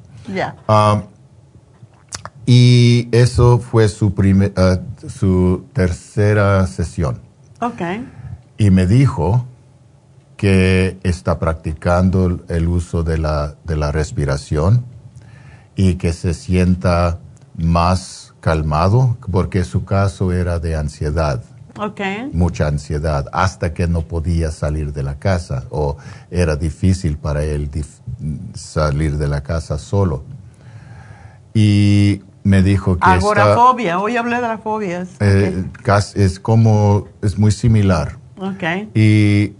Ah, 0.67 1.03
y 2.45 3.07
eso 3.11 3.59
fue 3.59 3.87
su, 3.87 4.13
primer, 4.13 4.53
ah, 4.57 4.77
su 5.07 5.65
tercera 5.73 6.65
sesión. 6.67 7.19
Ok. 7.61 7.81
Y 8.57 8.69
me 8.69 8.85
dijo 8.85 9.45
que 10.37 10.97
está 11.03 11.39
practicando 11.39 12.39
el 12.47 12.67
uso 12.67 13.03
de 13.03 13.17
la, 13.17 13.55
de 13.63 13.75
la 13.75 13.91
respiración 13.91 14.85
y 15.75 15.95
que 15.95 16.13
se 16.13 16.33
sienta 16.33 17.19
más 17.55 18.33
calmado 18.39 19.17
porque 19.31 19.63
su 19.63 19.85
caso 19.85 20.31
era 20.31 20.59
de 20.59 20.75
ansiedad. 20.75 21.43
Okay. 21.75 22.29
Mucha 22.33 22.67
ansiedad, 22.67 23.27
hasta 23.31 23.73
que 23.73 23.87
no 23.87 24.01
podía 24.01 24.51
salir 24.51 24.93
de 24.93 25.01
la 25.01 25.15
casa 25.15 25.63
o 25.71 25.97
era 26.29 26.55
difícil 26.55 27.17
para 27.17 27.43
él 27.43 27.69
salir 28.53 29.17
de 29.17 29.27
la 29.27 29.41
casa 29.41 29.79
solo. 29.79 30.23
Y 31.55 32.21
me 32.43 32.61
dijo 32.61 32.99
que... 32.99 33.09
Agorafobia, 33.09 33.99
hoy 33.99 34.17
hablé 34.17 34.35
de 34.35 34.41
las 34.41 34.61
fobias. 34.61 35.09
Eh, 35.19 35.65
es 36.15 36.39
como, 36.39 37.07
es 37.23 37.39
muy 37.39 37.51
similar. 37.51 38.17
Okay. 38.37 38.91
Y, 38.93 39.53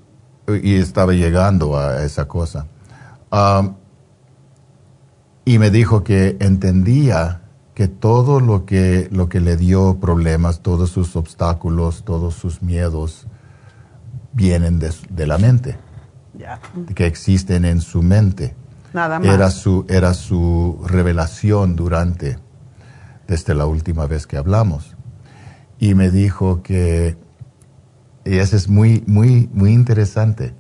y 0.48 0.76
estaba 0.76 1.14
llegando 1.14 1.78
a 1.78 2.04
esa 2.04 2.28
cosa. 2.28 2.68
Um, 3.32 3.76
y 5.46 5.60
me 5.60 5.70
dijo 5.72 6.04
que 6.04 6.38
entendía 6.40 7.42
que 7.74 7.88
todo 7.88 8.40
lo 8.40 8.66
que, 8.66 9.10
lo 9.12 9.30
que 9.30 9.40
le 9.40 9.58
dio 9.58 10.00
problemas, 10.00 10.62
todos 10.62 10.92
sus 10.92 11.16
obstáculos, 11.16 12.04
todos 12.06 12.36
sus 12.36 12.62
miedos, 12.62 13.28
vienen 14.32 14.80
de, 14.80 15.28
la 15.28 15.38
mente, 15.38 15.78
que 16.96 17.06
existen 17.06 17.66
en 17.66 17.82
su 17.82 18.02
mente. 18.04 18.56
Nada 18.94 19.20
más. 19.20 19.28
Era 19.28 19.50
su, 19.50 19.86
era 19.90 20.14
su 20.14 20.80
revelación 20.86 21.76
durante, 21.76 22.38
desde 23.28 23.56
la 23.56 23.66
última 23.66 24.06
vez 24.06 24.28
que 24.28 24.38
hablamos. 24.38 24.96
Y 25.80 25.96
me 25.96 26.12
dijo 26.12 26.62
que, 26.62 27.18
y 28.26 28.38
eso 28.38 28.56
es 28.56 28.70
muy, 28.70 29.04
muy, 29.08 29.50
muy 29.54 29.74
interesante, 29.74 30.54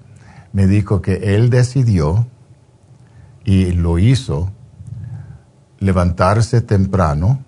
me 0.52 0.68
dijo 0.68 1.02
que 1.02 1.36
él 1.36 1.50
decidió 1.50 2.28
y 3.44 3.72
lo 3.72 4.00
hizo 4.00 4.52
levantarse 5.80 6.62
temprano, 6.62 7.44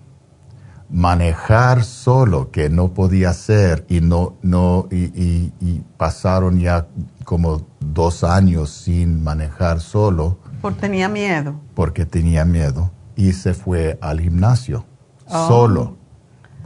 manejar 0.90 1.84
solo, 1.84 2.50
que 2.50 2.68
no 2.68 2.92
podía 2.92 3.30
hacer, 3.30 3.86
y 3.88 4.00
no, 4.00 4.34
no, 4.42 4.88
y, 4.90 5.52
pasaron 5.96 6.60
ya 6.60 6.86
como 7.24 7.66
dos 7.80 8.24
años 8.24 8.70
sin 8.70 9.24
manejar 9.24 9.80
solo. 9.80 10.38
Porque 10.60 10.80
tenía 10.80 11.08
miedo. 11.08 11.54
Porque 11.74 12.04
tenía 12.04 12.44
miedo. 12.44 12.90
Y 13.16 13.32
se 13.32 13.54
fue 13.54 13.98
al 14.02 14.20
gimnasio, 14.20 14.84
oh. 15.28 15.48
solo. 15.48 15.96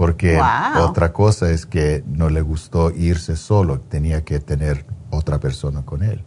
Porque 0.00 0.40
otra 0.78 1.12
cosa 1.12 1.50
es 1.50 1.66
que 1.66 2.02
no 2.06 2.30
le 2.30 2.40
gustó 2.40 2.90
irse 2.90 3.36
solo, 3.36 3.80
tenía 3.80 4.24
que 4.24 4.40
tener 4.40 4.86
otra 5.10 5.38
persona 5.40 5.82
con 5.82 6.02
él. 6.02 6.24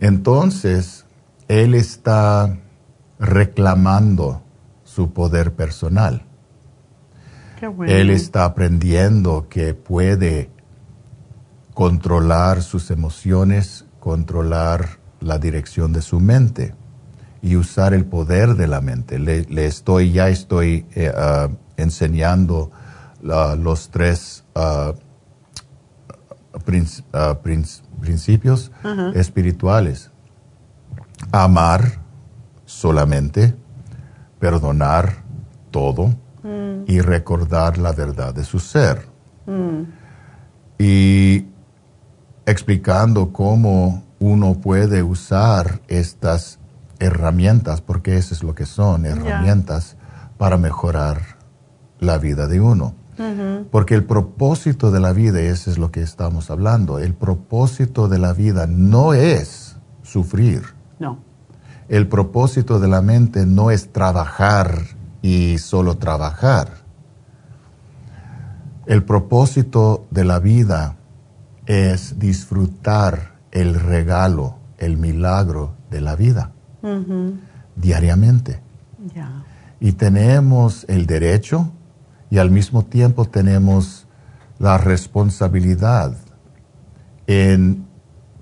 Entonces, 0.00 1.04
él 1.48 1.74
está 1.74 2.56
reclamando 3.18 4.42
su 4.82 5.12
poder 5.12 5.52
personal. 5.52 6.22
Él 7.86 8.08
está 8.08 8.46
aprendiendo 8.46 9.48
que 9.50 9.74
puede 9.74 10.48
controlar 11.74 12.62
sus 12.62 12.90
emociones, 12.90 13.84
controlar 14.00 15.00
la 15.20 15.38
dirección 15.38 15.92
de 15.92 16.00
su 16.00 16.18
mente 16.18 16.74
y 17.42 17.56
usar 17.56 17.92
el 17.92 18.06
poder 18.06 18.54
de 18.54 18.68
la 18.68 18.80
mente. 18.80 19.18
Le, 19.18 19.66
estoy, 19.66 20.12
ya 20.12 20.30
estoy 20.30 20.86
eh, 20.94 21.12
ah, 21.14 21.50
enseñando 21.82 22.70
los 23.22 23.90
tres 23.90 24.44
ah, 24.54 24.92
ah, 27.12 27.38
principios 28.00 28.72
espirituales. 29.14 30.10
Amar, 31.30 32.00
solamente, 32.64 33.54
perdonar 34.38 35.22
todo 35.70 36.08
mm. 36.42 36.84
y 36.86 37.00
recordar 37.00 37.78
la 37.78 37.92
verdad 37.92 38.34
de 38.34 38.44
su 38.44 38.58
ser. 38.58 39.06
Mm. 39.46 39.82
Y 40.78 41.46
explicando 42.44 43.32
cómo 43.32 44.02
uno 44.18 44.54
puede 44.54 45.02
usar 45.02 45.80
estas 45.88 46.58
herramientas, 46.98 47.80
porque 47.80 48.16
eso 48.16 48.34
es 48.34 48.42
lo 48.42 48.54
que 48.54 48.66
son, 48.66 49.06
herramientas 49.06 49.96
para 50.38 50.56
mejorar 50.56 51.31
la 52.02 52.18
vida 52.18 52.46
de 52.46 52.60
uno. 52.60 52.94
Porque 53.70 53.94
el 53.94 54.04
propósito 54.04 54.90
de 54.90 54.98
la 54.98 55.12
vida, 55.12 55.40
eso 55.40 55.70
es 55.70 55.78
lo 55.78 55.92
que 55.92 56.02
estamos 56.02 56.50
hablando, 56.50 56.98
el 56.98 57.14
propósito 57.14 58.08
de 58.08 58.18
la 58.18 58.32
vida 58.32 58.66
no 58.66 59.14
es 59.14 59.76
sufrir. 60.02 60.62
No. 60.98 61.18
El 61.88 62.08
propósito 62.08 62.80
de 62.80 62.88
la 62.88 63.00
mente 63.00 63.46
no 63.46 63.70
es 63.70 63.92
trabajar 63.92 64.76
y 65.20 65.58
solo 65.58 65.98
trabajar. 65.98 66.82
El 68.86 69.04
propósito 69.04 70.06
de 70.10 70.24
la 70.24 70.40
vida 70.40 70.96
es 71.66 72.18
disfrutar 72.18 73.34
el 73.52 73.74
regalo, 73.78 74.56
el 74.78 74.96
milagro 74.96 75.74
de 75.90 76.00
la 76.00 76.16
vida 76.16 76.50
diariamente. 77.76 78.60
Y 79.78 79.92
tenemos 79.92 80.84
el 80.88 81.06
derecho 81.06 81.72
y 82.32 82.38
al 82.38 82.50
mismo 82.50 82.82
tiempo 82.82 83.26
tenemos 83.26 84.06
la 84.58 84.78
responsabilidad 84.78 86.16
en 87.26 87.86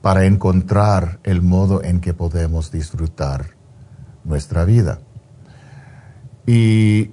para 0.00 0.26
encontrar 0.26 1.18
el 1.24 1.42
modo 1.42 1.82
en 1.82 2.00
que 2.00 2.14
podemos 2.14 2.70
disfrutar 2.70 3.56
nuestra 4.22 4.64
vida. 4.64 5.00
Y 6.46 7.10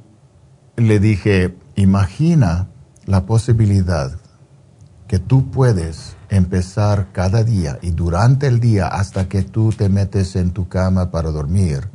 le 0.75 0.99
dije, 0.99 1.57
imagina 1.75 2.67
la 3.07 3.25
posibilidad 3.25 4.11
que 5.07 5.17
tú 5.17 5.49
puedes 5.49 6.15
empezar 6.29 7.07
cada 7.11 7.43
día 7.43 7.79
y 7.81 7.89
durante 7.89 8.45
el 8.45 8.59
día 8.59 8.85
hasta 8.85 9.27
que 9.27 9.41
tú 9.41 9.71
te 9.71 9.89
metes 9.89 10.35
en 10.35 10.51
tu 10.51 10.67
cama 10.67 11.09
para 11.09 11.31
dormir, 11.31 11.89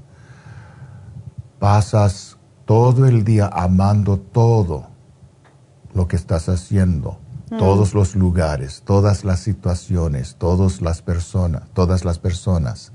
pasas 1.61 2.32
todo 2.65 3.07
el 3.07 3.25
día 3.25 3.51
amando 3.53 4.19
todo 4.19 4.87
lo 5.95 6.09
que 6.09 6.17
estás 6.17 6.49
haciendo 6.49 7.19
todos 7.59 7.95
los 7.95 8.17
lugares, 8.17 8.83
todas 8.85 9.25
las 9.25 9.41
situaciones, 9.41 10.37
todas 10.39 10.81
las 10.81 11.03
personas, 11.03 11.63
todas 11.75 12.05
las 12.05 12.19
personas. 12.19 12.93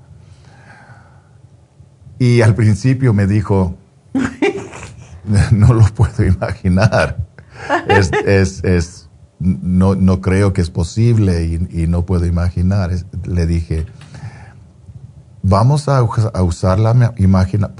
Y 2.20 2.42
al 2.42 2.56
principio 2.56 3.14
me 3.14 3.28
dijo, 3.28 3.76
no 5.52 5.74
lo 5.74 5.84
puedo 5.94 6.26
imaginar. 6.26 7.28
Es, 7.88 9.10
no, 9.40 9.94
no, 9.96 10.22
creo 10.22 10.54
que 10.54 10.62
es 10.62 10.72
posible 10.72 11.46
y, 11.46 11.88
no 11.88 12.06
puedo 12.06 12.26
imaginar. 12.26 12.92
le 13.26 13.46
dije, 13.46 13.86
vamos 15.48 15.88
a, 15.88 16.04
usar 16.04 16.80
la 16.80 17.14
imagina, 17.18 17.72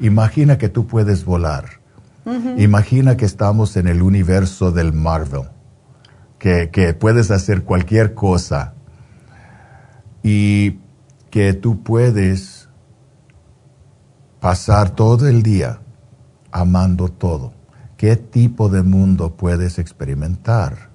imagina 0.00 0.58
que 0.58 0.68
tú 0.68 0.86
puedes 0.86 1.24
volar. 1.24 1.80
Imagina 2.56 3.16
que 3.16 3.24
estamos 3.24 3.76
en 3.76 3.88
el 3.88 4.00
universo 4.00 4.70
del 4.70 4.92
Marvel 4.92 5.48
que, 6.42 6.96
puedes 6.98 7.30
hacer 7.30 7.62
cualquier 7.62 8.14
cosa 8.14 8.74
y 10.22 10.80
que 11.30 11.52
tú 11.54 11.82
puedes 11.84 12.68
pasar 14.40 14.90
todo 14.90 15.28
el 15.28 15.42
día 15.42 15.80
amando 16.50 17.08
todo. 17.08 17.52
¿Qué 17.96 18.16
tipo 18.16 18.68
de 18.68 18.82
mundo 18.82 19.36
puedes 19.36 19.78
experimentar? 19.78 20.90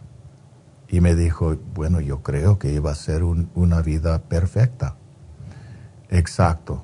Y 0.90 1.00
me 1.00 1.16
dijo, 1.16 1.56
bueno, 1.74 2.02
yo 2.02 2.22
creo 2.22 2.60
que 2.60 2.74
iba 2.74 2.92
a 2.92 2.96
ser 2.96 3.24
una 3.24 3.82
vida 3.82 4.24
perfecta. 4.24 4.96
Exacto. 6.10 6.84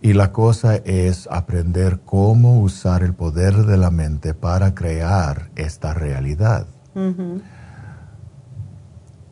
Y 0.00 0.12
la 0.12 0.30
cosa 0.32 0.76
es 0.76 1.28
aprender 1.30 2.00
cómo 2.04 2.60
usar 2.60 3.02
el 3.02 3.14
poder 3.14 3.64
de 3.64 3.76
la 3.76 3.90
mente 3.90 4.34
para 4.34 4.74
crear 4.74 5.50
esta 5.56 5.94
realidad. 5.94 6.66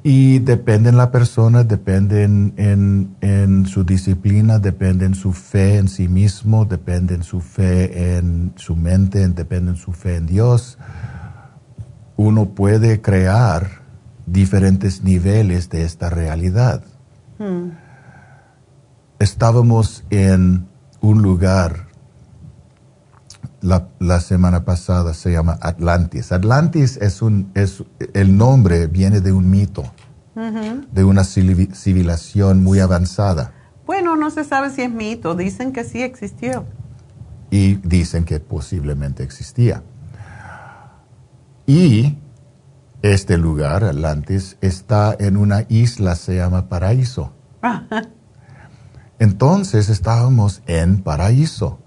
Y 0.02 0.40
depende 0.40 0.90
en 0.90 0.98
la 0.98 1.10
persona, 1.10 1.64
depende 1.64 2.24
en, 2.24 3.66
su 3.66 3.84
disciplina, 3.84 4.58
depende 4.58 5.06
en 5.06 5.14
su 5.14 5.32
fe 5.32 5.78
en 5.78 5.88
sí 5.88 6.08
mismo, 6.08 6.66
depende 6.66 7.14
en 7.14 7.22
su 7.22 7.40
fe 7.40 8.16
en 8.16 8.52
su 8.56 8.76
mente, 8.76 9.26
depende 9.28 9.70
en 9.70 9.76
su 9.76 9.92
fe 9.92 10.16
en 10.16 10.26
Dios. 10.26 10.76
Uno 12.16 12.50
puede 12.50 13.00
crear 13.00 13.82
diferentes 14.26 15.02
niveles 15.02 15.70
de 15.70 15.84
esta 15.84 16.10
realidad. 16.10 16.82
Hmm. 17.38 17.83
Estábamos 19.24 20.04
en 20.10 20.68
un 21.00 21.22
lugar 21.22 21.86
la, 23.62 24.20
semana 24.20 24.66
pasada 24.66 25.14
se 25.14 25.32
llama 25.32 25.56
Atlantis. 25.62 26.30
Atlantis 26.30 26.98
es 26.98 27.22
un, 27.22 27.50
es, 27.54 27.82
el 28.12 28.36
nombre 28.36 28.86
viene 28.86 29.22
de 29.22 29.32
un 29.32 29.48
mito, 29.48 29.84
de 30.34 31.04
una 31.04 31.24
civilización 31.24 32.62
muy 32.62 32.80
avanzada. 32.80 33.54
Bueno, 33.86 34.14
no 34.14 34.28
se 34.28 34.44
sabe 34.44 34.68
si 34.68 34.82
es 34.82 34.90
mito, 34.90 35.34
dicen 35.34 35.72
que 35.72 35.84
sí 35.84 36.02
existió. 36.02 36.66
y 37.50 37.76
dicen 37.76 38.26
que 38.26 38.40
posiblemente 38.40 39.22
existía. 39.22 39.82
Y 41.66 42.18
este 43.00 43.38
lugar, 43.38 43.84
Atlantis, 43.84 44.58
está 44.60 45.16
en 45.18 45.38
una 45.38 45.64
isla, 45.70 46.14
se 46.14 46.36
llama 46.36 46.68
Paraíso. 46.68 47.32
Entonces 49.18 49.88
estábamos 49.88 50.62
en 50.66 51.02
Paraíso. 51.02 51.78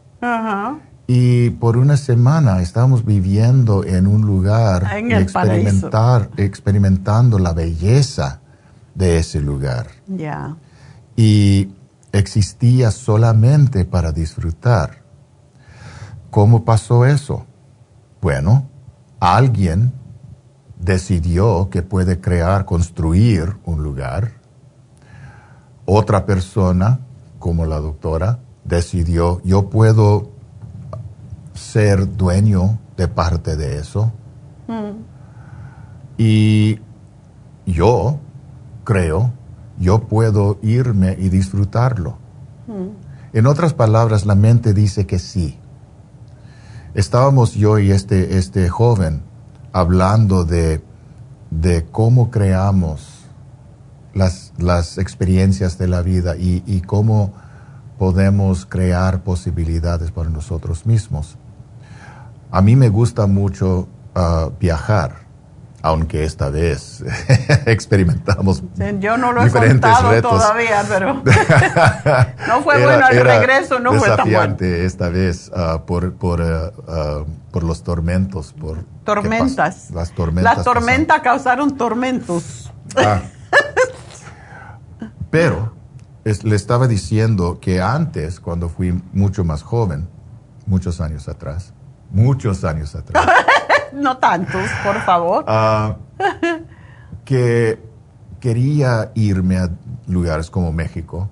Y 1.07 1.51
por 1.51 1.77
una 1.77 1.95
semana 1.95 2.61
estábamos 2.61 3.05
viviendo 3.05 3.85
en 3.85 4.07
un 4.07 4.23
lugar 4.23 4.87
en 4.93 5.11
experimentar, 5.13 6.29
experimentando 6.35 7.39
la 7.39 7.53
belleza 7.53 8.41
de 8.93 9.19
ese 9.19 9.39
lugar. 9.39 9.87
Ya. 10.07 10.57
Y 11.15 11.69
existía 12.11 12.91
solamente 12.91 13.85
para 13.85 14.11
disfrutar. 14.11 15.03
¿Cómo 16.29 16.65
pasó 16.65 17.05
eso? 17.05 17.45
Bueno, 18.21 18.67
alguien 19.19 19.93
decidió 20.79 21.69
que 21.69 21.83
puede 21.83 22.19
crear, 22.19 22.65
construir 22.65 23.55
un 23.65 23.81
lugar. 23.81 24.33
Otra 25.85 26.25
persona, 26.25 26.99
como 27.47 27.65
la 27.65 27.79
doctora, 27.79 28.39
decidió, 28.65 29.41
yo 29.45 29.69
puedo 29.69 30.31
ser 31.53 32.17
dueño 32.17 32.77
de 32.97 33.07
parte 33.07 33.55
de 33.55 33.77
eso. 33.77 34.11
Mm. 34.67 34.97
Y 36.17 36.81
yo 37.65 38.19
creo, 38.83 39.31
yo 39.79 40.09
puedo 40.09 40.59
irme 40.61 41.15
y 41.17 41.29
disfrutarlo. 41.29 42.17
Mm. 42.67 43.37
En 43.37 43.47
otras 43.47 43.73
palabras, 43.73 44.25
la 44.25 44.35
mente 44.35 44.73
dice 44.73 45.07
que 45.07 45.17
sí. 45.17 45.57
Estábamos 46.95 47.53
yo 47.53 47.79
y 47.79 47.91
este, 47.91 48.37
este 48.37 48.67
joven 48.67 49.21
hablando 49.71 50.43
de, 50.43 50.81
de 51.49 51.85
cómo 51.85 52.29
creamos 52.29 53.16
las, 54.17 54.53
las, 54.57 54.97
experiencias 54.97 55.77
de 55.77 55.87
la 55.87 56.01
vida 56.01 56.35
y, 56.35 56.63
y, 56.65 56.81
cómo 56.81 57.33
podemos 57.97 58.65
crear 58.65 59.21
posibilidades 59.21 60.11
para 60.11 60.29
nosotros 60.29 60.85
mismos. 60.85 61.37
A 62.51 62.61
mí 62.61 62.75
me 62.75 62.89
gusta 62.89 63.27
mucho 63.27 63.87
uh, 64.15 64.51
viajar, 64.59 65.27
aunque 65.81 66.23
esta 66.23 66.49
vez 66.49 67.03
experimentamos 67.65 68.63
Yo 68.99 69.17
no 69.17 69.31
lo 69.33 69.41
he 69.41 69.45
diferentes 69.45 69.89
contado 69.91 70.11
retos. 70.11 70.31
todavía, 70.31 70.83
pero 70.87 71.13
no 72.47 72.61
fue 72.63 72.83
bueno 72.83 73.07
el 73.09 73.17
era 73.17 73.39
regreso, 73.39 73.79
no 73.79 73.93
fue 73.93 74.09
tan 74.15 74.31
bueno. 74.31 74.55
esta 74.61 75.09
vez 75.09 75.51
uh, 75.53 75.85
por, 75.85 76.13
por, 76.13 76.41
uh, 76.41 77.25
por 77.51 77.63
los 77.63 77.83
tormentos, 77.83 78.53
por 78.53 78.83
Tormentas. 79.03 79.87
¿qué 79.87 79.93
pas- 79.93 79.95
Las 79.95 80.11
tormentas. 80.11 80.55
Las 80.57 80.63
tormentas 80.65 81.21
causaron 81.21 81.77
tormentos. 81.77 82.71
Ah. 82.95 83.21
Pero 85.29 85.73
es- 86.23 86.43
le 86.43 86.55
estaba 86.55 86.87
diciendo 86.87 87.59
que 87.59 87.81
antes, 87.81 88.39
cuando 88.39 88.69
fui 88.69 88.99
mucho 89.13 89.43
más 89.43 89.63
joven, 89.63 90.07
muchos 90.65 90.99
años 91.01 91.27
atrás, 91.27 91.73
muchos 92.11 92.63
años 92.63 92.95
atrás, 92.95 93.25
no 93.93 94.17
tantos, 94.17 94.69
por 94.83 94.95
favor. 95.01 95.43
ah, 95.47 95.97
que 97.25 97.79
quería 98.39 99.11
irme 99.15 99.57
a 99.57 99.69
lugares 100.07 100.49
como 100.49 100.71
México, 100.71 101.29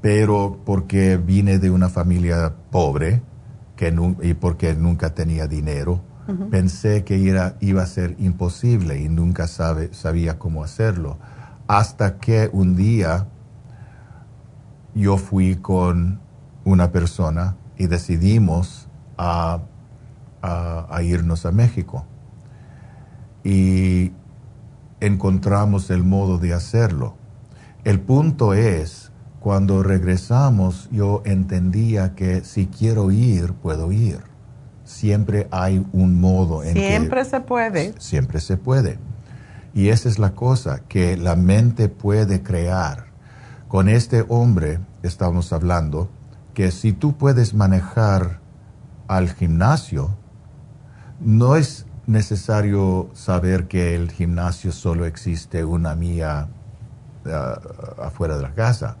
pero 0.00 0.58
porque 0.64 1.16
vine 1.18 1.58
de 1.58 1.70
una 1.70 1.88
familia 1.88 2.54
pobre 2.70 3.22
que 3.76 3.94
y 4.22 4.34
porque 4.34 4.74
nunca 4.74 5.14
tenía 5.14 5.46
dinero, 5.46 6.00
pensé 6.50 7.02
que 7.04 7.28
era- 7.28 7.56
iba 7.60 7.82
a 7.82 7.86
ser 7.86 8.14
imposible 8.18 9.00
y 9.00 9.08
nunca 9.08 9.46
sabe, 9.48 9.92
sabía 9.94 10.38
cómo 10.38 10.62
hacerlo. 10.62 11.18
Hasta 11.74 12.18
que 12.18 12.50
un 12.52 12.74
día 12.74 13.28
yo 14.92 15.16
fui 15.18 15.54
con 15.54 16.18
una 16.64 16.90
persona 16.90 17.54
y 17.78 17.86
decidimos 17.86 18.88
a, 19.16 19.60
a- 20.42 20.86
a 20.90 21.02
irnos 21.04 21.46
a 21.46 21.52
México. 21.52 22.04
Y 23.44 24.10
encontramos 24.98 25.90
el 25.90 26.02
modo 26.02 26.38
de 26.38 26.54
hacerlo. 26.54 27.14
El 27.84 28.00
punto 28.00 28.52
es, 28.52 29.12
cuando 29.38 29.84
regresamos, 29.84 30.88
yo 30.90 31.22
entendía 31.24 32.16
que 32.16 32.42
si 32.42 32.66
quiero 32.66 33.12
ir, 33.12 33.52
puedo 33.52 33.92
ir. 33.92 34.18
Siempre 34.82 35.46
hay 35.52 35.86
un 35.92 36.20
modo 36.20 36.64
en 36.64 36.74
que 36.74 36.88
Siempre 36.88 37.24
se 37.24 37.38
puede. 37.40 37.94
siempre 38.00 38.40
se 38.40 38.56
puede. 38.56 38.98
Y 39.74 39.88
esa 39.88 40.08
es 40.08 40.18
la 40.18 40.34
cosa, 40.34 40.80
que 40.88 41.16
la 41.16 41.36
mente 41.36 41.88
puede 41.88 42.42
crear. 42.42 43.06
Con 43.68 43.88
este 43.88 44.24
hombre 44.28 44.80
estamos 45.02 45.52
hablando 45.52 46.08
que 46.54 46.70
si 46.72 46.92
tú 46.92 47.16
puedes 47.16 47.54
manejar 47.54 48.40
al 49.06 49.30
gimnasio, 49.30 50.16
no 51.20 51.56
es 51.56 51.86
necesario 52.06 53.10
saber 53.14 53.68
que 53.68 53.94
el 53.94 54.10
gimnasio 54.10 54.72
solo 54.72 55.06
existe 55.06 55.64
una 55.64 55.94
mía 55.94 56.48
ah, 57.26 57.60
afuera 58.02 58.36
de 58.36 58.42
la 58.42 58.54
casa. 58.54 58.96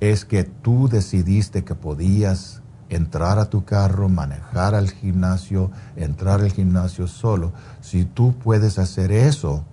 Es 0.00 0.24
que 0.24 0.44
tú 0.44 0.88
decidiste 0.88 1.62
que 1.64 1.74
podías 1.74 2.62
entrar 2.88 3.38
a 3.38 3.48
tu 3.48 3.64
carro, 3.64 4.08
manejar 4.08 4.74
al 4.74 4.90
gimnasio, 4.90 5.70
entrar 5.94 6.40
al 6.40 6.50
gimnasio 6.50 7.06
solo. 7.06 7.52
Si 7.80 8.04
tú 8.04 8.34
puedes 8.34 8.78
hacer 8.78 9.12
eso, 9.12 9.64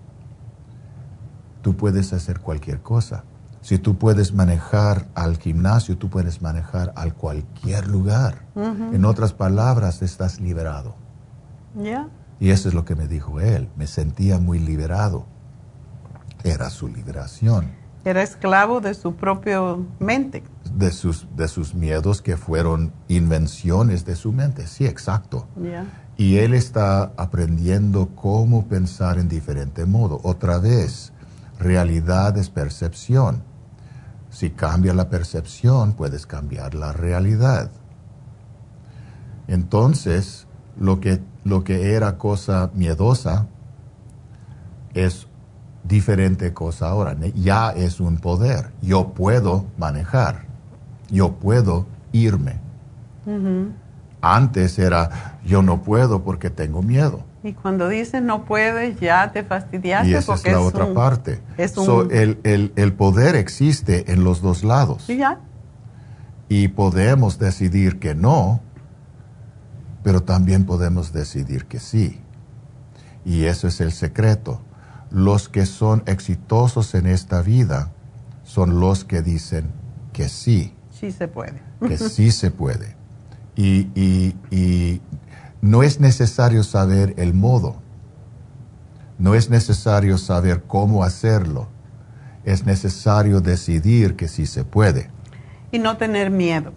tú 1.67 1.75
puedes 1.75 2.13
hacer 2.13 2.39
cualquier 2.39 2.79
cosa. 2.79 3.25
Si 3.59 3.77
tú 3.77 3.97
puedes 3.97 4.33
manejar 4.33 5.09
al 5.15 5.35
gimnasio, 5.35 5.97
tú 5.97 6.09
puedes 6.09 6.41
manejar 6.41 6.93
a 6.95 7.11
cualquier 7.11 7.89
lugar. 7.89 8.45
Ujú. 8.55 8.95
En 8.95 9.03
otras 9.03 9.33
palabras, 9.33 10.01
estás 10.01 10.39
liberado. 10.39 10.95
Ya. 11.75 12.07
Y 12.39 12.51
eso 12.51 12.69
es 12.69 12.73
lo 12.73 12.85
que 12.85 12.95
me 12.95 13.09
dijo 13.09 13.41
él. 13.41 13.67
Me 13.75 13.85
sentía 13.85 14.39
muy 14.39 14.59
liberado. 14.59 15.25
Era 16.45 16.69
su 16.69 16.87
liberación 16.87 17.69
Era 18.05 18.23
esclavo 18.23 18.79
de 18.79 18.93
su 18.93 19.15
propia 19.15 19.59
mente. 19.99 20.43
de 20.73 20.91
sus, 20.91 21.27
de 21.35 21.49
sus 21.49 21.75
miedos 21.75 22.21
que 22.21 22.37
fueron 22.37 22.93
invenciones 23.09 24.05
de 24.05 24.15
su 24.15 24.31
mente. 24.31 24.67
Sí, 24.67 24.85
exacto. 24.85 25.47
Ya. 25.61 25.83
Y 26.15 26.37
él 26.37 26.53
está 26.53 27.11
aprendiendo 27.17 28.07
cómo 28.15 28.67
pensar 28.67 29.19
en 29.19 29.27
diferente 29.27 29.85
modo. 29.85 30.21
Otra 30.23 30.59
vez, 30.59 31.11
realidad 31.59 32.37
es 32.37 32.49
percepción. 32.49 33.43
Si 34.29 34.49
cambia 34.51 34.93
la 34.93 35.09
percepción, 35.09 35.93
puedes 35.93 36.25
cambiar 36.25 36.75
la 36.75 36.93
realidad. 36.93 37.71
Entonces, 39.47 40.47
lo 40.79 40.99
que, 40.99 41.21
lo 41.43 41.63
que 41.63 41.93
era 41.93 42.17
cosa 42.17 42.69
miedosa 42.73 43.47
es 44.93 45.27
diferente 45.83 46.53
cosa 46.53 46.89
ahora. 46.89 47.15
Ya 47.35 47.71
es 47.71 47.99
un 47.99 48.17
poder. 48.17 48.71
Yo 48.81 49.13
puedo 49.13 49.65
manejar. 49.77 50.45
Yo 51.09 51.33
puedo 51.35 51.85
irme. 52.11 52.59
Antes 54.21 54.79
era, 54.79 55.39
yo 55.45 55.61
no 55.61 55.81
puedo 55.83 56.23
porque 56.23 56.49
tengo 56.49 56.81
miedo. 56.81 57.23
Y 57.47 57.53
cuando 57.53 57.87
dices 57.87 58.21
no 58.21 58.43
puedes, 58.43 58.99
ya 58.99 59.31
te 59.31 59.41
fastidiaste 59.43 60.09
Y 60.09 60.13
esa 60.15 60.19
es 60.19 60.25
porque 60.25 60.51
la 60.51 60.59
es 60.59 60.65
otra 60.65 60.83
un- 60.85 60.93
parte. 60.93 61.41
Es 61.57 61.77
un, 61.77 61.85
So, 61.85 62.09
el, 62.11 62.39
el- 62.43 62.73
el 62.75 62.91
poder 62.93 63.35
existe 63.35 64.11
en 64.11 64.23
los 64.25 64.41
dos 64.41 64.63
lados. 64.65 65.03
Sí, 65.07 65.15
ya. 65.17 65.39
Y 66.49 66.67
podemos 66.69 67.39
decidir 67.39 67.99
que 67.99 68.15
no, 68.15 68.61
pero 70.03 70.23
también 70.23 70.65
podemos 70.65 71.13
decidir 71.13 71.65
que 71.65 71.79
sí. 71.79 72.19
Y 73.23 73.45
eso 73.45 73.67
es 73.67 73.79
el 73.81 73.91
secreto. 73.93 74.61
Los 75.09 75.47
que 75.47 75.65
son 75.65 76.03
exitosos 76.05 76.95
en 76.95 77.07
esta 77.07 77.41
vida 77.41 77.91
son 78.43 78.79
los 78.81 79.05
que 79.05 79.21
dicen 79.21 79.71
que 80.11 80.27
sí, 80.29 80.73
Sí 80.89 81.11
se 81.11 81.27
puede. 81.27 81.61
que 81.87 81.97
sí 81.97 82.31
se 82.31 82.51
puede. 82.51 82.95
Y, 83.55 83.89
y- 83.95 84.35
y 84.51 85.01
no 85.61 85.83
es 85.83 85.99
necesario 85.99 86.63
saber 86.63 87.13
el 87.17 87.33
modo, 87.33 87.77
no 89.17 89.35
es 89.35 89.49
necesario 89.49 90.17
saber 90.17 90.63
cómo 90.67 91.03
hacerlo, 91.03 91.67
es 92.45 92.65
necesario 92.65 93.41
decidir 93.41 94.15
que 94.15 94.27
sí 94.27 94.45
se 94.45 94.63
puede. 94.63 95.09
Y 95.71 95.79
no 95.79 95.97
tener 95.97 96.29
miedo. 96.29 96.73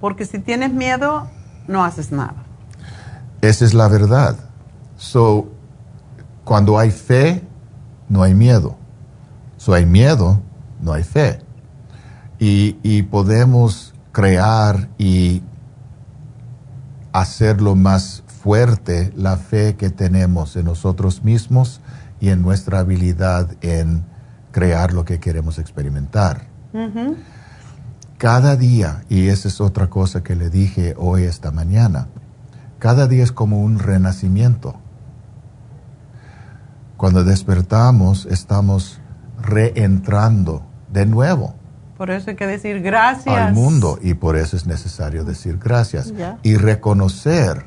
Porque 0.00 0.24
si 0.24 0.38
tienes 0.38 0.72
miedo, 0.72 1.28
no 1.68 1.84
haces 1.84 2.12
nada. 2.12 2.44
Esa 3.42 3.64
es 3.64 3.74
la 3.74 3.88
verdad. 3.88 4.36
So, 4.96 5.50
cuando 6.44 6.78
hay 6.78 6.90
fe, 6.90 7.42
no 8.08 8.22
hay 8.22 8.34
miedo. 8.34 8.76
So, 9.56 9.74
hay 9.74 9.84
miedo, 9.84 10.40
no 10.80 10.92
hay 10.92 11.02
fe. 11.02 11.40
Y, 12.38 12.78
y 12.82 13.02
podemos 13.02 13.92
crear 14.12 14.88
y 14.96 15.42
hacerlo 17.12 17.74
más 17.76 18.22
fuerte 18.26 19.12
la 19.16 19.36
fe 19.36 19.76
que 19.76 19.90
tenemos 19.90 20.56
en 20.56 20.64
nosotros 20.64 21.24
mismos 21.24 21.80
y 22.20 22.28
en 22.28 22.42
nuestra 22.42 22.80
habilidad 22.80 23.48
en 23.60 24.04
crear 24.52 24.92
lo 24.92 25.04
que 25.04 25.20
queremos 25.20 25.58
experimentar. 25.58 26.48
Cada 28.18 28.56
día, 28.56 29.02
y 29.08 29.28
esa 29.28 29.48
es 29.48 29.60
otra 29.60 29.88
cosa 29.88 30.22
que 30.22 30.36
le 30.36 30.50
dije 30.50 30.94
hoy 30.96 31.22
esta 31.24 31.50
mañana, 31.50 32.08
cada 32.78 33.06
día 33.06 33.24
es 33.24 33.32
como 33.32 33.60
un 33.60 33.78
renacimiento. 33.78 34.76
Cuando 36.96 37.24
despertamos 37.24 38.26
estamos 38.26 39.00
reentrando 39.40 40.62
de 40.92 41.06
nuevo. 41.06 41.54
Por 42.00 42.10
eso 42.10 42.30
hay 42.30 42.36
que 42.36 42.46
decir 42.46 42.80
gracias. 42.80 43.36
Al 43.36 43.52
mundo 43.52 43.98
y 44.00 44.14
por 44.14 44.34
eso 44.36 44.56
es 44.56 44.64
necesario 44.66 45.22
decir 45.22 45.58
gracias 45.58 46.14
y 46.42 46.56
reconocer 46.56 47.66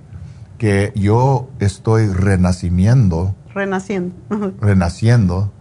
que 0.57 0.91
yo 0.95 1.51
estoy 1.59 2.07
renacimiento. 2.07 3.35
Renaciendo. 3.53 4.15
renaciendo 4.59 5.53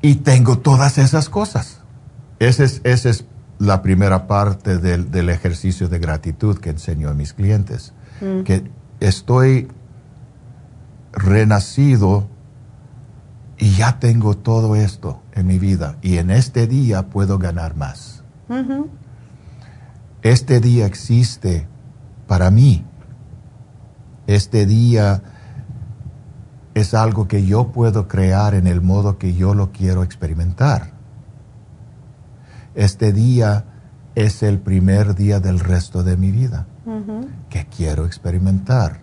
y 0.00 0.14
tengo 0.14 0.56
todas 0.56 0.96
esas 0.96 1.28
cosas. 1.28 1.82
Esa 2.38 2.64
es, 2.64 2.80
esa 2.84 3.10
es 3.10 3.26
la 3.58 3.82
primera 3.82 4.26
parte 4.26 4.78
del, 4.78 5.10
del, 5.10 5.28
ejercicio 5.28 5.90
de 5.90 5.98
gratitud 5.98 6.56
que 6.56 6.70
enseño 6.70 7.10
a 7.10 7.12
mis 7.12 7.34
clientes. 7.34 7.92
Mm. 8.22 8.44
Que 8.44 8.70
estoy 9.00 9.68
renacido 11.12 12.26
y 13.58 13.74
ya 13.74 13.98
tengo 13.98 14.34
todo 14.34 14.76
esto 14.76 15.20
en 15.38 15.46
mi 15.46 15.58
vida 15.58 15.96
y 16.02 16.18
en 16.18 16.30
este 16.30 16.66
día 16.66 17.08
puedo 17.08 17.38
ganar 17.38 17.76
más. 17.76 18.22
Este 20.22 20.60
día 20.60 20.86
existe 20.86 21.66
para 22.26 22.50
mí. 22.50 22.84
Este 24.26 24.66
día 24.66 25.22
es 26.74 26.94
algo 26.94 27.28
que 27.28 27.44
yo 27.44 27.72
puedo 27.72 28.08
crear 28.08 28.54
en 28.54 28.66
el 28.66 28.80
modo 28.80 29.18
que 29.18 29.34
yo 29.34 29.54
lo 29.54 29.72
quiero 29.72 30.02
experimentar. 30.02 30.92
Este 32.74 33.12
día 33.12 33.64
es 34.14 34.42
el 34.42 34.58
primer 34.58 35.14
día 35.14 35.40
del 35.40 35.60
resto 35.60 36.02
de 36.02 36.16
mi 36.16 36.30
vida 36.30 36.66
que 37.48 37.66
quiero 37.66 38.06
experimentar. 38.06 39.00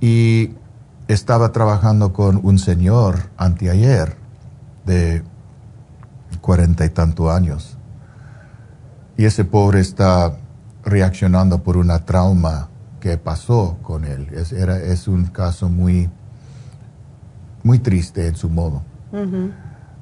Y 0.00 0.54
estaba 1.08 1.52
trabajando 1.52 2.12
con 2.12 2.40
un 2.42 2.58
señor 2.58 3.30
anteayer 3.36 4.21
de 4.84 5.22
cuarenta 6.40 6.84
y 6.84 6.90
tantos 6.90 7.30
años. 7.30 7.78
Y 9.16 9.24
ese 9.24 9.44
pobre 9.44 9.80
está 9.80 10.36
reaccionando 10.84 11.62
por 11.62 11.76
una 11.76 12.04
trauma 12.04 12.68
que 13.00 13.18
pasó 13.18 13.78
con 13.82 14.04
él. 14.04 14.28
Es, 14.32 14.52
era, 14.52 14.78
es 14.78 15.08
un 15.08 15.26
caso 15.26 15.68
muy 15.68 16.10
muy 17.62 17.78
triste 17.78 18.26
en 18.26 18.36
su 18.36 18.48
modo. 18.48 18.82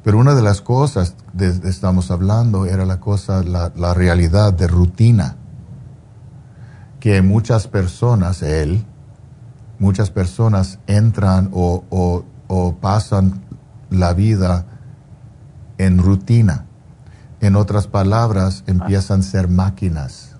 Pero 0.02 0.18
una 0.18 0.34
de 0.34 0.42
las 0.42 0.60
cosas 0.60 1.16
de, 1.32 1.48
estamos 1.68 2.10
hablando 2.10 2.64
era 2.64 2.86
la 2.86 3.00
cosa, 3.00 3.42
la, 3.42 3.94
realidad 3.94 4.52
de 4.52 4.66
rutina, 4.66 5.36
que 7.00 7.20
muchas 7.22 7.66
personas, 7.66 8.42
él, 8.42 8.84
muchas 9.78 10.10
personas 10.10 10.78
entran 10.86 11.50
o, 11.52 11.84
o 12.46 12.74
pasan 12.76 13.42
la 13.90 14.14
vida 14.14 14.64
en 15.80 15.98
rutina. 15.98 16.66
En 17.40 17.56
otras 17.56 17.86
palabras, 17.86 18.64
empiezan 18.66 19.20
a 19.20 19.22
ser 19.22 19.48
máquinas. 19.48 20.36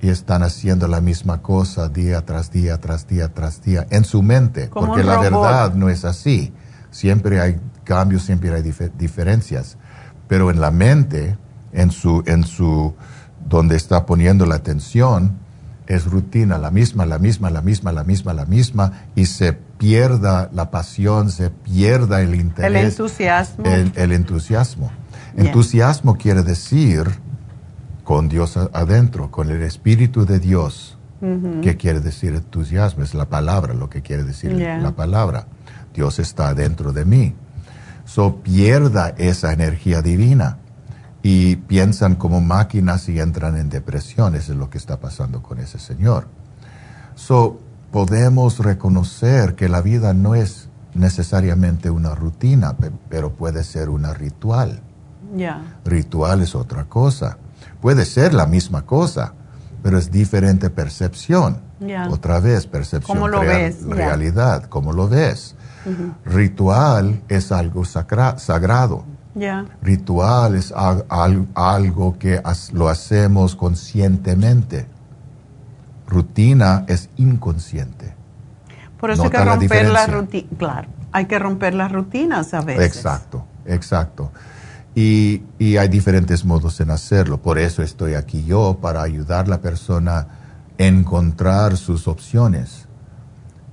Y 0.00 0.08
están 0.08 0.42
haciendo 0.42 0.88
la 0.88 1.02
misma 1.02 1.42
cosa 1.42 1.88
día 1.88 2.24
tras 2.24 2.50
día, 2.50 2.80
tras 2.80 3.06
día, 3.06 3.28
tras 3.34 3.62
día, 3.62 3.86
en 3.90 4.04
su 4.04 4.22
mente, 4.22 4.70
porque 4.72 5.04
la 5.04 5.20
verdad 5.20 5.74
no 5.74 5.90
es 5.90 6.04
así. 6.06 6.52
Siempre 6.90 7.40
hay 7.40 7.60
cambios, 7.84 8.22
siempre 8.22 8.52
hay 8.52 8.62
diferencias, 8.98 9.76
pero 10.26 10.50
en 10.50 10.60
la 10.60 10.70
mente, 10.70 11.36
en 11.72 11.90
su, 11.90 12.22
en 12.26 12.44
su, 12.44 12.94
donde 13.46 13.76
está 13.76 14.06
poniendo 14.06 14.46
la 14.46 14.56
atención, 14.56 15.38
es 15.86 16.06
rutina, 16.06 16.56
la 16.56 16.70
misma, 16.70 17.04
la 17.04 17.18
misma, 17.18 17.50
la 17.50 17.60
misma, 17.60 17.92
la 17.92 18.04
misma, 18.04 18.32
la 18.32 18.46
misma, 18.46 18.92
y 19.14 19.26
se 19.26 19.52
pierda 19.82 20.48
la 20.52 20.70
pasión, 20.70 21.32
se 21.32 21.50
pierda 21.50 22.22
el 22.22 22.36
interés. 22.36 22.70
El 22.70 22.76
entusiasmo. 22.76 23.64
El, 23.64 24.12
entusiasmo. 24.12 24.92
Entusiasmo 25.36 26.16
quiere 26.16 26.44
decir 26.44 27.02
con 28.04 28.28
Dios 28.28 28.56
adentro, 28.56 29.32
con 29.32 29.50
el 29.50 29.60
Espíritu 29.62 30.24
de 30.24 30.38
Dios. 30.38 30.96
¿Qué 31.62 31.76
quiere 31.76 31.98
decir 31.98 32.32
entusiasmo? 32.32 33.02
Es 33.02 33.14
la 33.14 33.28
palabra, 33.28 33.74
lo 33.74 33.90
que 33.90 34.02
quiere 34.02 34.22
decir 34.22 34.52
la 34.52 34.92
palabra. 34.92 35.48
Dios 35.92 36.20
está 36.20 36.54
dentro 36.54 36.92
de 36.92 37.04
mí. 37.04 37.34
So 38.04 38.36
pierda 38.36 39.14
esa 39.18 39.52
energía 39.52 40.00
divina 40.00 40.58
y 41.24 41.56
piensan 41.56 42.14
como 42.14 42.40
máquinas 42.40 43.08
y 43.08 43.18
entran 43.18 43.56
en 43.56 43.68
depresión. 43.68 44.36
Eso 44.36 44.52
es 44.52 44.58
lo 44.58 44.70
que 44.70 44.78
está 44.78 45.00
pasando 45.00 45.42
con 45.42 45.58
ese 45.58 45.80
señor. 45.80 46.28
So 47.16 47.60
podemos 47.92 48.58
reconocer 48.58 49.54
que 49.54 49.68
la 49.68 49.82
vida 49.82 50.14
no 50.14 50.34
es 50.34 50.68
necesariamente 50.94 51.90
una 51.90 52.14
rutina, 52.14 52.74
pero 53.08 53.32
puede 53.32 53.62
ser 53.62 53.90
una 53.90 54.14
ritual. 54.14 54.80
Ritual 55.84 56.42
es 56.42 56.54
otra 56.54 56.84
cosa. 56.84 57.38
Puede 57.80 58.04
ser 58.04 58.34
la 58.34 58.46
misma 58.46 58.82
cosa, 58.82 59.34
pero 59.82 59.98
es 59.98 60.10
diferente 60.10 60.70
percepción. 60.70 61.58
Otra 62.10 62.40
vez, 62.40 62.66
percepción, 62.66 63.18
¿Cómo 63.18 63.28
lo 63.28 63.40
ves? 63.40 63.82
realidad, 63.84 64.64
como 64.64 64.92
lo 64.92 65.08
ves. 65.08 65.54
Ritual 66.24 67.22
es 67.28 67.52
algo 67.52 67.84
sagrado. 67.84 69.04
Ritual 69.82 70.54
es 70.54 70.72
algo 70.74 72.18
que 72.18 72.40
lo 72.72 72.88
hacemos 72.88 73.54
conscientemente. 73.56 74.86
Rutina 76.12 76.84
es 76.88 77.08
inconsciente. 77.16 78.14
Por 79.00 79.10
eso 79.10 79.24
hay 79.24 79.30
que 79.30 79.44
romper 79.44 79.88
la 79.90 80.06
rutina. 80.06 80.48
Claro, 80.58 80.88
hay 81.10 81.24
que 81.26 81.38
romper 81.38 81.74
las 81.74 81.90
rutinas 81.90 82.54
a 82.54 82.60
veces. 82.60 82.84
Exacto, 82.84 83.44
exacto. 83.66 84.30
Y, 84.94 85.42
hay 85.78 85.88
diferentes 85.88 86.44
modos 86.44 86.80
en 86.80 86.90
hacerlo. 86.90 87.40
Por 87.40 87.58
eso 87.58 87.82
estoy 87.82 88.14
aquí 88.14 88.44
yo, 88.44 88.78
para 88.80 89.02
ayudar 89.02 89.46
a 89.46 89.48
la 89.48 89.60
persona 89.60 90.18
a 90.18 90.26
encontrar 90.78 91.76
sus 91.76 92.06
opciones 92.06 92.86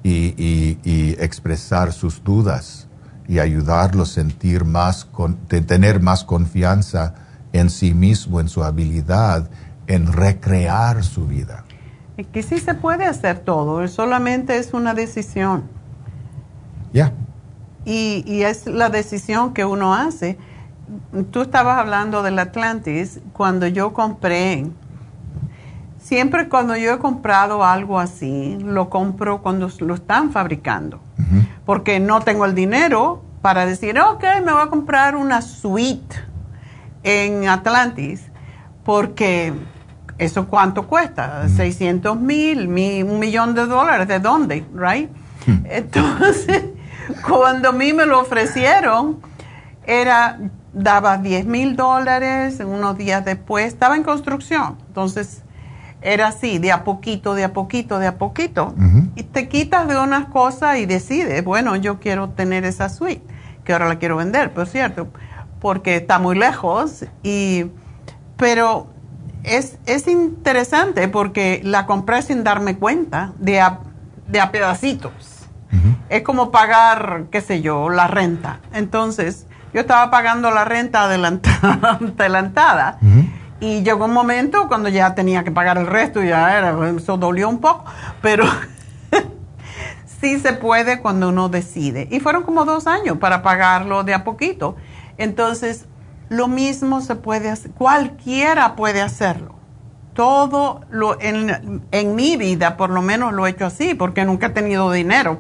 y, 0.01 1.15
expresar 1.19 1.91
sus 1.91 2.23
dudas 2.23 2.87
y 3.27 3.39
ayudarlo 3.39 4.03
a 4.03 4.05
sentir 4.05 4.63
más, 4.63 5.07
tener 5.67 6.01
más 6.01 6.23
confianza 6.23 7.13
en 7.51 7.69
sí 7.69 7.93
mismo, 7.93 8.39
en 8.39 8.47
su 8.47 8.63
habilidad, 8.63 9.49
en 9.87 10.11
recrear 10.11 11.03
su 11.03 11.27
vida. 11.27 11.65
Que 12.25 12.43
sí 12.43 12.59
se 12.59 12.73
puede 12.73 13.05
hacer 13.05 13.39
todo, 13.39 13.87
solamente 13.87 14.57
es 14.57 14.73
una 14.73 14.93
decisión. 14.93 15.63
Ya. 16.93 17.13
Y, 17.85 18.23
y 18.27 18.43
es 18.43 18.67
la 18.67 18.89
decisión 18.89 19.53
que 19.53 19.65
uno 19.65 19.93
hace 19.93 20.37
tú 21.31 21.41
estabas 21.41 21.79
hablando 21.79 22.23
del 22.23 22.39
Atlantis, 22.39 23.19
cuando 23.33 23.67
yo 23.67 23.93
compré, 23.93 24.67
siempre 25.99 26.49
cuando 26.49 26.75
yo 26.75 26.93
he 26.93 26.99
comprado 26.99 27.63
algo 27.63 27.99
así, 27.99 28.57
lo 28.63 28.89
compro 28.89 29.41
cuando 29.41 29.69
lo 29.79 29.93
están 29.93 30.31
fabricando, 30.31 30.99
porque 31.65 31.99
no 31.99 32.21
tengo 32.21 32.45
el 32.45 32.55
dinero 32.55 33.23
para 33.41 33.65
decir, 33.65 33.99
ok, 33.99 34.23
me 34.43 34.51
voy 34.51 34.61
a 34.63 34.67
comprar 34.67 35.15
una 35.15 35.41
suite 35.41 36.15
en 37.03 37.47
Atlantis, 37.47 38.23
porque 38.83 39.53
eso 40.19 40.47
cuánto 40.47 40.85
cuesta, 40.85 41.47
600 41.47 42.19
mil, 42.19 42.67
un 42.67 43.19
millón 43.19 43.55
de 43.55 43.65
dólares, 43.65 44.07
¿de 44.07 44.19
dónde? 44.19 44.65
Right? 44.75 45.09
Hmm. 45.47 45.65
Entonces, 45.65 46.65
cuando 47.27 47.69
a 47.69 47.71
mí 47.71 47.93
me 47.93 48.05
lo 48.05 48.19
ofrecieron, 48.19 49.19
era 49.87 50.37
daba 50.73 51.17
10 51.17 51.45
mil 51.45 51.75
dólares, 51.75 52.59
unos 52.59 52.97
días 52.97 53.25
después 53.25 53.65
estaba 53.65 53.95
en 53.95 54.03
construcción. 54.03 54.77
Entonces, 54.87 55.41
era 56.01 56.27
así, 56.27 56.59
de 56.59 56.71
a 56.71 56.83
poquito, 56.83 57.33
de 57.33 57.45
a 57.45 57.53
poquito, 57.53 57.97
de 57.97 58.07
a 58.07 58.17
poquito. 58.17 58.75
Y 59.15 59.23
te 59.23 59.47
quitas 59.47 59.87
de 59.87 59.97
unas 59.97 60.27
cosas 60.27 60.77
y 60.77 60.85
decides, 60.85 61.43
bueno, 61.43 61.75
yo 61.75 61.99
quiero 61.99 62.29
tener 62.29 62.65
esa 62.65 62.89
suite, 62.89 63.23
que 63.63 63.73
ahora 63.73 63.87
la 63.87 63.99
quiero 63.99 64.17
vender, 64.17 64.53
por 64.53 64.67
cierto, 64.67 65.07
porque 65.59 65.95
está 65.97 66.19
muy 66.19 66.37
lejos. 66.37 67.05
Y, 67.23 67.65
pero 68.37 68.87
es, 69.43 69.77
es 69.85 70.07
interesante 70.07 71.07
porque 71.07 71.61
la 71.63 71.85
compré 71.85 72.21
sin 72.21 72.43
darme 72.43 72.77
cuenta, 72.77 73.33
de 73.37 73.61
a, 73.61 73.79
de 74.27 74.41
a 74.41 74.51
pedacitos. 74.51 75.35
Es 76.09 76.23
como 76.23 76.49
pagar, 76.49 77.25
qué 77.29 77.41
sé 77.41 77.61
yo, 77.61 77.89
la 77.89 78.07
renta. 78.07 78.59
Entonces, 78.73 79.45
yo 79.73 79.81
estaba 79.81 80.09
pagando 80.09 80.49
la 80.49 80.65
renta 80.65 81.03
adelantada, 81.05 82.97
Y 83.59 83.83
llegó 83.83 84.05
un 84.05 84.13
momento 84.13 84.67
cuando 84.67 84.89
ya 84.89 85.13
tenía 85.13 85.43
que 85.43 85.51
pagar 85.51 85.77
el 85.77 85.85
resto, 85.85 86.23
ya 86.23 86.57
era, 86.57 86.75
eso 86.89 87.17
dolió 87.17 87.49
un 87.49 87.59
poco, 87.59 87.85
pero 88.21 88.45
sí 90.21 90.39
se 90.39 90.53
puede 90.53 91.01
cuando 91.01 91.29
uno 91.29 91.49
decide. 91.49 92.07
Y 92.09 92.19
fueron 92.19 92.43
como 92.43 92.65
dos 92.65 92.87
años 92.87 93.17
para 93.19 93.43
pagarlo 93.43 94.03
de 94.03 94.15
a 94.15 94.23
poquito. 94.23 94.75
Entonces, 95.17 95.85
lo 96.29 96.47
mismo 96.47 97.01
se 97.01 97.15
puede 97.15 97.49
hacer, 97.49 97.71
cualquiera 97.71 98.75
puede 98.75 99.01
hacerlo. 99.01 99.55
Todo 100.13 100.81
lo, 100.89 101.19
en, 101.21 101.81
en 101.91 102.15
mi 102.15 102.37
vida, 102.37 102.77
por 102.77 102.89
lo 102.89 103.01
menos 103.01 103.33
lo 103.33 103.47
he 103.47 103.51
hecho 103.51 103.65
así, 103.65 103.93
porque 103.93 104.25
nunca 104.25 104.47
he 104.47 104.49
tenido 104.49 104.91
dinero 104.91 105.39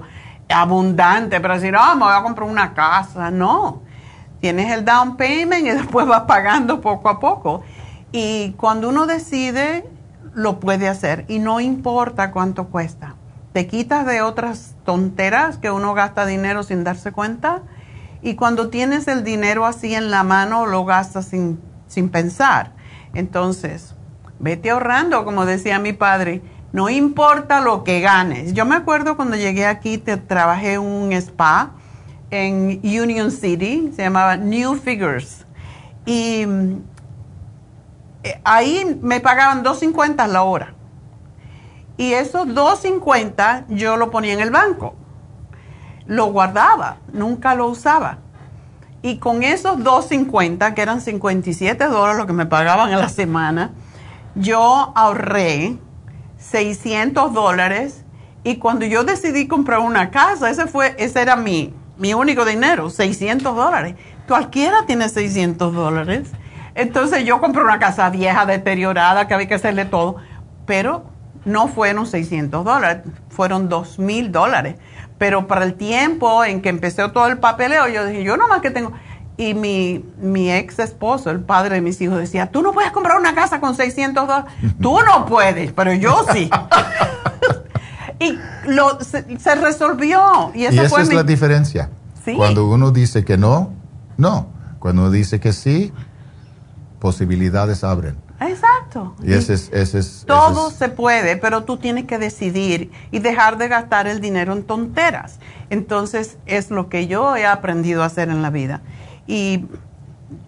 abundante 0.49 1.39
para 1.39 1.55
decir, 1.55 1.75
ah, 1.77 1.95
me 1.95 2.05
voy 2.05 2.13
a 2.13 2.23
comprar 2.23 2.49
una 2.49 2.73
casa. 2.73 3.31
No, 3.31 3.83
tienes 4.39 4.71
el 4.71 4.85
down 4.85 5.17
payment 5.17 5.65
y 5.65 5.69
después 5.71 6.07
vas 6.07 6.21
pagando 6.21 6.81
poco 6.81 7.09
a 7.09 7.19
poco. 7.19 7.63
Y 8.11 8.53
cuando 8.53 8.89
uno 8.89 9.05
decide, 9.05 9.87
lo 10.33 10.59
puede 10.59 10.87
hacer 10.87 11.25
y 11.27 11.39
no 11.39 11.59
importa 11.59 12.31
cuánto 12.31 12.67
cuesta. 12.67 13.15
Te 13.53 13.67
quitas 13.67 14.05
de 14.05 14.21
otras 14.21 14.75
tonteras 14.85 15.57
que 15.57 15.71
uno 15.71 15.93
gasta 15.93 16.25
dinero 16.25 16.63
sin 16.63 16.83
darse 16.83 17.11
cuenta 17.11 17.61
y 18.21 18.35
cuando 18.35 18.69
tienes 18.69 19.07
el 19.07 19.23
dinero 19.23 19.65
así 19.65 19.95
en 19.95 20.11
la 20.11 20.23
mano 20.23 20.65
lo 20.65 20.85
gastas 20.85 21.25
sin, 21.25 21.59
sin 21.87 22.09
pensar. 22.09 22.73
Entonces, 23.13 23.95
vete 24.39 24.69
ahorrando, 24.69 25.25
como 25.25 25.45
decía 25.45 25.79
mi 25.79 25.93
padre, 25.93 26.41
no 26.71 26.89
importa 26.89 27.61
lo 27.61 27.83
que 27.83 28.01
ganes. 28.01 28.53
Yo 28.53 28.65
me 28.65 28.75
acuerdo 28.75 29.15
cuando 29.15 29.35
llegué 29.35 29.65
aquí, 29.65 29.97
te 29.97 30.17
trabajé 30.17 30.73
en 30.73 30.81
un 30.81 31.11
spa 31.13 31.71
en 32.29 32.79
Union 32.83 33.31
City, 33.31 33.91
se 33.95 34.03
llamaba 34.03 34.37
New 34.37 34.75
Figures. 34.75 35.45
Y 36.05 36.45
eh, 38.23 38.41
ahí 38.43 38.99
me 39.01 39.19
pagaban 39.19 39.63
2.50 39.63 40.27
la 40.27 40.43
hora. 40.43 40.73
Y 41.97 42.13
esos 42.13 42.47
2.50 42.47 43.65
yo 43.69 43.97
lo 43.97 44.11
ponía 44.11 44.33
en 44.33 44.39
el 44.39 44.51
banco. 44.51 44.95
Lo 46.09 46.25
guardaba, 46.25 46.97
nunca 47.13 47.53
lo 47.53 47.67
usaba. 47.67 48.17
Y 49.03 49.17
con 49.17 49.43
esos 49.43 49.77
2.50, 49.77 50.73
que 50.73 50.81
eran 50.81 51.01
57 51.01 51.85
dólares 51.85 52.17
lo 52.17 52.25
que 52.25 52.33
me 52.33 52.47
pagaban 52.47 52.91
a 52.91 52.97
la 52.97 53.09
semana, 53.09 53.73
yo 54.33 54.91
ahorré 54.95 55.77
600 56.39 57.31
dólares. 57.31 58.05
Y 58.43 58.55
cuando 58.55 58.87
yo 58.87 59.03
decidí 59.03 59.47
comprar 59.47 59.81
una 59.81 60.09
casa, 60.09 60.49
ese, 60.49 60.65
fue, 60.65 60.95
ese 60.97 61.21
era 61.21 61.35
mi, 61.35 61.75
mi 61.99 62.15
único 62.15 62.43
dinero, 62.43 62.89
600 62.89 63.55
dólares. 63.55 63.93
Cualquiera 64.27 64.87
tiene 64.87 65.09
600 65.09 65.71
dólares. 65.75 66.31
Entonces 66.73 67.23
yo 67.23 67.39
compré 67.39 67.61
una 67.61 67.77
casa 67.77 68.09
vieja, 68.09 68.47
deteriorada, 68.47 69.27
que 69.27 69.35
había 69.35 69.47
que 69.47 69.53
hacerle 69.53 69.85
todo, 69.85 70.15
pero 70.65 71.03
no 71.45 71.67
fueron 71.67 72.07
600 72.07 72.65
dólares, 72.65 73.03
fueron 73.29 73.69
2 73.69 73.99
mil 73.99 74.31
dólares. 74.31 74.75
Pero 75.19 75.45
para 75.45 75.65
el 75.65 75.75
tiempo 75.75 76.43
en 76.43 76.61
que 76.61 76.69
empecé 76.69 77.07
todo 77.09 77.27
el 77.27 77.37
papeleo, 77.37 77.87
yo 77.87 78.05
dije, 78.05 78.23
yo 78.23 78.35
nomás 78.37 78.61
que 78.61 78.71
tengo... 78.71 78.93
Y 79.37 79.53
mi, 79.53 80.03
mi 80.19 80.51
ex 80.51 80.79
esposo, 80.79 81.29
el 81.29 81.39
padre 81.39 81.75
de 81.75 81.81
mis 81.81 82.01
hijos, 82.01 82.17
decía, 82.17 82.51
tú 82.51 82.61
no 82.61 82.73
puedes 82.73 82.91
comprar 82.91 83.17
una 83.17 83.35
casa 83.35 83.61
con 83.61 83.73
600 83.73 84.27
dólares. 84.27 84.51
tú 84.81 84.99
no 85.05 85.25
puedes, 85.25 85.71
pero 85.71 85.93
yo 85.93 86.25
sí. 86.33 86.49
y 88.19 88.37
lo, 88.67 88.99
se, 88.99 89.55
resolvió. 89.55 90.51
Y, 90.53 90.65
esa, 90.65 90.83
es 90.83 91.13
la 91.13 91.23
diferencia. 91.23 91.89
Cuando 92.35 92.67
uno 92.67 92.91
dice 92.91 93.23
que 93.23 93.37
no, 93.37 93.71
no. 94.17 94.47
Cuando 94.79 95.03
uno 95.03 95.11
dice 95.11 95.39
que 95.39 95.53
sí, 95.53 95.93
posibilidades 96.99 97.83
abren. 97.83 98.17
Exacto. 98.41 99.15
Y 99.21 99.33
ese 99.33 99.53
es, 99.53 99.69
ese 99.73 99.99
es 99.99 100.23
todo 100.25 100.71
se 100.71 100.89
puede, 100.89 101.35
pero 101.37 101.63
tú 101.63 101.77
tienes 101.77 102.05
que 102.05 102.17
decidir 102.17 102.91
y 103.11 103.19
dejar 103.19 103.57
de 103.57 103.67
gastar 103.67 104.07
el 104.07 104.21
dinero 104.21 104.53
en 104.53 104.63
tonteras. 104.63 105.39
Entonces 105.69 106.37
es 106.45 106.71
lo 106.71 106.89
que 106.89 107.07
yo 107.07 107.35
he 107.35 107.45
aprendido 107.45 108.03
a 108.03 108.05
hacer 108.05 108.29
en 108.29 108.41
la 108.41 108.49
vida. 108.49 108.81
Y 109.27 109.65